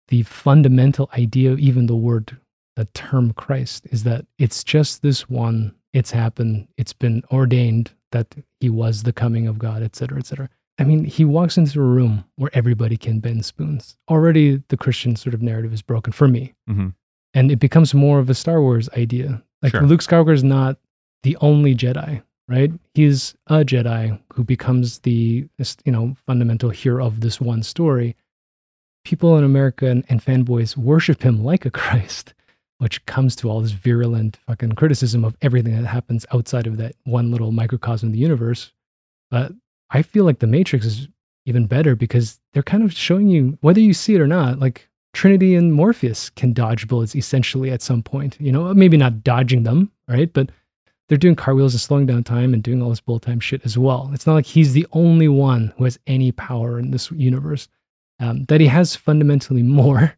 the 0.09 0.23
fundamental 0.25 1.09
idea, 1.17 1.55
even 1.55 1.87
the 1.87 1.97
word, 1.97 2.37
the 2.77 2.85
term 2.93 3.33
Christ, 3.33 3.87
is 3.91 4.05
that 4.05 4.27
it's 4.39 4.63
just 4.63 5.01
this 5.01 5.31
one. 5.31 5.75
It's 5.95 6.11
happened. 6.11 6.69
It's 6.77 6.93
been 6.93 7.23
ordained 7.31 7.93
that 8.11 8.35
he 8.61 8.69
was 8.69 9.05
the 9.05 9.13
coming 9.13 9.47
of 9.47 9.59
God, 9.59 9.83
et 9.83 9.97
cetera, 9.97 10.19
et 10.19 10.27
cetera. 10.27 10.51
I 10.79 10.85
mean, 10.85 11.05
he 11.05 11.25
walks 11.25 11.57
into 11.57 11.81
a 11.81 11.85
room 11.85 12.25
where 12.37 12.51
everybody 12.53 12.97
can 12.97 13.21
bend 13.21 13.45
spoons. 13.45 13.97
Already, 14.11 14.63
the 14.69 14.77
Christian 14.77 15.15
sort 15.15 15.35
of 15.35 15.43
narrative 15.43 15.73
is 15.73 15.83
broken 15.83 16.13
for 16.13 16.29
me, 16.29 16.55
hmm 16.67 16.89
and 17.37 17.51
it 17.51 17.59
becomes 17.59 17.93
more 17.93 18.21
of 18.21 18.31
a 18.31 18.35
Star 18.35 18.61
Wars 18.63 18.89
idea. 18.91 19.43
Like 19.61 19.73
Sure. 19.73 19.83
Luke 19.83 20.03
Skywalker 20.03 20.33
is 20.33 20.45
not 20.45 20.79
the 21.25 21.37
only 21.41 21.75
Jedi, 21.75 22.23
right? 22.49 22.71
He's 22.95 23.35
a 23.49 23.65
Jedi 23.65 24.21
who 24.33 24.45
becomes 24.45 25.01
the 25.01 25.49
you 25.85 25.93
know 25.93 26.17
fundamental 26.27 26.71
hero 26.71 27.05
of 27.05 27.21
this 27.21 27.41
one 27.41 27.63
story. 27.63 28.15
People 29.05 29.37
in 29.37 29.45
America 29.45 29.87
and, 29.87 30.05
and 30.09 30.25
fanboys 30.25 30.77
worship 30.77 31.23
him 31.23 31.43
like 31.43 31.67
a 31.67 31.71
Christ, 31.81 32.35
which 32.79 33.05
comes 33.07 33.35
to 33.37 33.51
all 33.51 33.61
this 33.61 33.73
virulent 33.73 34.37
fucking 34.47 34.73
criticism 34.73 35.25
of 35.25 35.37
everything 35.43 35.75
that 35.77 35.89
happens 35.89 36.25
outside 36.33 36.67
of 36.67 36.77
that 36.77 36.95
one 37.05 37.31
little 37.31 37.53
microcosm 37.53 38.11
of 38.11 38.13
the 38.13 38.19
universe. 38.19 38.73
But 39.31 39.53
I 39.91 40.03
feel 40.03 40.25
like 40.25 40.39
the 40.39 40.47
Matrix 40.47 40.87
is 40.87 41.09
even 41.47 41.67
better 41.67 41.95
because 41.95 42.41
they're 42.53 42.63
kind 42.63 42.83
of 42.83 42.93
showing 42.93 43.29
you 43.29 43.59
whether 43.61 43.81
you 43.81 43.95
see 43.95 44.15
it 44.15 44.21
or 44.21 44.27
not, 44.27 44.59
like 44.59 44.89
Trinity 45.13 45.55
and 45.55 45.73
Morpheus 45.73 46.31
can 46.31 46.53
dodge 46.53 46.89
bullets 46.89 47.15
essentially 47.15 47.71
at 47.71 47.83
some 47.83 48.03
point. 48.03 48.37
You 48.41 48.53
know, 48.53 48.75
maybe 48.75 48.97
not 48.97 49.23
dodging 49.23 49.63
them, 49.63 49.93
right? 50.09 50.33
But 50.33 50.51
they're 51.09 51.19
doing 51.19 51.37
car 51.37 51.55
wheels 51.55 51.75
and 51.75 51.81
slowing 51.81 52.07
down 52.07 52.25
time 52.25 52.55
and 52.55 52.63
doing 52.63 52.83
all 52.83 52.89
this 52.89 53.01
bullet 53.01 53.23
time 53.23 53.41
shit 53.41 53.65
as 53.65 53.77
well. 53.77 54.11
It's 54.15 54.27
not 54.27 54.35
like 54.35 54.47
he's 54.47 54.73
the 54.73 54.87
only 54.93 55.29
one 55.29 55.73
who 55.77 55.85
has 55.85 55.99
any 56.07 56.33
power 56.33 56.79
in 56.79 56.91
this 56.91 57.11
universe. 57.11 57.69
Um, 58.21 58.45
that 58.45 58.61
he 58.61 58.69
has 58.69 58.95
fundamentally 58.97 59.63
more. 59.65 60.17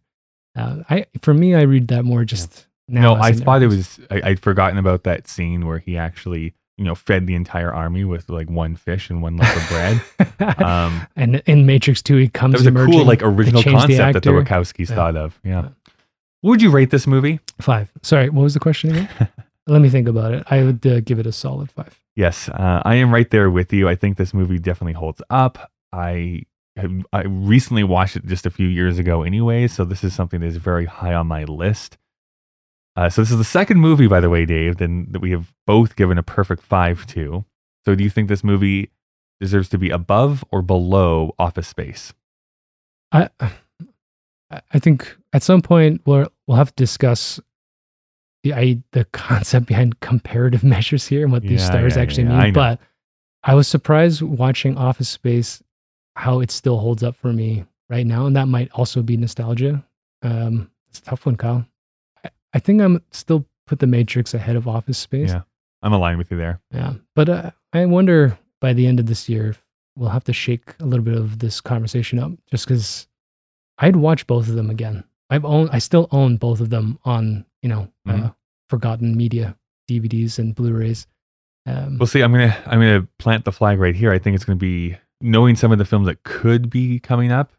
Uh, 0.55 0.83
I 0.89 1.07
for 1.23 1.35
me, 1.35 1.55
I 1.55 1.63
read 1.63 1.89
that 1.89 2.05
more 2.05 2.25
just 2.25 2.67
now. 2.89 3.15
No, 3.15 3.21
I 3.21 3.33
thought 3.33 3.63
it 3.63 3.67
was. 3.67 4.01
I, 4.11 4.23
I'd 4.25 4.41
forgotten 4.41 4.79
about 4.79 5.05
that 5.05 5.29
scene 5.29 5.67
where 5.67 5.79
he 5.79 5.99
actually, 5.99 6.55
you 6.77 6.85
know, 6.85 6.95
fed 6.95 7.27
the 7.27 7.35
entire 7.35 7.73
army 7.73 8.05
with 8.05 8.29
like 8.29 8.51
one 8.51 8.77
fish 8.77 9.09
and 9.11 9.23
one 9.23 9.37
loaf 9.37 9.57
of 9.57 9.69
bread. 9.69 10.01
Um, 10.65 11.07
and 11.17 11.37
in 11.47 11.65
Matrix 11.65 12.03
Two, 12.03 12.17
he 12.17 12.29
comes. 12.29 12.53
that 12.53 12.59
was 12.59 12.67
a 12.67 12.87
cool, 12.93 13.05
like 13.07 13.23
original 13.23 13.63
concept 13.63 14.13
that 14.15 14.23
the. 14.23 14.31
Wachowskis 14.31 14.91
Yeah. 14.91 14.95
thought 14.95 15.17
of. 15.17 15.39
Yeah. 15.43 15.63
Yeah. 15.63 15.69
What 16.43 16.51
would 16.51 16.63
you 16.63 16.71
rate 16.71 16.91
this 16.91 17.07
movie? 17.07 17.41
Five. 17.61 17.91
Sorry, 18.03 18.29
what 18.29 18.43
was 18.43 18.53
the 18.55 18.61
question 18.61 18.91
again? 18.91 19.09
Let 19.67 19.81
me 19.81 19.89
think 19.89 20.07
about 20.09 20.33
it. 20.35 20.45
I 20.49 20.63
would 20.63 20.87
uh, 20.87 21.01
give 21.01 21.19
it 21.19 21.27
a 21.27 21.33
solid 21.33 21.71
five. 21.71 21.99
Yes, 22.15 22.49
uh, 22.51 22.83
I 22.85 22.95
am 22.97 23.13
right 23.13 23.29
there 23.31 23.51
with 23.51 23.73
you. 23.73 23.89
I 23.89 23.95
think 23.97 24.17
this 24.19 24.33
movie 24.35 24.59
definitely 24.59 24.93
holds 24.93 25.23
up. 25.31 25.71
I 25.93 26.43
I 27.13 27.23
recently 27.25 27.83
watched 27.85 28.17
it 28.17 28.27
just 28.27 28.45
a 28.45 28.51
few 28.51 28.69
years 28.69 28.99
ago, 28.99 29.23
anyway, 29.23 29.67
so 29.67 29.85
this 29.85 30.05
is 30.05 30.15
something 30.15 30.41
that 30.41 30.47
is 30.47 30.59
very 30.59 30.85
high 30.85 31.15
on 31.15 31.27
my 31.27 31.45
list. 31.45 31.97
Uh, 32.97 33.11
so 33.11 33.21
this 33.21 33.31
is 33.31 33.39
the 33.39 33.45
second 33.45 33.79
movie, 33.81 34.07
by 34.07 34.21
the 34.21 34.31
way, 34.31 34.47
Dave, 34.47 34.79
then 34.79 35.07
that 35.11 35.21
we 35.21 35.31
have 35.31 35.53
both 35.67 35.97
given 35.97 36.17
a 36.17 36.23
perfect 36.23 36.63
five 36.63 37.07
to. 37.09 37.45
So 37.85 37.95
do 37.95 38.03
you 38.03 38.11
think 38.11 38.29
this 38.29 38.43
movie 38.43 38.91
deserves 39.39 39.69
to 39.71 39.79
be 39.79 39.91
above 39.91 40.45
or 40.51 40.63
below 40.63 41.35
Office 41.39 41.69
Space? 41.69 42.15
I 43.13 43.29
I 44.51 44.79
think 44.79 45.15
at 45.33 45.43
some 45.43 45.61
point 45.61 46.03
we'll 46.07 46.33
we'll 46.47 46.57
have 46.57 46.75
to 46.75 46.83
discuss 46.83 47.39
the 48.43 48.55
I, 48.55 48.83
the 48.93 49.05
concept 49.07 49.67
behind 49.67 50.01
comparative 50.01 50.65
measures 50.75 51.07
here 51.07 51.23
and 51.23 51.33
what 51.33 51.43
these 51.43 51.61
Yeah, 51.61 51.67
stars 51.67 51.97
yeah, 51.97 52.03
actually 52.03 52.25
yeah, 52.25 52.31
mean. 52.31 52.41
I. 52.41 52.51
But 52.51 52.81
I 53.43 53.55
was 53.55 53.69
surprised 53.69 54.23
watching 54.23 54.77
Office 54.77 55.09
Space 55.09 55.63
how 56.17 56.41
it 56.41 56.51
still 56.51 56.79
holds 56.79 57.03
up 57.03 57.15
for 57.15 57.33
me 57.33 57.65
right 57.89 58.07
now, 58.07 58.27
and 58.27 58.35
that 58.37 58.49
might 58.49 58.71
also 58.73 59.03
be 59.03 59.17
nostalgia. 59.17 59.85
Um, 60.23 60.71
it's 60.89 60.99
a 60.99 61.03
tough 61.03 61.27
one, 61.27 61.37
Kyle. 61.37 61.67
I, 62.57 62.59
think 62.61 62.81
I'm 62.81 63.03
still 63.13 63.47
put 63.67 63.79
the 63.79 63.87
Matrix 63.87 64.35
ahead 64.35 64.57
of 64.57 64.67
Office 64.67 64.99
Space. 64.99 65.31
Yeah, 65.31 65.43
I'm 65.83 65.93
aligned 65.93 66.19
with 66.19 66.31
you 66.31 66.37
there. 66.37 66.61
Yeah. 66.73 66.95
But 67.15 67.29
uh, 67.29 67.51
I 67.73 67.85
wonder 67.87 68.39
by 68.61 68.73
the 68.73 68.87
end 68.87 68.99
of 69.01 69.07
this 69.07 69.29
year, 69.29 69.55
we'll 69.97 70.11
have 70.11 70.25
to 70.25 70.33
shake 70.33 70.75
a 70.81 70.85
little 70.85 71.05
bit 71.05 71.17
of 71.17 71.39
this 71.39 71.61
conversation 71.61 72.19
up 72.19 72.33
just 72.51 72.67
because 72.67 73.07
I'd 73.79 73.97
watch 73.97 74.27
both 74.27 74.49
of 74.49 74.55
them 74.55 74.71
again. 74.71 75.05
I've 75.31 75.45
owned, 75.45 75.71
I 75.73 75.79
still 75.79 76.09
own 76.13 76.37
both 76.37 76.61
of 76.61 76.71
them 76.71 76.99
on, 77.05 77.45
you 77.63 77.69
know, 77.69 77.89
uh, 78.09 78.13
Mhm. 78.13 78.35
forgotten 78.71 79.17
media 79.17 79.57
DVDs 79.89 80.39
and 80.39 80.55
Blu-rays. 80.55 81.07
Um, 81.67 81.99
We'll 81.99 82.07
see. 82.07 82.23
I'm 82.23 82.31
gonna 82.33 82.57
I'm 82.67 82.79
gonna 82.81 83.09
plant 83.19 83.45
the 83.45 83.53
flag 83.53 83.79
right 83.81 83.95
here. 83.97 84.13
I 84.13 84.19
think 84.19 84.35
it's 84.37 84.45
gonna 84.45 84.57
be 84.57 84.97
knowing 85.21 85.57
some 85.57 85.73
of 85.73 85.79
the 85.79 85.85
films 85.85 86.07
that 86.07 86.23
could 86.23 86.71
be 86.71 87.01
coming 87.01 87.33
up. 87.33 87.53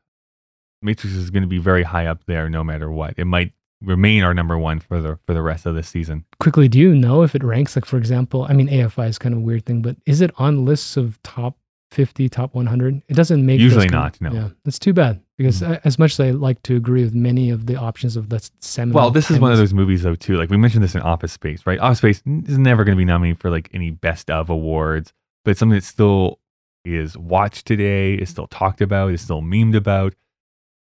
Matrix 0.82 1.16
is 1.16 1.30
gonna 1.30 1.48
be 1.48 1.58
very 1.58 1.84
high 1.84 2.06
up 2.06 2.24
there, 2.26 2.50
no 2.50 2.64
matter 2.64 2.90
what. 2.90 3.16
It 3.18 3.26
might 3.26 3.52
remain 3.82 4.24
our 4.24 4.34
number 4.34 4.58
one 4.58 4.80
for 4.80 5.02
the 5.02 5.20
for 5.26 5.34
the 5.34 5.42
rest 5.42 5.66
of 5.66 5.76
this 5.76 5.88
season. 5.88 6.26
quickly, 6.40 6.68
do 6.68 6.80
you 6.80 6.96
know 6.96 7.22
if 7.24 7.36
it 7.36 7.44
ranks, 7.44 7.76
like, 7.76 7.86
for 7.86 7.98
example, 7.98 8.46
I 8.50 8.54
mean, 8.54 8.68
AFI 8.70 9.08
is 9.10 9.18
kind 9.20 9.34
of 9.34 9.40
a 9.40 9.44
weird 9.44 9.66
thing, 9.66 9.82
but 9.82 9.96
is 10.06 10.22
it 10.22 10.32
on 10.38 10.66
lists 10.66 10.98
of 10.98 11.22
top 11.24 11.58
50, 11.92 12.28
top 12.30 12.54
100? 12.56 13.02
It 13.08 13.14
doesn't 13.14 13.46
make 13.46 13.60
Usually 13.60 13.88
not, 13.88 14.20
no. 14.20 14.32
Yeah. 14.32 14.50
That's 14.66 14.80
too 14.80 14.94
bad 14.94 15.22
because 15.38 15.62
Mm. 15.62 15.76
I, 15.76 15.82
as 15.86 16.00
much 16.00 16.14
as 16.14 16.20
I 16.20 16.32
like 16.32 16.62
to 16.64 16.76
agree 16.76 17.04
with 17.04 17.14
many 17.14 17.50
of 17.52 17.68
the 17.68 17.76
options 17.76 18.16
of 18.18 18.30
the 18.30 18.48
seminal. 18.60 18.96
Well, 19.00 19.12
this 19.12 19.30
is 19.30 19.40
one 19.40 19.52
of 19.52 19.58
those 19.58 19.74
movies 19.74 20.02
though 20.04 20.16
too. 20.16 20.36
Like 20.38 20.50
we 20.50 20.58
mentioned 20.58 20.84
this 20.84 20.96
in 20.96 21.02
Office 21.02 21.32
Space, 21.32 21.66
right? 21.68 21.80
Office 21.80 22.00
Space 22.00 22.22
is 22.26 22.58
never 22.58 22.84
going 22.84 22.96
to 22.96 23.00
be 23.00 23.06
nominated 23.06 23.40
for 23.40 23.50
like 23.52 23.70
any 23.74 23.92
best 23.92 24.30
of 24.32 24.50
awards, 24.50 25.14
but 25.46 25.52
it's 25.52 25.60
something 25.60 25.78
that 25.78 25.84
still 25.84 26.40
is 26.84 27.18
watched 27.18 27.68
today, 27.68 28.16
is 28.16 28.30
still 28.30 28.48
talked 28.48 28.82
about, 28.82 29.12
is 29.12 29.22
still 29.22 29.42
memed 29.42 29.76
about. 29.76 30.14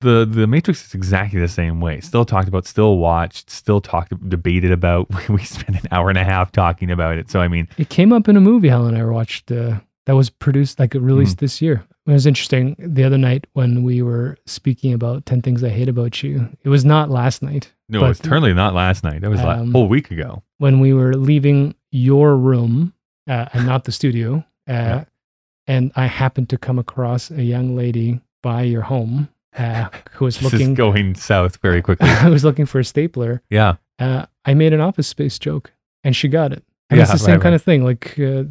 The 0.02 0.28
the 0.30 0.46
Matrix 0.48 0.86
is 0.86 0.94
exactly 0.94 1.40
the 1.40 1.48
same 1.48 1.80
way. 1.82 2.02
Still 2.02 2.26
talked 2.26 2.48
about, 2.48 2.66
still 2.68 2.98
watched, 2.98 3.50
still 3.50 3.80
talked 3.82 4.12
debated 4.30 4.72
about. 4.72 5.08
We 5.30 5.44
spent 5.44 5.82
an 5.82 5.88
hour 5.92 6.10
and 6.10 6.18
a 6.18 6.24
half 6.24 6.52
talking 6.52 6.92
about 6.92 7.18
it. 7.18 7.32
So 7.32 7.40
I 7.40 7.48
mean, 7.48 7.68
It 7.78 7.90
came 7.90 8.12
up 8.12 8.28
in 8.28 8.36
a 8.38 8.42
movie 8.42 8.68
Helen 8.70 8.94
and 8.96 9.04
I 9.04 9.06
watched 9.06 9.52
uh, 9.52 9.80
that 10.06 10.14
was 10.16 10.30
produced 10.30 10.80
like 10.80 10.92
Mm-hmm. 10.92 11.06
released 11.06 11.38
this 11.40 11.62
year. 11.62 11.84
It 12.08 12.12
was 12.12 12.26
interesting 12.26 12.76
the 12.80 13.04
other 13.04 13.18
night 13.20 13.46
when 13.54 13.84
we 13.84 14.02
were 14.02 14.36
speaking 14.48 14.92
about 14.94 15.26
10 15.28 15.44
things 15.44 15.64
I 15.64 15.70
hate 15.70 15.88
about 15.88 16.24
you. 16.24 16.50
It 16.64 16.70
was 16.70 16.84
not 16.84 17.10
last 17.12 17.42
night. 17.44 17.72
no, 17.90 18.00
but 18.02 18.10
it's 18.12 18.20
certainly 18.24 18.54
not 18.56 18.74
last 18.74 19.04
night. 19.04 19.22
That 19.22 19.30
was 19.30 19.40
like 19.42 19.58
a 19.58 19.62
Um, 19.62 19.72
whole 19.72 19.88
week 19.88 20.10
ago. 20.10 20.42
when 20.58 20.80
we 20.80 20.94
were 20.94 21.14
leaving 21.14 21.76
your 21.92 22.36
room 22.36 22.94
uh, 23.30 23.46
and 23.54 23.66
not 23.68 23.84
the 23.84 23.92
studio. 23.92 24.38
Uh, 24.68 24.74
Yeah. 24.74 25.04
And 25.68 25.92
I 25.96 26.08
happened 26.08 26.50
to 26.50 26.58
come 26.58 26.80
across 26.80 27.30
a 27.30 27.44
young 27.44 27.76
lady 27.76 28.20
by 28.42 28.64
your 28.64 28.82
home 28.82 29.30
uh, 29.58 29.90
who 30.12 30.26
was 30.26 30.40
This 30.40 30.52
looking 30.54 30.72
is 30.72 30.78
going 30.78 31.16
south 31.16 31.58
very 31.58 31.82
quickly. 31.88 32.10
I 32.10 32.30
was 32.30 32.44
looking 32.44 32.66
for 32.66 32.80
a 32.80 32.86
stapler. 32.86 33.42
yeah, 33.50 33.76
Uh, 34.00 34.26
I 34.46 34.54
made 34.54 34.74
an 34.74 34.82
office 34.82 35.08
space 35.08 35.38
joke 35.40 35.72
and 36.04 36.16
she 36.16 36.28
got 36.28 36.52
it. 36.54 36.64
And 36.90 36.98
Yeah, 36.98 37.04
it's 37.04 37.12
the 37.12 37.18
same 37.20 37.34
right, 37.36 37.42
kind 37.42 37.54
right. 37.54 37.56
of 37.56 37.64
thing. 37.64 37.84
Like 37.84 38.20
uh, 38.20 38.44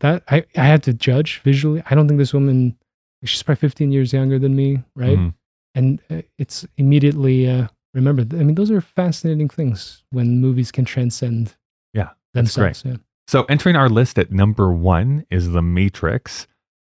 that, 0.00 0.22
I, 0.28 0.44
I 0.56 0.64
had 0.66 0.82
to 0.84 0.92
judge 0.92 1.40
visually. 1.44 1.82
I 1.90 1.94
don't 1.94 2.06
think 2.08 2.18
this 2.18 2.32
woman, 2.34 2.76
she's 3.24 3.42
probably 3.42 3.60
15 3.60 3.92
years 3.92 4.12
younger 4.12 4.38
than 4.38 4.54
me, 4.56 4.82
right? 4.94 5.18
Mhm. 5.18 5.34
And 5.74 6.00
uh, 6.10 6.22
it's 6.38 6.66
immediately, 6.76 7.48
uh, 7.48 7.68
remember, 7.94 8.22
I 8.36 8.42
mean, 8.42 8.54
those 8.56 8.70
are 8.70 8.80
fascinating 8.80 9.48
things 9.48 10.02
when 10.10 10.40
movies 10.40 10.70
can 10.72 10.84
transcend 10.84 11.54
Yeah, 11.94 12.10
that's 12.34 12.56
great. 12.56 12.82
Yeah. 12.84 12.96
So 13.28 13.44
entering 13.44 13.76
our 13.76 13.88
list 13.88 14.18
at 14.18 14.32
number 14.32 14.72
one 14.72 15.24
is 15.30 15.50
The 15.50 15.62
Matrix. 15.62 16.46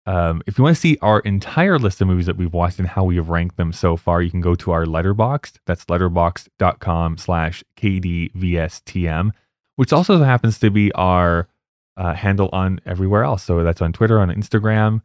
Um, 0.06 0.42
if 0.48 0.58
you 0.58 0.64
want 0.64 0.76
to 0.76 0.82
see 0.82 0.98
our 1.02 1.20
entire 1.22 1.80
list 1.80 2.02
of 2.02 2.08
movies 2.08 2.26
that 2.26 2.36
we've 2.36 2.54
watched 2.54 2.80
and 2.80 2.88
how 2.88 3.06
we 3.06 3.16
have 3.16 3.30
ranked 3.30 3.58
them 3.58 3.72
so 3.72 3.96
far, 3.96 4.22
you 4.22 4.30
can 4.30 4.42
go 4.42 4.56
to 4.56 4.72
our 4.72 4.86
letterboxd. 4.86 5.60
That's 5.66 5.86
letterboxd.com 5.86 7.18
slash 7.18 7.64
KDVSTM, 7.78 9.32
which 9.78 9.94
also 9.94 10.22
happens 10.24 10.60
to 10.60 10.70
be 10.70 10.92
our 10.94 11.48
uh, 11.96 12.14
handle 12.14 12.50
on 12.52 12.80
everywhere 12.86 13.24
else. 13.24 13.44
So 13.44 13.64
that's 13.64 13.82
on 13.82 13.94
Twitter, 13.94 14.20
on 14.20 14.30
Instagram. 14.30 15.02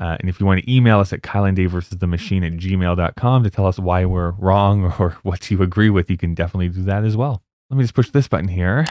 Uh, 0.00 0.16
and 0.20 0.28
if 0.28 0.40
you 0.40 0.46
want 0.46 0.60
to 0.60 0.72
email 0.72 1.00
us 1.00 1.12
at 1.12 1.22
Kyle 1.22 1.42
machine 1.44 2.44
at 2.44 2.52
gmail.com 2.52 3.44
to 3.44 3.50
tell 3.50 3.66
us 3.66 3.78
why 3.78 4.04
we're 4.04 4.30
wrong 4.32 4.84
or 4.98 5.16
what 5.22 5.50
you 5.50 5.62
agree 5.62 5.90
with, 5.90 6.10
you 6.10 6.16
can 6.16 6.34
definitely 6.34 6.68
do 6.68 6.82
that 6.84 7.04
as 7.04 7.16
well. 7.16 7.42
Let 7.70 7.78
me 7.78 7.84
just 7.84 7.94
push 7.94 8.10
this 8.10 8.28
button 8.28 8.48
here. 8.48 8.86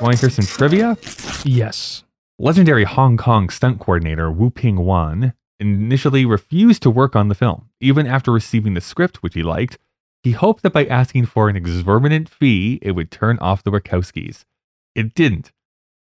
Want 0.00 0.16
to 0.16 0.20
hear 0.20 0.30
some 0.30 0.46
trivia? 0.46 0.96
Yes. 1.44 2.04
Legendary 2.40 2.84
Hong 2.84 3.16
Kong 3.16 3.50
stunt 3.50 3.80
coordinator 3.80 4.30
Wu 4.30 4.50
Ping 4.50 4.76
Wan 4.76 5.32
initially 5.58 6.24
refused 6.24 6.84
to 6.84 6.90
work 6.90 7.16
on 7.16 7.26
the 7.26 7.34
film. 7.34 7.68
Even 7.80 8.06
after 8.06 8.30
receiving 8.30 8.74
the 8.74 8.80
script, 8.80 9.24
which 9.24 9.34
he 9.34 9.42
liked, 9.42 9.76
he 10.22 10.30
hoped 10.30 10.62
that 10.62 10.72
by 10.72 10.86
asking 10.86 11.26
for 11.26 11.48
an 11.48 11.56
exorbitant 11.56 12.28
fee, 12.28 12.78
it 12.80 12.92
would 12.92 13.10
turn 13.10 13.40
off 13.40 13.64
the 13.64 13.72
Wachowskis. 13.72 14.44
It 14.94 15.14
didn't. 15.14 15.50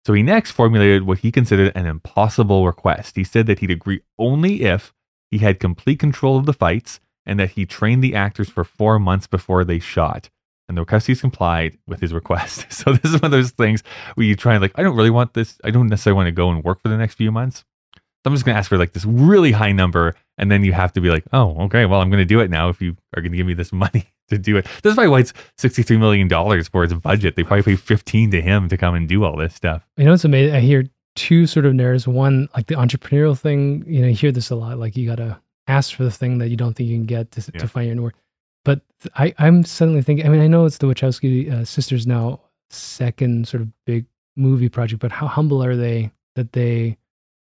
So 0.06 0.14
he 0.14 0.24
next 0.24 0.52
formulated 0.52 1.04
what 1.04 1.18
he 1.18 1.34
considered 1.34 1.74
an 1.76 1.86
impossible 1.86 2.66
request. 2.66 3.18
He 3.18 3.26
said 3.26 3.46
that 3.48 3.60
he'd 3.60 3.70
agree 3.70 4.00
only 4.18 4.62
if 4.62 4.94
he 5.32 5.40
had 5.40 5.60
complete 5.60 6.00
control 6.00 6.38
of 6.38 6.46
the 6.46 6.54
fights 6.54 7.02
and 7.26 7.42
that 7.42 7.52
he 7.52 7.66
trained 7.66 8.02
the 8.02 8.16
actors 8.16 8.48
for 8.48 8.64
four 8.64 9.00
months 9.00 9.28
before 9.28 9.66
they 9.66 9.80
shot. 9.80 10.30
And 10.72 10.78
the 10.78 10.86
Wachowskis 10.86 11.20
complied 11.22 11.78
with 11.88 12.00
his 12.00 12.14
request. 12.14 12.66
So 12.72 12.94
this 12.94 13.14
is 13.14 13.22
one 13.22 13.26
of 13.26 13.32
those 13.32 13.52
things 13.52 13.84
where 14.16 14.26
you 14.26 14.36
try 14.36 14.54
and 14.54 14.62
like, 14.62 14.72
I 14.76 14.84
don't 14.84 14.96
really 14.96 15.10
want 15.10 15.34
this. 15.34 15.60
I 15.64 15.70
don't 15.72 15.88
necessarily 15.88 16.16
want 16.16 16.28
to 16.28 16.32
go 16.32 16.50
and 16.50 16.64
work 16.64 16.82
for 16.82 16.88
the 16.90 16.98
next 16.98 17.16
few 17.16 17.32
months. 17.32 17.64
So 17.96 18.02
I'm 18.30 18.34
just 18.34 18.46
going 18.46 18.56
to 18.56 18.60
ask 18.60 18.70
for 18.70 18.78
like 18.78 18.94
this 18.94 19.04
really 19.06 19.52
high 19.52 19.72
number, 19.72 20.16
and 20.38 20.50
then 20.52 20.64
you 20.64 20.74
have 20.74 20.94
to 20.94 21.02
be 21.02 21.10
like, 21.10 21.24
oh, 21.34 21.58
okay, 21.66 21.86
well, 21.86 22.02
I'm 22.02 22.10
going 22.10 22.22
to 22.22 22.26
do 22.26 22.40
it 22.40 22.50
now. 22.50 22.70
If 22.70 22.80
you 22.82 22.96
are 23.16 23.22
going 23.22 23.32
to 23.32 23.38
give 23.38 23.48
me 23.48 23.54
this 23.56 23.74
money 23.86 24.06
to 24.30 24.38
do 24.38 24.58
it, 24.58 24.66
this 24.84 24.92
is 24.92 24.96
probably 24.96 25.10
why 25.10 25.20
it's 25.20 25.34
63 25.58 25.98
million 25.98 26.28
dollars 26.28 26.68
for 26.68 26.84
its 26.84 26.94
budget. 26.94 27.36
They 27.36 27.44
probably 27.44 27.64
pay 27.64 27.76
15 27.76 28.32
to 28.32 28.42
him 28.42 28.70
to 28.70 28.78
come 28.78 28.96
and 28.96 29.10
do 29.10 29.24
all 29.24 29.36
this 29.36 29.54
stuff. 29.56 29.86
You 29.98 30.06
know, 30.06 30.14
it's 30.14 30.24
amazing. 30.26 30.56
I 30.56 30.60
hear 30.62 30.86
two 31.16 31.46
sort 31.48 31.66
of 31.66 31.74
narratives. 31.74 32.08
One, 32.08 32.48
like 32.56 32.68
the 32.68 32.76
entrepreneurial 32.76 33.38
thing, 33.38 33.84
you 33.88 34.02
know, 34.02 34.08
you 34.08 34.16
hear 34.16 34.32
this 34.32 34.50
a 34.52 34.56
lot. 34.56 34.78
Like 34.80 34.96
you 34.96 35.08
got 35.10 35.18
to 35.18 35.40
ask 35.68 35.94
for 35.96 36.04
the 36.04 36.12
thing 36.12 36.38
that 36.40 36.50
you 36.50 36.56
don't 36.58 36.74
think 36.76 36.90
you 36.90 36.96
can 36.98 37.06
get 37.06 37.32
to, 37.32 37.52
Yeah. 37.54 37.60
to 37.60 37.68
find 37.68 37.88
your 37.94 38.02
work. 38.04 38.16
But 38.64 38.82
I, 39.16 39.34
I'm 39.38 39.64
suddenly 39.64 40.02
thinking, 40.02 40.26
I 40.26 40.30
mean, 40.30 40.42
I 40.42 40.48
know 40.48 40.66
it's 40.66 40.78
the 40.78 40.88
Wachowski 40.88 41.52
uh, 41.52 41.66
sisters 41.66 42.06
now 42.06 42.42
second 42.70 43.48
sort 43.48 43.62
of 43.62 43.70
big 43.86 44.06
movie 44.36 44.70
project, 44.70 45.02
but 45.02 45.12
how 45.12 45.28
humble 45.28 45.64
are 45.64 45.76
they 45.76 46.12
that 46.36 46.54
they 46.54 46.98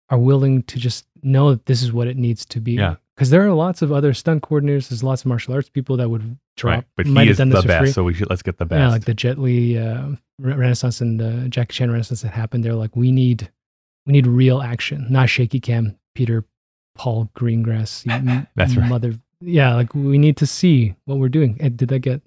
are 0.09 0.19
willing 0.19 0.63
to 0.65 0.79
just 0.79 1.07
know 1.23 1.51
that 1.51 1.67
this 1.67 1.83
is 1.83 1.93
what 1.93 2.07
it 2.07 2.17
needs 2.17 2.45
to 2.47 2.61
be? 2.61 2.73
Yeah. 2.73 2.97
Because 3.15 3.29
there 3.31 3.47
are 3.47 3.53
lots 3.53 3.83
of 3.83 3.93
other 3.93 4.15
stunt 4.15 4.43
coordinators, 4.43 4.89
there's 4.89 5.05
lots 5.05 5.23
of 5.23 5.27
martial 5.27 5.53
arts 5.55 5.69
people 5.69 5.99
that 5.99 6.09
would 6.09 6.39
drop. 6.57 6.75
Right. 6.75 6.85
But 6.97 7.07
might 7.07 7.23
he 7.23 7.27
have 7.29 7.33
is 7.33 7.39
done 7.39 7.51
the 7.51 7.57
this 7.57 7.65
for 7.65 7.69
free. 7.69 7.87
best, 7.87 7.95
so 7.95 8.05
we 8.05 8.15
should 8.15 8.31
let's 8.31 8.43
get 8.43 8.59
the 8.59 8.65
best. 8.65 8.79
Yeah, 8.79 8.89
like 8.89 9.05
the 9.05 9.15
Jet 9.15 9.39
Li 9.39 9.79
uh, 9.79 10.13
Renaissance 10.39 11.01
and 11.03 11.21
uh, 11.21 11.49
Jackie 11.49 11.75
Chan 11.75 11.91
Renaissance 11.91 12.23
that 12.23 12.33
happened. 12.33 12.65
They're 12.65 12.75
like, 12.75 12.97
we 12.97 13.13
need, 13.13 13.51
we 14.07 14.13
need 14.13 14.27
real 14.27 14.63
action, 14.63 15.07
not 15.11 15.29
shaky 15.29 15.61
cam. 15.61 15.99
Peter, 16.15 16.45
Paul 16.95 17.31
Greengrass, 17.37 18.05
you 18.07 18.47
That's 18.55 18.77
right. 18.77 18.89
Mother, 18.89 19.15
yeah, 19.43 19.75
like 19.75 19.95
we 19.95 20.19
need 20.19 20.37
to 20.39 20.47
see 20.47 20.95
what 21.05 21.19
we're 21.19 21.29
doing. 21.29 21.57
Eh, 21.61 21.71
Did 21.75 21.89
that 21.91 22.01
get 22.01 22.23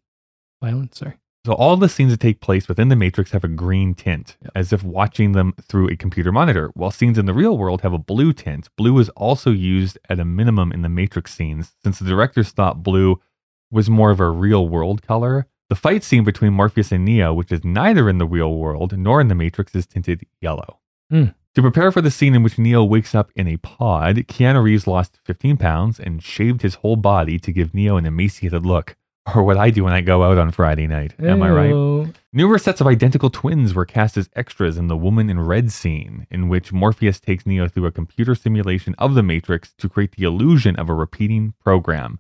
violent? 0.62 0.96
Sorry. 0.96 1.14
So 1.46 1.54
all 1.54 1.78
the 1.78 1.88
scenes 1.90 2.12
that 2.12 2.20
take 2.20 2.40
place 2.42 2.68
within 2.68 2.88
the 2.90 2.96
Matrix 2.96 3.30
have 3.32 3.44
a 3.44 3.48
green 3.48 3.94
tint, 3.94 4.36
Yep. 4.42 4.52
as 4.56 4.74
if 4.74 4.84
watching 4.84 5.34
them 5.34 5.54
through 5.62 5.90
a 5.90 5.96
computer 5.96 6.32
monitor, 6.32 6.72
while 6.74 6.90
scenes 6.90 7.20
in 7.20 7.28
the 7.28 7.36
real 7.36 7.56
world 7.58 7.82
have 7.82 7.94
a 7.94 8.00
blue 8.00 8.34
tint. 8.34 8.68
Blue 8.78 8.98
is 8.98 9.10
also 9.10 9.52
used 9.52 10.00
at 10.10 10.20
a 10.20 10.26
minimum 10.26 10.72
in 10.72 10.82
the 10.82 10.90
Matrix 10.90 11.36
scenes, 11.36 11.76
since 11.84 12.00
the 12.00 12.06
directors 12.06 12.50
thought 12.50 12.82
blue 12.82 13.20
was 13.72 13.90
more 13.92 14.10
of 14.10 14.20
a 14.20 14.30
real 14.30 14.68
world 14.68 15.04
color. 15.04 15.46
The 15.70 15.76
fight 15.76 16.04
scene 16.04 16.24
between 16.24 16.54
Morpheus 16.54 16.92
and 16.92 17.06
Neo, 17.06 17.32
which 17.34 17.52
is 17.52 17.64
neither 17.64 18.10
in 18.10 18.18
the 18.18 18.26
real 18.26 18.56
world 18.56 18.98
nor 18.98 19.22
in 19.22 19.28
the 19.28 19.36
Matrix, 19.36 19.76
is 19.76 19.86
tinted 19.86 20.26
yellow. 20.42 20.80
Hmm. 21.12 21.26
To 21.56 21.61
prepare 21.61 21.90
for 21.90 22.02
the 22.02 22.11
scene 22.11 22.36
in 22.36 22.44
which 22.44 22.60
Neo 22.60 22.84
wakes 22.84 23.15
up 23.15 23.32
in 23.34 23.48
a 23.48 23.56
pod, 23.56 24.18
Keanu 24.27 24.61
Reeves 24.61 24.88
lost 24.88 25.19
15 25.23 25.56
pounds 25.56 26.02
and 26.02 26.22
shaved 26.22 26.61
his 26.61 26.76
whole 26.76 26.98
body 26.98 27.40
to 27.40 27.52
give 27.53 27.73
Neo 27.73 27.95
an 27.95 28.06
emaciated 28.06 28.65
look. 28.65 28.98
Or 29.34 29.41
what 29.41 29.56
I 29.56 29.69
do 29.69 29.86
when 29.86 29.94
I 29.94 30.02
go 30.02 30.23
out 30.23 30.38
on 30.38 30.52
Friday 30.52 30.86
night. 30.86 31.15
Am 31.18 31.41
I 31.41 31.49
right? 31.49 32.14
Numerous 32.34 32.64
sets 32.64 32.82
of 32.82 32.88
identical 32.88 33.30
twins 33.30 33.73
were 33.73 33.86
cast 33.86 34.18
as 34.18 34.30
extras 34.36 34.77
in 34.77 34.88
the 34.88 34.98
Woman 34.98 35.30
in 35.30 35.40
Red 35.40 35.72
scene, 35.72 36.27
in 36.30 36.49
which 36.49 36.73
Morpheus 36.73 37.22
takes 37.22 37.45
Neo 37.45 37.69
through 37.69 37.86
a 37.86 37.91
computer 37.91 38.36
simulation 38.36 38.94
of 38.98 39.15
the 39.15 39.23
Matrix 39.23 39.73
to 39.77 39.88
create 39.88 40.18
the 40.18 40.26
illusion 40.26 40.76
of 40.76 40.90
a 40.90 40.94
repeating 40.94 41.53
program. 41.64 42.19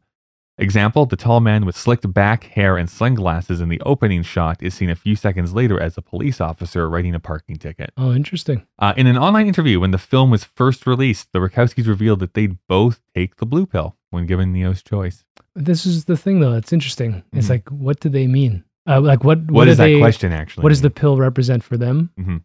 Example 0.57 1.05
the 1.05 1.17
tall 1.17 1.41
man 1.41 1.65
with 1.65 1.75
slicked 1.75 2.11
back 2.13 2.45
hair 2.45 2.77
and 2.77 2.89
sunglasses 2.89 3.59
in 3.59 3.67
the 3.67 3.81
opening 3.81 4.23
shot 4.23 4.63
is 4.63 4.73
seen 4.73 4.89
a 4.89 4.95
few 4.95 5.15
seconds 5.15 5.53
later 5.53 5.77
as 5.79 5.97
a 5.97 6.01
police 6.01 6.39
officer 6.39 6.89
writing 6.89 7.13
a 7.13 7.19
parking 7.19 7.57
ticket. 7.57 7.91
Oh, 7.97 8.13
interesting. 8.13 8.65
Uh, 8.79 8.93
in 8.95 9.05
an 9.05 9.17
online 9.17 9.47
interview 9.47 9.81
when 9.81 9.91
the 9.91 9.97
film 9.97 10.31
was 10.31 10.45
first 10.45 10.87
released, 10.87 11.33
the 11.33 11.39
Wachowskis 11.39 11.87
revealed 11.87 12.21
that 12.21 12.35
they'd 12.35 12.57
both 12.69 13.01
take 13.13 13.35
the 13.35 13.45
blue 13.45 13.65
pill 13.65 13.97
when 14.11 14.25
given 14.25 14.53
Neo's 14.53 14.81
choice. 14.81 15.25
This 15.55 15.85
is 15.85 16.05
the 16.05 16.15
thing, 16.15 16.39
though. 16.39 16.53
It's 16.53 16.71
interesting. 16.71 17.23
It's 17.33 17.47
Mhm. 17.47 17.49
like, 17.49 17.69
what 17.69 17.99
do 17.99 18.07
they 18.07 18.25
mean? 18.27 18.63
Uh, 18.87 19.01
like, 19.01 19.25
what? 19.25 19.51
what 19.51 19.65
do 19.65 19.71
is 19.71 19.77
that 19.77 19.85
they- 19.85 19.99
question 19.99 20.31
actually? 20.31 20.63
What 20.63 20.69
does 20.69 20.81
the 20.81 20.89
pill 20.89 21.17
represent 21.17 21.63
for 21.63 21.75
them? 21.75 22.11
Mhm. 22.17 22.41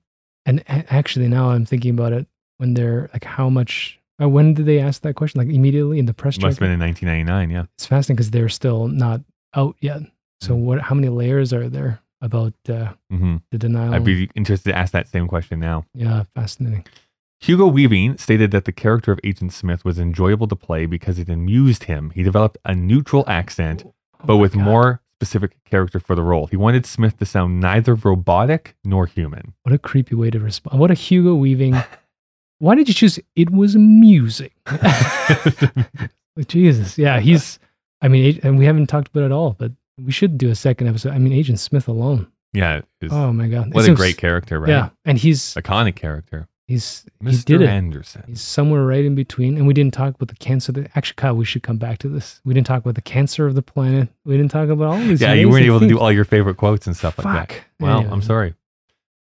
And 0.47 0.61
a- 0.69 0.93
actually, 0.93 1.29
now 1.29 1.51
I'm 1.51 1.65
thinking 1.65 1.93
about 1.93 2.13
it. 2.13 2.27
When 2.57 2.75
they're 2.75 3.09
like, 3.13 3.25
how 3.25 3.49
much? 3.49 4.00
Uh, 4.21 4.29
when 4.29 4.55
did 4.55 4.67
they 4.67 4.79
ask 4.79 5.03
that 5.03 5.15
question? 5.15 5.39
Like 5.41 5.55
immediately 5.55 5.99
in 5.99 6.07
the 6.07 6.15
press 6.15 6.39
Must 6.39 6.59
have 6.59 6.61
been 6.61 6.73
in 6.73 6.81
1999, 6.81 7.51
yeah. 7.51 7.65
It's 7.77 7.87
fascinating 7.87 8.17
because 8.17 8.31
they're 8.31 8.49
still 8.49 8.89
not 8.89 9.21
out 9.55 9.77
yet. 9.81 10.03
So 10.41 10.55
Mm. 10.55 10.61
what? 10.65 10.81
How 10.83 10.95
many 10.95 11.09
layers 11.09 11.53
are 11.53 11.69
there 11.69 12.01
about 12.21 12.53
uh, 12.69 12.93
hmm 13.11 13.37
the 13.51 13.59
denial? 13.59 13.95
I'd 13.95 14.05
be 14.05 14.31
interested 14.35 14.71
to 14.73 14.77
ask 14.79 14.93
that 14.93 15.09
same 15.09 15.27
question 15.27 15.59
now. 15.61 15.85
yeah, 15.95 16.25
fascinating. 16.35 16.85
Hugo 17.41 17.67
Weaving 17.67 18.19
stated 18.19 18.51
that 18.51 18.67
the 18.67 18.73
character 18.73 19.13
of 19.13 19.21
Agent 19.25 19.53
Smith 19.55 19.83
was 19.85 19.99
enjoyable 19.99 20.47
to 20.49 20.57
play 20.57 20.85
because 20.85 21.19
it 21.19 21.31
amused 21.31 21.85
him. 21.85 22.11
He 22.11 22.23
developed 22.23 22.59
a 22.67 22.75
neutral 22.75 23.25
accent, 23.27 23.85
Oh 23.87 23.93
but 24.27 24.37
with 24.37 24.53
God. 24.53 24.63
more 24.63 25.01
specific 25.17 25.57
character 25.65 25.99
for 26.01 26.15
the 26.15 26.23
role. 26.23 26.47
He 26.49 26.57
wanted 26.59 26.85
Smith 26.85 27.17
to 27.19 27.25
sound 27.25 27.59
neither 27.61 27.95
robotic 27.95 28.75
nor 28.85 29.07
human. 29.07 29.55
What 29.63 29.75
a 29.75 29.79
creepy 29.79 30.15
way 30.15 30.31
to 30.31 30.39
respond. 30.39 30.79
What 30.79 30.91
a 30.91 30.95
Hugo 30.95 31.35
Weaving. 31.35 31.77
Why 32.61 32.75
did 32.77 32.89
you 32.89 32.95
choose? 32.95 33.19
It 33.37 33.51
was 33.51 33.75
amusing. 33.75 34.51
Jesus, 36.47 36.97
yeah, 36.99 37.19
he's. 37.21 37.59
I 38.03 38.09
mean, 38.09 38.39
and 38.43 38.59
we 38.59 38.65
haven't 38.65 38.87
talked 38.87 39.09
about 39.09 39.23
it 39.23 39.27
at 39.27 39.33
all, 39.33 39.57
but 39.59 39.73
we 40.03 40.13
should 40.13 40.39
do 40.39 40.49
a 40.51 40.55
second 40.55 40.87
episode. 40.89 41.13
I 41.13 41.19
mean, 41.19 41.33
Agent 41.33 41.59
Smith 41.59 41.89
alone. 41.89 42.31
yeah, 42.53 42.81
Oh 43.11 43.33
my 43.33 43.49
god, 43.49 43.75
what 43.75 43.89
a 43.89 43.95
great 43.95 44.17
character, 44.17 44.59
right? 44.61 44.69
Yeah, 44.69 44.89
and 45.05 45.19
he's 45.19 45.55
Iconic 45.55 45.97
character. 45.97 46.49
he's 46.67 47.05
he 47.21 47.27
Mr. 47.29 47.45
did 47.47 47.63
it. 47.63 47.69
Anderson. 47.69 48.25
He's 48.27 48.41
somewhere 48.41 48.85
right 48.85 49.05
in 49.05 49.15
between. 49.15 49.57
And 49.57 49.67
we 49.67 49.75
didn't 49.75 49.93
talk 49.95 50.15
about 50.15 50.29
the 50.29 50.37
cancer. 50.37 50.73
That, 50.73 50.91
actually, 50.95 51.17
Kyle, 51.17 51.35
we 51.37 51.45
should 51.45 51.63
come 51.63 51.77
back 51.79 51.99
to 51.99 52.09
this. 52.09 52.41
We 52.45 52.55
didn't 52.55 52.67
talk 52.67 52.83
about 52.83 52.95
the 52.95 53.03
cancer 53.03 53.47
of 53.47 53.55
the 53.55 53.63
planet. 53.63 54.09
We 54.25 54.37
didn't 54.37 54.51
talk 54.51 54.69
about 54.69 54.85
all 54.93 54.99
these. 54.99 55.21
Yeah, 55.21 55.33
you 55.33 55.49
weren't 55.49 55.67
able 55.67 55.81
to 55.81 55.89
do 55.89 55.99
all 55.99 56.13
your 56.13 56.25
favorite 56.25 56.57
quotes 56.57 56.87
and 56.87 56.97
stuff 56.97 57.19
like 57.19 57.49
that. 57.49 57.61
Well. 57.81 58.07
I'm 58.11 58.23
sorry. 58.23 58.55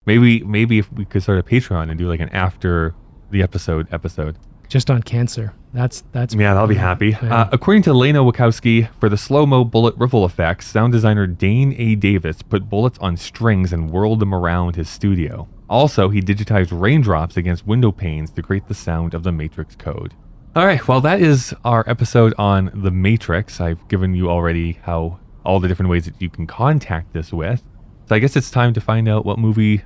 Maybe 0.06 0.42
maybe 0.44 0.80
if 0.80 0.92
we 0.94 1.06
could 1.06 1.22
start 1.24 1.38
a 1.40 1.44
Patreon 1.44 1.90
and 1.90 1.98
do 2.00 2.08
like 2.08 2.20
an 2.22 2.30
after 2.30 2.96
the 3.32 3.42
episode 3.42 3.88
episode. 3.92 4.38
Just 4.68 4.90
on 4.90 5.02
cancer. 5.02 5.54
That's 5.74 6.04
that's. 6.12 6.34
Yeah, 6.34 6.56
I'll 6.56 6.68
be 6.68 6.76
happy. 6.76 7.14
Uh, 7.16 7.48
according 7.52 7.84
to 7.84 7.94
Lana 7.94 8.20
Wachowski, 8.20 8.90
for 9.00 9.08
the 9.10 9.18
slow 9.18 9.46
mo 9.46 9.64
bullet 9.64 9.96
ripple 9.98 10.26
effects, 10.26 10.68
sound 10.68 10.92
designer 10.92 11.26
Dane 11.26 11.74
A. 11.78 11.96
Davis 11.96 12.42
put 12.42 12.70
bullets 12.70 12.98
on 13.00 13.16
strings 13.16 13.72
and 13.72 13.92
whirled 13.92 14.20
them 14.20 14.34
around 14.34 14.76
his 14.76 14.90
studio. 14.90 15.48
Also, 15.70 16.10
he 16.10 16.22
digitized 16.22 16.78
raindrops 16.78 17.38
against 17.38 17.68
window 17.68 17.92
panes 17.92 18.32
to 18.32 18.42
create 18.42 18.68
the 18.68 18.74
sound 18.74 19.14
of 19.14 19.24
the 19.24 19.32
Matrix 19.32 19.76
code. 19.76 20.14
All 20.56 20.66
right, 20.66 20.86
well, 20.88 21.02
that 21.02 21.22
is 21.22 21.54
our 21.64 21.84
episode 21.88 22.34
on 22.38 22.72
the 22.74 22.92
Matrix. 22.92 23.62
I've 23.62 23.86
given 23.90 24.16
you 24.16 24.30
already 24.30 24.80
how 24.82 25.20
all 25.46 25.60
the 25.60 25.68
different 25.68 25.90
ways 25.90 26.06
that 26.06 26.22
you 26.22 26.30
can 26.30 26.48
contact 26.48 27.16
us 27.16 27.32
with. 27.32 27.62
So 28.08 28.16
I 28.16 28.20
guess 28.20 28.36
it's 28.36 28.50
time 28.50 28.74
to 28.74 28.82
find 28.82 29.08
out 29.08 29.26
what 29.26 29.38
movie 29.38 29.84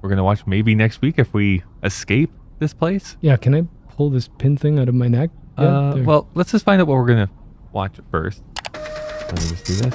we're 0.00 0.08
going 0.08 0.18
to 0.18 0.24
watch 0.24 0.46
maybe 0.46 0.74
next 0.74 1.00
week 1.00 1.18
if 1.18 1.32
we 1.34 1.62
escape 1.82 2.30
this 2.62 2.72
place. 2.72 3.16
yeah. 3.20 3.36
Can 3.36 3.54
I 3.54 3.62
pull 3.96 4.08
this 4.10 4.28
pin 4.38 4.56
thing 4.56 4.78
out 4.78 4.88
of 4.88 4.94
my 4.94 5.08
neck? 5.08 5.30
Yeah, 5.58 5.64
Uh, 5.64 5.94
there. 5.94 6.04
well, 6.04 6.28
let's 6.34 6.52
just 6.52 6.64
find 6.64 6.80
out 6.80 6.86
what 6.86 6.96
we're 6.96 7.06
gonna 7.06 7.28
watch 7.72 7.96
first. 8.10 8.42
Let 8.74 9.32
me 9.42 9.48
just 9.48 9.64
do 9.66 9.74
this. 9.74 9.94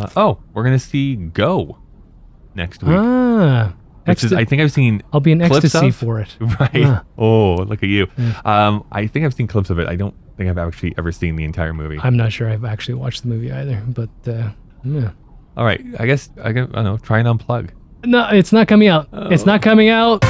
Uh, 0.00 0.08
oh, 0.16 0.38
we're 0.52 0.64
gonna 0.64 0.78
see 0.78 1.16
Go 1.16 1.78
next 2.54 2.82
week, 2.82 2.96
ah, 2.98 3.72
which 4.06 4.24
is 4.24 4.32
I 4.32 4.44
think 4.44 4.60
I've 4.62 4.72
seen 4.72 5.02
I'll 5.12 5.20
be 5.20 5.32
in 5.32 5.40
ecstasy 5.40 5.88
of- 5.88 5.96
for 5.96 6.20
it. 6.20 6.36
right. 6.40 6.70
Ah. 6.84 7.04
Oh, 7.16 7.54
look 7.56 7.82
at 7.82 7.88
you. 7.88 8.06
Yeah. 8.18 8.40
Um, 8.44 8.84
I 8.92 9.06
think 9.06 9.24
I've 9.24 9.34
seen 9.34 9.46
clips 9.46 9.70
of 9.70 9.78
it. 9.78 9.88
I 9.88 9.96
don't 9.96 10.14
think 10.36 10.50
I've 10.50 10.58
actually 10.58 10.94
ever 10.98 11.12
seen 11.12 11.36
the 11.36 11.44
entire 11.44 11.72
movie. 11.72 11.98
I'm 12.02 12.16
not 12.16 12.32
sure 12.32 12.48
I've 12.50 12.64
actually 12.64 12.94
watched 12.94 13.22
the 13.22 13.28
movie 13.28 13.50
either, 13.52 13.82
but 13.88 14.10
uh, 14.26 14.50
yeah. 14.84 15.10
All 15.56 15.64
right, 15.64 15.80
I 15.98 16.06
guess 16.06 16.30
I, 16.42 16.52
guess, 16.52 16.68
I 16.72 16.82
don't 16.82 16.84
know. 16.84 16.98
Try 16.98 17.20
and 17.20 17.28
unplug. 17.28 17.70
No, 18.04 18.28
it's 18.30 18.52
not 18.52 18.68
coming 18.68 18.88
out. 18.88 19.08
It's 19.32 19.44
Oh. 19.44 19.46
not 19.46 19.62
coming 19.62 19.88
out. 19.88 20.22